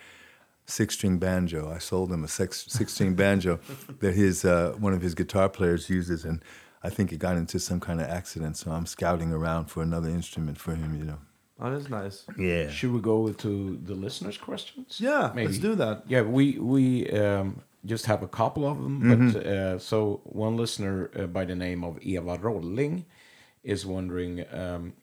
six-string 0.65 1.17
banjo. 1.17 1.71
I 1.71 1.79
sold 1.79 2.11
him 2.11 2.23
a 2.23 2.27
six, 2.27 2.65
six-string 2.69 3.15
banjo 3.15 3.59
that 3.99 4.13
his 4.13 4.45
uh, 4.45 4.75
one 4.77 4.93
of 4.93 5.01
his 5.01 5.15
guitar 5.15 5.49
players 5.49 5.89
uses, 5.89 6.25
and 6.25 6.43
I 6.83 6.89
think 6.89 7.11
it 7.11 7.17
got 7.17 7.37
into 7.37 7.59
some 7.59 7.79
kind 7.79 7.99
of 7.99 8.07
accident. 8.07 8.55
So 8.55 8.71
I'm 8.71 8.85
scouting 8.85 9.33
around 9.33 9.65
for 9.65 9.81
another 9.81 10.09
instrument 10.09 10.59
for 10.59 10.75
him. 10.75 10.95
You 10.97 11.05
know. 11.05 11.19
Oh, 11.61 11.69
that's 11.71 11.89
nice. 11.89 12.23
Yeah. 12.37 12.69
Should 12.69 12.93
we 12.93 13.01
go 13.01 13.31
to 13.33 13.79
the 13.83 13.93
listeners' 13.95 14.37
questions? 14.37 14.97
Yeah, 15.01 15.31
let's 15.35 15.57
do 15.57 15.75
that. 15.75 16.03
Yeah, 16.07 16.21
we 16.21 16.57
we 16.57 17.09
um, 17.11 17.61
just 17.85 18.05
have 18.05 18.23
a 18.23 18.27
couple 18.27 18.65
of 18.65 18.77
them. 18.81 19.01
Mm-hmm. 19.01 19.31
But 19.31 19.45
uh, 19.45 19.79
so 19.79 20.21
one 20.23 20.55
listener 20.57 21.09
uh, 21.17 21.27
by 21.27 21.45
the 21.45 21.55
name 21.55 21.83
of 21.83 21.99
Eva 22.01 22.37
Rolling 22.41 23.05
is 23.63 23.85
wondering, 23.85 24.45
um, 24.53 24.93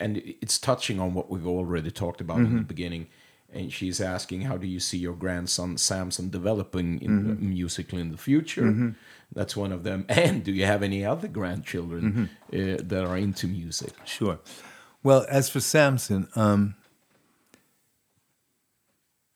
and 0.00 0.16
it's 0.42 0.58
touching 0.58 0.98
on 1.00 1.14
what 1.14 1.30
we've 1.30 1.46
already 1.46 1.90
talked 1.90 2.20
about 2.20 2.38
in 2.38 2.46
Mm-hmm. 2.46 2.56
the 2.58 2.74
beginning. 2.74 3.06
And 3.54 3.70
she's 3.70 4.00
asking, 4.00 4.40
how 4.42 4.56
do 4.56 4.66
you 4.66 4.80
see 4.80 4.96
your 4.96 5.14
grandson 5.14 5.76
Samson 5.76 6.30
developing 6.30 7.00
in 7.02 7.10
Mm-hmm. 7.10 7.48
musically 7.50 8.00
in 8.00 8.10
the 8.10 8.16
future? 8.18 8.94
That's 9.34 9.54
one 9.56 9.72
of 9.72 9.82
them. 9.84 10.04
And 10.08 10.42
do 10.42 10.50
you 10.52 10.64
have 10.66 10.82
any 10.82 11.04
other 11.04 11.28
grandchildren 11.28 12.02
Mm-hmm. 12.02 12.24
uh, 12.58 12.76
that 12.88 13.04
are 13.04 13.18
into 13.18 13.46
music? 13.46 13.92
Sure. 14.04 14.38
Well, 15.04 15.26
as 15.28 15.48
for 15.48 15.58
Samson, 15.58 16.28
um, 16.36 16.76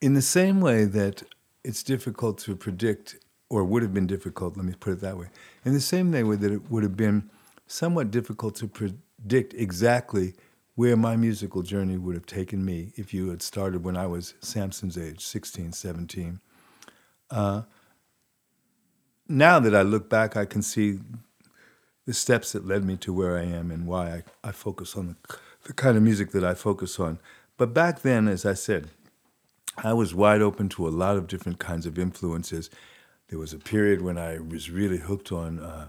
in 0.00 0.14
the 0.14 0.22
same 0.22 0.60
way 0.60 0.84
that 0.84 1.24
it's 1.64 1.82
difficult 1.82 2.38
to 2.38 2.54
predict, 2.54 3.16
or 3.48 3.64
would 3.64 3.82
have 3.82 3.92
been 3.92 4.06
difficult, 4.06 4.56
let 4.56 4.64
me 4.64 4.74
put 4.78 4.92
it 4.92 5.00
that 5.00 5.18
way, 5.18 5.26
in 5.64 5.72
the 5.72 5.80
same 5.80 6.12
way 6.12 6.36
that 6.36 6.52
it 6.52 6.70
would 6.70 6.84
have 6.84 6.96
been 6.96 7.28
somewhat 7.66 8.12
difficult 8.12 8.54
to 8.56 8.68
predict 8.68 9.54
exactly 9.54 10.34
where 10.76 10.96
my 10.96 11.16
musical 11.16 11.62
journey 11.62 11.96
would 11.96 12.14
have 12.14 12.26
taken 12.26 12.64
me 12.64 12.92
if 12.96 13.12
you 13.12 13.30
had 13.30 13.42
started 13.42 13.82
when 13.82 13.96
I 13.96 14.06
was 14.06 14.34
Samson's 14.40 14.96
age, 14.96 15.20
16, 15.24 15.72
17. 15.72 16.38
Uh, 17.30 17.62
now 19.26 19.58
that 19.58 19.74
I 19.74 19.82
look 19.82 20.08
back, 20.08 20.36
I 20.36 20.44
can 20.44 20.62
see 20.62 21.00
the 22.04 22.12
steps 22.12 22.52
that 22.52 22.64
led 22.64 22.84
me 22.84 22.96
to 22.98 23.12
where 23.12 23.36
I 23.36 23.42
am 23.42 23.72
and 23.72 23.86
why 23.86 24.22
I, 24.44 24.48
I 24.48 24.52
focus 24.52 24.96
on 24.96 25.08
the, 25.08 25.38
the 25.66 25.72
kind 25.72 25.96
of 25.96 26.02
music 26.02 26.30
that 26.30 26.44
I 26.44 26.54
focus 26.54 26.98
on. 26.98 27.18
But 27.56 27.74
back 27.74 28.02
then, 28.02 28.28
as 28.28 28.46
I 28.46 28.54
said, 28.54 28.88
I 29.76 29.92
was 29.92 30.14
wide 30.14 30.40
open 30.40 30.68
to 30.70 30.86
a 30.86 30.90
lot 30.90 31.16
of 31.16 31.26
different 31.26 31.58
kinds 31.58 31.86
of 31.86 31.98
influences. 31.98 32.70
There 33.28 33.38
was 33.38 33.52
a 33.52 33.58
period 33.58 34.00
when 34.00 34.16
I 34.16 34.38
was 34.38 34.70
really 34.70 34.98
hooked 34.98 35.32
on 35.32 35.58
uh, 35.58 35.88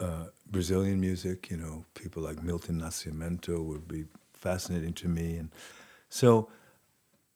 uh, 0.00 0.26
Brazilian 0.50 1.00
music. 1.00 1.50
You 1.50 1.58
know, 1.58 1.84
people 1.94 2.22
like 2.22 2.42
Milton 2.42 2.80
Nascimento 2.80 3.62
would 3.62 3.86
be 3.86 4.06
fascinating 4.32 4.94
to 4.94 5.08
me, 5.08 5.36
and 5.36 5.50
so 6.08 6.48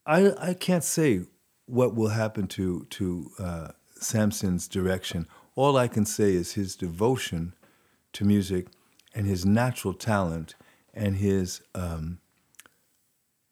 I 0.06 0.32
I 0.40 0.54
can't 0.54 0.84
say 0.84 1.20
what 1.66 1.94
will 1.94 2.08
happen 2.08 2.46
to 2.48 2.86
to 2.90 3.30
uh, 3.38 3.68
Samson's 4.00 4.66
direction. 4.66 5.28
All 5.54 5.76
I 5.76 5.88
can 5.88 6.06
say 6.06 6.34
is 6.34 6.54
his 6.54 6.74
devotion 6.74 7.54
to 8.14 8.24
music 8.24 8.66
and 9.14 9.26
his 9.26 9.44
natural 9.44 9.94
talent 9.94 10.54
and 10.94 11.16
his 11.16 11.60
um, 11.74 12.18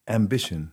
ambition 0.08 0.72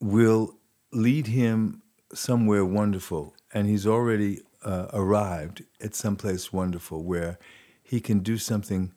will 0.00 0.56
lead 0.92 1.28
him 1.28 1.82
somewhere 2.12 2.64
wonderful. 2.64 3.34
And 3.52 3.68
he's 3.68 3.86
already 3.86 4.40
uh, 4.64 4.86
arrived 4.92 5.64
at 5.80 5.94
someplace 5.94 6.52
wonderful 6.52 7.04
where 7.04 7.38
he 7.82 8.00
can 8.00 8.20
do 8.20 8.38
something 8.38 8.92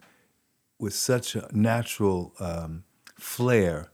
with 0.79 0.93
such 0.93 1.35
a 1.35 1.47
natural 1.51 2.33
um, 2.39 2.83
flair 3.19 3.91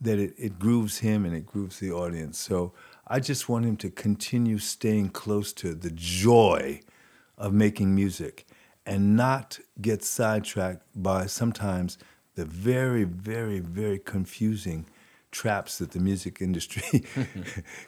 that 0.00 0.18
it, 0.18 0.34
it 0.38 0.58
grooves 0.58 0.98
him 0.98 1.24
and 1.24 1.34
it 1.34 1.46
grooves 1.46 1.80
the 1.80 1.90
audience. 1.90 2.38
So 2.38 2.72
I 3.06 3.20
just 3.20 3.48
want 3.48 3.64
him 3.64 3.76
to 3.78 3.90
continue 3.90 4.58
staying 4.58 5.10
close 5.10 5.52
to 5.54 5.74
the 5.74 5.90
joy 5.90 6.80
of 7.36 7.52
making 7.52 7.94
music 7.94 8.46
and 8.86 9.16
not 9.16 9.58
get 9.80 10.04
sidetracked 10.04 10.82
by 10.94 11.26
sometimes 11.26 11.98
the 12.34 12.44
very, 12.44 13.04
very, 13.04 13.60
very 13.60 13.98
confusing 13.98 14.86
traps 15.30 15.78
that 15.78 15.90
the 15.90 15.98
music 15.98 16.40
industry 16.40 17.00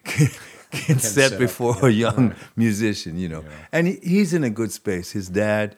can, 0.05 0.28
can, 0.70 0.98
set, 0.98 1.01
set 1.01 1.32
up, 1.35 1.39
before 1.39 1.89
a 1.89 1.90
young 1.90 2.35
musician, 2.56 3.16
you 3.18 3.28
know. 3.28 3.44
And 3.73 3.86
he, 3.86 3.98
he's 4.02 4.35
in 4.35 4.44
a 4.44 4.51
good 4.51 4.73
space. 4.73 5.12
His 5.12 5.28
dad 5.28 5.77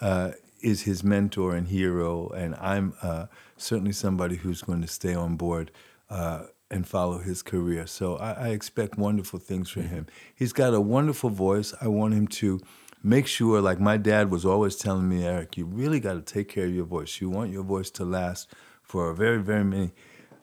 uh, 0.00 0.32
is 0.60 0.82
his 0.82 1.02
mentor 1.02 1.54
and 1.54 1.68
hero, 1.68 2.28
and 2.28 2.54
I'm 2.56 2.94
uh, 3.02 3.26
certainly 3.56 3.92
somebody 3.92 4.36
who's 4.36 4.62
going 4.62 4.82
to 4.82 4.88
stay 4.88 5.14
on 5.14 5.36
board 5.36 5.70
uh, 6.10 6.44
and 6.70 6.86
follow 6.86 7.18
his 7.18 7.42
career. 7.42 7.86
So 7.86 8.16
I, 8.16 8.32
I 8.32 8.48
expect 8.48 8.98
wonderful 8.98 9.38
things 9.38 9.70
for 9.70 9.82
him. 9.82 10.06
He's 10.34 10.52
got 10.52 10.74
a 10.74 10.80
wonderful 10.80 11.30
voice. 11.30 11.74
I 11.80 11.88
want 11.88 12.14
him 12.14 12.26
to 12.28 12.60
make 13.06 13.28
sure, 13.28 13.60
like 13.60 13.78
my 13.78 13.96
dad 13.96 14.32
was 14.32 14.44
always 14.44 14.74
telling 14.74 15.08
me, 15.08 15.24
Eric, 15.24 15.56
you 15.56 15.64
really 15.64 16.00
got 16.00 16.14
to 16.14 16.22
take 16.22 16.48
care 16.48 16.64
of 16.64 16.74
your 16.74 16.84
voice. 16.84 17.20
You 17.20 17.30
want 17.30 17.52
your 17.52 17.62
voice 17.62 17.88
to 17.92 18.04
last 18.04 18.50
for 18.82 19.10
a 19.10 19.14
very, 19.14 19.40
very 19.40 19.62
many 19.62 19.92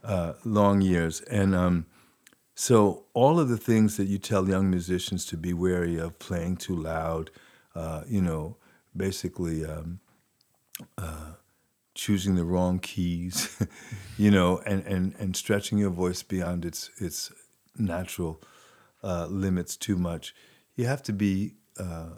uh, 0.01 0.33
long 0.45 0.79
years. 0.79 1.19
And 1.21 1.53
um, 1.53 1.87
so 2.55 3.03
all 3.13 3.37
of 3.37 3.49
the 3.49 3.57
things 3.57 3.97
that 3.97 4.05
you 4.05 4.17
tell 4.17 4.47
young 4.47 4.69
musicians 4.69 5.25
to 5.25 5.37
be 5.37 5.53
wary 5.53 5.97
of, 5.97 6.19
playing 6.19 6.55
too 6.55 6.75
loud, 6.75 7.31
uh, 7.75 8.03
you 8.07 8.21
know, 8.21 8.55
basically 8.95 9.65
um, 9.65 9.99
uh, 10.97 11.33
choosing 11.95 12.35
the 12.35 12.45
wrong 12.45 12.79
keys, 12.79 13.57
you 14.17 14.31
know, 14.31 14.59
and, 14.65 14.85
and, 14.85 15.15
and 15.19 15.35
stretching 15.35 15.79
your 15.79 15.89
voice 15.89 16.23
beyond 16.23 16.63
its 16.63 16.91
its 16.97 17.29
natural 17.77 18.41
uh, 19.03 19.25
limits 19.25 19.75
too 19.75 19.97
much. 19.97 20.33
You 20.77 20.85
have 20.85 21.03
to 21.03 21.13
be 21.13 21.55
uh, 21.77 22.11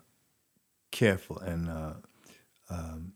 careful 0.96 1.38
and 1.40 1.70
uh, 1.70 1.94
um, 2.70 3.14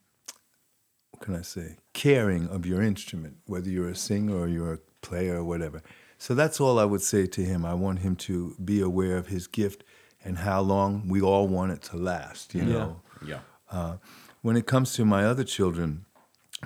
what 1.11 1.21
can 1.21 1.35
I 1.35 1.43
say, 1.43 1.77
caring 1.93 2.49
of 2.49 2.65
your 2.65 2.81
instrument, 2.81 3.37
whether 3.45 3.69
you're 3.69 3.89
a 3.89 3.95
singer 3.95 4.35
or 4.35 4.47
you're 4.49 4.73
a 4.73 4.79
player 5.01 5.37
or 5.37 5.45
whatever. 5.45 5.81
So 6.17 6.35
that's 6.35 6.59
all 6.59 6.77
I 6.77 6.83
would 6.91 7.01
say 7.01 7.25
to 7.27 7.41
him. 7.41 7.65
I 7.65 7.73
want 7.73 7.99
him 7.99 8.15
to 8.27 8.55
be 8.71 8.81
aware 8.81 9.17
of 9.17 9.27
his 9.27 9.47
gift 9.47 9.85
and 10.25 10.39
how 10.39 10.59
long 10.59 11.07
we 11.07 11.21
all 11.21 11.47
want 11.47 11.71
it 11.71 11.81
to 11.89 11.97
last. 11.97 12.53
You 12.53 12.63
know. 12.63 13.01
Yeah. 13.25 13.39
Uh, 13.71 13.95
when 14.41 14.57
it 14.57 14.65
comes 14.65 14.93
to 14.95 15.05
my 15.05 15.23
other 15.31 15.45
children, 15.45 16.05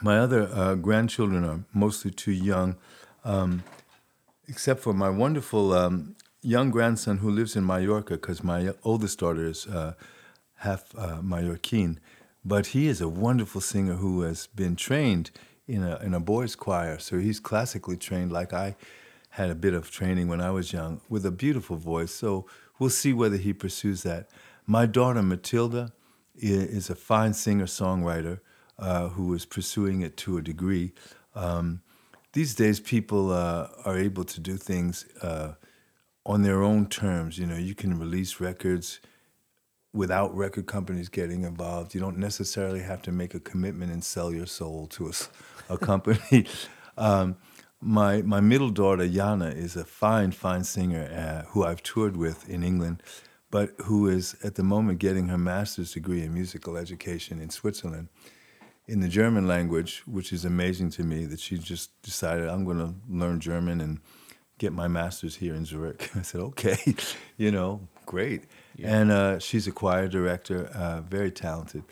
my 0.01 0.17
other 0.17 0.49
uh, 0.51 0.75
grandchildren 0.75 1.43
are 1.43 1.59
mostly 1.73 2.11
too 2.11 2.31
young, 2.31 2.77
um, 3.23 3.63
except 4.47 4.79
for 4.81 4.93
my 4.93 5.09
wonderful 5.09 5.73
um, 5.73 6.15
young 6.41 6.71
grandson 6.71 7.19
who 7.19 7.29
lives 7.29 7.55
in 7.55 7.63
Mallorca, 7.65 8.13
because 8.15 8.43
my 8.43 8.73
oldest 8.83 9.19
daughter 9.19 9.45
is 9.45 9.67
uh, 9.67 9.93
half 10.63 10.93
uh, 10.97 11.19
Mallorquin. 11.21 11.97
But 12.43 12.67
he 12.67 12.87
is 12.87 12.99
a 13.01 13.07
wonderful 13.07 13.61
singer 13.61 13.95
who 13.95 14.21
has 14.21 14.47
been 14.47 14.75
trained 14.75 15.31
in 15.67 15.83
a, 15.83 15.97
in 15.97 16.13
a 16.13 16.19
boys' 16.19 16.55
choir. 16.55 16.99
So 16.99 17.19
he's 17.19 17.39
classically 17.39 17.97
trained, 17.97 18.31
like 18.31 18.51
I 18.53 18.75
had 19.29 19.49
a 19.49 19.55
bit 19.55 19.73
of 19.73 19.91
training 19.91 20.27
when 20.27 20.41
I 20.41 20.51
was 20.51 20.73
young, 20.73 21.01
with 21.09 21.25
a 21.25 21.31
beautiful 21.31 21.77
voice. 21.77 22.11
So 22.11 22.45
we'll 22.79 22.89
see 22.89 23.13
whether 23.13 23.37
he 23.37 23.53
pursues 23.53 24.03
that. 24.03 24.29
My 24.65 24.85
daughter, 24.85 25.21
Matilda, 25.21 25.93
is 26.35 26.89
a 26.89 26.95
fine 26.95 27.33
singer 27.33 27.65
songwriter 27.65 28.39
uh, 28.79 29.09
who 29.09 29.33
is 29.33 29.45
pursuing 29.45 30.01
it 30.01 30.17
to 30.17 30.37
a 30.37 30.41
degree. 30.41 30.93
Um, 31.35 31.81
these 32.33 32.55
days, 32.55 32.79
people 32.79 33.31
uh, 33.31 33.67
are 33.85 33.97
able 33.97 34.23
to 34.23 34.39
do 34.39 34.57
things 34.57 35.05
uh, 35.21 35.53
on 36.25 36.41
their 36.41 36.63
own 36.63 36.87
terms. 36.87 37.37
You 37.37 37.45
know, 37.45 37.57
you 37.57 37.75
can 37.75 37.99
release 37.99 38.39
records 38.39 38.99
without 39.93 40.35
record 40.35 40.65
companies 40.65 41.07
getting 41.07 41.43
involved. 41.43 41.93
You 41.93 42.01
don't 42.01 42.17
necessarily 42.17 42.81
have 42.81 43.01
to 43.03 43.11
make 43.11 43.33
a 43.33 43.39
commitment 43.39 43.91
and 43.91 44.03
sell 44.03 44.33
your 44.33 44.47
soul 44.47 44.87
to 44.87 45.11
a 45.69 45.77
company. 45.77 46.45
um, 46.97 47.37
my 47.79 48.21
my 48.21 48.39
middle 48.39 48.69
daughter 48.69 49.07
Yana 49.07 49.55
is 49.55 49.75
a 49.75 49.83
fine 49.83 50.31
fine 50.31 50.63
singer 50.63 51.03
uh, 51.13 51.49
who 51.51 51.63
I've 51.63 51.83
toured 51.83 52.17
with 52.17 52.49
in 52.49 52.63
England, 52.63 53.03
but 53.51 53.73
who 53.85 54.07
is 54.07 54.35
at 54.43 54.55
the 54.55 54.63
moment 54.63 54.99
getting 54.99 55.27
her 55.27 55.37
master's 55.37 55.93
degree 55.93 56.23
in 56.23 56.33
musical 56.33 56.77
education 56.77 57.39
in 57.39 57.49
Switzerland 57.49 58.07
in 58.87 58.99
the 58.99 59.07
German 59.07 59.47
language, 59.47 60.03
which 60.05 60.33
is 60.33 60.43
amazing 60.45 60.89
to 60.91 61.03
me 61.03 61.25
that 61.25 61.39
she 61.39 61.57
just 61.57 62.01
decided 62.01 62.49
I'm 62.49 62.65
going 62.65 62.79
to 62.79 62.93
learn 63.09 63.39
German 63.39 63.79
and 63.79 63.99
get 64.57 64.73
my 64.73 64.87
master's 64.87 65.35
here 65.35 65.55
in 65.55 65.65
Zurich. 65.65 66.09
I 66.15 66.21
said, 66.21 66.41
okay, 66.41 66.95
you 67.37 67.51
know, 67.51 67.87
great. 68.05 68.43
And 68.81 69.11
uh, 69.11 69.39
she's 69.39 69.67
a 69.67 69.71
choir 69.71 70.07
director, 70.07 70.65
uh, 70.73 71.01
very 71.01 71.31
talented. 71.31 71.83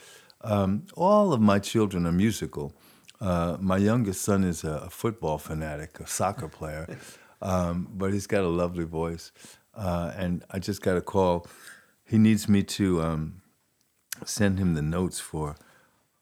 Um, 0.41 0.87
all 0.95 1.33
of 1.33 1.41
my 1.41 1.59
children 1.59 2.05
are 2.05 2.11
musical. 2.11 2.73
Uh, 3.19 3.57
my 3.59 3.77
youngest 3.77 4.21
son 4.21 4.43
is 4.43 4.63
a, 4.63 4.89
football 4.89 5.37
fanatic, 5.37 5.99
a 5.99 6.07
soccer 6.07 6.47
player, 6.59 6.87
um, 7.41 7.87
but 7.93 8.11
he's 8.11 8.27
got 8.27 8.43
a 8.43 8.47
lovely 8.49 8.83
voice. 8.85 9.31
Uh, 9.75 10.11
and 10.17 10.43
I 10.49 10.59
just 10.59 10.81
got 10.81 10.97
a 10.97 11.01
call. 11.01 11.45
He 12.03 12.17
needs 12.17 12.49
me 12.49 12.63
to 12.63 13.01
um, 13.01 13.41
send 14.25 14.59
him 14.59 14.73
the 14.73 14.81
notes 14.81 15.19
for. 15.19 15.55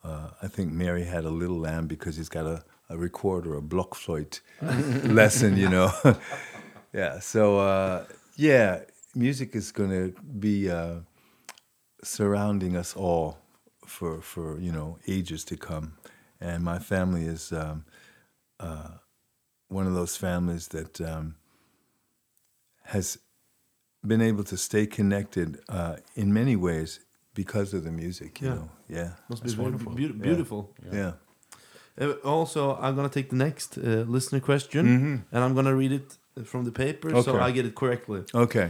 Uh, 0.03 0.29
I 0.41 0.47
think 0.47 0.71
Mary 0.71 1.05
had 1.05 1.25
a 1.25 1.29
little 1.29 1.57
lamb 1.59 1.87
because 1.87 2.17
he's 2.17 2.29
got 2.29 2.45
a, 2.45 2.63
a 2.89 2.97
recorder, 2.97 3.57
a 3.57 3.61
blockflöte 3.61 4.41
lesson, 4.61 5.57
you 5.57 5.69
know. 5.69 5.91
yeah. 6.93 7.19
So 7.19 7.59
uh, 7.59 8.05
yeah, 8.35 8.81
music 9.19 9.55
is 9.55 9.71
going 9.71 9.89
to 9.91 10.13
be 10.39 10.69
uh, 10.71 10.95
surrounding 12.03 12.75
us 12.77 12.95
all 12.95 13.37
for 13.85 14.21
for 14.21 14.59
you 14.59 14.71
know 14.71 14.97
ages 15.07 15.43
to 15.45 15.55
come, 15.57 15.93
and 16.41 16.63
my 16.63 16.79
family 16.79 17.25
is 17.35 17.51
um, 17.51 17.83
uh, 18.59 18.91
one 19.67 19.87
of 19.87 19.93
those 19.93 20.17
families 20.17 20.67
that 20.69 21.01
um, 21.01 21.35
has 22.83 23.19
been 24.07 24.21
able 24.21 24.43
to 24.43 24.57
stay 24.57 24.85
connected 24.87 25.57
uh, 25.69 25.95
in 26.15 26.33
many 26.33 26.55
ways 26.55 26.99
because 27.33 27.73
of 27.77 27.83
the 27.83 27.91
music. 27.91 28.41
You 28.41 28.47
Yeah. 28.49 28.55
know, 28.55 28.69
yeah, 28.87 29.09
Must 29.29 29.43
be 29.43 29.49
That's 29.49 29.53
very 29.53 29.63
wonderful. 29.71 29.93
beau- 29.95 30.15
Yeah. 30.17 30.23
beautiful. 30.29 30.61
yeah. 30.91 31.13
Uh, 32.01 32.11
also, 32.23 32.61
I'm 32.81 32.95
gonna 32.95 33.09
take 33.09 33.29
the 33.29 33.35
next 33.35 33.77
uh, 33.77 34.05
listener 34.15 34.39
question, 34.41 34.85
and 35.31 35.43
I'm 35.43 35.53
gonna 35.55 35.75
read 35.75 35.91
it 35.91 36.17
from 36.45 36.63
the 36.65 36.71
paper 36.71 37.09
so 37.23 37.31
I 37.47 37.51
get 37.51 37.65
it 37.65 37.75
correctly. 37.75 38.21
Okay. 38.33 38.69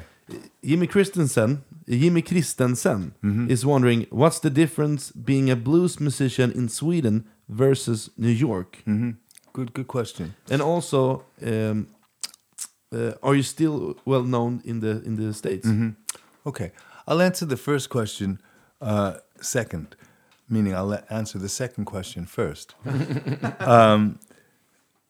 Jimmy 0.64 0.88
Christensen, 0.88 1.64
Jimmy 1.88 2.22
Christensen 2.22 3.14
is 3.50 3.66
wondering 3.66 4.06
what's 4.10 4.40
the 4.40 4.50
difference 4.50 5.12
being 5.12 5.50
a 5.50 5.56
blues 5.56 6.00
musician 6.00 6.52
in 6.52 6.70
Sweden 6.70 7.26
versus 7.48 8.10
New 8.18 8.30
York, 8.48 8.78
hmm 8.86 9.12
Good, 9.54 9.74
good 9.74 9.88
question. 9.88 10.34
and 10.52 10.62
also, 10.62 11.24
um, 11.46 11.88
uh, 12.94 13.12
are 13.24 13.36
you 13.36 13.44
still 13.44 13.96
well 14.06 14.24
known 14.24 14.62
in 14.66 14.80
the 14.80 15.02
in 15.06 15.16
the 15.16 15.34
states? 15.34 15.68
Okay, 16.46 16.72
I'll 17.08 17.22
answer 17.22 17.48
the 17.48 17.58
first 17.58 17.90
question 17.90 18.40
uh, 18.82 19.14
second, 19.42 19.96
meaning 20.48 20.74
I'll 20.76 20.94
answer 21.10 21.40
the 21.40 21.50
second 21.50 21.86
question 21.86 22.26
first. 22.26 22.76
um, 23.60 24.20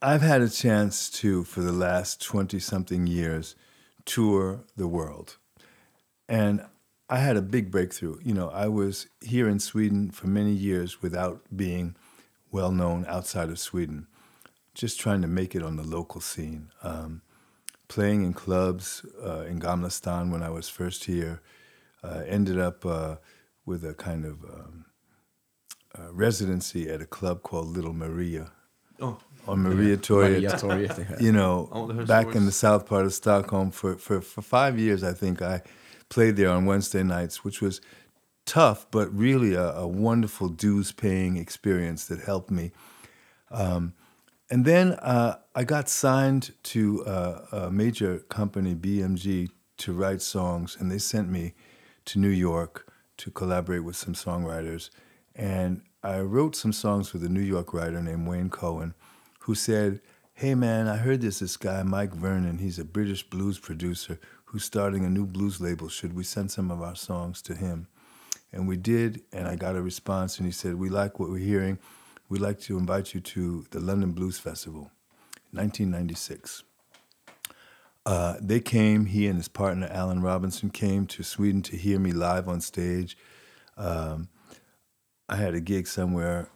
I've 0.02 0.22
had 0.22 0.42
a 0.42 0.50
chance 0.50 1.10
to, 1.22 1.44
for 1.44 1.62
the 1.62 1.74
last 1.74 2.22
20 2.22 2.60
something 2.60 3.06
years, 3.08 3.56
tour 4.06 4.62
the 4.76 4.88
world. 4.88 5.38
And 6.28 6.66
I 7.10 7.18
had 7.18 7.38
a 7.38 7.42
big 7.42 7.72
breakthrough. 7.72 8.20
You 8.24 8.34
know, 8.34 8.50
I 8.50 8.68
was 8.68 9.08
here 9.22 9.48
in 9.48 9.60
Sweden 9.60 10.12
for 10.12 10.28
many 10.28 10.52
years 10.52 11.02
without 11.02 11.42
being 11.56 11.96
well 12.52 12.72
known 12.72 13.06
outside 13.08 13.50
of 13.50 13.60
Sweden, 13.60 14.08
just 14.74 15.00
trying 15.00 15.22
to 15.22 15.28
make 15.28 15.56
it 15.56 15.64
on 15.64 15.76
the 15.76 15.84
local 15.84 16.22
scene. 16.22 16.72
Um, 16.84 17.22
playing 17.88 18.24
in 18.24 18.34
clubs 18.34 19.06
uh, 19.24 19.42
in 19.42 19.60
Gamla 19.60 19.92
Stan 19.92 20.30
when 20.32 20.44
I 20.44 20.50
was 20.50 20.70
first 20.70 21.06
here. 21.06 21.42
Uh, 22.04 22.24
ended 22.26 22.58
up 22.58 22.86
uh, 22.86 23.16
with 23.66 23.84
a 23.84 23.94
kind 23.94 24.26
of 24.26 24.44
um, 24.46 24.86
uh, 25.98 26.14
residency 26.14 26.90
at 26.90 27.02
a 27.02 27.06
club 27.06 27.42
called 27.44 27.68
Little 27.68 27.94
Maria 27.94 28.52
Oh, 29.02 29.18
on 29.50 29.60
Maria 29.60 29.98
Torget. 29.98 30.42
Mariatorget, 30.42 31.10
yeah. 31.10 31.16
You 31.20 31.32
know, 31.32 31.70
All 31.72 31.88
her 31.88 32.06
back 32.06 32.36
in 32.36 32.46
the 32.46 32.52
south 32.52 32.86
part 32.86 33.06
of 33.06 33.14
Stockholm 33.14 33.72
for, 33.72 33.98
for, 33.98 34.22
for 34.22 34.42
five 34.42 34.78
years, 34.78 35.04
I 35.04 35.14
think 35.14 35.42
I 35.42 35.62
played 36.10 36.36
there 36.36 36.50
on 36.50 36.66
Wednesday 36.66 37.04
nights, 37.04 37.44
which 37.44 37.62
was 37.62 37.82
tough, 38.46 38.88
but 38.92 39.14
really 39.14 39.54
a, 39.54 39.72
a 39.74 39.88
wonderful 39.88 40.50
dues 40.50 40.92
paying 40.92 41.38
experience 41.38 42.06
that 42.06 42.22
helped 42.22 42.52
me. 42.52 42.72
Um, 43.52 43.94
and 44.50 44.66
then 44.66 44.94
uh, 44.94 45.38
I 45.54 45.64
got 45.64 45.90
signed 45.90 46.52
to 46.64 47.06
uh, 47.06 47.46
a 47.52 47.72
major 47.72 48.20
company, 48.30 48.74
BMG, 48.74 49.50
to 49.78 49.94
write 49.94 50.22
songs, 50.22 50.76
and 50.80 50.92
they 50.92 50.98
sent 50.98 51.30
me 51.30 51.54
to 52.06 52.20
New 52.20 52.30
York 52.30 52.92
to 53.18 53.30
collaborate 53.30 53.84
with 53.84 53.96
some 53.96 54.14
songwriters. 54.14 54.90
And 55.36 55.84
I 56.04 56.20
wrote 56.20 56.56
some 56.56 56.74
songs 56.74 57.14
with 57.14 57.24
a 57.24 57.30
New 57.30 57.42
York 57.42 57.74
writer 57.74 58.02
named 58.02 58.28
Wayne 58.28 58.50
Cohen, 58.50 58.94
who 59.50 59.56
said, 59.56 60.00
Hey 60.36 60.54
man, 60.54 60.88
I 60.88 60.98
heard 60.98 61.22
there's 61.22 61.40
this 61.40 61.58
guy, 61.58 61.82
Mike 61.82 62.14
Vernon. 62.14 62.60
He's 62.60 62.78
a 62.78 62.86
British 62.86 63.28
blues 63.28 63.58
producer 63.58 64.20
who's 64.46 64.64
starting 64.64 65.04
a 65.04 65.10
new 65.10 65.26
blues 65.26 65.60
label. 65.60 65.90
Should 65.90 66.16
we 66.16 66.24
send 66.24 66.52
some 66.52 66.70
of 66.70 66.84
our 66.84 66.96
songs 66.96 67.42
to 67.42 67.56
him? 67.56 67.88
And 68.54 68.68
we 68.68 68.78
did, 68.78 69.24
and 69.34 69.48
I 69.48 69.56
got 69.56 69.76
a 69.76 69.82
response, 69.82 70.38
and 70.38 70.46
he 70.46 70.52
said, 70.52 70.76
We 70.76 70.90
like 70.90 71.20
what 71.20 71.32
we're 71.32 71.40
hearing. 71.40 71.80
We'd 72.30 72.42
like 72.42 72.60
to 72.60 72.78
invite 72.78 73.16
you 73.16 73.22
to 73.22 73.66
the 73.72 73.80
London 73.80 74.12
Blues 74.12 74.38
Festival, 74.38 74.92
1996. 75.50 76.62
Uh, 78.06 78.36
they 78.40 78.60
came, 78.60 79.08
he 79.08 79.26
and 79.26 79.38
his 79.38 79.48
partner 79.48 79.88
Alan 79.90 80.22
Robinson 80.22 80.70
came 80.70 81.08
to 81.08 81.24
Sweden 81.24 81.64
to 81.64 81.76
hear 81.76 81.98
me 81.98 82.12
live 82.12 82.48
on 82.48 82.62
stage. 82.62 83.18
Um, 83.78 84.30
I 85.28 85.38
had 85.38 85.56
a 85.56 85.60
gig 85.60 85.88
somewhere 85.88 86.50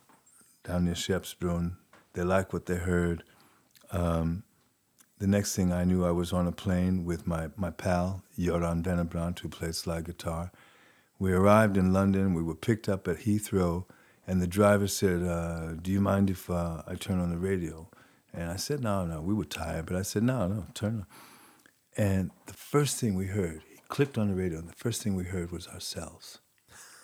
down 0.64 0.86
near 0.86 0.94
Skeppsbrunn. 0.94 1.78
They 2.14 2.24
liked 2.24 2.54
what 2.54 2.66
they 2.68 2.76
heard. 2.76 3.24
Um, 3.92 4.44
the 5.20 5.28
next 5.28 5.56
thing 5.56 5.72
I 5.72 5.84
knew, 5.84 6.06
I 6.06 6.12
was 6.12 6.34
on 6.34 6.48
a 6.48 6.52
plane 6.52 7.06
with 7.06 7.26
my, 7.26 7.50
my 7.56 7.70
pal, 7.70 8.24
Göran 8.38 8.84
Wennerbrandt, 8.84 9.40
who 9.40 9.50
plays 9.50 9.78
slide 9.78 10.06
guitar. 10.06 10.52
We 11.20 11.32
arrived 11.32 11.78
in 11.78 11.94
London. 11.94 12.34
We 12.34 12.44
were 12.44 12.56
picked 12.56 12.90
up 12.90 13.08
at 13.08 13.20
Heathrow, 13.20 13.86
and 14.28 14.42
the 14.42 14.48
driver 14.48 14.88
said, 14.88 15.24
uh, 15.24 15.74
"Do 15.82 15.92
you 15.92 16.02
mind 16.02 16.30
if 16.30 16.50
uh, 16.50 16.82
I 16.88 16.96
turn 16.96 17.20
on 17.20 17.30
the 17.30 17.38
radio?" 17.38 17.90
And 18.34 18.50
I 18.50 18.58
said, 18.58 18.82
"No, 18.82 19.06
no." 19.06 19.22
We 19.22 19.34
were 19.34 19.46
tired, 19.46 19.86
but 19.86 19.96
I 19.96 20.02
said, 20.02 20.24
"No, 20.24 20.48
no, 20.48 20.66
turn 20.74 21.00
on." 21.00 21.06
And 21.96 22.32
the 22.48 22.54
first 22.54 22.98
thing 22.98 23.16
we 23.16 23.28
heard, 23.28 23.62
he 23.70 23.80
clicked 23.88 24.18
on 24.18 24.28
the 24.30 24.36
radio, 24.36 24.60
and 24.60 24.68
the 24.68 24.74
first 24.74 25.02
thing 25.02 25.16
we 25.16 25.26
heard 25.26 25.52
was 25.52 25.68
ourselves. 25.68 26.40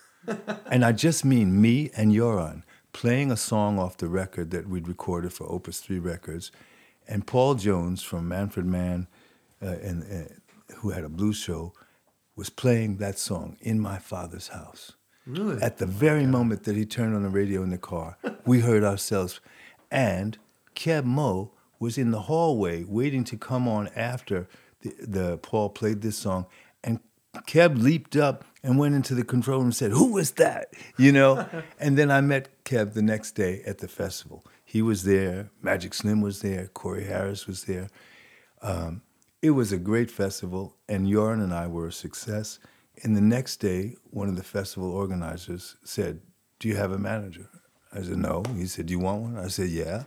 and 0.69 0.83
I 0.83 0.91
just 0.91 1.23
mean 1.23 1.61
me 1.61 1.91
and 1.95 2.13
Joran 2.13 2.63
playing 2.93 3.31
a 3.31 3.37
song 3.37 3.79
off 3.79 3.97
the 3.97 4.07
record 4.07 4.51
that 4.51 4.67
we'd 4.67 4.87
recorded 4.87 5.33
for 5.33 5.49
Opus 5.51 5.79
3 5.79 5.99
Records. 5.99 6.51
And 7.07 7.25
Paul 7.25 7.55
Jones 7.55 8.03
from 8.03 8.27
Manfred 8.27 8.65
Mann, 8.65 9.07
uh, 9.61 9.67
and, 9.81 10.03
uh, 10.03 10.75
who 10.77 10.91
had 10.91 11.03
a 11.03 11.09
blues 11.09 11.37
show, 11.37 11.73
was 12.35 12.49
playing 12.49 12.97
that 12.97 13.19
song 13.19 13.57
in 13.61 13.79
my 13.79 13.97
father's 13.97 14.49
house. 14.49 14.93
Really? 15.25 15.61
At 15.61 15.77
the 15.77 15.85
very 15.85 16.25
moment 16.25 16.63
that 16.63 16.75
he 16.75 16.85
turned 16.85 17.15
on 17.15 17.23
the 17.23 17.29
radio 17.29 17.63
in 17.63 17.69
the 17.69 17.77
car, 17.77 18.17
we 18.45 18.61
heard 18.61 18.83
ourselves. 18.83 19.39
And 19.91 20.37
Keb 20.75 21.05
Mo 21.05 21.51
was 21.79 21.97
in 21.97 22.11
the 22.11 22.21
hallway 22.21 22.83
waiting 22.83 23.23
to 23.25 23.37
come 23.37 23.67
on 23.67 23.89
after 23.95 24.47
the, 24.81 24.93
the 24.99 25.37
Paul 25.37 25.69
played 25.69 26.01
this 26.01 26.17
song. 26.17 26.45
Keb 27.47 27.81
leaped 27.81 28.15
up 28.15 28.43
and 28.63 28.77
went 28.77 28.95
into 28.95 29.15
the 29.15 29.23
control 29.23 29.59
room 29.59 29.67
and 29.67 29.75
said, 29.75 29.91
Who 29.91 30.13
was 30.13 30.31
that? 30.31 30.73
You 30.97 31.11
know? 31.11 31.47
and 31.79 31.97
then 31.97 32.11
I 32.11 32.21
met 32.21 32.63
Keb 32.63 32.93
the 32.93 33.01
next 33.01 33.31
day 33.31 33.61
at 33.65 33.79
the 33.79 33.87
festival. 33.87 34.45
He 34.65 34.81
was 34.81 35.03
there, 35.03 35.49
Magic 35.61 35.93
Slim 35.93 36.21
was 36.21 36.41
there, 36.41 36.67
Corey 36.67 37.05
Harris 37.05 37.47
was 37.47 37.63
there. 37.63 37.89
Um, 38.61 39.01
it 39.41 39.51
was 39.51 39.71
a 39.71 39.77
great 39.77 40.11
festival, 40.11 40.75
and 40.87 41.07
Göran 41.07 41.41
and 41.43 41.53
I 41.53 41.65
were 41.67 41.87
a 41.87 41.91
success. 41.91 42.59
And 43.03 43.15
the 43.15 43.21
next 43.21 43.57
day, 43.57 43.95
one 44.11 44.27
of 44.27 44.35
the 44.35 44.43
festival 44.43 44.91
organizers 44.91 45.77
said, 45.83 46.21
Do 46.59 46.67
you 46.67 46.75
have 46.75 46.91
a 46.91 46.97
manager? 46.97 47.49
I 47.93 48.01
said, 48.01 48.17
No. 48.17 48.43
He 48.55 48.67
said, 48.67 48.87
Do 48.87 48.91
you 48.91 48.99
want 48.99 49.21
one? 49.21 49.37
I 49.37 49.47
said, 49.47 49.69
Yeah. 49.69 50.03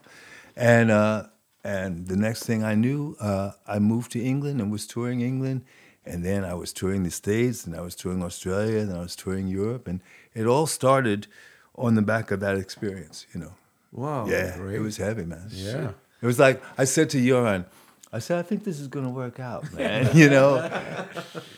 And, 0.54 0.90
uh, 0.90 1.24
and 1.64 2.06
the 2.06 2.16
next 2.16 2.44
thing 2.44 2.62
I 2.62 2.74
knew, 2.74 3.16
uh, 3.20 3.52
I 3.66 3.78
moved 3.78 4.12
to 4.12 4.22
England 4.22 4.60
and 4.60 4.70
was 4.70 4.86
touring 4.86 5.20
England. 5.20 5.64
And 6.04 6.24
then 6.24 6.44
I 6.44 6.54
was 6.54 6.72
touring 6.72 7.04
the 7.04 7.10
States, 7.10 7.64
and 7.66 7.76
I 7.76 7.80
was 7.80 7.94
touring 7.94 8.22
Australia, 8.22 8.80
and 8.80 8.92
I 8.92 9.00
was 9.00 9.14
touring 9.14 9.46
Europe. 9.48 9.86
And 9.86 10.00
it 10.34 10.46
all 10.46 10.66
started 10.66 11.28
on 11.76 11.94
the 11.94 12.02
back 12.02 12.30
of 12.30 12.40
that 12.40 12.56
experience, 12.56 13.26
you 13.32 13.40
know. 13.40 13.52
Wow. 13.92 14.26
yeah, 14.26 14.56
great. 14.56 14.76
it 14.76 14.80
was 14.80 14.96
heavy, 14.96 15.24
man. 15.24 15.48
Yeah. 15.50 15.90
It 16.20 16.26
was 16.26 16.38
like 16.38 16.62
I 16.78 16.84
said 16.84 17.10
to 17.10 17.18
Göran, 17.18 17.66
I 18.12 18.18
said, 18.20 18.38
I 18.38 18.42
think 18.42 18.64
this 18.64 18.80
is 18.80 18.88
going 18.88 19.04
to 19.04 19.10
work 19.10 19.38
out, 19.40 19.70
man. 19.74 20.10
you 20.16 20.28
know, 20.28 20.68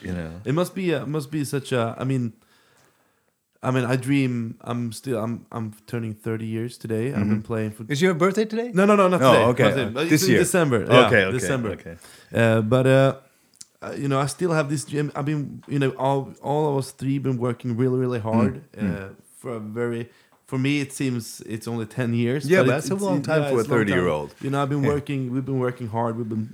you 0.01 0.11
know. 0.13 0.31
It 0.45 0.53
must 0.53 0.75
be 0.75 0.91
a, 0.93 1.05
must 1.05 1.31
be 1.31 1.43
such 1.45 1.71
a. 1.71 1.95
I 1.97 2.03
mean, 2.03 2.33
I 3.63 3.71
mean, 3.71 3.83
I 3.85 3.95
dream. 3.95 4.55
I'm 4.61 4.91
still. 4.91 5.17
I'm. 5.23 5.45
I'm 5.51 5.73
turning 5.87 6.13
30 6.13 6.45
years 6.45 6.77
today. 6.77 7.13
I've 7.13 7.27
been 7.27 7.41
playing 7.41 7.71
for. 7.71 7.85
Is 7.89 8.01
your 8.01 8.13
birthday 8.13 8.45
today? 8.45 8.71
No, 8.73 8.85
no, 8.85 8.95
no, 8.95 9.07
not 9.07 9.21
Oh, 9.21 9.31
today. 9.31 9.43
okay. 9.45 9.63
Not 9.63 9.75
today. 9.93 10.01
Uh, 10.01 10.09
this 10.09 10.27
year. 10.27 10.39
December. 10.39 10.85
Yeah, 10.89 11.07
Okay, 11.07 11.23
okay, 11.25 11.31
December. 11.31 11.69
okay. 11.71 11.95
Uh, 12.33 12.61
but 12.61 12.85
uh, 12.87 13.15
you 13.93 14.07
know, 14.07 14.19
I 14.19 14.25
still 14.27 14.51
have 14.51 14.69
this 14.69 14.83
dream. 14.85 15.11
I've 15.15 15.25
been, 15.25 15.63
you 15.67 15.79
know, 15.79 15.91
all 15.91 16.33
all 16.41 16.71
of 16.71 16.77
us 16.77 16.91
three 16.91 17.17
been 17.19 17.37
working 17.37 17.77
really, 17.77 17.99
really 17.99 18.19
hard 18.19 18.61
Mm, 18.73 18.95
uh, 18.95 19.09
for 19.39 19.53
a 19.55 19.59
very. 19.59 20.09
For 20.47 20.59
me, 20.59 20.79
it 20.79 20.93
seems 20.93 21.41
it's 21.41 21.67
only 21.67 21.85
ten 21.85 22.13
years. 22.13 22.45
Yeah, 22.47 22.59
but 22.59 22.67
but 22.67 22.69
it's- 22.77 22.89
that's 22.89 23.01
a 23.01 23.05
long 23.05 23.21
time 23.21 23.43
for 23.49 23.57
a 23.57 23.59
it's 23.61 23.69
long 23.69 23.79
time. 23.79 23.87
30-year-old. 23.87 24.29
You 24.41 24.49
know, 24.51 24.61
I've 24.61 24.69
been 24.69 24.83
Yeah. 24.83 24.93
working. 24.95 25.31
We've 25.33 25.45
been 25.45 25.59
working 25.59 25.87
hard. 25.87 26.17
We've 26.17 26.29
been 26.29 26.49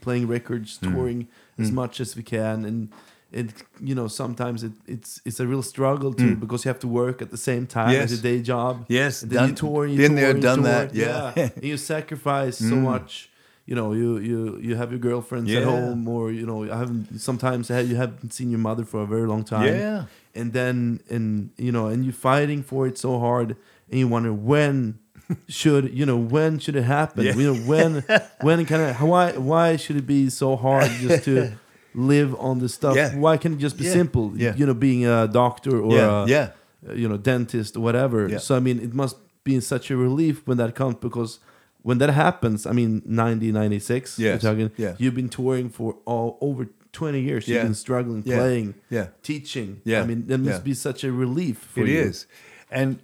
playing 0.00 0.26
records, 0.28 0.78
Mm. 0.78 0.92
touring 0.92 1.28
as 1.58 1.70
much 1.72 2.00
as 2.00 2.16
we 2.16 2.22
can, 2.22 2.64
and 2.64 2.88
it 3.32 3.48
you 3.80 3.94
know 3.94 4.08
sometimes 4.08 4.62
it, 4.62 4.72
it's 4.86 5.20
it's 5.24 5.40
a 5.40 5.46
real 5.46 5.62
struggle 5.62 6.12
too 6.12 6.36
because 6.36 6.64
you 6.64 6.68
have 6.68 6.80
to 6.80 6.88
work 6.88 7.22
at 7.22 7.30
the 7.30 7.36
same 7.50 7.66
time 7.66 7.88
Mm. 7.90 7.98
Yes. 7.98 8.12
as 8.12 8.18
a 8.20 8.22
day 8.22 8.38
job. 8.42 8.84
Yes, 8.88 9.22
and 9.22 9.30
then 9.32 9.40
you 9.42 9.46
done- 9.48 9.56
tour. 9.56 9.86
You 9.86 9.96
been 9.96 10.10
tour, 10.12 10.20
there, 10.20 10.34
you 10.36 10.40
done 10.50 10.58
tour. 10.62 10.72
that, 10.72 10.94
yeah. 10.94 11.32
Mm. 11.34 11.54
and 11.56 11.64
you 11.64 11.76
sacrifice 11.76 12.58
so 12.58 12.76
much. 12.92 13.30
You 13.66 13.74
know, 13.74 13.92
you 13.94 14.18
you 14.18 14.58
you 14.60 14.76
have 14.76 14.90
your 14.90 14.98
girlfriends 15.00 15.50
at 15.52 15.64
home, 15.64 16.06
or 16.06 16.30
you 16.30 16.44
know, 16.46 16.64
I 16.70 16.76
haven't. 16.76 17.18
Sometimes 17.20 17.70
you 17.70 17.96
haven't 17.96 18.32
seen 18.34 18.50
your 18.50 18.58
mother 18.58 18.84
for 18.84 19.02
a 19.02 19.06
very 19.06 19.26
long 19.26 19.42
time. 19.44 19.66
Yeah. 19.68 20.04
and 20.34 20.52
then 20.52 21.00
and 21.08 21.50
you 21.56 21.72
know, 21.72 21.86
and 21.86 22.04
you're 22.04 22.12
fighting 22.12 22.62
for 22.62 22.86
it 22.86 22.98
so 22.98 23.18
hard, 23.18 23.56
and 23.90 23.98
you 24.00 24.06
wonder 24.08 24.32
when 24.34 24.98
should 25.48 25.84
you 25.98 26.04
know 26.04 26.16
when 26.18 26.58
should 26.58 26.76
it 26.76 26.82
happen? 26.84 27.24
Yeah. 27.24 27.34
You 27.36 27.54
know 27.54 27.60
when 27.70 28.04
when 28.42 28.66
can 28.66 28.80
I? 28.80 28.92
Why 28.92 29.32
why 29.32 29.76
should 29.76 29.96
it 29.96 30.06
be 30.06 30.28
so 30.28 30.56
hard 30.56 30.90
just 31.00 31.24
to 31.24 31.52
live 31.94 32.34
on 32.38 32.58
this 32.58 32.74
stuff? 32.74 32.96
Yeah. 32.96 33.16
Why 33.16 33.38
can't 33.38 33.54
it 33.54 33.58
just 33.60 33.78
be 33.78 33.84
Yeah. 33.84 33.92
simple? 33.92 34.32
Yeah. 34.36 34.54
You 34.56 34.66
know, 34.66 34.74
being 34.74 35.06
a 35.06 35.26
doctor 35.26 35.80
or 35.80 35.94
Yeah, 35.96 36.24
a, 36.24 36.26
yeah. 36.26 36.46
you 36.94 37.08
know 37.08 37.16
dentist 37.16 37.76
or 37.78 37.80
whatever. 37.80 38.28
Yeah. 38.28 38.38
So 38.38 38.56
I 38.56 38.60
mean, 38.60 38.78
it 38.80 38.92
must 38.92 39.16
be 39.44 39.58
such 39.60 39.90
a 39.90 39.96
relief 39.96 40.46
when 40.46 40.58
that 40.58 40.74
comes 40.74 40.96
because 40.96 41.38
when 41.84 41.98
that 41.98 42.08
happens, 42.08 42.66
I 42.66 42.72
mean, 42.72 43.02
1996. 43.04 44.18
Yes, 44.18 44.42
we're 44.42 44.50
talking, 44.50 44.70
yeah. 44.78 44.94
You've 44.98 45.14
been 45.14 45.28
touring 45.28 45.68
for 45.68 45.98
all 46.06 46.38
over 46.40 46.66
20 46.92 47.20
years. 47.20 47.46
Yeah. 47.46 47.56
You've 47.56 47.64
been 47.64 47.74
struggling, 47.74 48.22
Yeah, 48.24 48.38
playing, 48.38 48.74
yeah. 48.88 49.08
teaching. 49.22 49.82
Yeah, 49.84 50.00
I 50.00 50.06
mean, 50.06 50.26
that 50.28 50.38
must 50.38 50.60
yeah. 50.60 50.64
be 50.64 50.72
such 50.72 51.04
a 51.04 51.12
relief 51.12 51.58
for 51.58 51.82
It 51.82 51.90
you. 51.90 51.98
is. 51.98 52.26
And 52.70 53.00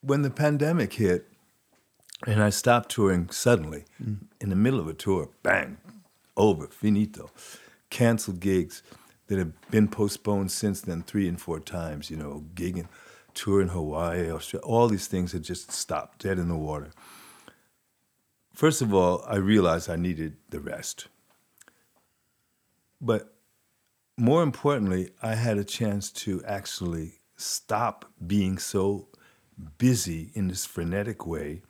when 0.00 0.22
the 0.22 0.30
pandemic 0.30 0.94
hit 0.94 1.28
and 2.26 2.42
I 2.42 2.50
stopped 2.50 2.90
touring 2.90 3.30
suddenly 3.30 3.84
mm. 4.02 4.18
in 4.40 4.50
the 4.50 4.56
middle 4.56 4.80
of 4.80 4.88
a 4.88 4.92
tour, 4.92 5.28
bang, 5.44 5.76
over, 6.36 6.66
finito. 6.66 7.30
Canceled 7.90 8.40
gigs 8.40 8.82
that 9.28 9.38
have 9.38 9.52
been 9.70 9.86
postponed 9.86 10.50
since 10.50 10.80
then 10.80 11.02
three 11.02 11.28
and 11.28 11.40
four 11.40 11.60
times, 11.60 12.10
you 12.10 12.16
know, 12.16 12.44
gigging, 12.54 12.88
tour 13.34 13.60
in 13.60 13.68
Hawaii, 13.68 14.30
Australia, 14.30 14.66
all 14.66 14.88
these 14.88 15.06
things 15.06 15.30
had 15.30 15.44
just 15.44 15.70
stopped 15.70 16.22
dead 16.22 16.38
in 16.38 16.48
the 16.48 16.56
water. 16.56 16.90
First 18.60 18.82
of 18.82 18.92
all, 18.92 19.24
I 19.26 19.36
realized 19.36 19.88
I 19.88 19.96
needed 19.96 20.36
the 20.50 20.60
rest. 20.60 21.08
But 23.00 23.34
more 24.18 24.42
importantly, 24.42 25.12
I 25.22 25.34
had 25.34 25.56
a 25.56 25.64
chance 25.64 26.10
to 26.24 26.44
actually 26.44 27.20
stop 27.38 28.04
being 28.26 28.58
so 28.58 29.08
busy 29.78 30.30
in 30.34 30.48
this 30.48 30.66
frenetic 30.66 31.26
way 31.26 31.62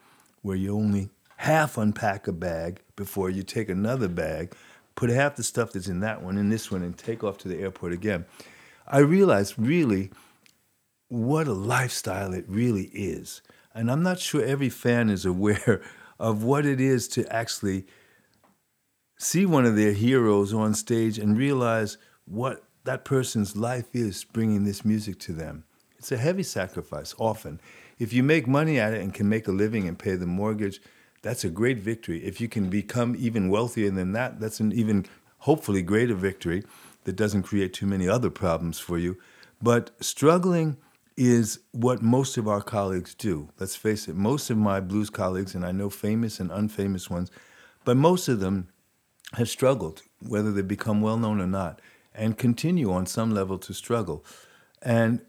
where 0.43 0.57
you 0.57 0.75
only 0.75 1.11
half 1.37 1.79
unpack 1.79 2.27
a 2.27 2.33
bag 2.33 2.81
before 2.97 3.31
you 3.31 3.45
take 3.45 3.69
another 3.69 4.09
bag, 4.09 4.57
put 4.97 5.11
half 5.11 5.37
the 5.37 5.45
stuff 5.45 5.71
that's 5.71 5.87
in 5.87 6.01
that 6.01 6.25
one 6.25 6.37
in 6.37 6.49
this 6.49 6.73
one, 6.73 6.83
and 6.83 6.99
take 6.99 7.23
off 7.23 7.39
to 7.39 7.47
the 7.47 7.61
airport 7.61 7.93
again. 7.93 8.27
I 8.89 8.99
realized 8.99 9.55
really 9.57 10.11
what 11.07 11.47
a 11.47 11.53
lifestyle 11.53 12.33
it 12.33 12.47
really 12.49 12.87
is. 12.87 13.43
And 13.73 13.93
I'm 13.93 14.03
not 14.03 14.19
sure 14.19 14.43
every 14.45 14.71
fan 14.71 15.09
is 15.09 15.25
aware 15.25 15.83
of 16.21 16.45
what 16.45 16.67
it 16.67 16.81
is 16.81 17.09
to 17.09 17.27
actually 17.35 17.87
see 19.19 19.47
one 19.47 19.65
of 19.65 19.75
their 19.75 19.93
heroes 19.93 20.53
on 20.53 20.75
stage 20.75 21.19
and 21.19 21.37
realize 21.37 21.97
what 22.27 22.63
that 22.85 23.05
person's 23.05 23.57
life 23.57 23.87
is 23.95 24.23
bringing 24.25 24.65
this 24.65 24.85
music 24.85 25.19
to 25.19 25.33
them. 25.33 25.65
It's 25.99 26.13
a 26.13 26.19
heavy 26.19 26.43
sacrifice 26.43 27.15
often. 27.19 27.61
If 27.99 28.13
you 28.13 28.23
make 28.23 28.47
money 28.47 28.79
at 28.79 28.95
it 28.95 29.01
and 29.01 29.13
can 29.13 29.29
make 29.29 29.49
a 29.49 29.53
living 29.53 29.89
and 29.89 29.99
pay 29.99 30.15
the 30.15 30.27
mortgage, 30.27 30.81
that's 31.23 31.45
a 31.45 31.51
great 31.51 31.79
victory. 31.79 32.25
If 32.25 32.41
you 32.41 32.49
can 32.49 32.71
become 32.71 33.17
even 33.19 33.51
wealthier 33.51 33.91
than 33.91 34.13
that, 34.13 34.41
that's 34.41 34.61
an 34.61 34.73
even 34.73 35.07
hopefully 35.39 35.83
greater 35.83 36.15
victory 36.15 36.65
that 37.05 37.17
doesn't 37.17 37.43
create 37.45 37.73
too 37.73 37.87
many 37.87 38.09
other 38.09 38.31
problems 38.31 38.79
for 38.79 38.99
you. 38.99 39.17
But 39.63 39.91
struggling 40.01 40.77
is 41.23 41.59
what 41.73 42.01
most 42.01 42.39
of 42.39 42.49
our 42.49 42.63
colleagues 42.63 43.15
do. 43.15 43.51
Let's 43.59 43.77
face 43.77 44.09
it, 44.09 44.17
most 44.17 44.49
of 44.49 44.57
my 44.57 44.81
blues 44.81 45.11
colleagues, 45.11 45.55
and 45.55 45.67
I 45.67 45.71
know 45.71 45.91
famous 45.91 46.41
and 46.41 46.49
unfamous 46.51 47.11
ones, 47.11 47.31
but 47.85 47.99
most 47.99 48.27
of 48.27 48.41
them 48.41 48.69
have 49.35 49.51
struggled, 49.51 50.01
whether 50.27 50.51
they 50.51 50.63
become 50.63 51.03
well 51.03 51.19
known 51.19 51.39
or 51.39 51.47
not, 51.47 51.83
and 52.15 52.39
continue 52.39 52.91
on 52.91 53.05
some 53.05 53.33
level 53.33 53.59
to 53.59 53.75
struggle. 53.75 54.25
And 54.81 55.21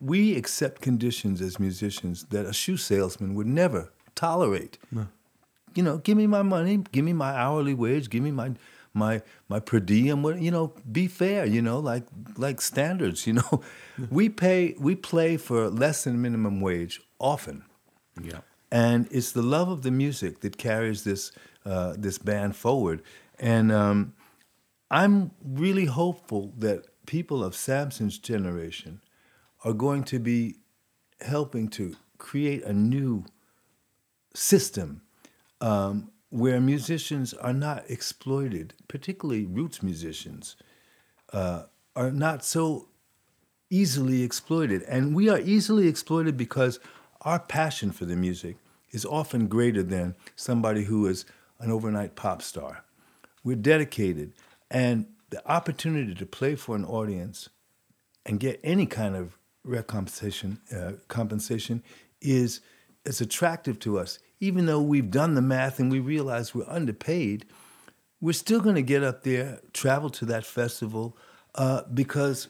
we 0.00 0.36
accept 0.36 0.82
conditions 0.82 1.40
as 1.40 1.60
musicians 1.60 2.24
that 2.30 2.44
a 2.44 2.52
shoe 2.52 2.76
salesman 2.76 3.36
would 3.36 3.46
never 3.46 3.92
tolerate. 4.16 4.78
You 5.76 5.84
know, 5.84 5.98
give 5.98 6.16
me 6.16 6.26
my 6.26 6.42
money, 6.42 6.78
give 6.90 7.04
me 7.04 7.12
my 7.12 7.30
hourly 7.30 7.72
wage, 7.72 8.10
give 8.10 8.24
me 8.24 8.32
my 8.32 8.54
my 8.96 9.22
my 9.48 9.60
per 9.60 9.78
diem. 9.78 10.22
What 10.22 10.40
you 10.40 10.50
know, 10.50 10.74
be 10.90 11.06
fair. 11.06 11.44
You 11.44 11.62
know, 11.62 11.78
like 11.78 12.04
like 12.36 12.60
standards. 12.60 13.26
You 13.26 13.34
know, 13.34 13.62
we 14.10 14.28
pay 14.28 14.74
we 14.78 14.96
play 14.96 15.36
for 15.36 15.68
less 15.68 16.04
than 16.04 16.20
minimum 16.20 16.60
wage 16.60 17.00
often. 17.18 17.64
Yeah. 18.20 18.40
And 18.72 19.06
it's 19.10 19.32
the 19.32 19.42
love 19.42 19.68
of 19.68 19.82
the 19.82 19.90
music 19.90 20.40
that 20.40 20.56
carries 20.56 21.04
this 21.04 21.30
uh, 21.64 21.94
this 21.96 22.18
band 22.18 22.56
forward. 22.56 23.02
And 23.38 23.70
um, 23.70 24.14
I'm 24.90 25.32
really 25.44 25.86
hopeful 25.86 26.52
that 26.58 26.86
people 27.06 27.44
of 27.44 27.54
Samson's 27.54 28.18
generation 28.18 29.00
are 29.64 29.72
going 29.72 30.04
to 30.04 30.18
be 30.18 30.56
helping 31.20 31.68
to 31.68 31.96
create 32.18 32.64
a 32.64 32.72
new 32.72 33.24
system 34.34 35.02
um, 35.60 36.10
where 36.30 36.60
musicians 36.60 37.32
are 37.34 37.52
not 37.52 37.84
exploited, 37.88 38.74
particularly 38.88 39.46
roots 39.46 39.82
musicians, 39.82 40.56
uh, 41.32 41.64
are 41.94 42.10
not 42.10 42.44
so 42.44 42.88
easily 43.70 44.22
exploited. 44.22 44.82
And 44.82 45.14
we 45.14 45.28
are 45.28 45.40
easily 45.40 45.88
exploited 45.88 46.36
because 46.36 46.78
our 47.22 47.38
passion 47.38 47.90
for 47.90 48.04
the 48.04 48.16
music 48.16 48.56
is 48.90 49.04
often 49.04 49.46
greater 49.46 49.82
than 49.82 50.14
somebody 50.36 50.84
who 50.84 51.06
is 51.06 51.24
an 51.58 51.70
overnight 51.70 52.14
pop 52.14 52.42
star. 52.42 52.84
We're 53.42 53.56
dedicated, 53.56 54.32
and 54.70 55.06
the 55.30 55.48
opportunity 55.50 56.14
to 56.14 56.26
play 56.26 56.54
for 56.54 56.76
an 56.76 56.84
audience 56.84 57.48
and 58.24 58.40
get 58.40 58.60
any 58.62 58.86
kind 58.86 59.16
of 59.16 59.38
recompensation 59.66 60.58
uh, 60.72 60.92
compensation 61.08 61.82
is 62.20 62.60
is 63.06 63.20
attractive 63.20 63.78
to 63.80 63.98
us. 63.98 64.18
Even 64.40 64.66
though 64.66 64.82
we've 64.82 65.10
done 65.10 65.34
the 65.34 65.42
math 65.42 65.78
and 65.78 65.90
we 65.90 65.98
realize 65.98 66.54
we're 66.54 66.68
underpaid, 66.68 67.46
we're 68.20 68.32
still 68.32 68.60
going 68.60 68.74
to 68.74 68.82
get 68.82 69.02
up 69.02 69.22
there, 69.22 69.60
travel 69.72 70.10
to 70.10 70.24
that 70.26 70.44
festival, 70.44 71.16
uh, 71.54 71.82
because 71.92 72.48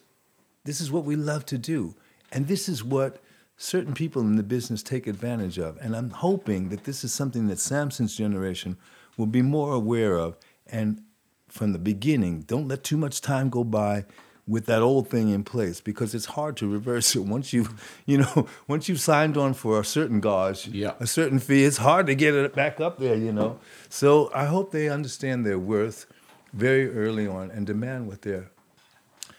this 0.64 0.80
is 0.80 0.90
what 0.90 1.04
we 1.04 1.16
love 1.16 1.46
to 1.46 1.58
do, 1.58 1.94
and 2.32 2.48
this 2.48 2.68
is 2.68 2.82
what 2.82 3.22
certain 3.56 3.94
people 3.94 4.22
in 4.22 4.36
the 4.36 4.42
business 4.42 4.82
take 4.82 5.06
advantage 5.06 5.58
of. 5.58 5.78
And 5.78 5.96
I'm 5.96 6.10
hoping 6.10 6.68
that 6.70 6.84
this 6.84 7.04
is 7.04 7.12
something 7.12 7.46
that 7.46 7.58
Samson's 7.58 8.16
generation 8.16 8.76
will 9.16 9.26
be 9.26 9.42
more 9.42 9.72
aware 9.72 10.18
of, 10.18 10.36
and 10.66 11.02
from 11.48 11.72
the 11.72 11.78
beginning, 11.78 12.40
don't 12.42 12.68
let 12.68 12.82
too 12.82 12.96
much 12.96 13.20
time 13.20 13.48
go 13.48 13.62
by 13.64 14.04
with 14.48 14.66
that 14.66 14.80
old 14.80 15.08
thing 15.08 15.28
in 15.28 15.42
place 15.42 15.80
because 15.80 16.14
it's 16.14 16.26
hard 16.26 16.56
to 16.56 16.68
reverse 16.68 17.16
it. 17.16 17.24
Once 17.24 17.52
you 17.52 17.68
you 18.06 18.18
know 18.18 18.46
once 18.68 18.88
you've 18.88 19.00
signed 19.00 19.36
on 19.36 19.54
for 19.54 19.80
a 19.80 19.84
certain 19.84 20.20
gauge 20.20 20.68
Yeah. 20.68 20.92
a 21.00 21.06
certain 21.06 21.38
fee 21.40 21.64
it's 21.64 21.78
hard 21.78 22.06
to 22.06 22.14
get 22.14 22.32
it 22.34 22.54
back 22.54 22.80
up 22.80 22.98
there 22.98 23.16
you 23.16 23.32
know? 23.32 23.58
So 23.88 24.30
i 24.34 24.44
hope 24.44 24.70
they 24.70 24.88
understand 24.88 25.44
their 25.44 25.58
worth 25.58 26.06
very 26.52 26.86
early 26.96 27.26
on 27.26 27.50
and 27.50 27.66
demand 27.66 28.06
what 28.06 28.22
they're 28.22 28.50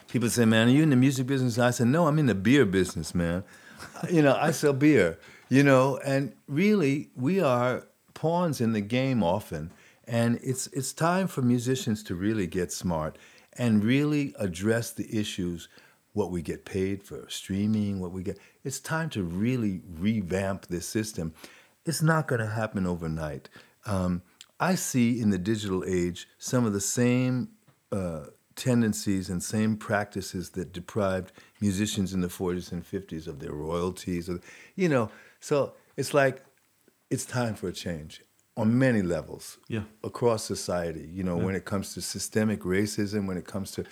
people 0.09 0.29
say 0.29 0.45
man 0.45 0.67
are 0.67 0.71
you 0.71 0.83
in 0.83 0.89
the 0.89 0.95
music 0.95 1.25
business? 1.27 1.57
I 1.57 1.71
said 1.71 1.87
no 1.87 2.07
i'm 2.07 2.19
in 2.19 2.25
the 2.27 2.35
beer 2.35 2.65
business 2.65 3.13
man. 3.15 3.43
You 4.11 4.21
know 4.21 4.35
i 4.47 4.51
sell 4.51 4.73
beer 4.73 5.17
you 5.49 5.63
know? 5.63 5.97
And 6.05 6.33
really 6.47 7.09
we 7.15 7.39
are 7.39 7.87
pawns 8.13 8.59
in 8.59 8.73
the 8.73 8.81
game 8.81 9.23
often. 9.23 9.71
And 10.05 10.39
it's 10.43 10.67
it's 10.67 10.91
time 10.93 11.27
for 11.27 11.41
musicians 11.41 12.03
to 12.03 12.15
really 12.15 12.47
get 12.47 12.71
smart 12.73 13.17
and 13.57 13.83
really 13.83 14.33
address 14.39 14.91
the 14.91 15.07
issues 15.17 15.69
what 16.13 16.31
we 16.31 16.41
get 16.41 16.65
paid 16.65 17.03
for 17.03 17.25
streaming 17.29 17.99
what 17.99 18.11
we 18.11 18.23
get 18.23 18.39
it's 18.67 18.79
time 18.79 19.09
to 19.09 19.23
really 19.23 19.81
revamp 19.97 20.67
this 20.67 20.85
system. 20.85 21.33
It's 21.85 22.01
not 22.01 22.27
going 22.27 22.41
to 22.41 22.47
happen 22.47 22.85
overnight. 22.85 23.49
Um, 23.85 24.21
i 24.59 24.75
see 24.75 25.21
in 25.21 25.29
the 25.29 25.37
digital 25.37 25.83
age 25.87 26.27
some 26.37 26.65
of 26.65 26.73
the 26.73 26.81
same 26.81 27.49
uh, 27.91 28.25
tendencies 28.55 29.29
and 29.29 29.41
same 29.41 29.77
practices 29.77 30.49
that 30.49 30.73
deprived 30.73 31.31
musicians 31.61 32.13
in 32.13 32.21
the 32.21 32.27
40s 32.27 32.71
and 32.71 32.83
50s 32.83 33.27
of 33.27 33.39
their 33.39 33.53
royalties 33.53 34.29
you 34.75 34.89
know 34.89 35.11
so 35.39 35.73
it's 35.95 36.13
like 36.13 36.43
it's 37.11 37.23
time 37.23 37.53
for 37.53 37.67
a 37.67 37.73
change 37.73 38.23
on 38.57 38.77
many 38.77 39.01
levels 39.01 39.57
Yeah. 39.69 39.83
across 40.03 40.43
society 40.43 41.07
you 41.17 41.23
know 41.23 41.37
when 41.45 41.55
it 41.55 41.63
comes 41.65 41.93
to 41.93 42.01
systemic 42.01 42.61
racism 42.61 43.27
when 43.27 43.37
it 43.37 43.45
comes 43.45 43.71
to 43.71 43.83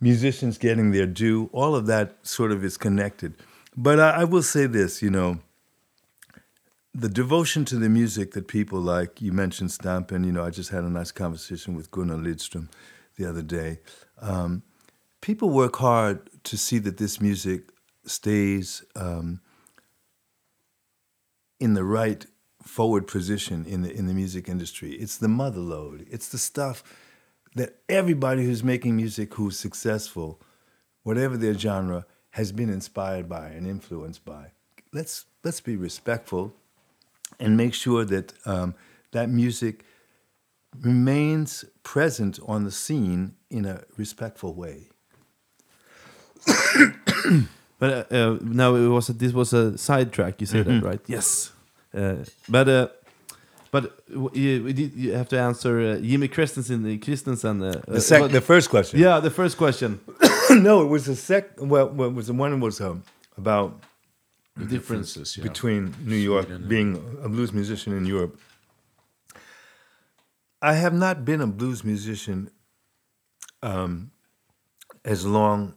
musicians 0.00 0.58
getting 0.58 0.90
their 0.92 1.06
due 1.06 1.48
all 1.52 1.74
of 1.74 1.86
that 1.86 2.08
sort 2.26 2.52
of 2.52 2.64
is 2.64 2.76
connected. 2.76 3.34
But 3.76 3.98
I, 4.00 4.10
I 4.22 4.24
will 4.24 4.42
say 4.42 4.66
this 4.66 5.02
you 5.02 5.10
know 5.10 5.38
the 6.94 7.08
devotion 7.08 7.64
to 7.66 7.76
the 7.76 7.88
music 7.88 8.32
that 8.32 8.48
people 8.48 8.80
like 8.80 9.22
you 9.22 9.32
mentioned 9.32 9.70
Stampen 9.70 10.24
you 10.24 10.32
know 10.32 10.44
I 10.44 10.50
just 10.50 10.70
had 10.70 10.84
a 10.84 10.90
nice 10.90 11.12
conversation 11.12 11.76
with 11.76 11.90
Gunnar 11.90 12.16
Lidström 12.16 12.68
the 13.16 13.24
other 13.30 13.42
day. 13.42 13.80
Um, 14.20 14.62
people 15.20 15.50
work 15.50 15.76
hard 15.76 16.18
to 16.44 16.56
see 16.56 16.78
that 16.80 16.96
this 16.96 17.20
music 17.20 17.60
stays 18.06 18.84
um, 18.96 19.40
in 21.60 21.74
the 21.74 21.84
right 21.84 22.24
forward 22.68 23.06
position 23.06 23.64
in 23.66 23.82
the 23.82 23.90
in 23.98 24.06
the 24.06 24.14
music 24.14 24.48
industry. 24.48 24.92
It's 24.92 25.16
the 25.18 25.28
mother 25.28 25.60
lode. 25.60 26.06
It's 26.10 26.28
the 26.28 26.38
stuff 26.38 26.82
that 27.54 27.70
everybody 27.88 28.44
who's 28.44 28.62
making 28.62 28.96
music 28.96 29.34
who's 29.34 29.58
successful, 29.58 30.40
whatever 31.02 31.36
their 31.36 31.54
genre, 31.54 32.04
has 32.30 32.52
been 32.52 32.70
inspired 32.70 33.28
by 33.28 33.46
and 33.56 33.66
influenced 33.66 34.24
by. 34.24 34.52
Let's 34.92 35.24
let's 35.44 35.60
be 35.60 35.76
respectful 35.76 36.52
and 37.40 37.56
make 37.56 37.74
sure 37.74 38.04
that 38.04 38.32
um, 38.46 38.74
that 39.12 39.28
music 39.28 39.84
remains 40.80 41.64
present 41.82 42.38
on 42.46 42.64
the 42.64 42.70
scene 42.70 43.34
in 43.50 43.64
a 43.64 43.82
respectful 43.96 44.52
way. 44.54 44.88
But 47.80 48.12
uh, 48.12 48.16
uh, 48.16 48.38
now 48.42 48.74
it 48.74 48.88
was 48.88 49.08
a, 49.08 49.12
this 49.12 49.32
was 49.32 49.52
a 49.52 49.78
sidetrack. 49.78 50.40
You 50.40 50.46
said 50.48 50.66
Mm-hmm. 50.66 50.80
that 50.80 50.86
right? 50.86 51.00
Yes. 51.06 51.52
Uh, 51.98 52.24
but 52.48 52.68
uh, 52.68 52.88
but 53.70 53.82
you, 54.34 54.66
you 55.04 55.12
have 55.12 55.28
to 55.28 55.38
answer 55.38 55.72
uh, 55.80 56.00
Jimmy 56.00 56.28
Christensen. 56.28 56.84
uh, 56.86 56.96
Christensen. 57.04 57.62
Uh, 57.62 57.80
The, 57.88 58.00
sec- 58.00 58.30
the 58.30 58.40
first 58.40 58.70
question. 58.70 59.00
yeah, 59.00 59.20
the 59.20 59.30
first 59.30 59.56
question. 59.56 60.00
no, 60.50 60.82
it 60.82 60.88
was 60.88 61.04
the 61.04 61.16
sec. 61.16 61.44
Well, 61.58 61.88
well, 61.98 62.10
was 62.10 62.26
the 62.26 62.34
one 62.34 62.60
was 62.60 62.80
um, 62.80 63.02
about 63.36 63.70
The 64.56 64.64
differences. 64.66 65.36
yeah. 65.36 65.42
between 65.48 65.94
New 66.04 66.16
York 66.30 66.46
Sweden 66.46 66.62
and- 66.62 66.68
being 66.68 66.90
a 67.22 67.28
blues 67.28 67.52
musician 67.52 67.92
in 67.98 68.06
Europe. 68.06 68.38
I 70.62 70.74
have 70.74 70.94
not 70.94 71.24
been 71.24 71.40
a 71.40 71.46
blues 71.46 71.84
musician 71.84 72.50
um, 73.62 74.10
as 75.04 75.24
long 75.24 75.74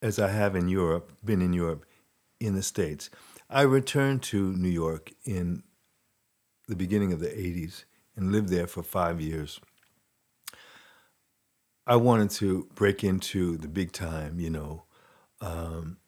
as 0.00 0.18
I 0.18 0.28
have 0.30 0.56
in 0.56 0.68
Europe, 0.68 1.12
been 1.24 1.40
in 1.42 1.52
Europe, 1.52 1.84
in 2.40 2.54
the 2.54 2.62
States. 2.62 3.08
I 3.52 3.62
returned 3.62 4.22
to 4.24 4.54
New 4.54 4.70
York 4.70 5.12
in 5.26 5.62
the 6.68 6.74
beginning 6.74 7.12
of 7.12 7.20
the 7.20 7.28
80s 7.28 7.84
and 8.16 8.32
lived 8.32 8.48
there 8.48 8.66
for 8.66 8.82
five 8.82 9.20
years. 9.20 9.60
I 11.86 11.96
wanted 11.96 12.30
to 12.30 12.66
break 12.74 13.04
into 13.04 13.58
the 13.58 13.68
big 13.68 13.92
time, 13.92 14.40
you 14.40 14.48
know. 14.48 14.84
Um, 15.42 15.98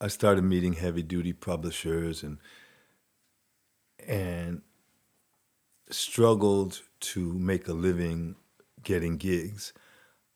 I 0.00 0.06
started 0.06 0.44
meeting 0.44 0.74
heavy 0.74 1.02
duty 1.02 1.32
publishers 1.32 2.22
and 2.22 2.38
and 4.06 4.62
struggled 5.90 6.82
to 7.00 7.32
make 7.34 7.66
a 7.66 7.72
living 7.72 8.36
getting 8.84 9.16
gigs. 9.16 9.72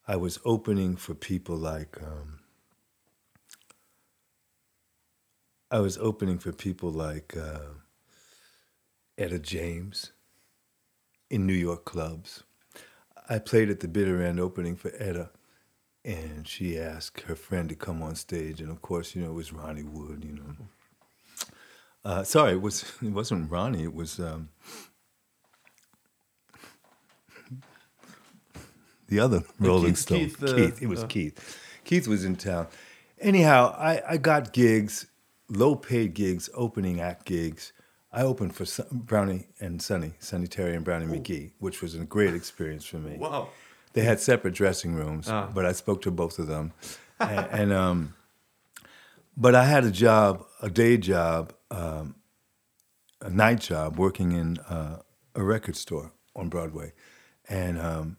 I 0.08 0.16
was 0.16 0.40
opening 0.44 0.96
for 0.96 1.14
people 1.14 1.56
like 1.56 2.02
um, 2.02 2.40
I 5.74 5.80
was 5.80 5.98
opening 5.98 6.38
for 6.38 6.52
people 6.52 6.90
like 6.90 7.36
uh, 7.36 7.74
Etta 9.18 9.40
James 9.40 10.12
in 11.28 11.46
New 11.46 11.52
York 11.52 11.84
clubs. 11.84 12.44
I 13.28 13.40
played 13.40 13.70
at 13.70 13.80
the 13.80 13.88
bitter 13.88 14.22
end 14.22 14.38
opening 14.38 14.76
for 14.76 14.92
Etta 14.98 15.30
and 16.04 16.46
she 16.46 16.78
asked 16.78 17.22
her 17.22 17.34
friend 17.34 17.68
to 17.70 17.74
come 17.74 18.02
on 18.02 18.14
stage, 18.14 18.60
and 18.60 18.70
of 18.70 18.82
course, 18.82 19.14
you 19.16 19.22
know, 19.22 19.30
it 19.30 19.34
was 19.34 19.52
Ronnie 19.52 19.82
Wood. 19.82 20.24
You 20.24 20.34
know, 20.34 20.54
uh, 22.04 22.22
sorry, 22.22 22.52
it 22.52 22.60
was 22.60 22.84
it 23.02 23.10
wasn't 23.10 23.50
Ronnie. 23.50 23.84
It 23.84 23.94
was 23.94 24.20
um, 24.20 24.50
the 29.08 29.18
other 29.18 29.42
Rolling 29.58 29.94
Keith- 29.94 29.98
Stone. 29.98 30.18
Keith, 30.18 30.42
uh, 30.42 30.54
Keith. 30.54 30.82
It 30.82 30.86
was 30.86 31.02
uh, 31.02 31.06
Keith. 31.06 31.58
Keith 31.84 32.06
was 32.06 32.24
in 32.24 32.36
town. 32.36 32.66
Anyhow, 33.18 33.74
I, 33.78 34.02
I 34.06 34.16
got 34.18 34.52
gigs, 34.52 35.06
low 35.48 35.74
paid 35.74 36.14
gigs, 36.14 36.48
opening 36.54 37.00
act 37.00 37.24
gigs. 37.26 37.72
I 38.12 38.22
opened 38.22 38.54
for 38.54 38.64
Brownie 38.92 39.46
and 39.60 39.82
Sonny, 39.82 40.12
Sonny 40.20 40.46
Terry 40.46 40.74
and 40.76 40.84
Brownie 40.84 41.06
McGhee, 41.06 41.50
which 41.58 41.82
was 41.82 41.94
a 41.94 42.04
great 42.04 42.32
experience 42.34 42.84
for 42.84 42.98
me. 42.98 43.16
Wow. 43.16 43.48
They 43.92 44.02
had 44.02 44.20
separate 44.20 44.54
dressing 44.54 44.94
rooms, 44.94 45.28
Ah. 45.28 45.50
but 45.52 45.66
I 45.66 45.72
spoke 45.72 46.02
to 46.02 46.10
both 46.10 46.38
of 46.38 46.46
them. 46.46 46.72
and, 47.20 47.46
and 47.50 47.72
um, 47.72 48.14
but 49.36 49.54
I 49.54 49.64
had 49.64 49.84
a 49.84 49.90
job, 49.90 50.44
a 50.62 50.70
day 50.70 50.96
job, 50.96 51.52
um, 51.70 52.14
a 53.20 53.30
night 53.30 53.60
job, 53.60 53.98
working 53.98 54.32
in 54.32 54.58
uh, 54.58 55.00
a 55.34 55.42
record 55.42 55.76
store 55.76 56.12
on 56.36 56.48
Broadway, 56.48 56.92
and 57.48 57.80
um, 57.80 58.16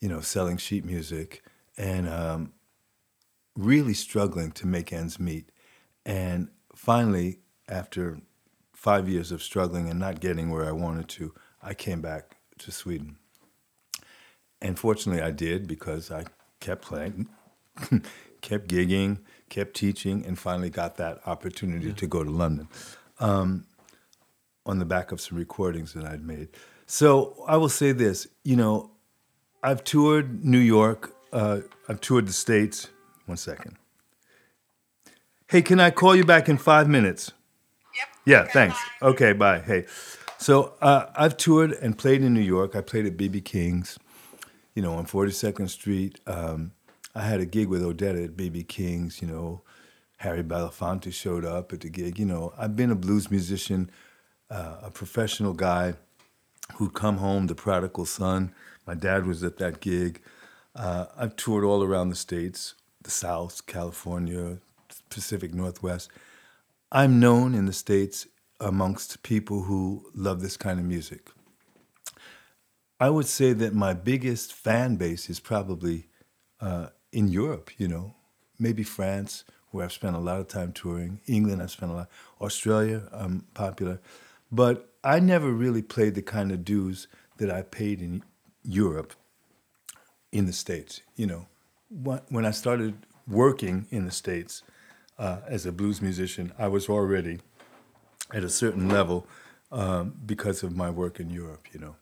you 0.00 0.08
know, 0.08 0.20
selling 0.20 0.56
sheet 0.56 0.84
music, 0.84 1.42
and 1.76 2.08
um, 2.08 2.52
really 3.54 3.94
struggling 3.94 4.50
to 4.52 4.66
make 4.66 4.92
ends 4.92 5.18
meet. 5.18 5.50
And 6.04 6.48
finally, 6.76 7.40
after 7.68 8.20
five 8.72 9.08
years 9.08 9.32
of 9.32 9.42
struggling 9.42 9.88
and 9.88 9.98
not 9.98 10.20
getting 10.20 10.50
where 10.50 10.66
I 10.66 10.72
wanted 10.72 11.08
to, 11.08 11.34
I 11.60 11.74
came 11.74 12.00
back 12.00 12.36
to 12.58 12.70
Sweden. 12.70 13.16
And 14.62 14.78
fortunately, 14.78 15.22
I 15.22 15.32
did 15.32 15.66
because 15.66 16.10
I 16.10 16.24
kept 16.60 16.82
playing, 16.82 17.28
kept 18.40 18.68
gigging, 18.68 19.18
kept 19.48 19.74
teaching, 19.74 20.24
and 20.24 20.38
finally 20.38 20.70
got 20.70 20.96
that 20.96 21.20
opportunity 21.26 21.92
to 21.92 22.06
go 22.06 22.22
to 22.22 22.30
London 22.30 22.68
um, 23.18 23.66
on 24.64 24.78
the 24.78 24.84
back 24.84 25.12
of 25.12 25.20
some 25.20 25.36
recordings 25.36 25.92
that 25.94 26.04
I'd 26.04 26.24
made. 26.24 26.48
So 26.86 27.44
I 27.48 27.56
will 27.56 27.68
say 27.68 27.92
this 27.92 28.28
you 28.44 28.56
know, 28.56 28.92
I've 29.62 29.82
toured 29.82 30.44
New 30.44 30.58
York, 30.58 31.12
uh, 31.32 31.60
I've 31.88 32.00
toured 32.00 32.28
the 32.28 32.32
States. 32.32 32.88
One 33.26 33.36
second. 33.36 33.76
Hey, 35.48 35.62
can 35.62 35.78
I 35.78 35.90
call 35.90 36.16
you 36.16 36.24
back 36.24 36.48
in 36.48 36.58
five 36.58 36.88
minutes? 36.88 37.32
Yep. 37.96 38.08
Yeah, 38.26 38.40
Okay, 38.42 38.52
thanks. 38.52 38.76
bye. 39.00 39.08
Okay, 39.08 39.32
bye. 39.32 39.60
Hey, 39.60 39.86
so 40.38 40.74
uh, 40.80 41.06
I've 41.16 41.36
toured 41.36 41.72
and 41.72 41.96
played 41.96 42.22
in 42.22 42.34
New 42.34 42.40
York. 42.40 42.74
I 42.74 42.80
played 42.80 43.06
at 43.06 43.16
BB 43.16 43.44
King's, 43.44 43.98
you 44.74 44.82
know, 44.82 44.94
on 44.94 45.06
42nd 45.06 45.70
Street. 45.70 46.18
Um, 46.26 46.72
I 47.14 47.22
had 47.22 47.40
a 47.40 47.46
gig 47.46 47.68
with 47.68 47.82
Odetta 47.82 48.24
at 48.24 48.36
BB 48.36 48.66
King's. 48.68 49.22
You 49.22 49.28
know, 49.28 49.62
Harry 50.18 50.42
Belafonte 50.42 51.12
showed 51.12 51.44
up 51.44 51.72
at 51.72 51.80
the 51.80 51.88
gig. 51.90 52.18
You 52.18 52.26
know, 52.26 52.52
I've 52.58 52.74
been 52.74 52.90
a 52.90 52.96
blues 52.96 53.30
musician, 53.30 53.90
uh, 54.50 54.78
a 54.82 54.90
professional 54.90 55.52
guy 55.52 55.94
who'd 56.74 56.94
come 56.94 57.18
home, 57.18 57.46
the 57.46 57.54
prodigal 57.54 58.04
son. 58.06 58.52
My 58.84 58.94
dad 58.94 59.26
was 59.26 59.44
at 59.44 59.58
that 59.58 59.80
gig. 59.80 60.20
Uh, 60.74 61.06
I've 61.16 61.36
toured 61.36 61.64
all 61.64 61.82
around 61.84 62.10
the 62.10 62.16
states, 62.16 62.74
the 63.02 63.10
South, 63.10 63.64
California, 63.66 64.58
Pacific 65.10 65.54
Northwest. 65.54 66.10
I'm 66.90 67.18
known 67.20 67.54
in 67.54 67.66
the 67.66 67.72
States 67.72 68.26
amongst 68.60 69.22
people 69.22 69.62
who 69.62 70.06
love 70.14 70.40
this 70.40 70.56
kind 70.56 70.78
of 70.78 70.86
music. 70.86 71.28
I 72.98 73.10
would 73.10 73.26
say 73.26 73.52
that 73.52 73.74
my 73.74 73.92
biggest 73.92 74.52
fan 74.52 74.96
base 74.96 75.28
is 75.28 75.40
probably 75.40 76.06
uh, 76.60 76.88
in 77.12 77.28
Europe, 77.28 77.70
you 77.78 77.88
know, 77.88 78.14
maybe 78.58 78.82
France, 78.82 79.44
where 79.70 79.84
I've 79.84 79.92
spent 79.92 80.16
a 80.16 80.20
lot 80.20 80.40
of 80.40 80.48
time 80.48 80.72
touring. 80.72 81.20
England, 81.26 81.62
I've 81.62 81.70
spent 81.70 81.92
a 81.92 81.94
lot. 81.94 82.08
Australia, 82.40 83.08
I'm 83.12 83.44
popular. 83.52 84.00
But 84.50 84.88
I 85.04 85.20
never 85.20 85.50
really 85.50 85.82
played 85.82 86.14
the 86.14 86.22
kind 86.22 86.50
of 86.52 86.64
dues 86.64 87.08
that 87.36 87.50
I 87.50 87.62
paid 87.62 88.00
in 88.00 88.22
Europe 88.64 89.12
in 90.32 90.46
the 90.46 90.52
States. 90.52 91.02
You 91.16 91.26
know, 91.26 91.46
when 92.30 92.46
I 92.46 92.50
started 92.50 93.06
working 93.28 93.86
in 93.90 94.06
the 94.06 94.10
States 94.10 94.62
uh, 95.18 95.38
as 95.46 95.66
a 95.66 95.72
blues 95.72 96.00
musician, 96.02 96.52
I 96.58 96.68
was 96.68 96.88
already 96.88 97.38
at 98.32 98.44
a 98.44 98.48
certain 98.48 98.88
level 98.88 99.26
um, 99.72 100.14
because 100.24 100.62
of 100.62 100.76
my 100.76 100.90
work 100.90 101.20
in 101.20 101.30
Europe, 101.30 101.66
you 101.72 101.80
know. 101.80 101.96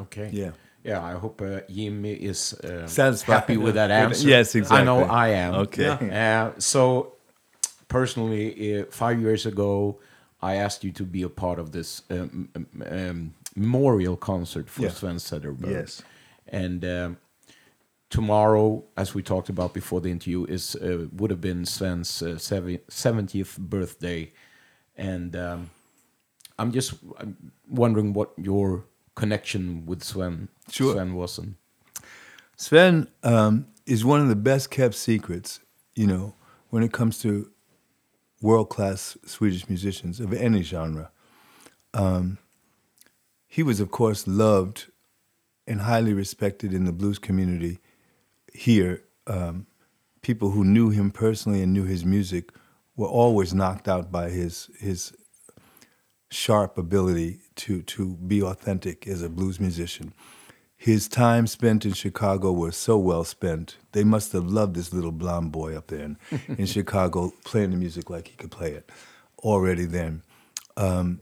Okay. 0.00 0.30
Yeah. 0.32 0.52
Yeah, 0.82 1.04
I 1.04 1.12
hope 1.12 1.42
uh, 1.42 1.60
Jimmy 1.68 2.14
is 2.14 2.54
uh, 2.54 2.86
Satisfied. 2.86 3.34
happy 3.34 3.56
with 3.58 3.74
that 3.74 3.90
answer. 4.02 4.26
Yes, 4.26 4.54
exactly. 4.54 4.80
I 4.80 4.84
know. 4.84 5.02
I 5.04 5.28
am. 5.28 5.54
Okay. 5.54 5.88
Uh, 5.88 6.52
so, 6.58 7.12
personally, 7.88 8.80
uh, 8.80 8.84
five 8.90 9.20
years 9.20 9.44
ago, 9.44 9.98
I 10.40 10.54
asked 10.54 10.82
you 10.82 10.92
to 10.92 11.04
be 11.04 11.22
a 11.22 11.28
part 11.28 11.58
of 11.58 11.72
this 11.72 12.00
um, 12.10 12.48
um, 12.56 12.66
um, 12.90 13.34
memorial 13.54 14.16
concert 14.16 14.70
for 14.70 14.82
Yeah. 14.84 14.88
Sven 14.90 15.16
Zetterberg. 15.16 15.70
Yes. 15.70 16.02
And 16.48 16.82
um, 16.84 17.16
tomorrow, 18.10 18.84
as 18.96 19.14
we 19.14 19.22
talked 19.22 19.48
about 19.48 19.72
before 19.72 20.00
the 20.00 20.10
interview, 20.10 20.44
is 20.44 20.76
uh, 20.76 21.06
would 21.12 21.30
have 21.30 21.40
been 21.40 21.64
Sven's 21.64 22.22
uh, 22.22 22.38
seventieth 22.38 23.56
birthday, 23.58 24.32
and 24.96 25.34
um, 25.36 25.70
I'm 26.58 26.72
just 26.72 26.94
I'm 27.18 27.52
wondering 27.68 28.12
what 28.12 28.32
your 28.36 28.84
connection 29.14 29.86
with 29.86 30.02
Sven 30.02 30.48
Sure. 30.68 30.94
Sven 30.94 31.14
was. 31.14 31.38
And 31.38 31.54
Sven 32.56 33.08
um, 33.22 33.66
is 33.86 34.04
one 34.04 34.20
of 34.20 34.28
the 34.28 34.36
best 34.36 34.70
kept 34.70 34.94
secrets, 34.94 35.60
you 35.94 36.06
know, 36.06 36.34
when 36.68 36.82
it 36.82 36.92
comes 36.92 37.18
to 37.20 37.50
world 38.42 38.70
class 38.70 39.16
Swedish 39.24 39.68
musicians 39.68 40.20
of 40.20 40.32
any 40.32 40.62
genre. 40.62 41.10
Um, 41.92 42.38
he 43.46 43.62
was, 43.62 43.80
of 43.80 43.90
course, 43.90 44.26
loved 44.26 44.86
and 45.66 45.82
highly 45.82 46.12
respected 46.12 46.72
in 46.72 46.84
the 46.84 46.92
blues 46.92 47.18
community 47.18 47.78
here, 48.54 49.04
um, 49.26 49.66
people 50.22 50.50
who 50.50 50.64
knew 50.64 50.90
him 50.90 51.10
personally 51.10 51.62
and 51.62 51.72
knew 51.72 51.84
his 51.84 52.04
music 52.04 52.50
were 52.96 53.08
always 53.08 53.54
knocked 53.54 53.88
out 53.88 54.12
by 54.12 54.30
his 54.30 54.70
his 54.78 55.12
sharp 56.30 56.78
ability 56.78 57.40
to 57.56 57.82
to 57.82 58.14
be 58.16 58.42
authentic 58.42 59.06
as 59.06 59.22
a 59.22 59.28
blues 59.28 59.58
musician. 59.58 60.12
His 60.76 61.08
time 61.08 61.46
spent 61.46 61.84
in 61.84 61.92
Chicago 61.92 62.52
was 62.52 62.74
so 62.74 62.96
well 62.96 63.24
spent. 63.24 63.76
They 63.92 64.02
must 64.02 64.32
have 64.32 64.46
loved 64.46 64.74
this 64.74 64.94
little 64.94 65.12
blonde 65.12 65.52
boy 65.52 65.76
up 65.76 65.88
there 65.88 66.04
in, 66.04 66.16
in 66.58 66.66
Chicago 66.66 67.32
playing 67.44 67.70
the 67.70 67.76
music 67.76 68.08
like 68.08 68.28
he 68.28 68.36
could 68.36 68.50
play 68.50 68.72
it 68.72 68.90
already 69.40 69.84
then. 69.84 70.22
Um, 70.76 71.20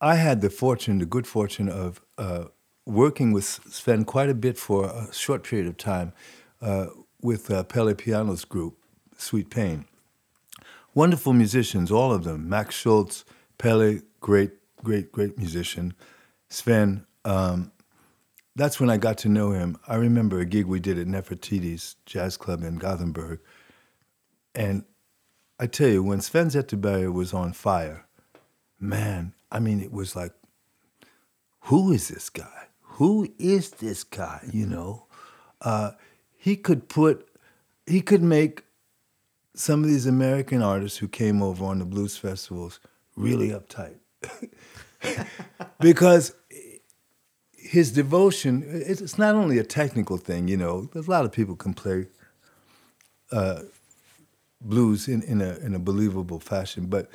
I 0.00 0.16
had 0.16 0.42
the 0.42 0.50
fortune, 0.50 0.98
the 0.98 1.06
good 1.06 1.26
fortune 1.26 1.70
of 1.70 2.02
uh, 2.18 2.44
working 2.86 3.32
with 3.32 3.44
Sven 3.44 4.04
quite 4.04 4.28
a 4.28 4.34
bit 4.34 4.58
for 4.58 4.86
a 4.86 5.12
short 5.12 5.44
period 5.44 5.66
of 5.66 5.76
time 5.76 6.12
uh, 6.60 6.86
with 7.22 7.50
uh, 7.50 7.64
Pelle 7.64 7.94
Piano's 7.94 8.44
group, 8.44 8.76
Sweet 9.16 9.50
Pain. 9.50 9.86
Wonderful 10.94 11.32
musicians, 11.32 11.90
all 11.90 12.12
of 12.12 12.24
them. 12.24 12.48
Max 12.48 12.74
Schultz, 12.74 13.24
Pelle, 13.58 14.00
great, 14.20 14.52
great, 14.82 15.10
great 15.10 15.36
musician. 15.38 15.94
Sven, 16.48 17.04
um, 17.24 17.72
that's 18.54 18.78
when 18.78 18.90
I 18.90 18.96
got 18.96 19.18
to 19.18 19.28
know 19.28 19.50
him. 19.50 19.76
I 19.88 19.96
remember 19.96 20.38
a 20.38 20.44
gig 20.44 20.66
we 20.66 20.78
did 20.78 20.98
at 20.98 21.06
Nefertiti's 21.06 21.96
Jazz 22.06 22.36
Club 22.36 22.62
in 22.62 22.76
Gothenburg. 22.76 23.40
And 24.54 24.84
I 25.58 25.66
tell 25.66 25.88
you, 25.88 26.02
when 26.02 26.20
Sven 26.20 26.48
Zetterberg 26.48 27.12
was 27.12 27.32
on 27.32 27.52
fire, 27.52 28.06
man, 28.78 29.32
I 29.50 29.58
mean, 29.58 29.80
it 29.80 29.92
was 29.92 30.14
like, 30.14 30.32
who 31.62 31.90
is 31.92 32.08
this 32.08 32.28
guy? 32.28 32.68
Who 32.94 33.28
is 33.38 33.70
this 33.70 34.04
guy? 34.04 34.40
You 34.52 34.66
know, 34.66 35.06
uh, 35.60 35.92
he 36.36 36.54
could 36.54 36.88
put, 36.88 37.28
he 37.86 38.00
could 38.00 38.22
make 38.22 38.62
some 39.54 39.82
of 39.82 39.88
these 39.88 40.06
American 40.06 40.62
artists 40.62 40.98
who 40.98 41.08
came 41.08 41.42
over 41.42 41.64
on 41.64 41.80
the 41.80 41.84
blues 41.84 42.16
festivals 42.16 42.78
really 43.16 43.50
uptight. 43.50 43.96
because 45.80 46.34
his 47.52 47.90
devotion, 47.90 48.62
it's 48.64 49.18
not 49.18 49.34
only 49.34 49.58
a 49.58 49.64
technical 49.64 50.16
thing, 50.16 50.46
you 50.46 50.56
know, 50.56 50.88
a 50.94 51.00
lot 51.00 51.24
of 51.24 51.32
people 51.32 51.56
can 51.56 51.74
play 51.74 52.06
uh, 53.32 53.62
blues 54.60 55.08
in, 55.08 55.22
in, 55.22 55.40
a, 55.40 55.56
in 55.56 55.74
a 55.74 55.80
believable 55.80 56.38
fashion, 56.38 56.86
but 56.86 57.10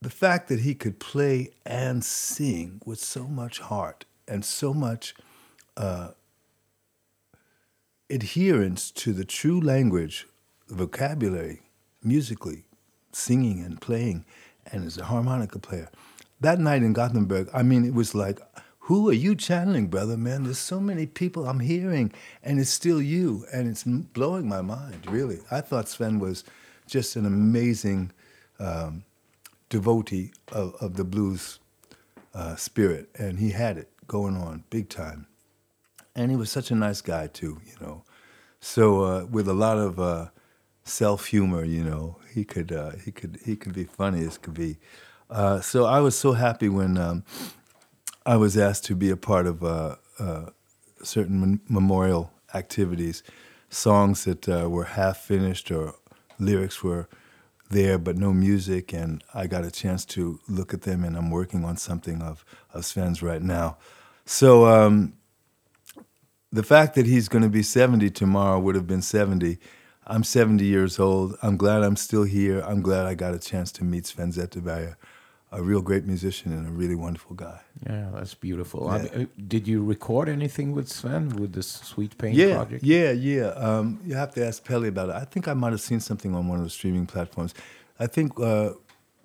the 0.00 0.10
fact 0.10 0.48
that 0.48 0.60
he 0.60 0.74
could 0.74 0.98
play 0.98 1.50
and 1.66 2.02
sing 2.02 2.80
with 2.86 2.98
so 2.98 3.24
much 3.24 3.60
heart 3.60 4.06
and 4.28 4.44
so 4.44 4.72
much 4.72 5.14
uh, 5.76 6.10
adherence 8.10 8.90
to 8.90 9.12
the 9.12 9.24
true 9.24 9.60
language, 9.60 10.26
vocabulary, 10.68 11.62
musically, 12.02 12.64
singing 13.12 13.62
and 13.64 13.80
playing, 13.80 14.24
and 14.70 14.84
as 14.84 14.98
a 14.98 15.04
harmonica 15.04 15.58
player. 15.58 15.88
That 16.40 16.58
night 16.58 16.82
in 16.82 16.92
Gothenburg, 16.92 17.48
I 17.54 17.62
mean, 17.62 17.84
it 17.84 17.94
was 17.94 18.14
like, 18.14 18.40
who 18.86 19.08
are 19.08 19.14
you 19.14 19.36
channeling, 19.36 19.86
brother, 19.86 20.16
man? 20.16 20.42
There's 20.42 20.58
so 20.58 20.80
many 20.80 21.06
people 21.06 21.46
I'm 21.46 21.60
hearing, 21.60 22.12
and 22.42 22.58
it's 22.58 22.70
still 22.70 23.00
you, 23.00 23.46
and 23.52 23.68
it's 23.68 23.84
blowing 23.84 24.48
my 24.48 24.60
mind, 24.60 25.06
really. 25.08 25.38
I 25.50 25.60
thought 25.60 25.88
Sven 25.88 26.18
was 26.18 26.42
just 26.86 27.14
an 27.14 27.24
amazing 27.24 28.10
um, 28.58 29.04
devotee 29.68 30.32
of, 30.50 30.74
of 30.80 30.96
the 30.96 31.04
blues 31.04 31.60
uh, 32.34 32.56
spirit, 32.56 33.08
and 33.16 33.38
he 33.38 33.50
had 33.50 33.78
it 33.78 33.91
going 34.06 34.36
on 34.36 34.64
big 34.70 34.88
time. 34.88 35.26
And 36.14 36.30
he 36.30 36.36
was 36.36 36.50
such 36.50 36.70
a 36.70 36.74
nice 36.74 37.00
guy 37.00 37.26
too, 37.26 37.60
you 37.64 37.74
know. 37.80 38.04
So 38.60 39.02
uh, 39.02 39.24
with 39.24 39.48
a 39.48 39.54
lot 39.54 39.78
of 39.78 39.98
uh, 39.98 40.28
self 40.84 41.26
humor, 41.26 41.64
you 41.64 41.82
know, 41.82 42.18
he 42.32 42.44
could 42.44 42.72
uh, 42.72 42.92
he 43.04 43.10
could 43.10 43.38
he 43.44 43.56
could 43.56 43.74
be 43.74 43.84
funny 43.84 44.24
as 44.24 44.38
could 44.38 44.54
be. 44.54 44.78
Uh, 45.30 45.60
so 45.60 45.86
I 45.86 46.00
was 46.00 46.16
so 46.16 46.32
happy 46.32 46.68
when 46.68 46.98
um, 46.98 47.24
I 48.26 48.36
was 48.36 48.56
asked 48.56 48.84
to 48.86 48.94
be 48.94 49.10
a 49.10 49.16
part 49.16 49.46
of 49.46 49.64
uh, 49.64 49.96
uh, 50.18 50.46
certain 51.02 51.60
memorial 51.68 52.32
activities, 52.54 53.22
songs 53.70 54.24
that 54.24 54.46
were 54.46 54.84
half 54.84 55.16
finished 55.16 55.70
or 55.70 55.94
lyrics 56.38 56.84
were 56.84 57.08
there 57.72 57.98
but 57.98 58.16
no 58.16 58.32
music, 58.32 58.92
and 58.92 59.24
I 59.34 59.46
got 59.46 59.64
a 59.64 59.70
chance 59.70 60.04
to 60.06 60.38
look 60.48 60.72
at 60.72 60.82
them, 60.82 61.04
and 61.04 61.16
I'm 61.16 61.30
working 61.30 61.64
on 61.64 61.76
something 61.76 62.22
of, 62.22 62.44
of 62.72 62.84
Sven's 62.84 63.22
right 63.22 63.42
now. 63.42 63.76
So 64.24 64.66
um, 64.66 65.14
the 66.52 66.62
fact 66.62 66.94
that 66.94 67.06
he's 67.06 67.28
going 67.28 67.42
to 67.42 67.48
be 67.48 67.62
70 67.62 68.10
tomorrow 68.10 68.58
would 68.60 68.74
have 68.74 68.86
been 68.86 69.02
70. 69.02 69.58
I'm 70.06 70.22
70 70.22 70.64
years 70.64 70.98
old. 70.98 71.36
I'm 71.42 71.56
glad 71.56 71.82
I'm 71.82 71.96
still 71.96 72.24
here. 72.24 72.60
I'm 72.60 72.82
glad 72.82 73.06
I 73.06 73.14
got 73.14 73.34
a 73.34 73.38
chance 73.38 73.72
to 73.72 73.84
meet 73.84 74.06
Sven 74.06 74.32
Zetterberg, 74.32 74.96
a 75.52 75.62
real 75.62 75.82
great 75.82 76.06
musician 76.06 76.52
and 76.52 76.66
a 76.66 76.70
really 76.70 76.94
wonderful 76.94 77.36
guy. 77.36 77.60
Yeah, 77.86 78.08
that's 78.14 78.34
beautiful. 78.34 78.86
Yeah. 78.86 78.92
I 78.92 79.02
mean, 79.02 79.26
uh, 79.26 79.42
did 79.46 79.68
you 79.68 79.84
record 79.84 80.28
anything 80.28 80.72
with 80.72 80.88
Sven 80.88 81.28
with 81.36 81.52
this 81.52 81.68
Sweet 81.68 82.16
Pain 82.16 82.34
yeah, 82.34 82.56
project? 82.56 82.82
Yeah, 82.82 83.10
yeah. 83.12 83.48
Um, 83.48 84.00
you 84.06 84.14
have 84.14 84.32
to 84.34 84.46
ask 84.46 84.64
Pelle 84.64 84.86
about 84.86 85.10
it. 85.10 85.14
I 85.14 85.24
think 85.24 85.48
I 85.48 85.54
might 85.54 85.72
have 85.72 85.80
seen 85.80 86.00
something 86.00 86.34
on 86.34 86.48
one 86.48 86.58
of 86.58 86.64
the 86.64 86.70
streaming 86.70 87.06
platforms. 87.06 87.54
I 88.00 88.06
think 88.06 88.40
uh, 88.40 88.70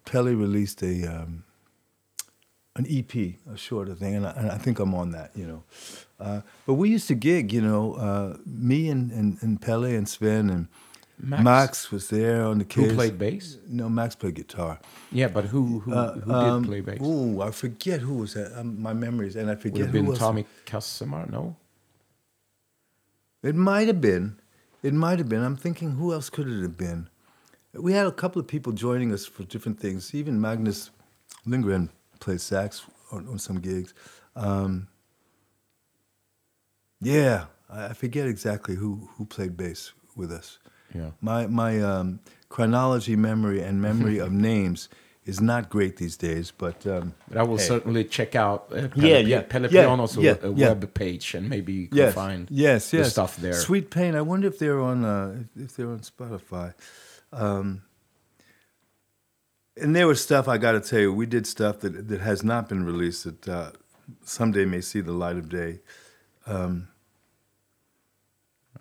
Pelle 0.06 0.26
released 0.26 0.84
a 0.84 1.06
um, 1.08 1.44
an 2.76 2.86
EP, 2.90 3.16
a 3.52 3.58
shorter 3.58 3.96
thing, 3.96 4.16
and 4.16 4.28
I, 4.28 4.32
and 4.32 4.52
I, 4.52 4.58
think 4.58 4.80
I'm 4.80 4.94
on 4.94 5.12
that, 5.12 5.32
you 5.36 5.48
know. 5.48 5.64
Uh, 6.20 6.42
but 6.68 6.76
we 6.76 6.90
used 6.90 7.08
to 7.08 7.16
gig, 7.16 7.52
you 7.52 7.62
know, 7.62 7.94
uh, 7.94 8.38
me 8.46 8.90
and, 8.90 9.12
and, 9.12 9.38
and 9.42 9.60
Pelle 9.60 9.86
and 9.86 10.08
Sven 10.08 10.50
and 10.50 10.68
Max, 11.20 11.44
Max 11.44 11.92
was 11.92 12.10
there 12.10 12.44
on 12.44 12.60
the 12.60 12.66
kids. 12.66 12.90
Who 12.90 12.96
played 12.96 13.18
bass? 13.18 13.58
No, 13.68 13.90
Max 13.90 14.16
played 14.16 14.36
guitar. 14.36 14.80
Yeah, 15.12 15.28
but 15.28 15.46
who 15.46 15.80
who, 15.80 15.94
uh, 15.94 16.14
who 16.20 16.32
um, 16.32 16.62
did 16.62 16.68
play 16.68 16.82
bass? 16.82 17.00
Oh, 17.02 17.42
I 17.42 17.52
forget 17.52 18.02
who 18.02 18.16
was 18.16 18.36
that. 18.36 18.58
Um, 18.58 18.80
my 18.80 18.94
memories, 18.94 19.36
and 19.36 19.50
I 19.50 19.56
forget 19.56 19.88
Would 19.88 19.96
have 19.96 20.06
been 20.06 20.16
Tommy 20.16 20.46
Casimir, 20.66 21.26
no? 21.32 21.56
It 23.42 23.56
might 23.56 23.88
have 23.88 24.02
been. 24.02 24.38
It 24.84 24.94
might 24.94 25.18
have 25.18 25.28
been. 25.28 25.44
I'm 25.44 25.56
thinking, 25.56 25.92
who 25.92 26.14
else 26.14 26.30
could 26.30 26.48
it 26.48 26.62
have 26.62 26.78
been? 26.78 27.10
We 27.74 27.94
had 27.94 28.06
a 28.06 28.12
couple 28.12 28.40
of 28.40 28.48
people 28.48 28.72
joining 28.74 29.12
us 29.12 29.26
for 29.26 29.44
different 29.44 29.80
things. 29.80 30.14
Even 30.14 30.40
Magnus 30.40 30.92
Lindgren 31.46 31.90
played 32.20 32.42
sax 32.42 32.86
on, 33.12 33.28
on 33.28 33.40
some 33.40 33.60
gigs. 33.60 33.94
Um, 34.36 34.88
yeah, 37.02 37.46
I 37.70 37.94
forget 37.94 38.28
exactly 38.28 38.76
who, 38.76 39.10
who 39.16 39.26
played 39.26 39.58
bass 39.58 39.94
with 40.16 40.32
us. 40.32 40.60
Yeah. 40.94 41.12
My 41.22 41.48
my 41.48 41.82
um, 41.82 42.20
chronology 42.50 43.16
memory 43.16 43.62
and 43.62 43.82
memory 43.82 44.18
of 44.26 44.32
names 44.32 44.90
is 45.28 45.42
not 45.42 45.70
great 45.70 45.98
these 45.98 46.16
days, 46.16 46.52
but 46.58 46.88
um, 46.88 47.14
but 47.28 47.38
I 47.38 47.44
will 47.44 47.58
hey. 47.58 47.64
certainly 47.64 48.04
check 48.06 48.36
out 48.36 48.68
uh, 48.72 48.88
yeah, 48.96 49.18
yeah, 49.18 49.42
Pelle 49.42 49.64
yeah, 49.64 49.84
Piano's 49.84 50.18
yeah, 50.18 50.36
a, 50.42 50.52
yeah. 50.54 50.70
web 50.70 50.94
page, 50.94 51.36
and 51.36 51.50
maybe 51.50 51.74
you 51.74 51.88
can 51.88 51.98
yes, 51.98 52.14
find 52.14 52.48
yes, 52.50 52.94
yes. 52.94 53.12
stuff 53.12 53.36
there. 53.38 53.54
Sweet 53.54 53.92
Pain. 53.92 54.16
I 54.16 54.22
wonder 54.22 54.48
if 54.48 54.58
they're 54.58 54.80
on 54.80 55.04
uh, 55.04 55.44
if 55.58 55.76
they're 55.76 55.92
on 55.92 56.00
Spotify. 56.00 56.74
Um, 57.34 57.84
and 59.76 59.96
there 59.96 60.08
was 60.08 60.24
stuff 60.24 60.48
I 60.48 60.58
got 60.58 60.72
to 60.72 60.80
tell 60.80 61.00
you. 61.00 61.14
We 61.14 61.26
did 61.26 61.46
stuff 61.46 61.82
that 61.82 62.08
that 62.08 62.22
has 62.22 62.44
not 62.44 62.70
been 62.70 62.86
released 62.86 63.26
that 63.26 63.48
uh, 63.48 63.72
someday 64.24 64.66
may 64.66 64.82
see 64.82 65.02
the 65.02 65.12
light 65.12 65.36
of 65.36 65.50
day. 65.50 65.82
Um, 66.46 66.88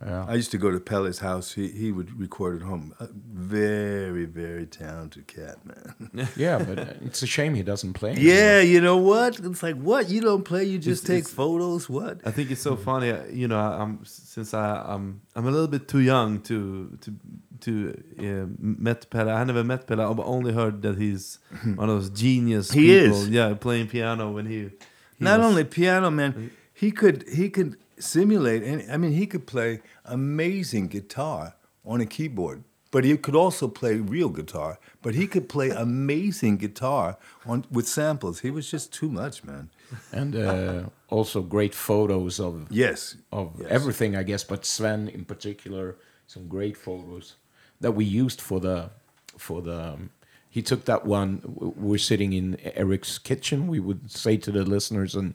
yeah. 0.05 0.25
I 0.29 0.35
used 0.35 0.51
to 0.51 0.59
go 0.59 0.71
to 0.71 0.81
Pelle's 0.81 1.21
house. 1.21 1.53
He 1.53 1.69
he 1.69 1.93
would 1.93 2.19
record 2.19 2.57
at 2.57 2.63
home. 2.63 2.95
A 3.01 3.09
very 3.13 4.25
very 4.25 4.67
talented 4.67 5.27
cat, 5.27 5.57
man. 5.65 6.29
yeah, 6.37 6.59
but 6.59 6.79
it's 7.03 7.23
a 7.23 7.27
shame 7.27 7.55
he 7.55 7.63
doesn't 7.63 7.95
play. 7.95 8.11
Anymore. 8.11 8.35
Yeah, 8.35 8.61
you 8.61 8.81
know 8.81 8.97
what? 8.97 9.39
It's 9.39 9.63
like 9.63 9.77
what 9.77 10.09
you 10.09 10.21
don't 10.21 10.45
play, 10.45 10.65
you 10.65 10.79
just 10.79 11.03
it's, 11.03 11.09
take 11.09 11.25
it's, 11.25 11.33
photos. 11.33 11.89
What? 11.89 12.21
I 12.25 12.31
think 12.31 12.51
it's 12.51 12.63
so 12.63 12.77
funny. 12.77 13.11
Uh, 13.11 13.25
you 13.27 13.49
know, 13.49 13.59
I'm 13.59 14.05
since 14.05 14.53
I 14.55 14.83
I'm 14.87 15.23
I'm 15.35 15.47
a 15.47 15.51
little 15.51 15.69
bit 15.69 15.89
too 15.89 16.01
young 16.01 16.41
to 16.43 16.99
to 17.01 17.15
to 17.61 18.03
uh, 18.19 18.47
met 18.59 19.09
Pelle. 19.11 19.31
I 19.31 19.45
never 19.45 19.65
met 19.65 19.87
Pelle. 19.87 20.01
I've 20.01 20.21
only 20.21 20.53
heard 20.53 20.83
that 20.83 20.99
he's 20.99 21.39
one 21.65 21.89
of 21.89 21.97
those 21.97 22.11
genius 22.11 22.71
he 22.71 22.89
people. 22.89 23.23
Is. 23.23 23.29
Yeah, 23.31 23.55
playing 23.55 23.89
piano 23.89 24.31
when 24.33 24.47
he. 24.47 24.71
he 25.19 25.25
Not 25.25 25.39
was, 25.39 25.49
only 25.49 25.65
piano, 25.65 26.11
man. 26.11 26.51
He 26.75 26.91
could 26.91 27.25
he 27.29 27.49
could 27.49 27.79
simulate 27.99 28.63
and 28.63 28.91
I 28.91 28.97
mean 28.97 29.13
he 29.13 29.27
could 29.27 29.47
play 29.47 29.81
amazing 30.05 30.89
guitar 30.89 31.55
on 31.85 32.01
a 32.01 32.07
keyboard. 32.07 32.65
But 32.93 33.05
he 33.05 33.17
could 33.17 33.35
also 33.35 33.69
play 33.69 33.97
real 33.97 34.29
guitar. 34.29 34.79
But 35.03 35.15
he 35.15 35.27
could 35.27 35.49
play 35.49 35.71
amazing 35.87 36.57
guitar 36.57 37.19
on 37.45 37.65
with 37.71 37.87
samples. 37.87 38.41
He 38.41 38.51
was 38.51 38.71
just 38.71 38.93
too 38.93 39.09
much, 39.09 39.45
man. 39.45 39.71
And 40.13 40.35
uh, 40.37 40.85
also 41.09 41.43
great 41.43 41.75
photos 41.75 42.41
of 42.41 42.67
yes 42.71 43.17
of 43.33 43.55
yes. 43.61 43.69
everything, 43.71 44.17
I 44.17 44.23
guess. 44.23 44.45
But 44.45 44.65
Sven 44.65 45.09
in 45.09 45.25
particular, 45.25 45.97
some 46.27 46.49
great 46.49 46.77
photos 46.77 47.35
that 47.81 47.93
we 47.93 48.05
used 48.05 48.41
for 48.41 48.61
the 48.61 48.91
for 49.37 49.61
the. 49.61 49.93
Um, 49.93 50.11
he 50.49 50.63
took 50.63 50.87
that 50.87 51.05
one. 51.05 51.43
We're 51.45 51.99
sitting 51.99 52.33
in 52.33 52.59
Eric's 52.75 53.19
kitchen. 53.19 53.67
We 53.67 53.79
would 53.79 54.11
say 54.11 54.39
to 54.39 54.51
the 54.51 54.65
listeners, 54.65 55.15
and 55.15 55.35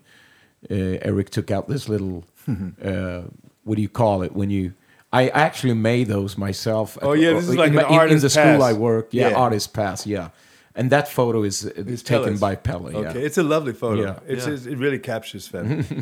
uh, 0.70 0.98
Eric 1.04 1.30
took 1.30 1.52
out 1.52 1.68
this 1.68 1.88
little 1.88 2.26
uh, 2.84 3.22
what 3.64 3.76
do 3.76 3.82
you 3.82 3.90
call 3.90 4.24
it 4.24 4.32
when 4.34 4.50
you? 4.50 4.74
I 5.14 5.28
actually 5.30 5.74
made 5.76 6.08
those 6.08 6.38
myself. 6.38 6.98
Oh, 7.02 7.14
yeah, 7.14 7.34
this 7.34 7.50
is 7.50 7.56
like 7.56 7.74
in, 7.74 7.80
an 7.80 7.84
my- 7.84 7.88
in- 7.90 7.94
in 7.94 8.00
artist 8.00 8.22
the 8.22 8.30
school 8.30 8.44
pass. 8.60 8.62
I 8.62 8.74
work. 8.74 9.08
Yeah, 9.14 9.30
Yeah. 9.30 9.36
artist 9.46 9.74
pass. 9.74 10.06
Yeah, 10.08 10.30
and 10.76 10.90
that 10.90 11.08
photo 11.10 11.44
is 11.44 11.66
uh, 11.66 11.72
It's 11.76 12.02
taken 12.04 12.24
Pelle's. 12.24 12.40
by 12.40 12.56
Pelle. 12.56 12.92
Yeah, 12.92 13.10
Okay, 13.10 13.26
it's 13.26 13.38
a 13.38 13.44
lovely 13.44 13.74
photo. 13.74 14.02
Yeah. 14.02 14.20
It's, 14.28 14.46
Yeah. 14.48 14.54
it's- 14.54 14.66
it 14.68 14.78
really 14.78 15.00
captures 15.00 15.48
Fender. 15.48 15.84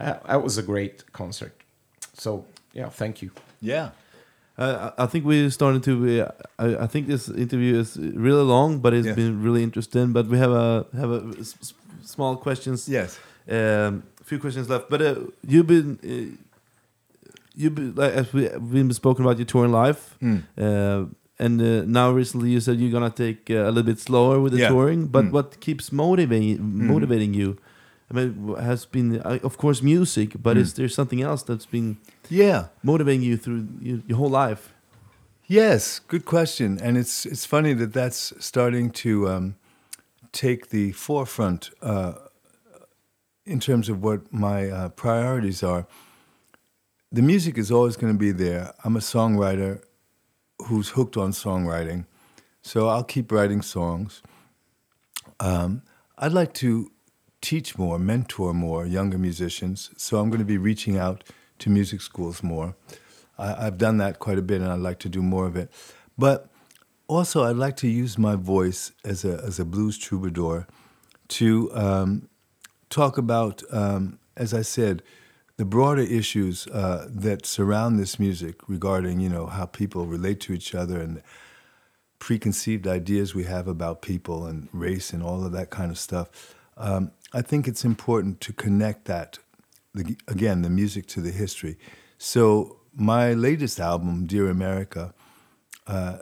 Uh, 0.00 0.14
that 0.26 0.42
was 0.42 0.56
a 0.58 0.62
great 0.62 1.04
concert. 1.12 1.52
So 2.14 2.44
yeah, 2.72 2.88
thank 2.90 3.20
you. 3.22 3.30
yeah. 3.60 3.90
Uh, 4.58 4.90
I 4.98 5.04
I 5.04 5.06
think 5.06 5.24
we're 5.24 5.50
starting 5.50 5.80
to. 5.82 5.92
Uh, 6.22 6.30
I, 6.58 6.84
I 6.84 6.86
think 6.86 7.06
this 7.06 7.28
interview 7.28 7.78
is 7.80 7.96
really 7.98 8.44
long, 8.44 8.80
but 8.80 8.92
it's 8.92 9.06
Yeah. 9.06 9.14
been 9.16 9.42
really 9.44 9.62
interesting. 9.62 10.12
But 10.12 10.26
we 10.28 10.38
have 10.38 10.50
a 10.52 10.84
have 10.96 11.10
a 11.10 11.20
s- 11.40 11.56
s- 11.62 11.74
small 12.02 12.36
questions. 12.36 12.88
Yes. 12.88 13.18
Um, 13.48 13.56
a 13.56 14.11
few 14.32 14.38
questions 14.44 14.68
left. 14.68 14.88
But 14.92 15.00
uh, 15.02 15.14
you've 15.52 15.66
been 15.74 15.88
uh, 16.12 16.36
you've 17.60 17.74
been 17.74 17.94
like 17.94 18.12
as 18.20 18.32
we 18.32 18.42
we've 18.70 18.72
been 18.88 18.92
spoken 18.92 19.24
about 19.24 19.36
your 19.38 19.46
touring 19.54 19.72
life, 19.84 20.02
Mm. 20.20 20.38
uh, 20.58 21.04
and 21.44 21.60
uh, 21.60 21.84
now 22.00 22.08
recently 22.20 22.50
you 22.54 22.60
said 22.60 22.74
you're 22.80 22.94
gonna 22.98 23.10
take 23.26 23.40
uh, 23.50 23.68
a 23.68 23.70
little 23.74 23.88
bit 23.92 23.98
slower 24.00 24.36
with 24.42 24.52
the 24.52 24.60
Yeah. 24.60 24.68
touring. 24.72 25.00
But 25.16 25.24
Mm. 25.24 25.32
what 25.32 25.46
keeps 25.60 25.90
motivating 25.92 26.58
motivating 26.92 27.34
you? 27.40 27.56
I 28.10 28.14
mean, 28.14 28.54
has 28.60 28.86
been 28.86 29.08
uh, 29.24 29.38
of 29.48 29.56
course 29.56 29.82
music, 29.84 30.28
but 30.42 30.56
is 30.56 30.72
there 30.74 30.88
something 30.88 31.22
else 31.22 31.42
that's 31.48 31.66
been 31.70 31.96
Yeah. 32.30 32.62
motivating 32.82 33.22
you 33.30 33.36
through 33.38 33.62
your, 33.88 33.98
your 34.08 34.18
whole 34.18 34.48
life? 34.48 34.62
Yes, 35.48 36.00
good 36.08 36.24
question, 36.24 36.78
and 36.84 36.96
it's 36.96 37.26
it's 37.32 37.46
funny 37.46 37.74
that 37.74 37.92
that's 37.92 38.32
starting 38.38 38.90
to 39.04 39.10
um, 39.34 39.54
take 40.32 40.60
the 40.70 40.92
forefront 40.92 41.70
uh, 41.82 42.12
in 43.44 43.60
terms 43.60 43.88
of 43.88 44.02
what 44.02 44.32
my 44.32 44.68
uh, 44.68 44.88
priorities 44.90 45.62
are. 45.62 45.86
The 47.10 47.22
music 47.22 47.58
is 47.58 47.70
always 47.70 47.96
going 47.96 48.12
to 48.12 48.18
be 48.18 48.32
there. 48.32 48.72
I'm 48.84 48.96
a 48.96 49.00
songwriter 49.00 49.82
who's 50.66 50.90
hooked 50.90 51.16
on 51.16 51.32
songwriting, 51.32 52.06
so 52.62 52.88
I'll 52.88 53.04
keep 53.04 53.30
writing 53.32 53.62
songs. 53.62 54.22
Um, 55.40 55.82
I'd 56.16 56.32
like 56.32 56.54
to 56.54 56.90
teach 57.40 57.76
more, 57.76 57.98
mentor 57.98 58.54
more 58.54 58.86
younger 58.86 59.18
musicians, 59.18 59.90
so 59.96 60.18
I'm 60.18 60.30
going 60.30 60.38
to 60.38 60.46
be 60.46 60.58
reaching 60.58 60.96
out 60.96 61.24
to 61.58 61.68
music 61.68 62.00
schools 62.00 62.42
more. 62.42 62.76
I, 63.38 63.66
I've 63.66 63.76
done 63.76 63.98
that 63.98 64.20
quite 64.20 64.38
a 64.38 64.42
bit, 64.42 64.60
and 64.60 64.70
I'd 64.70 64.78
like 64.78 65.00
to 65.00 65.08
do 65.08 65.20
more 65.20 65.46
of 65.46 65.56
it. 65.56 65.70
But 66.16 66.48
also, 67.08 67.42
I'd 67.44 67.56
like 67.56 67.76
to 67.78 67.88
use 67.88 68.16
my 68.16 68.36
voice 68.36 68.92
as 69.04 69.24
a 69.24 69.42
as 69.44 69.58
a 69.58 69.64
blues 69.64 69.98
troubadour 69.98 70.66
to 71.28 71.70
um, 71.74 72.28
talk 72.92 73.18
about, 73.18 73.62
um, 73.72 74.18
as 74.36 74.52
I 74.54 74.62
said, 74.62 75.02
the 75.56 75.64
broader 75.64 76.02
issues 76.02 76.66
uh, 76.68 77.08
that 77.08 77.46
surround 77.46 77.98
this 77.98 78.18
music 78.18 78.56
regarding, 78.68 79.20
you 79.20 79.28
know, 79.28 79.46
how 79.46 79.66
people 79.66 80.06
relate 80.06 80.40
to 80.40 80.52
each 80.52 80.74
other 80.74 81.00
and 81.00 81.22
preconceived 82.18 82.86
ideas 82.86 83.34
we 83.34 83.44
have 83.44 83.66
about 83.66 84.02
people 84.02 84.46
and 84.46 84.68
race 84.72 85.12
and 85.12 85.22
all 85.22 85.44
of 85.44 85.52
that 85.52 85.70
kind 85.70 85.90
of 85.90 85.98
stuff. 85.98 86.54
Um, 86.76 87.10
I 87.32 87.42
think 87.42 87.66
it's 87.66 87.84
important 87.84 88.40
to 88.42 88.52
connect 88.52 89.06
that, 89.06 89.38
the, 89.94 90.16
again, 90.28 90.62
the 90.62 90.70
music 90.70 91.06
to 91.08 91.20
the 91.20 91.32
history. 91.32 91.78
So 92.18 92.78
my 92.94 93.32
latest 93.32 93.80
album, 93.80 94.26
Dear 94.26 94.48
America, 94.48 95.14
uh, 95.86 96.18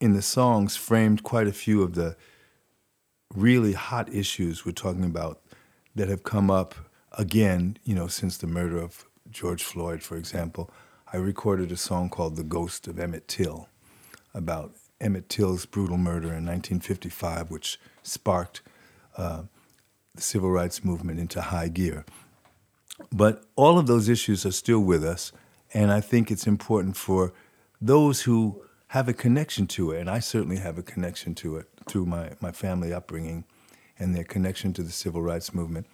in 0.00 0.12
the 0.12 0.22
songs 0.22 0.76
framed 0.76 1.22
quite 1.22 1.48
a 1.48 1.52
few 1.52 1.82
of 1.82 1.94
the 1.94 2.16
really 3.34 3.72
hot 3.72 4.12
issues 4.12 4.64
we're 4.64 4.72
talking 4.72 5.04
about 5.04 5.40
that 5.94 6.08
have 6.08 6.22
come 6.22 6.50
up 6.50 6.74
again, 7.12 7.76
you 7.84 7.94
know, 7.94 8.06
since 8.06 8.36
the 8.36 8.46
murder 8.46 8.78
of 8.78 9.04
George 9.30 9.62
Floyd, 9.62 10.02
for 10.02 10.16
example. 10.16 10.70
I 11.12 11.16
recorded 11.16 11.72
a 11.72 11.76
song 11.76 12.10
called 12.10 12.36
The 12.36 12.42
Ghost 12.42 12.86
of 12.86 12.98
Emmett 12.98 13.28
Till 13.28 13.68
about 14.34 14.72
Emmett 15.00 15.28
Till's 15.28 15.64
brutal 15.66 15.96
murder 15.96 16.28
in 16.28 16.44
1955, 16.44 17.50
which 17.50 17.78
sparked 18.02 18.62
uh, 19.16 19.42
the 20.14 20.22
civil 20.22 20.50
rights 20.50 20.84
movement 20.84 21.18
into 21.18 21.40
high 21.40 21.68
gear. 21.68 22.04
But 23.12 23.44
all 23.56 23.78
of 23.78 23.86
those 23.86 24.08
issues 24.08 24.44
are 24.44 24.52
still 24.52 24.80
with 24.80 25.04
us, 25.04 25.32
and 25.72 25.90
I 25.92 26.00
think 26.00 26.30
it's 26.30 26.46
important 26.46 26.96
for 26.96 27.32
those 27.80 28.22
who 28.22 28.62
have 28.88 29.08
a 29.08 29.12
connection 29.12 29.66
to 29.68 29.92
it, 29.92 30.00
and 30.00 30.10
I 30.10 30.18
certainly 30.18 30.56
have 30.56 30.78
a 30.78 30.82
connection 30.82 31.34
to 31.36 31.56
it 31.56 31.68
through 31.88 32.06
my, 32.06 32.32
my 32.40 32.52
family 32.52 32.92
upbringing 32.92 33.44
and 33.98 34.14
their 34.14 34.24
connection 34.24 34.72
to 34.74 34.82
the 34.82 34.92
civil 34.92 35.22
rights 35.22 35.52
movement 35.54 35.86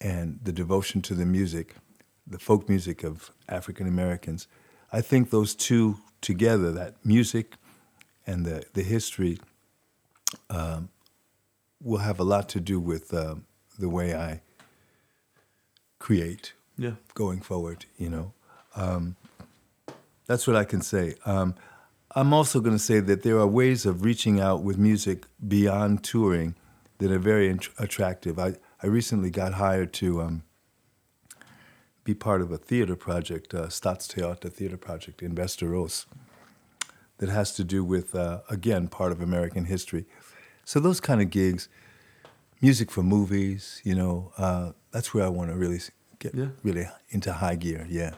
and 0.00 0.40
the 0.42 0.52
devotion 0.52 1.02
to 1.02 1.14
the 1.14 1.26
music, 1.26 1.74
the 2.26 2.38
folk 2.38 2.68
music 2.68 3.04
of 3.04 3.30
African 3.48 3.86
Americans. 3.86 4.46
I 4.92 5.00
think 5.02 5.30
those 5.30 5.54
two 5.54 5.98
together, 6.20 6.72
that 6.72 7.04
music 7.04 7.54
and 8.26 8.46
the, 8.46 8.64
the 8.72 8.82
history, 8.82 9.38
um, 10.48 10.88
will 11.82 11.98
have 11.98 12.20
a 12.20 12.24
lot 12.24 12.48
to 12.50 12.60
do 12.60 12.78
with 12.78 13.12
um, 13.14 13.46
the 13.78 13.88
way 13.88 14.14
I 14.14 14.42
create 15.98 16.52
Yeah. 16.76 16.94
going 17.14 17.40
forward, 17.40 17.86
you 17.96 18.08
know. 18.10 18.32
Um, 18.76 19.16
that's 20.26 20.46
what 20.46 20.56
I 20.56 20.64
can 20.64 20.82
say. 20.82 21.16
Um, 21.24 21.54
I'm 22.14 22.32
also 22.32 22.60
going 22.60 22.74
to 22.76 22.82
say 22.82 22.98
that 23.00 23.22
there 23.22 23.38
are 23.38 23.46
ways 23.46 23.86
of 23.86 24.04
reaching 24.04 24.40
out 24.40 24.62
with 24.64 24.78
music 24.78 25.26
beyond 25.46 26.02
touring 26.02 26.56
that 26.98 27.10
are 27.12 27.18
very 27.20 27.48
int- 27.48 27.68
attractive. 27.78 28.38
I, 28.38 28.54
I 28.82 28.88
recently 28.88 29.30
got 29.30 29.54
hired 29.54 29.92
to 29.94 30.20
um, 30.22 30.42
be 32.02 32.14
part 32.14 32.40
of 32.42 32.50
a 32.50 32.56
theater 32.58 32.96
project, 32.96 33.54
uh, 33.54 33.66
Staatstheater 33.66 34.52
Theater 34.52 34.76
Project 34.76 35.22
in 35.22 35.34
Västerås, 35.34 36.06
that 37.18 37.28
has 37.28 37.52
to 37.54 37.62
do 37.64 37.84
with, 37.84 38.14
uh, 38.14 38.40
again, 38.48 38.88
part 38.88 39.12
of 39.12 39.20
American 39.20 39.66
history. 39.66 40.04
So 40.64 40.80
those 40.80 41.00
kind 41.00 41.20
of 41.20 41.30
gigs, 41.30 41.68
music 42.60 42.90
for 42.90 43.02
movies, 43.04 43.80
you 43.84 43.94
know, 43.94 44.32
uh, 44.36 44.72
that's 44.90 45.14
where 45.14 45.24
I 45.24 45.28
want 45.28 45.50
to 45.50 45.56
really 45.56 45.80
get 46.18 46.34
Yeah. 46.34 46.48
really 46.64 46.88
into 47.10 47.32
high 47.34 47.56
gear. 47.56 47.86
Yeah. 47.88 48.14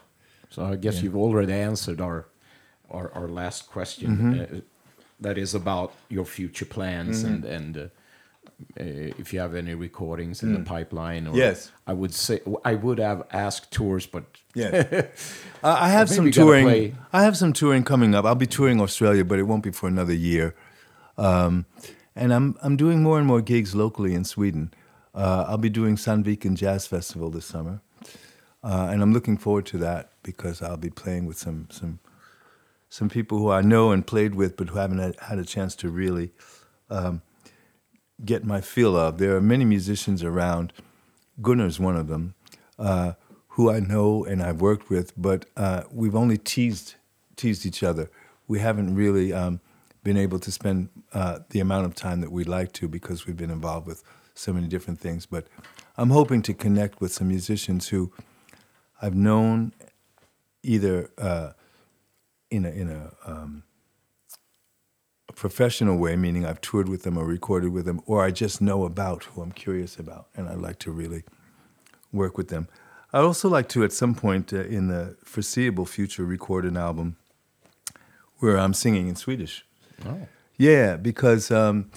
So 0.49 0.65
I 0.65 0.77
guess 0.77 1.03
you've 1.03 1.17
already 1.17 1.53
answered 1.53 2.01
our 2.01 2.27
our, 2.93 3.11
our 3.15 3.29
last 3.29 3.71
question. 3.71 4.17
Mm-hmm. 4.17 4.57
Uh, 4.57 4.61
that 5.21 5.39
is 5.39 5.55
about 5.55 5.93
your 6.09 6.25
future 6.25 6.65
plans 6.65 7.23
and 7.23 7.45
and 7.45 7.77
uh, 7.77 7.81
uh, 8.81 9.21
if 9.23 9.33
you 9.33 9.41
have 9.41 9.55
any 9.55 9.75
recordings 9.75 10.43
in 10.43 10.53
the 10.55 10.61
pipeline. 10.61 11.27
Or 11.27 11.33
Mm. 11.33 11.37
Yes. 11.37 11.71
I 11.87 11.93
would 11.93 12.13
say 12.15 12.41
I 12.65 12.75
would 12.75 12.99
have 12.99 13.23
asked 13.33 13.71
tours, 13.73 14.07
but 14.07 14.25
Yeah. 14.55 15.07
I 15.63 15.87
I 15.87 15.89
have 15.91 16.09
some 16.09 16.31
touring. 16.31 16.97
I 17.13 17.23
have 17.23 17.37
some 17.37 17.53
touring 17.53 17.85
coming 17.85 18.15
up. 18.15 18.25
I'll 18.25 18.35
be 18.35 18.47
touring 18.47 18.81
Australia, 18.81 19.25
but 19.25 19.39
it 19.39 19.45
won't 19.45 19.63
be 19.63 19.73
for 19.73 19.89
another 19.89 20.15
year. 20.15 20.55
Um, 21.17 21.67
and 22.15 22.33
I'm 22.33 22.57
I'm 22.63 22.77
doing 22.77 23.03
more 23.03 23.19
and 23.19 23.27
more 23.27 23.43
gigs 23.43 23.75
locally 23.75 24.15
in 24.15 24.25
Sweden. 24.25 24.71
Uh, 25.15 25.45
I'll 25.49 25.59
be 25.59 25.71
doing 25.71 25.97
Sandviken 25.97 26.55
Jazz 26.57 26.87
Festival 26.87 27.31
this 27.31 27.47
summer, 27.47 27.81
uh, 28.65 28.89
and 28.91 29.03
I'm 29.03 29.13
looking 29.13 29.39
forward 29.39 29.67
to 29.67 29.79
that 29.79 30.11
because 30.23 30.63
I'll 30.63 30.77
be 30.79 30.91
playing 30.91 31.27
with 31.27 31.39
some 31.39 31.67
some 31.71 31.99
some 32.93 33.09
people 33.09 33.39
who 33.39 33.51
I 33.51 33.63
know 33.63 33.91
and 33.91 34.07
played 34.07 34.35
with, 34.35 34.55
but 34.55 34.69
who 34.69 34.77
haven't 34.77 35.19
had, 35.19 35.39
a 35.39 35.47
chance 35.47 35.75
to 35.77 35.89
really 35.89 36.31
um, 36.91 37.23
get 38.23 38.45
my 38.45 38.61
feel 38.61 38.99
of. 38.99 39.17
There 39.17 39.35
are 39.35 39.41
many 39.41 39.65
musicians 39.65 40.23
around. 40.23 40.75
Gunnar's 41.41 41.81
one 41.81 41.97
of 41.97 42.09
them, 42.09 42.35
uh, 42.79 43.15
who 43.49 43.71
I 43.71 43.81
know 43.81 44.27
and 44.27 44.43
I've 44.43 44.61
worked 44.61 44.91
with, 44.91 45.15
but 45.17 45.47
uh, 45.57 45.85
we've 45.91 46.15
only 46.15 46.37
teased 46.37 46.97
teased 47.35 47.65
each 47.65 47.83
other. 47.83 48.11
We 48.47 48.59
haven't 48.59 48.95
really 48.95 49.33
um, 49.33 49.63
been 50.05 50.19
able 50.19 50.39
to 50.41 50.53
spend 50.53 50.91
uh, 51.15 51.39
the 51.49 51.61
amount 51.61 51.87
of 51.87 51.95
time 51.95 52.21
that 52.21 52.31
we'd 52.31 52.47
like 52.47 52.73
to 52.73 52.89
because 52.89 53.27
we've 53.27 53.39
been 53.39 53.51
involved 53.51 53.87
with 53.87 54.05
so 54.35 54.53
many 54.53 54.69
different 54.69 55.01
things. 55.01 55.25
But 55.25 55.47
I'm 55.97 56.11
hoping 56.11 56.43
to 56.43 56.53
connect 56.53 57.01
with 57.01 57.11
some 57.11 57.29
musicians 57.29 57.89
who 57.89 58.13
I've 59.01 59.15
known 59.15 59.73
either 60.63 61.11
uh, 61.17 61.53
in 62.53 62.65
a 62.65 62.71
in 62.71 62.89
a, 62.89 63.13
um, 63.25 63.63
a 65.29 65.33
professional 65.33 65.97
way, 65.97 66.15
meaning 66.17 66.45
I've 66.45 66.61
toured 66.61 66.89
with 66.89 67.03
them 67.03 67.17
or 67.17 67.25
recorded 67.25 67.73
with 67.73 67.87
them, 67.87 68.01
or 68.07 68.23
I 68.23 68.31
just 68.31 68.61
know 68.61 68.85
about 68.85 69.25
who 69.25 69.43
I'm 69.43 69.53
curious 69.53 69.97
about, 69.97 70.29
and 70.37 70.49
I'd 70.49 70.59
like 70.59 70.79
to 70.81 70.93
really 70.93 71.25
work 72.13 72.37
with 72.37 72.49
them. 72.49 72.69
I'd 73.13 73.25
also 73.25 73.49
like 73.49 73.69
to, 73.71 73.85
at 73.85 73.93
some 73.93 74.15
point 74.15 74.53
uh, 74.53 74.61
in 74.61 74.89
the 74.89 75.17
foreseeable 75.25 75.87
future, 75.87 76.25
record 76.25 76.65
an 76.65 76.77
album 76.77 77.17
where 78.39 78.59
I'm 78.59 78.75
singing 78.75 79.09
in 79.09 79.17
Swedish. 79.17 79.65
Oh. 80.05 80.27
Yeah, 80.57 80.97
because 80.97 81.51
um, 81.51 81.91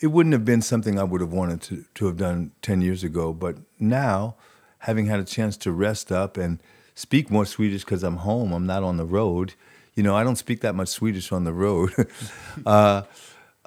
it 0.00 0.08
wouldn't 0.08 0.32
have 0.32 0.44
been 0.44 0.62
something 0.62 0.98
I 0.98 1.04
would 1.04 1.20
have 1.20 1.32
wanted 1.32 1.60
to, 1.62 1.84
to 1.94 2.06
have 2.06 2.16
done 2.16 2.52
10 2.62 2.80
years 2.80 3.04
ago. 3.04 3.32
But 3.32 3.56
now, 3.78 4.36
having 4.78 5.06
had 5.06 5.20
a 5.20 5.24
chance 5.24 5.56
to 5.58 5.72
rest 5.72 6.10
up 6.10 6.36
and 6.36 6.60
speak 6.94 7.30
more 7.30 7.46
Swedish 7.46 7.84
because 7.84 8.02
I'm 8.02 8.18
home, 8.18 8.52
I'm 8.52 8.66
not 8.66 8.82
on 8.82 8.96
the 8.96 9.04
road. 9.04 9.54
You 9.94 10.02
know, 10.02 10.14
I 10.14 10.24
don't 10.24 10.36
speak 10.36 10.60
that 10.60 10.74
much 10.74 10.88
Swedish 10.88 11.32
on 11.32 11.44
the 11.44 11.52
road. 11.52 11.92
uh, 12.66 13.02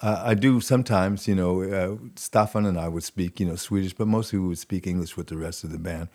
uh, 0.02 0.22
I 0.26 0.34
do 0.34 0.60
sometimes, 0.60 1.28
you 1.28 1.36
know, 1.36 1.62
uh, 1.62 1.95
Staffan 2.16 2.68
and 2.68 2.80
I 2.80 2.88
would 2.88 3.04
speak, 3.04 3.40
you 3.40 3.45
know, 3.45 3.56
Swedish, 3.56 3.94
but 3.94 4.08
mostly 4.08 4.40
we 4.40 4.48
would 4.48 4.58
speak 4.58 4.88
English 4.88 5.16
with 5.16 5.28
the 5.28 5.38
rest 5.38 5.64
of 5.64 5.72
the 5.72 5.80
band. 5.80 6.10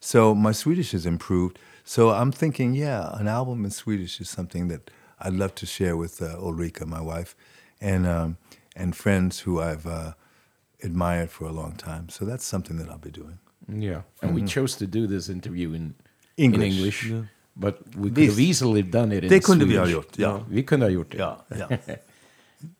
So 0.00 0.34
my 0.34 0.52
Swedish 0.52 0.92
has 0.92 1.06
improved. 1.06 1.58
So 1.84 2.10
I'm 2.10 2.32
thinking, 2.32 2.74
yeah, 2.74 3.16
an 3.16 3.28
album 3.28 3.64
in 3.64 3.70
Swedish 3.70 4.20
is 4.20 4.28
something 4.28 4.68
that 4.68 4.90
I'd 5.20 5.32
love 5.32 5.54
to 5.56 5.66
share 5.66 5.96
with 5.96 6.20
uh, 6.20 6.36
Ulrika, 6.38 6.86
my 6.86 7.00
wife, 7.00 7.34
and 7.80 8.06
um, 8.06 8.36
and 8.74 8.96
friends 8.96 9.40
who 9.40 9.60
I've 9.60 9.86
uh, 9.86 10.12
admired 10.82 11.30
for 11.30 11.46
a 11.46 11.52
long 11.52 11.74
time. 11.76 12.08
So 12.08 12.24
that's 12.24 12.44
something 12.44 12.76
that 12.78 12.88
I'll 12.88 12.98
be 12.98 13.10
doing. 13.10 13.38
Yeah, 13.68 14.02
and 14.20 14.34
we 14.34 14.42
chose 14.42 14.74
to 14.76 14.86
do 14.86 15.06
this 15.06 15.28
interview 15.28 15.72
in 15.72 15.94
English. 16.36 16.66
In 16.66 16.72
English. 16.72 17.30
But 17.54 17.78
we 17.96 18.10
could 18.10 18.28
have 18.28 18.40
easily 18.40 18.82
done 18.82 19.12
it 19.12 19.24
in 19.24 19.40
kunde 19.40 19.64
vi 19.66 19.74
Swedish. 19.74 19.78
ha 19.78 19.86
gjort, 19.86 20.18
ja. 20.18 20.40
Vi 20.48 20.62
kunde 20.62 20.86
ha 20.86 20.90
gjort 20.90 21.10
det. 21.10 21.18
Yeah, 21.18 21.36
yeah. 21.88 21.96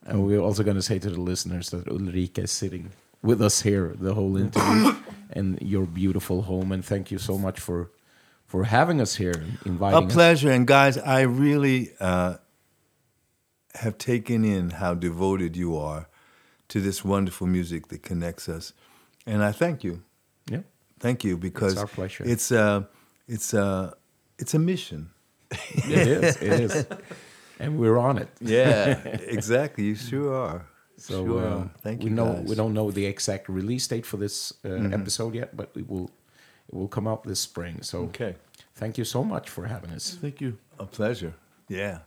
And 0.07 0.25
we're 0.27 0.41
also 0.41 0.63
going 0.63 0.77
to 0.77 0.83
say 0.83 0.99
to 0.99 1.11
the 1.11 1.21
listeners 1.21 1.71
that 1.71 1.89
Ulrika 1.89 2.43
is 2.43 2.51
sitting 2.51 2.91
with 3.23 3.43
us 3.43 3.63
here 3.63 3.95
the 4.01 4.15
whole 4.15 4.37
interview 4.37 4.95
and 5.37 5.59
your 5.61 5.87
beautiful 5.87 6.43
home. 6.43 6.73
And 6.75 6.85
thank 6.85 7.11
you 7.11 7.19
so 7.19 7.37
much 7.39 7.61
for 7.61 7.91
for 8.47 8.65
having 8.65 9.01
us 9.01 9.17
here 9.17 9.33
and 9.33 9.59
A 9.65 9.69
inviting 9.69 10.07
us. 10.07 10.13
pleasure. 10.15 10.51
And 10.51 10.67
guys, 10.67 10.97
I 10.99 11.21
really 11.23 11.91
uh, 12.01 12.37
have 13.75 13.97
taken 13.99 14.45
in 14.45 14.71
how 14.71 14.95
devoted 14.95 15.57
you 15.57 15.77
are 15.77 16.09
to 16.69 16.81
this 16.81 17.05
wonderful 17.05 17.47
music 17.47 17.89
that 17.89 18.03
connects 18.03 18.49
us. 18.49 18.73
And 19.27 19.43
I 19.43 19.53
thank 19.53 19.83
you. 19.85 20.03
Yeah. 20.51 20.63
Thank 21.01 21.25
you 21.25 21.37
because 21.39 21.77
our 21.79 21.87
pleasure. 21.87 22.25
it's 22.27 22.51
a, 22.51 22.89
it's 23.27 23.55
a, 23.55 23.95
it's 24.43 24.55
a 24.55 24.59
mission. 24.59 25.01
It 25.51 26.07
is. 26.09 26.37
It 26.49 26.53
is. 26.67 26.75
And 27.63 27.79
we're 27.81 27.99
on 28.09 28.19
it. 28.23 28.29
Yeah, 28.41 28.99
exactly. 29.39 29.85
You 29.85 29.95
sure 29.95 30.35
are. 30.35 30.61
So 30.97 31.25
sure 31.25 31.45
uh, 31.47 31.51
are. 31.61 31.71
Thank 31.85 32.03
we 32.03 32.11
you, 32.11 32.17
know 32.17 32.27
guys. 32.27 32.37
Mm-hmm. 32.39 32.49
we 32.51 32.55
don't 32.61 32.75
know 32.79 32.91
the 32.91 33.07
exact 33.07 33.49
release 33.49 33.87
date 33.93 34.07
for 34.07 34.19
this 34.19 34.53
uh, 34.65 34.91
episode 34.99 35.35
yet, 35.35 35.49
but 35.57 35.69
it 35.77 35.87
will 35.89 36.09
it 36.69 36.75
will 36.79 36.89
come 36.97 37.07
out 37.11 37.23
this 37.25 37.41
spring. 37.41 37.83
So 37.83 37.97
Okay. 38.11 38.35
thank 38.81 38.99
you 38.99 39.05
so 39.05 39.23
much 39.25 39.47
for 39.55 39.63
having 39.67 39.91
us. 39.99 40.19
Thank 40.21 40.41
you. 40.41 40.51
A 40.79 40.87
pleasure. 40.87 41.35
Yeah. 41.69 41.99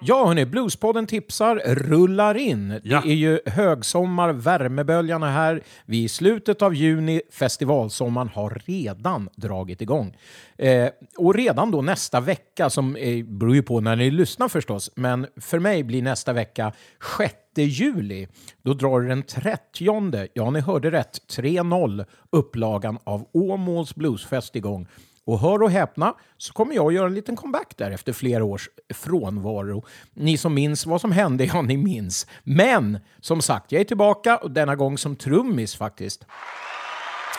Ja, 0.00 0.26
hörni, 0.26 0.46
Bluespodden 0.46 1.06
tipsar 1.06 1.56
rullar 1.66 2.34
in. 2.34 2.80
Ja. 2.82 3.00
Det 3.04 3.10
är 3.10 3.14
ju 3.14 3.40
högsommar, 3.46 4.32
värmeböljarna 4.32 5.30
här. 5.30 5.62
Vi 5.86 6.00
är 6.00 6.04
i 6.04 6.08
slutet 6.08 6.62
av 6.62 6.74
juni, 6.74 7.22
festivalsommaren 7.32 8.28
har 8.28 8.62
redan 8.64 9.28
dragit 9.36 9.80
igång. 9.80 10.16
Eh, 10.58 10.88
och 11.16 11.34
redan 11.34 11.70
då 11.70 11.82
nästa 11.82 12.20
vecka, 12.20 12.70
som 12.70 12.96
eh, 12.96 13.24
beror 13.24 13.54
ju 13.54 13.62
på 13.62 13.80
när 13.80 13.96
ni 13.96 14.10
lyssnar 14.10 14.48
förstås, 14.48 14.90
men 14.94 15.26
för 15.36 15.58
mig 15.58 15.82
blir 15.82 16.02
nästa 16.02 16.32
vecka 16.32 16.72
6 17.18 17.34
juli. 17.56 18.28
Då 18.62 18.74
drar 18.74 19.00
den 19.00 19.22
30, 19.22 20.28
ja 20.34 20.50
ni 20.50 20.60
hörde 20.60 20.90
rätt, 20.90 21.20
3-0 21.38 22.04
upplagan 22.30 22.98
av 23.04 23.28
Åmåls 23.32 23.94
Bluesfest 23.94 24.56
igång. 24.56 24.86
Och 25.28 25.40
hör 25.40 25.62
och 25.62 25.70
häpna 25.70 26.14
så 26.38 26.52
kommer 26.52 26.74
jag 26.74 26.86
att 26.86 26.94
göra 26.94 27.06
en 27.06 27.14
liten 27.14 27.36
comeback 27.36 27.74
där 27.76 27.90
efter 27.90 28.12
flera 28.12 28.44
års 28.44 28.68
frånvaro. 28.94 29.84
Ni 30.14 30.38
som 30.38 30.54
minns 30.54 30.86
vad 30.86 31.00
som 31.00 31.12
hände, 31.12 31.44
ja 31.52 31.62
ni 31.62 31.76
minns. 31.76 32.26
Men 32.42 32.98
som 33.20 33.42
sagt, 33.42 33.72
jag 33.72 33.80
är 33.80 33.84
tillbaka 33.84 34.36
och 34.36 34.50
denna 34.50 34.76
gång 34.76 34.98
som 34.98 35.16
trummis 35.16 35.76
faktiskt. 35.76 36.26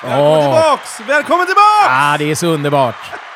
Välkommen 0.04 0.42
tillbaks! 0.42 1.00
Välkommen 1.00 1.46
tillbaks! 1.46 1.90
Ah, 1.90 2.18
det 2.18 2.32
är 2.32 2.36
så 2.36 2.48
underbart! 2.48 3.29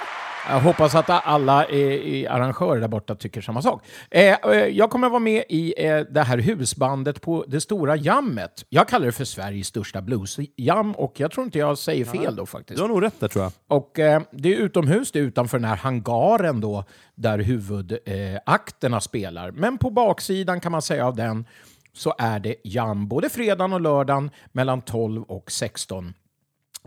Jag 0.49 0.59
hoppas 0.59 0.95
att 0.95 1.09
alla 1.09 1.65
eh, 1.65 2.33
arrangörer 2.33 2.81
där 2.81 2.87
borta 2.87 3.15
tycker 3.15 3.41
samma 3.41 3.61
sak. 3.61 3.85
Eh, 4.11 4.33
eh, 4.33 4.51
jag 4.51 4.89
kommer 4.89 5.09
vara 5.09 5.19
med 5.19 5.43
i 5.49 5.85
eh, 5.85 5.99
det 5.99 6.21
här 6.21 6.37
husbandet 6.37 7.21
på 7.21 7.45
det 7.47 7.61
stora 7.61 7.95
jammet. 7.95 8.65
Jag 8.69 8.87
kallar 8.87 9.05
det 9.05 9.11
för 9.11 9.25
Sveriges 9.25 9.67
största 9.67 10.01
bluesjam 10.01 10.91
och 10.91 11.19
jag 11.19 11.31
tror 11.31 11.45
inte 11.45 11.59
jag 11.59 11.77
säger 11.77 12.05
fel 12.05 12.35
då 12.35 12.45
faktiskt. 12.45 12.77
Du 12.77 12.81
har 12.81 12.89
nog 12.89 13.03
rätt 13.03 13.19
där 13.19 13.27
tror 13.27 13.43
jag. 13.43 13.51
Och 13.67 13.99
eh, 13.99 14.21
det 14.31 14.53
är 14.53 14.57
utomhus, 14.57 15.11
det 15.11 15.19
är 15.19 15.23
utanför 15.23 15.57
den 15.57 15.69
här 15.69 15.75
hangaren 15.75 16.61
då, 16.61 16.85
där 17.15 17.39
huvudakterna 17.39 18.39
akterna 18.45 19.01
spelar. 19.01 19.51
Men 19.51 19.77
på 19.77 19.89
baksidan 19.89 20.59
kan 20.59 20.71
man 20.71 20.81
säga 20.81 21.07
av 21.07 21.15
den 21.15 21.45
så 21.93 22.13
är 22.17 22.39
det 22.39 22.55
jam 22.63 23.07
både 23.07 23.29
fredagen 23.29 23.73
och 23.73 23.81
lördagen 23.81 24.29
mellan 24.51 24.81
12 24.81 25.23
och 25.23 25.51
16. 25.51 26.13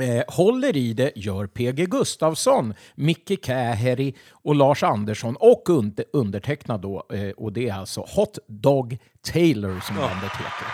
Eh, 0.01 0.23
håller 0.29 0.77
i 0.77 0.93
det 0.93 1.13
gör 1.17 1.47
PG 1.47 1.91
Gustafsson, 1.91 2.75
Micke 2.95 3.45
Käheri 3.47 4.15
och 4.33 4.55
Lars 4.55 4.83
Andersson 4.83 5.37
och 5.37 5.71
under, 5.71 6.05
undertecknad 6.13 6.81
då. 6.81 7.07
Eh, 7.13 7.31
och 7.31 7.53
det 7.53 7.69
är 7.69 7.75
alltså 7.75 8.01
Hot 8.01 8.39
Dog 8.49 8.99
Taylor 9.33 9.81
som 9.81 9.97
bandet 9.97 10.33
heter. 10.33 10.67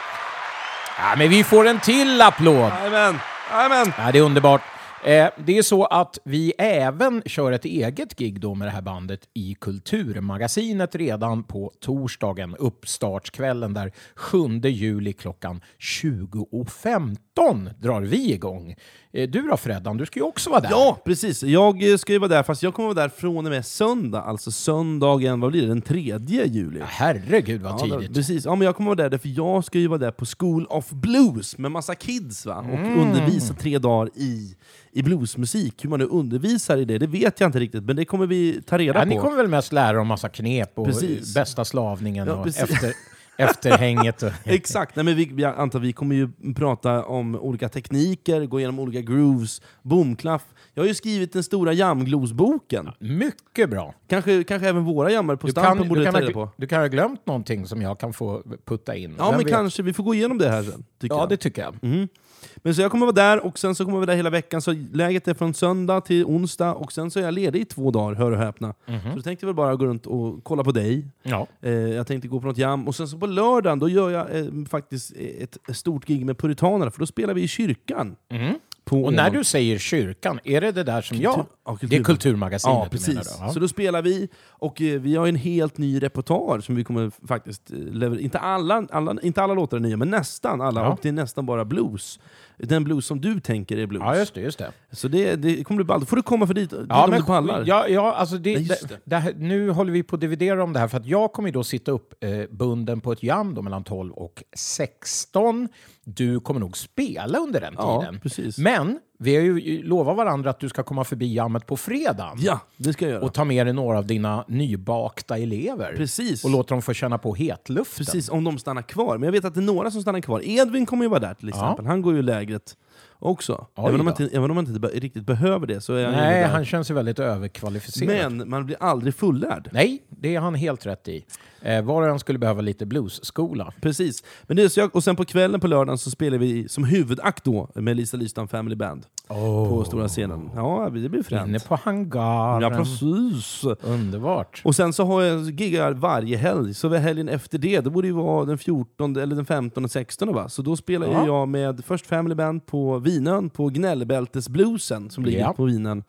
Ja, 0.99 1.15
men 1.19 1.31
vi 1.31 1.45
får 1.45 1.67
en 1.67 1.81
till 1.81 2.21
applåd! 2.21 2.73
Jajamän! 2.73 3.19
Jajamän! 3.51 3.93
Ja, 3.99 4.13
det 4.13 4.19
är 4.19 4.23
underbart. 4.23 4.63
Eh, 5.05 5.29
det 5.37 5.59
är 5.59 5.63
så 5.63 5.85
att 5.85 6.19
vi 6.25 6.53
även 6.59 7.23
kör 7.27 7.53
ett 7.53 7.65
eget 7.65 8.17
gig 8.17 8.41
då 8.41 8.55
med 8.55 8.69
det 8.69 8.73
här 8.73 8.83
bandet 8.83 9.29
i 9.35 9.57
Kulturmagasinet 9.61 10.95
redan 10.95 11.45
på 11.45 11.73
torsdagen, 11.81 12.57
uppstartskvällen 12.57 13.75
där 13.75 13.93
7 14.15 14.39
juli 14.65 15.13
klockan 15.13 15.61
20.15 15.79 17.71
drar 17.79 18.01
vi 18.01 18.33
igång. 18.33 18.75
Eh, 19.15 19.29
du 19.31 19.43
då 19.43 19.57
Freddan, 19.57 19.97
du 19.97 20.07
ska 20.07 20.19
ju 20.21 20.25
också 20.27 20.51
vara 20.51 20.61
där. 20.61 20.71
Ja, 20.71 20.99
precis. 21.05 21.43
Jag 21.43 21.91
eh, 21.91 21.97
ska 21.97 22.13
ju 22.13 22.19
vara 22.19 22.29
där, 22.29 22.43
fast 22.43 22.63
jag 22.63 22.75
kommer 22.75 22.95
vara 22.95 23.03
där 23.03 23.09
från 23.09 23.47
och 23.47 23.53
med 23.53 23.67
söndag, 23.67 24.23
alltså 24.23 24.51
söndagen, 24.51 25.41
vad 25.41 25.51
blir 25.51 25.63
det, 25.63 25.69
den 25.69 25.83
3 25.83 26.19
juli. 26.47 26.79
Ja, 26.81 26.85
Herregud 26.89 27.63
vad 27.63 27.73
Ja, 27.73 27.79
tidigt. 27.79 28.09
då- 28.09 28.15
precis. 28.15 28.45
Ja, 28.45 28.55
men 28.55 28.67
jag 28.67 28.77
kommer 28.77 28.89
vara 28.91 28.97
där, 29.03 29.11
därför 29.11 29.29
jag 29.29 29.65
ska 29.65 29.79
ju 29.79 29.87
vara 29.89 29.99
där 29.99 30.11
på 30.11 30.25
School 30.39 30.67
of 30.71 30.91
Blues 30.91 31.59
med 31.59 31.71
massa 31.71 31.95
kids 31.95 32.47
va? 32.47 32.57
och 32.59 32.79
Mm. 32.79 32.99
undervisa 33.01 33.55
tre 33.55 33.79
dagar 33.79 34.11
i, 34.15 34.57
i 34.93 35.03
bluesmusik. 35.03 35.85
Hur 35.85 35.91
man 35.91 35.99
nu 36.01 36.07
undervisar 36.07 36.77
i 36.77 36.85
det, 36.85 36.99
det 36.99 37.07
vet 37.07 37.41
jag 37.41 37.49
inte 37.49 37.61
riktigt, 37.61 37.85
men 37.85 37.97
det 37.97 38.05
kommer 38.05 38.27
vi 38.27 38.63
ta 38.67 38.79
reda 38.79 38.99
Ja, 38.99 39.03
på. 39.03 39.09
ni 39.09 39.17
kommer 39.17 39.37
väl 39.37 39.49
mest 39.49 39.73
lära 39.73 40.01
om 40.01 40.07
massa 40.07 40.29
knep 40.29 40.73
och 40.79 40.87
Precis. 40.87 41.35
bästa 41.35 41.65
slavningen 41.65 42.27
Ja, 42.29 42.35
och 42.35 42.47
efter, 42.47 42.93
efterhänget. 43.37 44.23
Och, 44.23 44.31
Exakt, 44.45 44.97
Nej, 44.97 45.05
men 45.05 45.17
vi, 45.17 45.35
jag 45.37 45.59
antar 45.59 45.79
vi 45.79 45.93
kommer 45.93 46.15
ju 46.15 46.29
prata 46.57 47.05
om 47.05 47.35
olika 47.37 47.69
tekniker, 47.69 48.47
gå 48.47 48.59
igenom 48.59 48.79
olika 48.79 49.01
grooves, 49.01 49.63
boomklaff. 49.83 50.43
Jag 50.75 50.83
har 50.83 50.89
ju 50.89 50.95
skrivit 50.95 51.33
den 51.33 51.43
stora 51.43 51.73
jamglosboken. 51.73 52.91
mycket 52.99 53.71
bra. 53.71 53.95
Kanske, 54.09 54.45
kanske 54.45 54.69
även 54.69 54.85
våra 54.85 55.11
jammare 55.11 55.37
på 55.37 55.47
Du 55.47 55.51
Stampen 55.51 55.79
kan, 55.79 55.89
borde 55.89 56.01
du, 56.01 56.05
kan 56.05 56.13
ta 56.15 56.19
ha, 56.21 56.23
reda 56.23 56.33
på. 56.35 56.49
du 56.57 56.67
kan 56.67 56.81
ha 56.81 56.87
glömt 56.87 57.27
någonting 57.27 57.67
som 57.67 57.83
jag 57.83 57.99
kan 57.99 58.13
få 58.13 58.43
putta 58.65 58.95
in. 58.97 59.15
Ja, 59.19 59.25
Vem 59.25 59.37
men 59.37 59.45
vet? 59.45 59.53
kanske. 59.55 59.83
Vi 59.83 59.93
får 59.93 60.05
gå 60.05 60.15
igenom 60.15 60.39
det 60.39 60.49
här 60.51 60.63
sen. 60.63 60.85
Tycker 61.01 61.15
Ja, 61.15 61.21
jag. 61.21 61.29
det 61.29 61.37
tycker 61.37 61.63
jag. 61.63 61.77
Mm. 61.83 62.09
Men 62.57 62.75
så 62.75 62.83
jag 62.83 62.91
kommer 62.91 63.07
vara 63.07 63.15
där, 63.15 63.47
och 63.47 63.59
sen 63.59 63.75
så 63.75 63.85
kommer 63.85 63.97
jag 63.97 64.01
vara 64.01 64.07
där 64.07 64.17
hela 64.17 64.31
veckan. 64.31 64.63
Så 64.63 64.75
läget 64.93 65.29
är 65.29 65.35
från 65.35 65.55
söndag 65.55 66.01
till 66.01 66.25
onsdag, 66.25 66.75
och 66.75 66.93
sen 66.93 67.11
så 67.11 67.19
är 67.19 67.25
jag 67.25 67.35
ledig 67.35 67.61
i 67.61 67.65
två 67.65 67.91
dagar, 67.91 68.15
hör 68.15 68.31
och 68.31 68.39
häpna. 68.39 68.75
Mhm. 68.87 69.01
Så 69.11 69.17
då 69.17 69.23
tänkte 69.23 69.45
jag 69.45 69.49
väl 69.49 69.57
bara 69.57 69.77
gå 69.77 69.87
runt 69.87 70.07
och 70.07 70.45
kolla 70.45 70.65
på 70.65 70.73
dig. 70.73 71.07
Ja. 71.23 71.47
Eh, 71.61 71.73
jag 71.73 72.07
tänkte 72.07 72.29
gå 72.29 72.41
på 72.41 72.47
något 72.47 72.59
jam, 72.59 72.89
och 72.89 72.95
sen 72.95 73.09
så 73.09 73.19
på 73.19 73.27
lördagen 73.27 73.79
då 73.79 73.89
gör 73.89 74.11
jag 74.11 74.39
eh, 74.39 74.47
faktiskt 74.71 75.13
ett 75.39 75.77
stort 75.77 76.07
gig 76.07 76.27
med 76.27 76.39
Puritanerna, 76.39 76.91
för 76.91 76.99
då 76.99 77.07
spelar 77.07 77.35
vi 77.35 77.43
i 77.43 77.49
kyrkan. 77.49 78.17
Mm. 78.29 78.55
Och 78.91 79.13
när 79.13 79.31
du 79.31 79.45
säger 79.45 79.79
kyrkan, 79.79 80.41
är 80.45 80.61
det 80.61 80.73
det 80.73 80.85
där 80.85 81.03
som 81.03 81.17
jag... 81.17 81.47
ja, 81.65 81.73
kultur- 81.77 81.89
Det 81.89 81.97
är 81.97 82.05
Kulturmagasinet 82.05 82.77
Ja, 82.77 82.85
du 82.85 82.91
precis. 82.91 83.09
menar 83.09 83.23
då? 83.25 83.31
Ja. 83.41 83.53
Så 83.53 83.61
då 83.61 83.69
spelar 83.69 84.03
vi, 84.03 84.29
och 84.49 84.83
eh, 84.83 85.01
vi 85.01 85.17
har 85.17 85.27
en 85.27 85.37
helt 85.37 85.79
ny 85.79 86.03
repertoar 86.03 86.61
som 86.61 86.75
vi 86.75 86.85
kommer 86.85 87.27
faktiskt 87.29 87.71
eh, 87.73 87.79
leverera. 87.79 88.21
Inte 88.23 88.39
alla, 88.39 88.87
alla, 88.91 89.17
inte 89.23 89.43
alla 89.43 89.55
låtar 89.55 89.77
är 89.77 89.81
nya, 89.81 89.97
men 89.97 90.11
nästan 90.11 90.61
alla. 90.61 90.81
Ja. 90.81 90.93
Och 90.93 90.99
det 91.03 91.09
är 91.09 91.13
nästan 91.13 91.47
bara 91.47 91.65
blues. 91.65 92.21
Den 92.59 92.85
blues 92.85 93.07
som 93.07 93.21
du 93.21 93.41
tänker 93.41 93.77
är 93.79 93.87
blues. 93.87 94.03
ja, 94.07 94.17
just 94.17 94.35
det. 94.35 94.41
Just 94.41 94.59
det. 94.59 94.73
Så 94.93 95.09
det, 95.09 95.37
det 95.37 95.65
kommer 95.65 95.77
bli 95.77 95.85
ballt. 95.85 96.09
Får 96.09 96.17
du 96.17 96.23
komma 96.23 96.47
för 96.47 96.55
dit, 96.55 96.71
dit 96.71 96.81
Ja, 96.89 97.05
om 97.05 97.11
du 97.11 97.23
pallar. 97.23 97.65
ja, 97.67 97.89
ja, 97.89 98.15
alltså 98.15 98.39
det, 98.39 98.55
Nej, 98.55 98.69
det. 98.89 99.01
det. 99.05 99.17
Här, 99.17 99.35
nu 99.37 99.71
håller 99.71 99.93
vi 99.93 100.03
på 100.03 100.15
att 100.17 100.21
dividera 100.21 100.65
om 100.65 100.73
det 100.73 100.79
här, 100.81 100.89
för 100.89 100.97
att 100.99 101.07
jag 101.07 101.33
kommer 101.33 101.51
då 101.53 101.65
sitta 101.65 101.93
upp 101.93 102.25
eh, 102.25 102.31
bunden 102.51 103.01
på 103.01 103.13
ett 103.13 103.23
jam 103.23 103.55
då 103.55 103.63
mellan 103.63 103.85
12 103.85 104.13
och 104.13 104.43
16. 104.57 105.69
Du 106.05 106.41
kommer 106.41 106.61
nog 106.61 106.77
spela 106.77 107.39
under 107.39 107.61
den 107.61 107.75
Ja, 107.79 108.01
tiden. 108.01 108.21
precis. 108.21 108.59
Men 108.59 108.99
vi 109.23 109.37
har 109.37 109.43
ju 109.43 109.83
lovat 109.83 110.17
varandra 110.17 110.51
att 110.51 110.61
du 110.61 110.69
ska 110.69 110.83
komma 110.83 111.05
förbi 111.05 111.35
jammet 111.35 111.67
på 111.67 111.77
fredagen. 111.77 112.37
Ja, 112.39 112.61
det 112.77 112.93
ska 112.93 113.05
jag 113.05 113.13
göra. 113.13 113.25
Och 113.25 113.35
ta 113.35 113.45
med 113.45 113.67
dig 113.67 113.73
några 113.73 113.99
av 113.99 114.07
dina 114.07 114.45
nybakta 114.49 115.39
elever. 115.39 115.95
Precis. 115.97 116.45
Och 116.45 116.51
låta 116.51 116.75
dem 116.75 116.83
få 116.83 116.93
känna 116.93 117.19
på 117.19 117.35
hetluften. 117.35 118.05
Precis, 118.05 118.29
om 118.29 118.45
de 118.45 118.59
stannar 118.59 118.83
kvar. 118.83 119.19
Men 119.19 119.27
jag 119.27 119.33
vet 119.33 119.45
att 119.45 119.55
det 119.55 119.61
är 119.61 119.63
några 119.63 119.91
som 119.91 120.03
stannar 120.03 120.21
kvar. 120.21 120.41
Edvin 120.45 120.87
kommer 120.87 121.05
ju 121.05 121.09
vara 121.09 121.21
där 121.21 121.35
till 121.35 121.49
exempel. 121.49 121.87
Han 121.87 122.03
går 122.03 122.15
ju 122.15 122.23
lägret 122.23 122.77
också. 123.19 123.67
Oj 123.75 123.89
Även 123.89 124.01
om, 124.01 124.05
man 124.05 124.23
inte, 124.23 124.37
även 124.37 124.51
om 124.51 124.55
man 124.55 124.67
inte 124.67 124.89
riktigt 124.89 125.27
behöver 125.27 125.67
det 125.67 125.81
så 125.81 125.95
är 125.95 126.05
han 126.05 126.15
Nej, 126.15 126.45
han 126.45 126.65
känns 126.65 126.91
ju 126.91 126.95
väldigt 126.95 127.19
överkvalificerad. 127.19 128.33
Men 128.33 128.49
man 128.51 128.67
blir 128.67 128.77
aldrig 128.81 129.15
fullärd. 129.15 129.69
Nej, 129.73 130.03
det 130.09 130.35
är 130.35 130.41
han 130.41 130.55
helt 130.55 130.87
rätt 130.87 131.09
i. 131.09 131.25
Eh, 131.65 131.83
var 131.85 132.03
och 132.03 132.09
en 132.09 132.19
skulle 132.19 132.39
behöva 132.39 132.61
lite 132.61 132.87
bluesskola. 132.87 133.73
Precis. 133.81 134.25
Men 134.43 134.57
det 134.57 134.71
så 134.71 134.81
jag, 134.81 134.97
och 134.97 135.05
sen 135.05 135.17
på 135.17 135.25
kvällen 135.25 135.61
på 135.61 135.67
lördagen 135.67 135.99
så 135.99 136.11
spelar 136.11 136.39
vi 136.39 136.69
som 136.69 136.85
huvudakt 136.85 137.45
då 137.45 137.69
med 137.75 137.97
Lisa 137.97 138.17
Lystam 138.17 138.49
Family 138.49 138.77
Band. 138.77 139.07
på 139.29 139.85
stora 139.87 140.09
scenen. 140.09 140.51
Ja, 140.55 140.91
det 140.93 141.09
blir 141.09 141.23
fränt. 141.23 141.49
Inne 141.49 141.59
på 141.59 141.79
hangaren. 141.83 142.63
Ja, 142.63 142.71
precis. 142.71 143.65
Underbart. 143.83 144.63
Och 144.65 144.77
sen 144.77 144.93
så 144.93 145.05
har 145.05 145.23
jag 145.23 145.51
giggar 145.51 145.93
varje 145.93 146.37
helg, 146.37 146.75
så 146.75 146.89
helgen 146.89 147.29
efter 147.29 147.59
det, 147.59 147.81
det 147.81 147.91
borde 147.91 148.07
ju 148.07 148.13
vara 148.13 148.45
den 148.45 148.59
14 148.59 149.17
eller 149.17 149.37
den 149.37 149.47
15 149.47 149.85
och 149.85 149.91
16 149.91 150.35
va? 150.35 150.49
Så 150.49 150.63
då 150.63 150.77
spelar 150.77 151.07
Ja. 151.07 151.27
jag 151.27 151.49
med 151.49 151.85
först 151.85 152.07
Family 152.07 152.35
Band 152.35 152.67
på 152.67 152.99
Vinön, 152.99 153.51
på 153.51 153.69
Gnällbältesbluesen 153.69 155.11
som 155.11 155.25
ligger 155.25 155.41
Ja. 155.41 155.53
på 155.53 155.65
Vinön. 155.65 156.05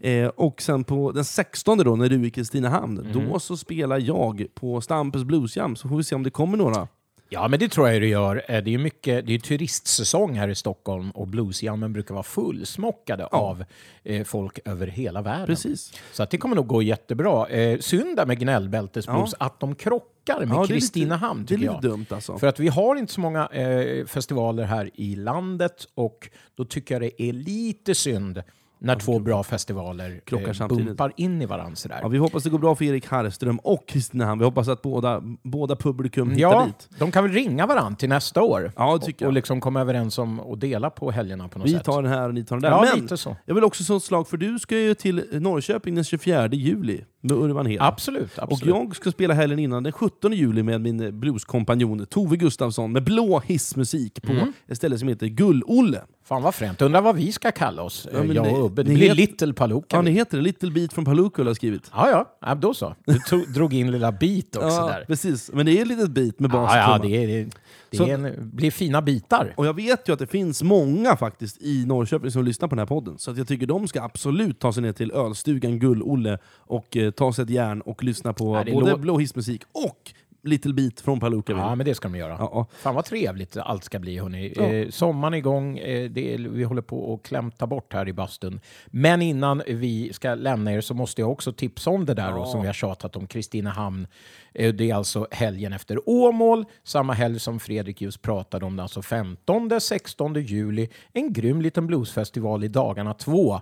Eh, 0.00 0.26
och 0.28 0.62
sen 0.62 0.84
på 0.84 1.12
den 1.12 1.24
16 1.24 1.78
då, 1.78 1.96
när 1.96 2.08
du 2.08 2.20
är 2.22 2.24
i 2.26 2.30
Kristinehamn, 2.30 2.98
Mm. 2.98 3.12
då 3.12 3.38
så 3.38 3.56
spelar 3.56 3.98
jag 3.98 4.46
på 4.54 4.80
Stampes 4.80 5.24
Bluesjam, 5.24 5.76
så 5.76 5.88
får 5.88 5.96
vi 5.96 6.04
se 6.04 6.14
om 6.14 6.22
det 6.22 6.30
kommer 6.30 6.58
några. 6.58 6.88
Ja, 7.28 7.48
men 7.48 7.58
det 7.58 7.68
tror 7.68 7.88
jag 7.88 8.02
det 8.02 8.06
gör. 8.08 8.44
Eh, 8.48 8.62
Det 8.62 8.74
är 8.74 8.78
mycket, 8.78 9.26
det 9.26 9.34
är 9.34 9.38
turistsäsong 9.38 10.34
här 10.38 10.48
i 10.48 10.54
Stockholm 10.54 11.10
och 11.10 11.26
bluesjammen 11.28 11.92
brukar 11.92 12.14
vara 12.14 12.22
fullsmockade 12.22 13.26
av 13.26 13.64
eh, 14.04 14.24
folk 14.24 14.58
över 14.64 14.86
hela 14.86 15.22
världen. 15.22 15.46
Precis. 15.46 15.92
Så 16.12 16.22
att 16.22 16.30
det 16.30 16.38
kommer 16.38 16.56
nog 16.56 16.66
gå 16.66 16.82
jättebra. 16.82 17.48
Eh, 17.48 17.78
synd 17.78 18.16
där 18.16 18.26
med 18.26 18.38
gnällbältesblues, 18.38 19.34
att 19.38 19.60
de 19.60 19.74
krockar 19.74 20.40
med 20.40 20.48
Ja, 20.48 20.52
det 20.52 20.54
är 20.54 20.60
lite- 20.60 20.72
Kristinehamn 20.72 21.44
Det 21.46 21.54
är 21.54 21.58
tycker 21.58 21.72
lite 21.72 21.86
jag. 21.86 21.92
dumt 21.92 22.06
alltså. 22.10 22.38
För 22.38 22.46
att 22.46 22.60
vi 22.60 22.68
har 22.68 22.96
inte 22.96 23.12
så 23.12 23.20
många 23.20 23.46
eh, 23.46 24.06
festivaler 24.06 24.64
här 24.64 24.90
i 24.94 25.16
landet 25.16 25.86
och 25.94 26.30
då 26.54 26.64
tycker 26.64 26.94
jag 26.94 27.02
det 27.02 27.22
är 27.22 27.32
lite 27.32 27.94
synd 27.94 28.42
när 28.86 28.96
två 28.96 29.18
bra 29.18 29.42
festivaler 29.42 30.20
Krockar 30.26 30.62
eh, 30.62 30.68
bumpar 30.68 31.12
in 31.16 31.42
i 31.42 31.46
varandra 31.46 31.76
sådär. 31.76 31.98
Ja, 32.02 32.08
vi 32.08 32.18
hoppas 32.18 32.42
det 32.42 32.50
går 32.50 32.58
bra 32.58 32.74
för 32.74 32.84
Erik 32.84 33.06
Harrström 33.06 33.58
och 33.58 33.88
Kristinehamn. 33.88 34.38
Vi 34.38 34.44
hoppas 34.44 34.68
att 34.68 34.82
båda, 34.82 35.22
båda 35.42 35.76
publikum 35.76 36.30
hittar 36.30 36.40
Ja, 36.40 36.64
dit. 36.66 36.88
de 36.98 37.10
kan 37.12 37.24
väl 37.24 37.32
ringa 37.32 37.66
varandra 37.66 37.96
till 37.96 38.08
nästa 38.08 38.42
år 38.42 38.72
Ja, 38.76 38.94
och, 38.94 39.22
och 39.26 39.32
liksom 39.32 39.60
komma 39.60 39.80
överens 39.80 40.18
om 40.18 40.40
att 40.40 40.60
dela 40.60 40.90
på 40.90 41.10
helgerna 41.10 41.48
på 41.48 41.58
något 41.58 41.68
Vi 41.68 41.72
sätt. 41.72 41.84
tar 41.84 42.02
den 42.02 42.12
här 42.12 42.28
och 42.28 42.34
ni 42.34 42.44
tar 42.44 42.56
den 42.56 42.62
där. 42.62 42.70
Ja, 42.70 42.86
Men 42.92 43.02
lite 43.02 43.16
så. 43.16 43.36
jag 43.44 43.54
vill 43.54 43.64
också 43.64 43.84
slå 43.84 43.96
ett 43.96 44.02
slag 44.02 44.28
för 44.28 44.36
du 44.36 44.58
ska 44.58 44.78
ju 44.78 44.94
till 44.94 45.24
Norrköping 45.40 45.94
den 45.94 46.04
24 46.04 46.48
juli 46.52 47.04
med 47.20 47.32
Urban 47.36 47.66
Hed. 47.66 47.78
Absolut, 47.80 48.38
Och 48.38 48.42
absolut. 48.52 48.74
jag 48.74 48.96
ska 48.96 49.10
spela 49.10 49.34
helgen 49.34 49.58
innan 49.58 49.82
den 49.82 49.92
17 49.92 50.32
juli 50.32 50.62
med 50.62 50.80
min 50.80 51.20
blueskompanjon 51.20 52.06
Tove 52.06 52.36
Gustafsson 52.36 52.92
med 52.92 53.04
blå 53.04 53.40
hissmusik 53.46 54.22
på 54.22 54.32
Mm. 54.32 54.52
ett 54.68 54.76
ställe 54.76 54.98
som 54.98 55.08
heter 55.08 55.26
Gull-Olle. 55.26 56.00
Fan 56.28 56.42
vad 56.42 56.54
fränt. 56.54 56.82
Undrar 56.82 57.00
vad 57.00 57.16
vi 57.16 57.32
ska 57.32 57.52
kalla 57.52 57.82
oss, 57.82 58.08
Ja, 58.12 58.24
jag 58.24 58.52
och 58.52 58.66
Ubbe. 58.66 58.82
Det 58.82 58.94
blir 58.94 59.02
heter- 59.02 59.14
Little 59.14 59.52
Palooka. 59.52 59.96
Ja, 59.96 60.02
ni 60.02 60.10
heter 60.10 60.36
det. 60.36 60.42
Little 60.42 60.70
Beat 60.70 60.92
från 60.92 61.04
Palooka 61.04 61.44
har 61.44 61.54
skrivit. 61.54 61.90
ja, 61.94 62.10
ja, 62.10 62.36
ja, 62.40 62.54
då 62.54 62.74
så. 62.74 62.94
Du 63.06 63.18
tog, 63.18 63.52
drog 63.52 63.74
in 63.74 63.90
lilla 63.90 64.12
beat 64.12 64.56
också 64.56 64.68
Ja, 64.68 64.86
där. 64.86 65.04
precis. 65.06 65.50
Men 65.52 65.66
det 65.66 65.78
är 65.78 65.82
ett 65.82 65.88
litet 65.88 66.10
beat 66.10 66.40
med 66.40 66.50
bas 66.50 66.70
Ja, 66.74 66.92
ja, 66.92 66.98
det, 67.08 67.16
är, 67.24 67.26
det, 67.26 67.50
det 67.90 67.96
Så- 67.96 68.06
en, 68.06 68.50
blir 68.54 68.70
fina 68.70 69.02
bitar. 69.02 69.54
Och 69.56 69.66
jag 69.66 69.74
vet 69.74 70.08
ju 70.08 70.12
att 70.12 70.18
det 70.18 70.26
finns 70.26 70.62
många 70.62 71.16
faktiskt 71.16 71.62
i 71.62 71.84
Norrköping 71.86 72.30
som 72.30 72.44
lyssnar 72.44 72.68
på 72.68 72.74
den 72.74 72.78
här 72.80 72.86
podden. 72.86 73.18
Så 73.18 73.30
att 73.30 73.38
jag 73.38 73.48
tycker 73.48 73.66
de 73.66 73.88
ska 73.88 74.02
absolut 74.02 74.58
ta 74.58 74.72
sig 74.72 74.82
ner 74.82 74.92
till 74.92 75.12
ölstugan 75.12 75.78
Gull-Olle 75.78 76.38
och 76.56 76.96
eh, 76.96 77.10
ta 77.10 77.32
sig 77.32 77.42
ett 77.42 77.50
järn 77.50 77.80
och 77.80 78.04
lyssna 78.04 78.32
på 78.32 78.44
både 78.44 78.70
lå- 78.72 78.98
blå 78.98 79.18
hissmusik 79.18 79.62
och 79.72 80.12
Little 80.46 80.72
Beat 80.72 81.00
från 81.00 81.20
Palooka. 81.20 81.52
Ja, 81.52 81.74
men 81.74 81.86
det 81.86 81.94
ska 81.94 82.08
de 82.08 82.18
göra. 82.18 82.36
Ja, 82.38 82.50
ja. 82.52 82.66
Fan 82.78 82.94
vad 82.94 83.04
trevligt 83.04 83.56
allt 83.56 83.84
ska 83.84 83.98
bli, 83.98 84.18
hörni. 84.18 84.52
Ja. 84.56 84.62
Eh, 84.62 84.88
sommaren 84.88 85.34
är 85.34 85.38
igång. 85.38 85.78
Eh, 85.78 86.10
det 86.10 86.36
vi 86.50 86.64
håller 86.64 86.82
på 86.82 87.14
att 87.14 87.28
klämta 87.28 87.66
bort 87.66 87.92
här 87.92 88.08
i 88.08 88.12
bastun. 88.12 88.60
Men 88.86 89.22
innan 89.22 89.62
vi 89.66 90.12
ska 90.12 90.34
lämna 90.34 90.72
er 90.72 90.80
så 90.80 90.94
måste 90.94 91.20
jag 91.20 91.30
också 91.30 91.52
tipsa 91.52 91.90
om 91.90 92.06
det 92.06 92.14
där 92.14 92.32
då, 92.32 92.46
som 92.46 92.60
vi 92.60 92.66
har 92.66 92.74
tjatat 92.74 93.16
om, 93.16 93.26
Kristinehamn. 93.26 94.06
Eh, 94.54 94.74
det 94.74 94.90
är 94.90 94.94
alltså 94.94 95.26
helgen 95.30 95.72
efter 95.72 96.08
Åmål, 96.08 96.64
samma 96.84 97.12
helg 97.12 97.40
som 97.40 97.60
Fredrik 97.60 98.00
just 98.00 98.22
pratade 98.22 98.64
om, 98.64 98.78
alltså 98.78 99.00
15-16 99.00 100.38
juli. 100.38 100.88
En 101.12 101.32
grym 101.32 101.62
liten 101.62 101.86
bluesfestival 101.86 102.64
i 102.64 102.68
dagarna 102.68 103.14
två. 103.14 103.60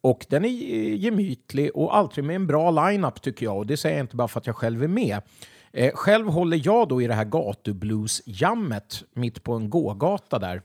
Och 0.00 0.26
den 0.28 0.44
är 0.44 0.48
gemytlig 0.94 1.70
och 1.74 1.96
alltid 1.96 2.24
med 2.24 2.36
en 2.36 2.46
bra 2.46 2.70
line-up 2.70 3.22
tycker 3.22 3.46
jag. 3.46 3.56
Och 3.56 3.66
det 3.66 3.76
säger 3.76 3.96
jag 3.96 4.04
inte 4.04 4.16
bara 4.16 4.28
för 4.28 4.40
att 4.40 4.46
jag 4.46 4.56
själv 4.56 4.82
är 4.82 4.88
med. 4.88 5.22
Eh, 5.72 5.92
själv 5.94 6.28
håller 6.28 6.60
jag 6.64 6.88
då 6.88 7.02
i 7.02 7.06
det 7.06 7.14
här 7.14 7.24
gatublues-jammet 7.24 9.04
mitt 9.12 9.42
på 9.42 9.52
en 9.52 9.70
gågata 9.70 10.38
där 10.38 10.62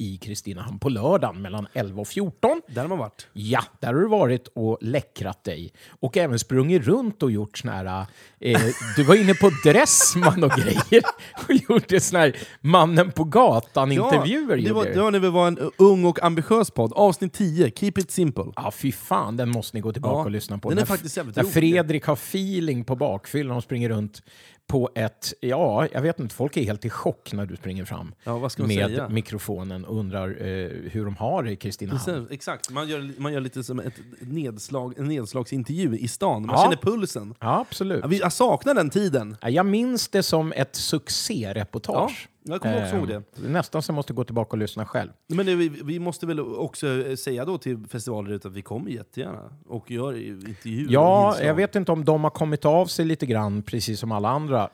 i 0.00 0.16
Kristinehamn 0.16 0.78
på 0.78 0.88
lördagen 0.88 1.42
mellan 1.42 1.66
11 1.72 2.00
och 2.00 2.08
14. 2.08 2.62
Där 2.68 2.82
har 2.82 2.88
man 2.88 2.98
varit. 2.98 3.26
Ja, 3.32 3.62
där 3.80 3.88
har 3.94 4.00
du 4.00 4.08
varit 4.08 4.48
och 4.54 4.78
läckrat 4.80 5.44
dig. 5.44 5.72
Och 6.00 6.16
även 6.16 6.38
sprungit 6.38 6.82
runt 6.84 7.22
och 7.22 7.30
gjort 7.30 7.58
såna 7.58 7.72
här... 7.72 8.06
Eh, 8.40 8.60
du 8.96 9.02
var 9.04 9.14
inne 9.14 9.34
på 9.34 9.50
Dressman 9.64 10.44
och 10.44 10.50
grejer. 10.50 11.02
Och 11.48 11.54
gjorde 11.68 12.00
såna 12.00 12.18
här 12.20 12.36
mannen 12.60 13.12
på 13.12 13.24
gatan-intervjuer. 13.24 14.56
det, 14.56 14.62
gjorde 14.62 14.74
var, 14.74 14.84
du. 14.84 14.92
det 14.92 15.00
var 15.02 15.10
när 15.10 15.18
vi 15.18 15.28
var 15.30 15.46
en 15.48 15.58
ung 15.76 16.04
och 16.04 16.22
ambitiös 16.22 16.70
podd. 16.70 16.92
Avsnitt 16.92 17.32
10, 17.32 17.70
Keep 17.70 17.92
it 17.96 18.10
simple. 18.10 18.44
Ja, 18.56 18.70
fy 18.70 18.92
fan, 18.92 19.36
den 19.36 19.48
måste 19.48 19.76
ni 19.76 19.80
gå 19.80 19.92
tillbaka 19.92 20.18
Ja, 20.18 20.24
och 20.24 20.30
lyssna 20.30 20.58
på. 20.58 20.68
den 20.68 20.78
är 20.78 20.82
När- 20.82 20.86
faktiskt 20.86 21.16
jävligt 21.16 21.36
När 21.36 21.42
rolig. 21.42 21.52
Fredrik 21.54 22.04
har 22.04 22.14
feeling 22.14 22.84
på 22.84 22.96
bakfyllan 22.96 23.56
och 23.56 23.62
springer 23.62 23.88
runt 23.88 24.22
på 24.68 24.90
ett... 24.94 25.32
Ja, 25.40 25.86
jag 25.92 26.02
vet 26.02 26.20
inte, 26.20 26.34
folk 26.34 26.56
är 26.56 26.62
helt 26.64 26.84
i 26.84 26.90
chock 26.90 27.32
när 27.32 27.46
du 27.46 27.56
springer 27.56 27.84
fram 27.84 28.14
Ja, 28.24 28.38
med 28.38 28.50
säga? 28.68 29.08
mikrofonen 29.08 29.84
och 29.84 29.98
undrar 29.98 30.28
eh, 30.28 30.70
hur 30.90 31.04
de 31.04 31.16
har 31.16 31.42
det 31.42 31.50
i 31.52 31.56
Kristinehamn. 31.56 32.28
Exakt, 32.30 32.70
man 32.70 32.88
gör, 32.88 33.10
man 33.20 33.32
gör 33.32 33.40
lite 33.40 33.64
som 33.64 33.78
ett 33.80 33.94
nedslag, 34.20 34.94
en 34.98 35.08
nedslagsintervju 35.08 35.96
i 35.98 36.08
stan. 36.08 36.46
Man 36.46 36.56
Ja. 36.56 36.62
känner 36.62 36.76
pulsen. 36.76 37.34
Ja, 37.40 37.64
absolut. 37.68 38.00
Ja, 38.02 38.06
vi- 38.08 38.18
Jag 38.20 38.32
saknar 38.32 38.74
den 38.74 38.90
tiden. 38.90 39.36
Ja, 39.40 39.50
Jag 39.50 39.66
minns 39.66 40.08
det 40.08 40.22
som 40.22 40.52
ett 40.52 40.76
succéreportage. 40.76 42.28
Ja, 42.48 42.54
jag 42.54 42.60
kommer 42.62 42.82
också 42.84 42.96
ihåg 42.96 43.08
det. 43.08 43.14
Eh, 43.14 43.50
Nästan 43.50 43.82
så 43.82 43.90
jag 43.90 43.94
måste 43.94 44.12
gå 44.12 44.24
tillbaka 44.24 44.50
och 44.50 44.58
lyssna 44.58 44.86
själv. 44.86 45.10
Men 45.26 45.46
det, 45.46 45.54
vi, 45.54 45.68
vi 45.68 45.98
måste 45.98 46.26
väl 46.26 46.40
också 46.40 46.86
eh, 46.88 47.16
säga 47.16 47.44
då 47.44 47.58
till 47.58 47.78
festivaler 47.88 48.34
att 48.34 48.46
vi 48.46 48.62
kommer 48.62 48.90
jättegärna 48.90 49.42
och 49.68 49.90
gör 49.90 50.16
intervjuer. 50.48 50.86
och 50.86 50.92
Ja, 50.92 51.28
inslag. 51.28 51.48
jag 51.48 51.54
vet 51.54 51.76
inte 51.76 51.92
om 51.92 52.04
de 52.04 52.24
har 52.24 52.30
kommit 52.30 52.64
av 52.64 52.86
sig 52.86 53.04
lite 53.04 53.26
grann, 53.26 53.62
precis 53.62 54.00
som 54.00 54.12
alla 54.12 54.28
andra, 54.28 54.68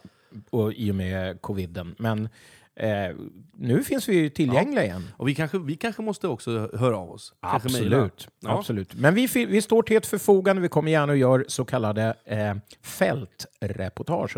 och, 0.51 0.73
i 0.73 0.91
och 0.91 0.95
med 0.95 1.41
coviden. 1.43 1.95
Men 1.99 2.29
eh, 2.77 3.17
nu 3.59 3.83
finns 3.83 4.09
vi 4.09 4.15
ju 4.15 4.29
tillgängliga 4.29 4.85
igen. 4.85 5.11
Och 5.17 5.29
vi 5.29 5.35
kanske, 5.35 5.59
vi 5.59 5.77
kanske 5.77 6.03
måste 6.03 6.29
också 6.29 6.71
höra 6.75 6.97
av 6.99 7.11
oss. 7.11 7.35
Absolut. 7.41 8.29
Ja. 8.41 8.59
Absolut. 8.59 8.95
Men 8.95 9.15
vi, 9.15 9.27
vi 9.35 9.63
står 9.63 9.83
till 9.83 9.97
ett 9.97 10.07
förfogande. 10.07 10.63
Vi 10.63 10.69
kommer 10.69 10.93
gärna 10.93 11.13
och 11.13 11.19
gör 11.19 11.45
så 11.49 11.65
kallade 11.65 12.15
eh, 12.25 12.55
fältreportage. 12.83 14.37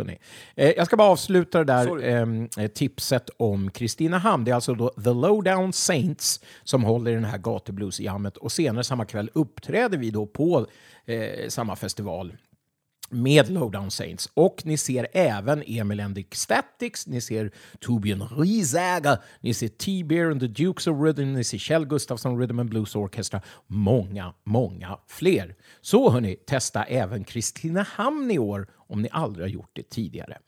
Eh, 0.56 0.70
jag 0.70 0.86
ska 0.86 0.96
bara 0.96 1.08
avsluta 1.08 1.58
det 1.58 1.64
där 1.64 1.84
Sorry. 1.84 2.48
eh, 2.64 2.68
tipset 2.68 3.30
om 3.36 3.70
Kristinehamn. 3.70 4.44
Det 4.44 4.50
är 4.50 4.54
alltså 4.54 4.74
då 4.74 4.88
The 4.88 5.12
Lowdown 5.12 5.72
Saints 5.72 6.40
som 6.64 6.84
håller 6.84 7.10
i 7.10 7.14
den 7.14 7.24
här 7.24 7.38
gatubluesjammet. 7.38 8.36
Och 8.36 8.52
senare 8.52 8.84
samma 8.84 9.04
kväll 9.04 9.30
uppträder 9.34 9.98
vi 9.98 10.10
då 10.10 10.26
på 10.26 10.66
eh, 11.04 11.48
samma 11.48 11.76
festival 11.76 12.32
med 13.10 13.50
Lowdown 13.50 13.90
Saints. 13.90 14.30
Och 14.34 14.62
ni 14.64 14.76
ser 14.76 15.08
även 15.12 15.62
Emil 15.66 16.00
and 16.00 16.16
the 16.16 16.24
Statics, 16.32 17.06
ni 17.06 17.20
ser 17.20 17.50
Torbjörn 17.80 18.28
Riesager, 18.38 19.18
ni 19.40 19.54
ser 19.54 19.68
T-Bear 19.68 20.30
and 20.30 20.40
the 20.40 20.46
Dukes 20.46 20.86
of 20.86 20.96
Rhythm, 21.02 21.32
ni 21.32 21.44
ser 21.44 21.58
Kjell 21.58 21.86
Gustafsson 21.86 22.38
Rhythm 22.38 22.58
and 22.58 22.70
Blues 22.70 22.96
Orchestra. 22.96 23.40
Många, 23.66 24.34
många 24.44 24.98
fler. 25.06 25.54
Så 25.80 26.10
hörni, 26.10 26.36
testa 26.36 26.84
även 26.84 27.24
Kristinehamn 27.24 28.30
i 28.30 28.38
år 28.38 28.66
om 28.76 29.02
ni 29.02 29.08
aldrig 29.12 29.44
har 29.44 29.50
gjort 29.50 29.70
det 29.72 29.90
tidigare. 29.90 30.38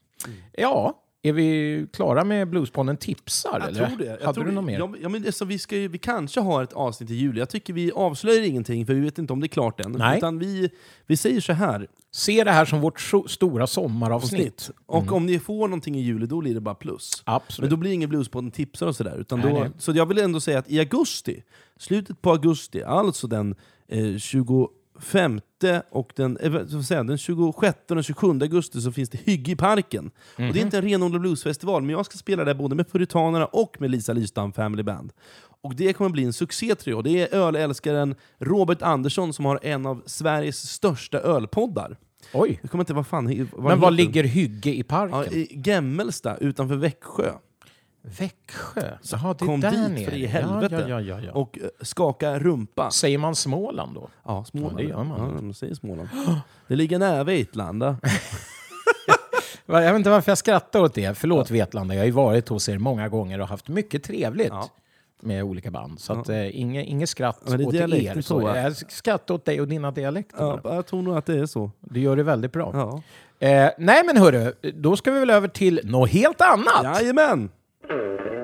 Ja, 0.52 1.02
är 1.23 1.32
vi 1.32 1.86
klara 1.93 2.24
med 2.24 2.49
Bluespodden 2.51 2.97
tipsar? 2.97 3.59
Jag 3.61 3.69
eller? 3.69 3.86
tror 3.86 3.99
det. 3.99 4.19
Jag 4.23 4.35
tror 4.35 4.45
du 4.45 4.51
något 4.53 4.65
mer? 4.65 4.78
Ja, 4.78 4.93
ja, 5.03 5.09
men 5.09 5.23
det, 5.23 5.32
så 5.32 5.45
vi, 5.45 5.59
ska 5.59 5.77
ju, 5.77 5.89
vi 5.89 5.99
kanske 5.99 6.40
har 6.40 6.62
ett 6.62 6.73
avsnitt 6.73 7.11
i 7.11 7.15
juli. 7.15 7.39
Jag 7.39 7.49
tycker 7.51 7.73
vi 7.73 7.93
avslöjar 7.93 8.43
ingenting, 8.43 8.86
för 8.86 8.95
vi 8.95 9.01
vet 9.01 9.19
inte 9.19 9.32
om 9.32 9.40
det 9.40 9.47
är 9.47 9.49
klart 9.49 9.81
än. 9.81 9.93
Nej. 9.93 10.19
Utan 10.19 10.39
vi, 10.39 10.70
vi 11.07 11.16
säger 11.16 11.40
så 11.40 11.53
här, 11.53 11.86
Se 12.12 12.45
det 12.45 12.51
här 12.53 12.65
som 12.65 12.81
vårt 12.81 13.01
so- 13.01 13.27
stora 13.27 13.66
sommaravsnitt. 13.66 14.40
avsnitt. 14.40 14.70
Och 14.86 15.12
om 15.12 15.27
ni 15.27 15.39
får 15.39 15.69
någonting 15.69 15.95
i 15.97 16.01
juli, 16.01 16.27
då 16.27 16.40
blir 16.40 16.55
det 16.55 16.61
bara 16.61 16.74
plus. 16.74 17.23
Absolut. 17.24 17.70
Men 17.70 17.70
då 17.70 17.77
blir 17.77 17.90
det 17.90 17.95
ingen 17.95 18.09
Bluespodden 18.11 18.51
tipsar 18.51 18.86
och 18.86 18.97
sådär. 18.97 19.16
Utan 19.20 19.40
Nej, 19.40 19.53
då, 19.53 19.61
nej. 19.61 19.70
Så 19.78 19.93
jag 19.93 20.07
vill 20.07 20.19
ändå 20.19 20.40
säga 20.40 20.59
att 20.59 20.70
i 20.70 20.78
augusti, 20.78 21.43
slutet 21.78 22.23
på 22.23 22.31
augusti, 22.31 22.82
alltså 22.82 23.27
den 23.27 23.55
eh, 23.89 24.16
25 25.01 25.41
och 25.91 26.12
den, 26.16 26.37
eh, 26.37 26.66
säga, 26.66 27.03
den 27.05 27.19
26 27.19 27.79
och 27.89 27.95
den 27.97 28.03
27 28.03 28.27
augusti 28.43 28.81
så 28.81 28.93
finns 28.93 29.11
det 29.11 29.19
Hygge 29.25 29.53
i 29.53 29.57
parken. 29.57 30.11
Och 30.35 30.41
Mhm. 30.41 30.53
det 30.53 30.59
är 30.61 30.62
inte 30.62 30.79
en 30.79 30.85
renodlad 30.85 31.20
bluesfestival, 31.20 31.83
men 31.83 31.91
jag 31.91 32.07
ska 32.07 32.19
spela 32.19 32.45
där 32.45 32.55
både 32.55 32.75
med 32.77 32.93
Puritanerna 32.93 33.47
och 33.47 33.77
med 33.81 33.91
Lisa 33.91 34.12
Lystam 34.12 34.53
Family 34.53 34.83
Band. 34.83 35.12
Och 35.61 35.75
det 35.75 35.93
kommer 35.93 36.11
bli 36.11 36.25
en 36.25 36.33
succé 36.33 36.75
tror 36.75 36.97
jag. 36.97 37.05
Det 37.05 37.20
är 37.35 37.39
ölälskaren 37.39 38.15
Robert 38.39 38.83
Andersson 38.83 39.33
som 39.33 39.45
har 39.45 39.59
en 39.62 39.87
av 39.87 40.03
Sveriges 40.07 40.70
största 40.70 41.19
ölpoddar. 41.19 41.97
Oj. 42.33 42.59
Jag 42.62 42.70
kommer 42.70 42.83
inte 42.83 42.95
vad 42.95 43.07
fan 43.07 43.49
vad 43.53 43.65
Men 43.65 43.81
var 43.81 43.91
ligger 43.91 44.25
Hygge 44.25 44.75
i 44.75 44.83
parken? 44.83 45.16
Ja, 45.19 45.25
I 45.27 45.62
Gemmelsta 45.65 46.37
utanför 46.37 46.77
Växjö. 46.77 47.33
Växjö? 48.03 48.81
Jaha, 49.03 49.35
det 49.39 49.45
är 49.45 49.47
Kom 49.47 49.61
där 49.61 49.70
dit 49.70 49.91
nere. 49.91 50.05
för 50.05 50.15
i 50.16 50.27
helvete. 50.27 50.75
Ja, 50.89 50.89
ja, 50.89 51.01
ja, 51.01 51.20
ja. 51.20 51.33
Och 51.33 51.59
eh, 51.59 51.69
skaka 51.81 52.39
rumpa. 52.39 52.91
Säger 52.91 53.19
man 53.19 53.35
Småland 53.35 53.95
då? 53.95 54.09
Ja, 54.25 54.45
Småland. 54.45 54.73
Ja, 54.81 54.83
det 54.83 54.89
gör 54.89 55.05
man. 55.05 55.19
Ja, 55.37 55.43
man 55.43 55.55
säger 55.55 55.75
Småland. 55.75 56.09
Det 56.66 56.77
ligger 56.77 56.99
nära 56.99 57.25
Vetlanda. 57.25 57.97
Va, 59.66 59.83
Jag 59.83 59.93
vet 59.93 59.97
inte 59.99 60.11
varför 60.11 60.31
jag 60.31 60.39
skrattar 60.39 60.81
åt 60.81 60.95
det. 60.95 61.19
Förlåt 61.19 61.51
Vetlanda, 61.51 61.95
jag 61.95 62.01
har 62.01 62.07
ju 62.07 62.12
varit 62.12 62.49
hos 62.49 62.69
er 62.69 62.79
många 62.79 63.09
gånger 63.09 63.41
och 63.41 63.49
haft 63.49 63.69
mycket 63.69 64.03
trevligt. 64.05 64.49
Ja. 64.49 64.69
med 65.20 65.45
olika 65.45 65.70
band. 65.70 66.01
Så 66.01 66.12
att, 66.12 66.29
eh, 66.29 66.61
inget, 66.61 66.87
inget 66.87 67.09
skratt 67.09 67.41
Men 67.49 67.59
det 67.59 67.79
är 67.79 67.85
åt 67.87 67.95
er. 67.95 68.20
så? 68.20 68.43
Jag 68.43 68.77
skrattar 68.77 69.35
åt 69.35 69.45
dig 69.45 69.61
och 69.61 69.69
dina 69.69 69.91
dialekter. 69.91 70.45
Ja, 70.45 70.61
jag 70.75 70.87
tror 70.87 71.03
nog 71.03 71.16
att 71.16 71.27
det 71.27 71.39
är 71.39 71.47
så. 71.47 71.70
Du 71.81 72.01
gör 72.01 72.16
det 72.16 72.23
väldigt 72.23 72.53
bra. 72.53 72.70
Ja. 72.75 73.03
Eh, 73.49 73.70
nej 73.79 74.03
men 74.07 74.16
hörru, 74.16 74.53
då 74.75 74.97
ska 74.97 75.11
vi 75.11 75.20
väl 75.20 75.31
över 75.31 75.49
till 75.49 75.81
något 75.85 76.11
helt 76.11 76.41
annat. 76.41 76.85
Jajamän! 77.01 77.51
Mm-hmm. 77.90 78.38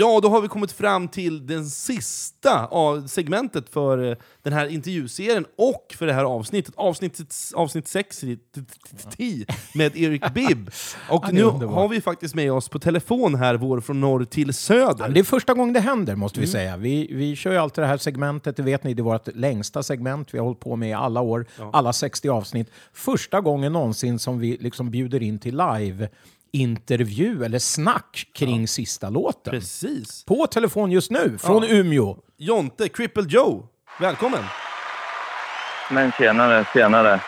Ja, 0.00 0.20
då 0.22 0.28
har 0.28 0.40
vi 0.40 0.48
kommit 0.48 0.72
fram 0.72 1.08
till 1.08 1.46
den 1.46 1.66
sista 1.66 2.66
av 2.66 3.06
segmentet 3.06 3.68
för 3.68 4.10
eh, 4.10 4.16
den 4.42 4.52
här 4.52 4.66
intervjuserien 4.66 5.44
och 5.56 5.94
för 5.98 6.06
det 6.06 6.12
här 6.12 6.24
avsnittet. 6.24 6.74
Avsnitt, 6.76 7.20
avsnitt 7.54 7.88
6 7.88 8.24
i- 8.24 8.36
t- 8.36 8.42
t- 8.54 8.96
t- 9.16 9.44
med 9.74 9.96
Erik 9.96 10.32
Bibb. 10.34 10.70
Och 11.10 11.24
det 11.26 11.32
nu 11.32 11.42
har 11.44 11.88
vi 11.88 12.00
faktiskt 12.00 12.34
med 12.34 12.52
oss 12.52 12.68
på 12.68 12.78
telefon 12.78 13.34
här 13.34 13.54
vår 13.54 13.80
från 13.80 14.00
norr 14.00 14.24
till 14.24 14.54
söder. 14.54 15.08
Det 15.08 15.20
är 15.20 15.24
första 15.24 15.54
gången 15.54 15.72
det 15.74 15.80
händer, 15.80 16.14
måste 16.16 16.40
vi 16.40 16.46
Mm. 16.46 16.52
säga. 16.52 16.76
Vi, 16.76 17.08
vi 17.14 17.36
kör 17.36 17.52
ju 17.52 17.58
alltid 17.58 17.82
det 17.84 17.88
här 17.88 17.96
segmentet, 17.98 18.56
det 18.56 18.62
vet 18.62 18.84
ni, 18.84 18.94
det 18.94 19.00
är 19.00 19.04
vårt 19.04 19.34
längsta 19.34 19.82
segment. 19.82 20.34
Vi 20.34 20.38
har 20.38 20.44
hållit 20.44 20.60
på 20.60 20.76
med 20.76 20.88
i 20.90 20.92
alla 20.92 21.20
år, 21.20 21.46
alla 21.72 21.92
60 21.92 22.28
avsnitt. 22.28 22.70
Första 22.92 23.40
gången 23.40 23.72
någonsin 23.72 24.18
som 24.18 24.38
vi 24.38 24.56
liksom 24.60 24.90
bjuder 24.90 25.22
in 25.22 25.38
till 25.38 25.56
live-intervju 26.52 27.44
eller 27.44 27.58
snack 27.58 28.30
kring 28.34 28.68
sista 28.68 29.10
låten. 29.10 29.50
Precis. 29.50 30.24
På 30.24 30.46
telefon 30.46 30.90
just 30.90 31.10
nu, 31.10 31.38
från 31.38 31.64
Umeå. 31.64 32.16
Jonte, 32.36 32.88
Cripple 32.88 33.22
Joe, 33.28 33.66
välkommen! 34.00 34.42
Men 35.92 36.12
tjenare, 36.12 36.64
tjenare. 36.74 37.20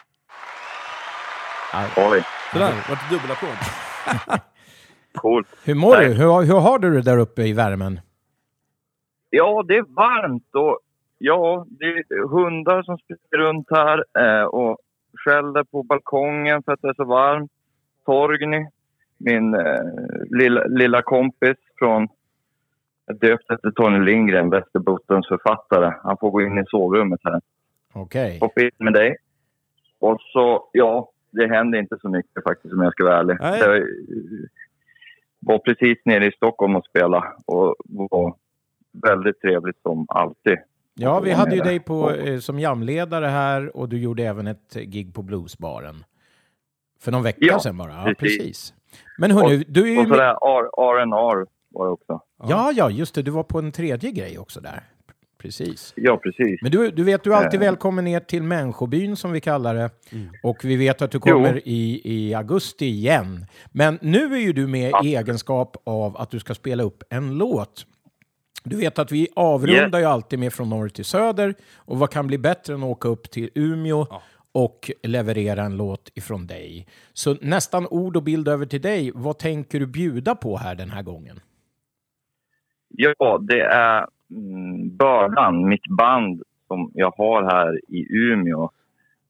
Oj, 1.96 2.22
Sådär, 2.52 2.72
vart 2.88 3.10
det 3.10 3.16
dubbelapplåd. 3.16 3.56
coolt. 5.14 5.48
Hur 5.64 5.74
mår 5.74 5.96
Nej. 5.96 6.08
du? 6.08 6.14
Hur, 6.14 6.42
hur 6.42 6.60
har 6.60 6.78
du 6.78 6.90
det 6.94 7.02
där 7.02 7.18
uppe 7.18 7.42
i 7.42 7.52
värmen? 7.52 8.00
Ja, 9.30 9.64
det 9.68 9.74
är 9.76 9.94
varmt 9.94 10.54
och 10.54 10.78
ja, 11.18 11.66
det 11.68 11.84
är 11.84 12.28
hundar 12.28 12.82
som 12.82 12.98
springer 12.98 13.46
runt 13.46 13.66
här 13.70 14.04
eh, 14.18 14.44
och 14.44 14.78
skäller 15.24 15.64
på 15.64 15.82
balkongen 15.82 16.62
för 16.62 16.72
att 16.72 16.82
det 16.82 16.88
är 16.88 16.94
så 16.94 17.04
varmt. 17.04 17.50
Torgny, 18.06 18.66
min 19.20 19.54
eh, 19.54 19.82
lilla, 20.30 20.64
lilla 20.64 21.02
kompis 21.02 21.56
från 21.78 22.08
döpt 23.20 23.50
efter 23.50 23.70
Tony 23.70 24.04
Lindgren, 24.04 24.50
Västerbottens 24.50 25.28
författare. 25.28 25.94
Han 26.02 26.16
får 26.20 26.30
gå 26.30 26.42
in 26.42 26.58
i 26.58 26.64
sovrummet 26.66 27.20
här. 27.24 27.40
Okej. 27.92 28.38
Hoppa 28.40 28.60
in 28.60 28.70
med 28.78 28.92
dig. 28.92 29.16
Och 29.98 30.20
så, 30.20 30.68
ja, 30.72 31.10
det 31.30 31.46
händer 31.46 31.78
inte 31.78 31.96
så 32.00 32.08
mycket 32.08 32.42
faktiskt 32.48 32.74
om 32.74 32.82
jag 32.82 32.92
ska 32.92 33.04
vara 33.04 33.18
ärlig. 33.18 33.36
Nej. 33.40 33.60
Jag 33.60 33.86
var 35.40 35.58
precis 35.58 35.98
nere 36.04 36.26
i 36.26 36.32
Stockholm 36.32 36.76
och 36.76 36.84
spela 36.84 37.34
och 37.46 37.74
var 37.84 38.34
väldigt 38.92 39.40
trevligt 39.40 39.82
som 39.82 40.06
alltid. 40.08 40.58
Ja, 40.94 41.20
vi 41.20 41.30
hade 41.30 41.54
ju 41.54 41.60
dig 41.62 41.80
på, 41.80 42.10
eh, 42.10 42.38
som 42.38 42.58
jamledare 42.58 43.26
här 43.26 43.76
och 43.76 43.88
du 43.88 43.98
gjorde 43.98 44.22
även 44.22 44.46
ett 44.46 44.74
gig 44.74 45.14
på 45.14 45.22
Bluesbaren. 45.22 46.04
För 47.00 47.12
någon 47.12 47.22
vecka 47.22 47.38
Ja, 47.40 47.58
sedan 47.58 47.76
bara. 47.78 47.92
Ja, 47.92 48.14
precis. 48.18 48.38
precis. 48.38 48.74
Men 49.18 49.30
hörni, 49.30 49.64
du 49.68 49.82
är 49.82 49.86
ju... 49.92 49.98
Och 50.00 50.06
sådär 50.08 50.30
R- 50.30 50.70
R&R 50.76 51.46
var 51.70 51.86
det 51.86 51.92
också. 51.92 52.20
Ja, 52.48 52.72
ja, 52.74 52.90
just 52.90 53.14
det. 53.14 53.22
Du 53.22 53.30
var 53.30 53.42
på 53.42 53.58
en 53.58 53.72
tredje 53.72 54.10
grej 54.10 54.38
också 54.38 54.60
där. 54.60 54.82
Precis. 55.38 55.92
Ja, 55.96 56.16
precis. 56.16 56.62
Men 56.62 56.70
du, 56.72 56.90
du 56.90 57.04
vet, 57.04 57.24
du 57.24 57.32
är 57.32 57.36
alltid 57.36 57.60
Eh. 57.62 57.64
välkommen 57.66 58.04
ner 58.04 58.20
till 58.20 58.42
Människobyn 58.42 59.16
som 59.16 59.32
vi 59.32 59.40
kallar 59.40 59.74
det. 59.74 59.90
Och 60.42 60.64
vi 60.64 60.76
vet 60.76 61.02
att 61.02 61.10
du 61.10 61.20
kommer 61.20 61.68
i, 61.68 62.00
i 62.04 62.34
augusti 62.34 62.86
igen. 62.86 63.46
Men 63.72 63.98
nu 64.02 64.34
är 64.34 64.38
ju 64.38 64.52
du 64.52 64.66
med 64.66 64.92
i 65.04 65.16
egenskap 65.16 65.76
av 65.84 66.16
att 66.16 66.30
du 66.30 66.38
ska 66.38 66.54
spela 66.54 66.82
upp 66.82 67.02
en 67.10 67.38
låt. 67.38 67.86
Du 68.64 68.76
vet 68.76 68.98
att 68.98 69.12
vi 69.12 69.28
avrundar 69.36 69.98
ju 69.98 70.04
alltid 70.04 70.38
med 70.38 70.52
från 70.52 70.70
norr 70.70 70.88
till 70.88 71.04
söder. 71.04 71.54
Och 71.76 71.98
vad 71.98 72.10
kan 72.10 72.26
bli 72.26 72.38
bättre 72.38 72.74
än 72.74 72.82
att 72.82 72.88
åka 72.88 73.08
upp 73.08 73.30
till 73.30 73.50
Umeå 73.54 74.06
och 74.52 74.90
leverera 75.02 75.62
en 75.62 75.76
låt 75.76 76.10
ifrån 76.14 76.46
dig. 76.46 76.86
Så 77.12 77.34
nästan 77.40 77.86
ord 77.90 78.16
och 78.16 78.22
bild 78.22 78.48
över 78.48 78.66
till 78.66 78.80
dig. 78.80 79.12
Vad 79.14 79.38
tänker 79.38 79.80
du 79.80 79.86
bjuda 79.86 80.34
på 80.34 80.56
här 80.56 80.74
den 80.74 80.90
här 80.90 81.02
gången? 81.02 81.40
Ja, 82.88 83.38
det 83.40 83.60
är 83.60 84.06
mm, 84.30 84.96
Bördan, 84.96 85.68
mitt 85.68 85.86
band 85.86 86.42
som 86.66 86.90
jag 86.94 87.14
har 87.16 87.42
här 87.42 87.80
i 87.88 88.06
Umeå 88.10 88.70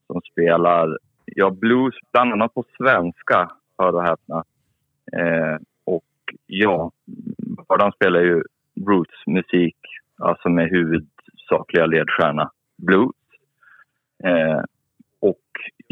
som 0.07 0.21
spelar 0.33 0.99
ja, 1.25 1.51
blues, 1.51 1.95
bland 2.13 2.33
annat 2.33 2.55
på 2.55 2.65
svenska, 2.77 3.51
hör 3.79 3.95
och 3.95 4.03
häpna. 4.03 4.45
Eh, 5.13 5.59
och 5.85 6.05
ja, 6.47 6.91
Bördan 7.69 7.93
spelar 7.93 8.21
ju 8.21 8.43
rootsmusik, 8.87 9.77
alltså 10.19 10.49
med 10.49 10.71
huvudsakliga 10.71 11.87
ledstjärna 11.87 12.51
blues. 12.77 13.17
Eh, 14.25 14.61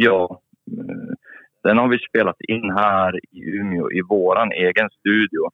ja, 0.00 0.40
eh, 0.78 1.14
den 1.62 1.78
har 1.78 1.88
vi 1.88 1.98
spelat 1.98 2.40
in 2.40 2.70
här 2.70 3.16
i 3.16 3.40
Umeå 3.58 3.90
i 3.92 4.00
våran 4.08 4.52
egen 4.52 4.90
studio. 4.90 5.50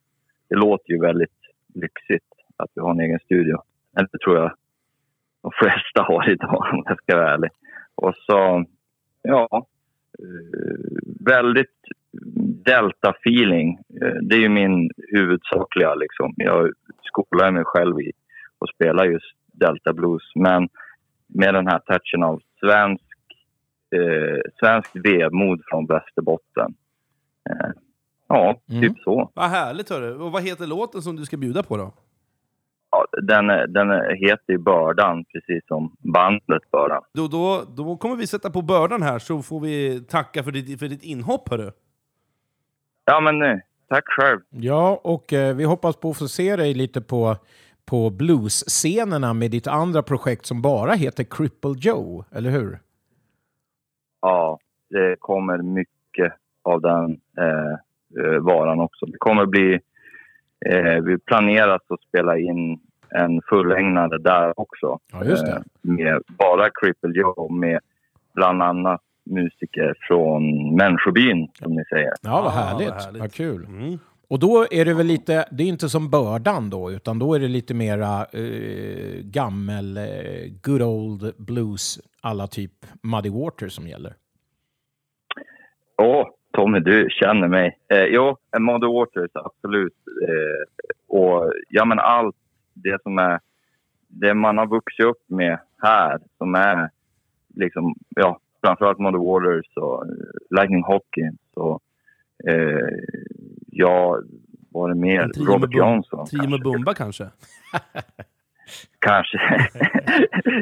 Det 0.49 0.57
låter 0.57 0.93
ju 0.93 1.01
väldigt 1.01 1.41
lyxigt 1.75 2.31
att 2.57 2.71
vi 2.75 2.81
har 2.81 2.91
en 2.91 3.01
egen 3.01 3.19
studio. 3.19 3.63
Det 3.95 4.19
tror 4.19 4.37
jag 4.37 4.53
de 5.43 5.51
flesta 5.55 6.03
har 6.03 6.31
idag 6.31 6.67
om 6.73 6.83
jag 6.87 7.03
ska 7.03 7.17
vara 7.17 7.35
ärlig. 7.35 7.51
Och 7.95 8.15
så, 8.15 8.65
ja, 9.23 9.67
eh, 10.19 10.99
väldigt 11.21 11.81
delta-feeling. 12.65 13.79
Eh, 14.03 14.19
det 14.23 14.37
är 14.37 14.41
ju 14.41 14.49
min 14.49 14.91
huvudsakliga 14.97 15.95
liksom. 15.95 16.35
Jag 16.37 16.73
skolar 17.03 17.51
mig 17.51 17.65
själv 17.65 18.01
i 18.01 18.13
att 18.59 18.75
spela 18.75 19.07
just 19.07 19.37
delta 19.53 19.93
blues. 19.93 20.33
Men 20.35 20.69
med 21.29 21.55
den 21.55 21.67
här 21.67 21.79
touchen 21.79 22.23
av 22.23 22.43
svensk, 22.61 23.04
eh, 23.95 24.41
svensk 24.61 24.91
vemod 24.95 25.61
från 25.71 25.87
Västerbotten. 25.87 26.75
Eh, 27.51 27.71
ja, 28.29 28.61
Mm. 28.71 28.83
typ 28.83 28.99
så. 29.03 29.31
Vad 29.35 29.51
härligt 29.51 29.91
hörru. 29.91 30.15
Och 30.19 30.33
vad 30.33 30.43
heter 30.43 30.67
låten 30.67 31.03
som 31.03 31.17
du 31.17 31.25
ska 31.25 31.37
bjuda 31.37 31.63
på 31.63 31.77
då? 31.77 31.93
Ja, 32.91 33.07
den, 33.23 33.47
den 33.73 33.91
heter 34.17 34.53
ju 34.53 34.59
Bördan, 34.59 35.25
precis 35.25 35.67
som 35.69 35.97
bandet 35.99 36.71
Bördan. 36.73 37.03
Då, 37.15 37.29
då, 37.29 37.63
då 37.77 37.97
kommer 37.97 38.17
vi 38.17 38.27
sätta 38.27 38.51
på 38.51 38.63
bördan 38.63 39.03
här 39.03 39.19
så 39.19 39.43
får 39.43 39.61
vi 39.61 40.01
tacka 40.09 40.43
för 40.43 40.51
ditt, 40.53 40.79
för 40.81 40.89
ditt 40.89 41.03
inhopp 41.03 41.49
hörru. 41.51 41.71
Ja, 43.05 43.21
men 43.21 43.43
eh, 43.43 43.59
tack 43.89 44.05
själv. 44.07 44.41
Ja, 44.51 45.01
och 45.05 45.33
eh, 45.33 45.57
vi 45.57 45.65
hoppas 45.65 45.97
på 45.97 46.11
att 46.11 46.19
få 46.19 46.29
se 46.29 46.57
dig 46.57 46.75
lite 46.75 47.01
på, 47.01 47.37
på 47.85 48.11
bluesscenerna 48.11 49.33
med 49.35 49.51
ditt 49.51 49.67
andra 49.67 50.03
projekt 50.03 50.47
som 50.47 50.63
bara 50.63 50.93
heter 50.93 51.25
Cripple 51.25 51.75
Joe, 51.79 52.25
eller 52.31 52.51
hur? 52.51 52.79
Ja, 54.25 54.59
det 54.91 55.17
kommer 55.19 55.59
mycket 55.59 56.33
av 56.63 56.81
den 56.81 57.11
eh, 57.39 57.73
eh, 58.25 58.39
varan 58.41 58.81
också. 58.81 59.07
Det 59.07 59.19
kommer 59.19 59.47
bli... 59.47 59.81
Eh, 60.67 61.03
vi 61.05 61.19
planerar 61.19 61.75
att 61.75 62.01
spela 62.09 62.39
in 62.39 62.81
en 63.11 63.41
fullängdare 63.49 64.19
där 64.19 64.61
också. 64.61 64.99
Ja, 65.13 65.25
just 65.25 65.47
det. 65.47 65.53
Eh, 65.53 65.63
med 65.83 66.23
bara 66.39 66.71
Cripple 66.75 67.11
Joe 67.21 67.49
med 67.53 67.81
bland 68.35 68.63
annat 68.63 69.01
musiker 69.31 69.95
från 70.09 70.75
Människobyn, 70.77 71.49
som 71.63 71.75
ni 71.75 71.85
säger. 71.85 72.13
Ja, 72.23 72.31
vad 72.43 72.47
Ah, 72.47 72.49
härligt. 72.51 72.89
vad 72.91 73.03
härligt. 73.03 73.21
Vad 73.21 73.33
kul. 73.33 73.65
Mm. 73.65 73.99
Och 74.29 74.39
då 74.39 74.67
är 74.71 74.85
det 74.85 74.95
väl 74.95 75.07
lite, 75.07 75.45
det 75.51 75.63
är 75.63 75.69
inte 75.69 75.89
som 75.89 76.11
bördan 76.11 76.71
då, 76.71 76.91
utan 76.93 77.19
då 77.19 77.35
är 77.35 77.41
det 77.41 77.49
lite 77.49 77.75
mera 77.75 78.21
eh, 78.33 79.21
gammel, 79.23 79.97
eh, 79.97 80.05
good 80.63 80.83
old 80.83 81.33
blues, 81.39 81.99
alla 82.25 82.47
typ 82.47 82.73
Muddy 83.03 83.31
Water 83.31 83.69
som 83.69 83.89
gäller. 83.89 84.15
Åh, 85.97 86.27
Tommy, 86.53 86.81
du 86.81 87.09
känner 87.11 87.49
mig. 87.49 87.79
Eh, 87.89 88.05
jo, 88.05 88.37
Mother 88.59 88.93
Waters, 88.93 89.31
absolut. 89.35 89.97
Eh, 90.29 90.89
och 91.17 91.53
ja, 91.69 91.85
men 91.85 91.99
allt 91.99 92.37
det 92.75 93.03
som 93.03 93.19
är... 93.19 93.41
Det 94.09 94.35
man 94.35 94.59
har 94.59 94.67
vuxit 94.67 95.07
upp 95.07 95.23
med 95.27 95.59
här, 95.83 96.19
som 96.39 96.55
är 96.55 96.91
liksom, 97.55 97.95
ja, 98.09 98.41
framförallt 98.61 98.99
Mother 98.99 99.19
Waters 99.19 99.77
och 99.77 100.07
eh, 100.07 100.11
Lightning 100.51 100.85
Hawkins 100.85 101.41
och 101.55 101.83
eh, 102.49 102.99
ja, 103.67 104.21
vad 104.71 104.91
är 104.91 104.95
det 104.95 105.01
mer? 105.01 105.31
Robert 105.47 105.75
Johnson. 105.75 106.27
Trio 106.27 106.49
med 106.49 106.63
Bumba 106.63 106.95
kanske? 106.95 107.29
Kanske, 108.99 109.39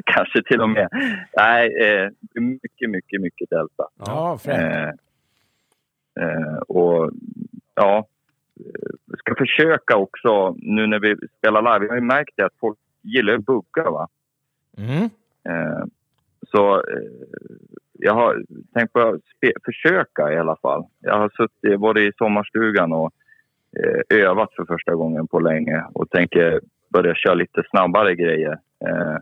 kanske 0.05 0.43
till 0.43 0.61
och 0.61 0.71
med. 0.71 0.89
Nej, 1.37 1.85
eh, 1.85 2.11
mycket, 2.35 2.91
mycket, 2.91 3.21
mycket 3.21 3.51
Delta. 3.51 3.89
Ja. 3.99 4.39
Eh, 4.47 4.89
eh, 6.21 6.57
och 6.69 7.11
ja, 7.75 7.99
eh, 8.61 8.91
vi 9.07 9.17
ska 9.19 9.35
försöka 9.35 9.97
också 9.97 10.55
nu 10.59 10.87
när 10.87 10.99
vi 10.99 11.17
spelar 11.39 11.63
live. 11.63 11.79
Vi 11.79 11.89
har 11.89 11.97
ju 11.97 12.03
märkt 12.03 12.33
det 12.37 12.47
att 12.47 12.59
folk 12.61 12.79
gillar 13.03 13.35
att 13.35 13.45
bugga 13.45 13.91
va. 13.91 14.09
Mm. 14.79 15.11
Eh, 15.49 15.85
så 16.51 16.75
eh, 16.77 17.43
jag 17.93 18.15
har 18.15 18.43
tänkt 18.75 18.93
på 18.93 19.01
att 19.01 19.21
försöka 19.65 20.33
i 20.33 20.39
alla 20.39 20.57
fall. 20.57 20.85
Jag 21.01 21.19
har 21.19 21.29
suttit 21.29 21.81
både 21.81 22.03
i 22.03 22.13
sommarstugan 22.19 22.93
och 22.93 23.13
eh, 23.77 24.19
övat 24.19 24.55
för 24.57 24.65
första 24.65 24.95
gången 24.95 25.27
på 25.27 25.41
länge 25.41 25.85
och 25.93 26.11
tänker 26.11 26.61
börja 26.93 27.15
köra 27.15 27.35
lite 27.35 27.63
snabbare 27.71 28.15
grejer. 28.15 28.53
Eh, 28.87 29.17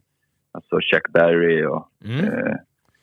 alltså 0.53 0.77
Chuck 0.81 1.13
Berry 1.13 1.65
och 1.67 1.89
Mm. 2.05 2.25
eh, 2.25 2.55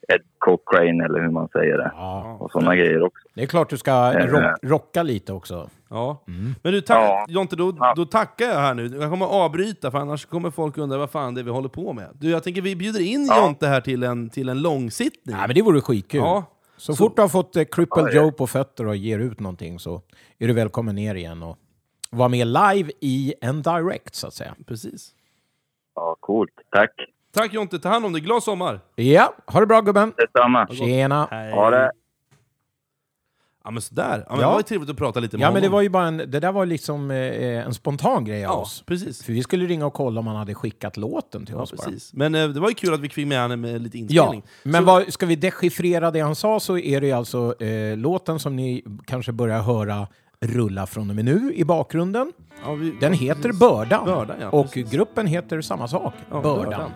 Ed 0.10 0.22
Cochrane 0.38 1.06
eller 1.06 1.20
hur 1.22 1.30
man 1.32 1.48
säger 1.48 1.78
det. 1.78 1.92
Ja. 1.96 2.38
Och 2.40 2.52
sådana 2.52 2.76
grejer 2.76 3.04
också. 3.04 3.28
Det 3.34 3.42
är 3.42 3.46
klart 3.46 3.70
du 3.70 3.78
ska 3.78 3.92
Eh. 3.92 4.26
rock, 4.28 4.58
rocka 4.64 5.04
lite 5.04 5.34
också. 5.34 5.70
Ja. 5.90 6.24
Men 6.64 6.74
du, 6.74 6.82
tack, 6.82 6.98
Ja. 6.98 7.26
Jonte, 7.30 7.56
då, 7.56 7.72
då 7.96 8.06
tackar 8.06 8.46
jag 8.46 8.56
här 8.60 8.74
nu. 8.74 8.88
Jag 8.88 9.10
kommer 9.10 9.26
avbryta, 9.26 9.92
för 9.92 9.98
annars 9.98 10.26
kommer 10.26 10.52
folk 10.52 10.78
undra 10.78 10.98
vad 10.98 11.10
fan 11.12 11.34
det 11.34 11.42
är 11.42 11.44
vi 11.44 11.52
håller 11.52 11.70
på 11.70 11.94
med. 11.94 12.08
Du, 12.14 12.30
jag 12.30 12.44
tänker 12.44 12.62
vi 12.62 12.76
bjuder 12.76 13.00
in 13.02 13.26
Ja. 13.30 13.42
Jonte 13.46 13.68
här 13.68 13.82
till 13.82 14.04
en, 14.04 14.30
till 14.30 14.50
en 14.50 14.62
långsittning. 14.62 15.36
Nej, 15.36 15.48
men 15.48 15.56
det 15.56 15.62
vore 15.62 15.82
skitkul. 15.82 16.20
Ja. 16.22 16.44
Så, 16.78 16.96
fort 16.96 17.16
du 17.16 17.22
har 17.22 17.30
fått 17.30 17.56
eh, 17.56 17.64
Cripple 17.64 18.02
Ja, 18.02 18.10
ja. 18.10 18.22
Joe 18.22 18.32
på 18.32 18.48
fötter 18.48 18.88
och 18.88 18.96
ger 18.96 19.20
ut 19.20 19.40
någonting 19.40 19.80
så 19.80 20.02
är 20.40 20.48
du 20.48 20.54
välkommen 20.54 20.96
ner 20.96 21.16
igen 21.16 21.44
och 21.44 21.58
vara 22.10 22.30
med 22.30 22.48
live 22.48 22.92
i 23.00 23.34
en 23.42 23.62
direct, 23.62 24.16
så 24.16 24.28
att 24.28 24.34
säga. 24.34 24.56
Precis. 24.68 25.12
Ja, 25.96 26.16
coolt. 26.20 26.52
Tack. 26.72 26.92
Tack 27.34 27.54
Jonte, 27.54 27.80
ta 27.80 27.90
hand 27.90 28.06
om 28.06 28.14
dig. 28.14 28.22
Glad 28.22 28.44
sommar! 28.44 28.80
Ja, 28.96 29.34
ha 29.46 29.60
det 29.60 29.66
bra 29.66 29.82
gubben! 29.82 30.14
Detsamma. 30.18 30.68
Tjena! 30.68 31.28
Hej. 31.32 31.52
Ha 31.52 31.70
det. 31.70 31.92
Ja 33.64 33.72
men 33.72 33.82
sådär. 33.82 34.24
Ja, 34.28 34.32
men 34.36 34.40
Ja. 34.42 34.48
Det 34.48 34.52
var 34.52 34.60
ju 34.60 34.64
trevligt 34.64 34.90
att 34.90 34.98
prata 34.98 35.20
lite 35.20 35.38
med 35.38 35.44
Ja, 35.46 35.52
men 35.52 35.62
det 35.62 35.68
honom. 35.68 35.72
var 35.76 35.82
ju 35.82 35.90
bara 35.90 36.08
en, 36.08 36.18
det 36.18 36.26
där 36.40 36.52
var 36.52 36.66
liksom 36.66 37.12
eh, 37.12 37.66
en 37.66 37.74
spontan 37.74 38.26
grej 38.26 38.46
av 38.46 38.52
Ja, 38.54 38.62
oss. 38.62 38.84
precis. 38.86 39.24
För 39.24 39.34
vi 39.34 39.44
skulle 39.44 39.66
ringa 39.66 39.86
och 39.86 39.94
kolla 39.94 40.20
om 40.20 40.28
han 40.28 40.36
hade 40.36 40.56
skickat 40.56 40.98
låten 40.98 41.46
till 41.46 41.56
Ja, 41.56 41.62
oss 41.62 41.72
bara. 41.74 41.86
precis. 41.86 42.14
Men 42.14 42.36
eh, 42.36 42.48
det 42.50 42.60
var 42.60 42.70
ju 42.70 42.76
kul 42.76 42.94
att 42.94 43.00
vi 43.00 43.10
fick 43.10 43.28
med 43.28 43.38
henne 43.40 43.56
med 43.56 43.82
lite 43.82 43.98
Ja, 43.98 44.04
inspelning. 44.04 44.44
men 44.64 44.82
Så- 44.82 44.86
vad, 44.86 45.14
ska 45.14 45.26
vi 45.26 45.36
dechiffrera 45.36 46.12
det 46.12 46.20
han 46.20 46.36
sa 46.36 46.60
så 46.60 46.78
är 46.78 47.02
det 47.02 47.12
alltså 47.12 47.62
eh, 47.64 47.98
låten 47.98 48.40
som 48.40 48.56
ni 48.56 48.84
kanske 49.06 49.32
börjar 49.32 49.62
höra 49.62 50.08
rulla 50.46 50.86
från 50.86 51.10
och 51.10 51.16
med 51.16 51.26
nu 51.26 51.54
i 51.56 51.64
bakgrunden. 51.66 52.32
ja, 52.66 52.74
vi, 52.74 52.98
Den 53.02 53.14
heter 53.14 53.52
Bördan. 53.52 54.06
Bördan, 54.06 54.36
ja, 54.42 54.50
och 54.50 54.66
precis. 54.66 54.92
gruppen 54.92 55.28
heter 55.28 55.62
samma 55.62 55.88
sak, 55.88 56.14
Ja, 56.32 56.42
Bördan. 56.42 56.64
Bördan. 56.66 56.92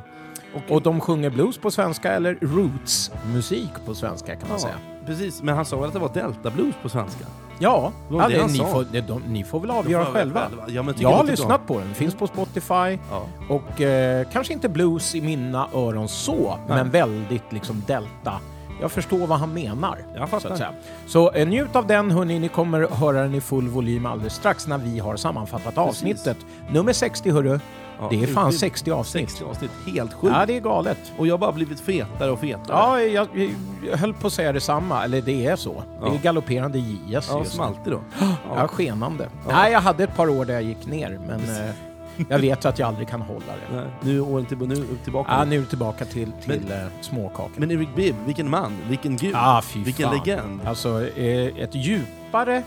Och, 0.69 0.81
de 0.81 0.99
sjunger 1.01 1.29
blues 1.29 1.57
på 1.57 1.71
svenska 1.71 2.11
eller 2.11 2.37
roots-musik 2.41 3.69
på 3.85 3.95
svenska 3.95 4.35
kan 4.35 4.49
man 4.49 4.57
Ja, 4.57 4.59
säga. 4.59 4.75
precis. 5.05 5.41
Men 5.43 5.55
han 5.55 5.65
sa 5.65 5.77
väl 5.77 5.87
att 5.87 5.93
det 5.93 5.99
var 5.99 6.13
Delta 6.13 6.49
Blues 6.49 6.75
på 6.81 6.89
svenska? 6.89 7.25
Ja, 7.59 7.91
Det 8.09 8.15
ja 8.15 8.27
det 8.27 8.47
ni, 8.47 8.57
får, 8.59 8.85
det, 8.91 9.01
de, 9.01 9.21
ni 9.27 9.43
får 9.43 9.59
väl 9.59 9.71
avgöra 9.71 10.05
får 10.05 10.11
själva. 10.13 10.41
Ja, 10.67 10.83
Jag 10.97 11.11
har 11.11 11.23
lyssnat 11.23 11.67
på 11.67 11.79
den, 11.79 11.93
finns 11.93 12.15
på 12.15 12.27
Spotify. 12.27 12.97
Ja. 13.11 13.23
Och 13.49 13.81
eh, 13.81 14.27
kanske 14.33 14.53
inte 14.53 14.69
blues 14.69 15.15
i 15.15 15.21
mina 15.21 15.67
öron 15.73 16.07
så, 16.07 16.57
men 16.67 16.89
väldigt 16.89 17.51
liksom 17.51 17.83
delta. 17.87 18.33
Jag 18.81 18.91
förstår 18.91 19.27
vad 19.27 19.39
han 19.39 19.53
menar. 19.53 19.97
Jag 20.15 20.29
fattar. 20.29 20.47
Så, 20.47 20.53
att 20.53 20.57
säga. 20.57 20.73
så 21.07 21.31
eh, 21.31 21.47
njut 21.47 21.75
av 21.75 21.87
den 21.87 22.11
hörni, 22.11 22.39
ni 22.39 22.47
kommer 22.47 22.87
höra 22.91 23.21
den 23.21 23.35
i 23.35 23.41
full 23.41 23.67
volym 23.67 24.05
alldeles 24.05 24.33
strax 24.35 24.67
när 24.67 24.77
vi 24.77 24.99
har 24.99 25.15
sammanfattat 25.15 25.77
avsnittet. 25.77 26.37
Nummer 26.69 26.93
60 26.93 27.31
hörru, 27.31 27.59
Ja, 27.99 28.07
det 28.09 28.23
är 28.23 28.27
fan 28.27 28.47
utbild- 28.51 28.59
60 28.59 28.91
avsnitt. 28.91 29.29
60 29.29 29.45
avsnitt. 29.45 29.71
Helt 29.95 30.13
sjukt. 30.13 30.33
Ja, 30.39 30.45
det 30.45 30.57
är 30.57 30.61
galet. 30.61 30.97
Och 31.17 31.27
jag 31.27 31.33
har 31.33 31.37
bara 31.37 31.51
blivit 31.51 31.79
fetare 31.79 32.31
och 32.31 32.39
fetare. 32.39 32.63
Ja, 32.69 33.01
jag, 33.01 33.27
jag 33.91 33.97
höll 33.97 34.13
på 34.13 34.27
att 34.27 34.33
säga 34.33 34.51
detsamma, 34.53 35.03
eller 35.03 35.21
det 35.21 35.45
är 35.45 35.55
så. 35.55 35.83
Det 36.01 36.07
är 36.07 36.11
Ja. 36.11 36.17
galopperande 36.21 36.77
JS 36.79 37.29
ja 37.31 37.43
som 37.45 37.61
alltid 37.61 37.93
då. 37.93 37.99
Ja, 38.55 38.67
skenande. 38.67 39.29
Nej, 39.49 39.71
jag 39.71 39.81
hade 39.81 40.03
ett 40.03 40.15
par 40.15 40.29
år 40.29 40.45
där 40.45 40.53
jag 40.53 40.63
gick 40.63 40.85
ner, 40.87 41.19
men 41.27 41.39
eh, 41.39 41.71
jag 42.29 42.39
vet 42.39 42.65
att 42.65 42.79
jag 42.79 42.87
aldrig 42.87 43.07
kan 43.07 43.21
hålla 43.21 43.45
det. 43.45 43.75
Nej, 43.75 43.85
nu 44.01 44.19
åren 44.21 44.45
till, 44.45 44.57
nu 44.57 44.85
tillbaka. 45.03 45.31
Ja, 45.31 45.45
nu 45.45 45.55
är 45.55 45.59
det 45.59 45.65
tillbaka 45.65 46.05
till, 46.05 46.31
till 46.45 46.71
eh, 46.71 46.77
småkakan. 47.01 47.51
Men 47.57 47.71
Eric 47.71 47.89
Bibb, 47.95 48.15
vilken 48.25 48.49
man, 48.49 48.77
vilken 48.89 49.17
gud, 49.17 49.35
Ah, 49.35 49.61
vilken 49.75 50.09
fan. 50.09 50.17
legend. 50.17 50.61
Alltså, 50.65 51.07
eh, 51.07 51.57
ett 51.63 51.75
djupare, 51.75 52.63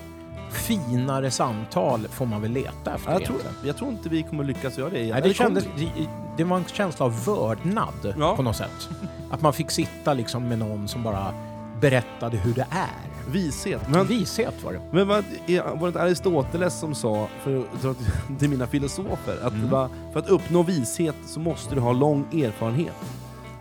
finare 0.51 1.31
samtal 1.31 2.09
får 2.09 2.27
man 2.27 2.43
väl 2.43 2.51
leta 2.51 2.95
efter 2.95 3.13
Jag 3.13 3.25
tror, 3.25 3.39
jag 3.65 3.77
tror 3.77 3.91
inte 3.91 4.09
vi 4.09 4.23
kommer 4.23 4.45
lyckas 4.45 4.79
göra 4.79 4.91
det. 4.91 4.97
Nej, 5.01 5.11
Eller 5.11 5.21
det, 5.29 5.35
kommer 5.35 5.61
kändes, 5.61 5.65
det, 5.77 6.09
det 6.37 6.45
var 6.45 6.57
en 6.57 6.65
känsla 6.65 7.07
av 7.07 7.25
vördnad 7.25 8.15
Ja. 8.19 8.37
på 8.37 8.43
något 8.43 8.57
sätt. 8.57 8.89
Att 9.31 9.41
man 9.43 9.53
fick 9.53 9.71
sitta 9.71 10.15
liksom 10.15 10.49
med 10.49 10.59
någon 10.59 10.89
som 10.89 11.03
bara 11.03 11.35
berättade 11.81 12.37
hur 12.37 12.55
det 12.55 12.67
är. 12.71 13.14
Vishet. 13.31 13.89
Men, 13.89 14.07
Vishet 14.07 14.55
var 14.65 14.73
det. 14.73 14.81
men 14.91 15.09
vad, 15.09 15.25
är- 15.47 15.63
var 15.63 15.81
det 15.81 15.87
inte 15.87 16.03
Aristoteles 16.03 16.81
som 16.81 16.95
sa, 16.95 17.29
för 17.43 17.65
till, 18.39 18.51
mina 18.51 18.67
filosofer, 18.67 19.37
att 19.43 19.53
Mm. 19.53 19.71
var, 19.71 19.89
för 20.13 20.21
att 20.21 20.29
uppnå 20.29 20.63
vishet 20.63 21.17
så 21.27 21.41
måste 21.41 21.75
du 21.75 21.81
ha 21.81 21.93
lång 21.93 22.25
erfarenhet. 22.33 22.95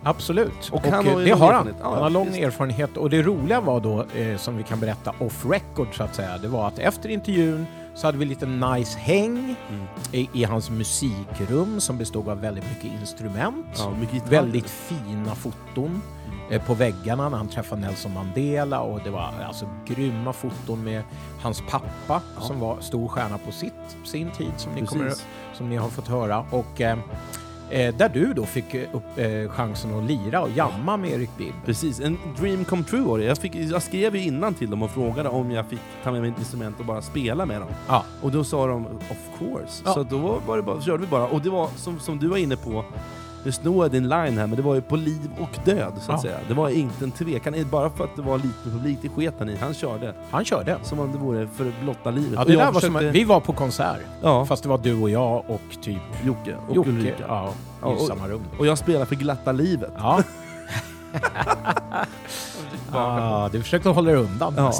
Absolut. 0.06 0.68
Och 0.72 0.82
han 0.86 1.06
eh, 1.06 1.12
har 1.12 1.20
ju 1.20 1.26
det 1.26 1.32
har 1.32 1.52
han. 1.52 1.68
han 1.82 2.02
har 2.02 2.10
lång 2.10 2.36
erfarenhet. 2.36 2.96
Och 2.96 3.10
det 3.10 3.22
roliga 3.22 3.60
var 3.60 3.80
då, 3.80 4.04
eh, 4.14 4.36
som 4.36 4.56
vi 4.56 4.62
kan 4.62 4.80
berätta 4.80 5.12
off 5.18 5.46
record 5.50 5.96
så 5.96 6.02
att 6.02 6.14
säga, 6.14 6.38
det 6.38 6.48
var 6.48 6.68
att 6.68 6.78
efter 6.78 7.08
intervjun 7.08 7.66
så 7.94 8.06
hade 8.06 8.18
vi 8.18 8.24
lite 8.24 8.46
nice 8.46 8.98
häng 8.98 9.56
Mm. 9.70 9.84
i, 10.12 10.28
i 10.32 10.44
hans 10.44 10.70
musikrum 10.70 11.80
som 11.80 11.98
bestod 11.98 12.28
av 12.28 12.40
väldigt 12.40 12.64
mycket 12.68 13.00
instrument. 13.00 13.66
Ja, 13.78 13.92
mycket. 14.00 14.28
Väldigt 14.28 14.70
fina 14.70 15.34
foton 15.34 16.02
eh, 16.23 16.23
på 16.66 16.74
väggarna 16.74 17.28
när 17.28 17.36
han 17.36 17.48
träffade 17.48 17.80
Nelson 17.80 18.12
Mandela 18.12 18.80
och 18.80 19.00
det 19.04 19.10
var 19.10 19.32
alltså 19.46 19.68
grymma 19.86 20.32
foton 20.32 20.84
med 20.84 21.02
hans 21.40 21.62
pappa 21.70 22.22
som 22.40 22.60
var 22.60 22.80
stor 22.80 23.08
stjärna 23.08 23.38
på 23.38 23.52
sitt, 23.52 23.96
sin 24.04 24.30
tid 24.30 24.52
som 24.56 24.72
ni, 24.72 24.86
kommer, 24.86 25.12
som 25.54 25.68
ni 25.68 25.76
har 25.76 25.88
fått 25.88 26.08
höra. 26.08 26.46
Och 26.50 26.80
eh, 26.80 26.98
eh, 27.70 27.94
där 27.94 28.08
du 28.08 28.32
då 28.34 28.44
fick 28.44 28.74
eh, 28.74 28.88
upp 28.92 29.18
eh, 29.18 29.50
chansen 29.50 29.98
att 29.98 30.04
lira 30.04 30.42
och 30.42 30.50
jamma 30.50 30.96
med 30.96 31.10
Erik 31.10 31.30
Bibb. 31.38 31.54
Precis, 31.64 32.00
en 32.00 32.18
dream 32.38 32.64
come 32.64 32.84
true 32.84 33.02
var 33.02 33.18
det. 33.18 33.24
Jag, 33.24 33.38
fick, 33.38 33.54
jag 33.54 33.82
skrev 33.82 34.16
ju 34.16 34.22
innan 34.22 34.54
till 34.54 34.70
dem 34.70 34.82
och 34.82 34.90
frågade 34.90 35.28
om 35.28 35.50
jag 35.50 35.66
fick 35.66 35.80
ta 36.04 36.12
med 36.12 36.20
mig 36.20 36.30
ett 36.30 36.38
instrument 36.38 36.80
och 36.80 36.86
bara 36.86 37.02
spela 37.02 37.46
med 37.46 37.60
dem. 37.60 37.70
Ja. 37.88 38.04
Och 38.22 38.30
då 38.30 38.44
sa 38.44 38.66
de 38.66 38.86
of 38.86 39.38
course. 39.38 39.82
Ja. 39.84 39.94
Så 39.94 40.02
då 40.02 40.40
var 40.46 40.56
det 40.56 40.62
bara, 40.62 40.80
körde 40.80 41.02
vi 41.02 41.06
bara. 41.06 41.26
Och 41.26 41.40
det 41.40 41.50
var 41.50 41.68
som, 41.76 42.00
som 42.00 42.18
du 42.18 42.28
var 42.28 42.36
inne 42.36 42.56
på, 42.56 42.84
nu 43.44 43.52
snor 43.52 43.84
jag 43.84 43.92
din 43.92 44.02
line 44.08 44.38
här, 44.38 44.46
men 44.46 44.50
det 44.56 44.62
var 44.62 44.74
ju 44.74 44.80
på 44.80 44.96
liv 44.96 45.30
och 45.40 45.58
död 45.64 45.92
så 46.00 46.12
att 46.12 46.18
Ja. 46.18 46.22
säga. 46.22 46.38
Det 46.48 46.54
var 46.54 46.68
inte 46.68 47.04
en 47.04 47.10
tvekan, 47.10 47.54
bara 47.70 47.90
för 47.90 48.04
att 48.04 48.16
det 48.16 48.22
var 48.22 48.36
lite 48.38 48.70
publik, 48.70 48.98
det 49.02 49.08
sket 49.08 49.34
han 49.38 49.48
i. 49.48 49.56
Han 49.56 49.74
körde 49.74 50.14
Han 50.30 50.44
körde. 50.44 50.78
som 50.82 51.00
om 51.00 51.12
det 51.12 51.18
vore 51.18 51.46
för 51.48 51.72
blotta 51.82 52.10
livet. 52.10 52.32
Ja, 52.36 52.44
det 52.44 52.52
där 52.56 52.72
var 52.72 52.80
som, 52.80 52.92
försökte- 52.94 53.18
vi 53.18 53.24
var 53.24 53.40
på 53.40 53.52
konsert, 53.52 53.98
Ja, 54.22 54.46
fast 54.46 54.62
det 54.62 54.68
var 54.68 54.78
du 54.78 55.02
och 55.02 55.10
jag 55.10 55.44
och 55.50 55.60
typ 55.82 56.02
Jocke 56.24 56.56
och 56.68 56.76
Jocke 56.76 56.90
Ulrika. 56.90 57.24
ja, 57.28 57.52
Ja, 57.82 57.92
i 57.92 57.96
och- 57.96 58.00
samma 58.00 58.28
rum. 58.28 58.42
Och 58.58 58.66
jag 58.66 58.78
spelar 58.78 59.04
för 59.04 59.14
glatta 59.16 59.52
livet. 59.52 59.92
Ja. 59.96 60.22
ah, 62.92 63.48
du 63.48 63.62
försökte 63.62 63.88
hålla 63.88 64.10
dig 64.10 64.20
undan. 64.20 64.54
Ja. 64.56 64.72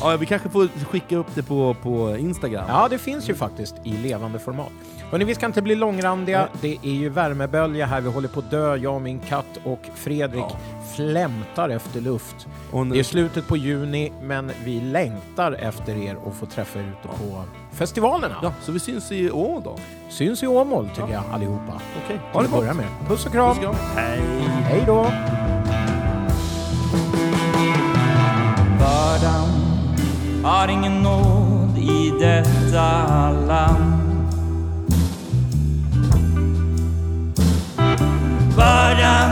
ja, 0.00 0.16
vi 0.16 0.26
kanske 0.26 0.48
får 0.48 0.68
skicka 0.84 1.16
upp 1.16 1.34
det 1.34 1.42
på, 1.42 1.76
på 1.82 2.16
Instagram. 2.16 2.64
Ja, 2.68 2.88
det 2.90 2.98
finns 2.98 3.28
ju 3.30 3.34
faktiskt 3.34 3.74
i 3.84 3.92
levande 3.92 4.38
format. 4.38 4.68
Hörrni, 5.10 5.24
vi 5.24 5.34
ska 5.34 5.46
inte 5.46 5.62
bli 5.62 5.74
långrandiga. 5.74 6.48
Det 6.60 6.78
är 6.82 6.90
ju 6.90 7.08
värmebölja 7.08 7.86
här. 7.86 8.00
Vi 8.00 8.08
håller 8.12 8.28
på 8.28 8.38
att 8.40 8.50
dö, 8.50 8.76
jag 8.76 8.94
och 8.94 9.02
min 9.02 9.18
katt 9.20 9.46
och 9.64 9.80
Fredrik 9.94 10.44
Ja. 10.48 10.56
flämtar 10.96 11.68
efter 11.68 12.00
luft. 12.00 12.46
Och 12.72 12.86
nu- 12.86 12.94
Det 12.94 13.00
är 13.00 13.04
slutet 13.04 13.48
på 13.48 13.56
juni, 13.56 14.12
men 14.22 14.50
vi 14.64 14.80
längtar 14.80 15.52
efter 15.52 15.96
er 15.96 16.16
och 16.24 16.34
få 16.34 16.46
träffa 16.46 16.78
er 16.78 16.82
ute 16.82 17.08
på 17.18 17.42
festivalerna. 17.72 18.34
Ja, 18.42 18.52
så 18.62 18.72
vi 18.72 18.78
syns 18.80 19.12
i 19.12 19.30
Å 19.30 19.60
då. 19.64 19.76
Syns 20.08 20.42
i 20.42 20.46
Åmål, 20.46 20.88
tycker 20.88 21.12
jag, 21.12 21.22
allihopa. 21.32 21.80
Okej, 22.04 22.20
Ha 22.32 22.42
det 22.42 22.48
börja 22.48 22.74
med. 22.74 22.86
Puss 23.08 23.26
och 23.26 23.32
kram! 23.32 23.48
Puss 23.48 23.56
och 23.58 23.62
kram. 23.62 23.74
Hej! 23.96 24.20
Hej 24.64 24.82
då! 24.86 25.06
Bördan 28.78 29.50
har 30.44 30.68
ingen 30.68 31.02
nåd 31.02 31.78
i 31.78 32.12
detta 32.20 33.30
land. 33.30 34.09
Bördan 38.60 39.30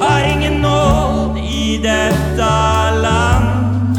har 0.00 0.20
ingen 0.20 0.62
nåd 0.62 1.38
i 1.38 1.80
detta 1.82 2.90
land. 2.90 3.98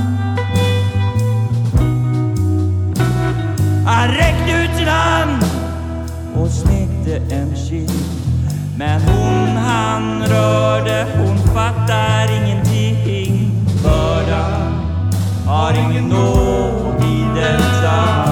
Han 3.86 4.08
räckte 4.08 4.52
ut 4.52 4.78
sin 4.78 4.88
hand 4.88 5.44
och 6.36 6.50
smekte 6.50 7.36
en 7.36 7.56
kind. 7.56 7.92
Men 8.78 9.02
hon 9.02 9.58
han 9.58 10.24
rörde, 10.28 11.08
hon 11.18 11.38
fattar 11.38 12.28
ingenting. 12.44 13.52
Bördan 13.84 14.74
har 15.48 15.74
ingen 15.74 16.04
nåd 16.10 17.04
i 17.04 17.26
detta 17.36 17.82
land. 17.84 18.29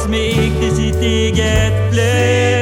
let's 0.00 0.10
make 0.10 0.54
the 0.60 0.70
city 0.70 1.30
get 1.30 1.90
blessed. 1.90 2.59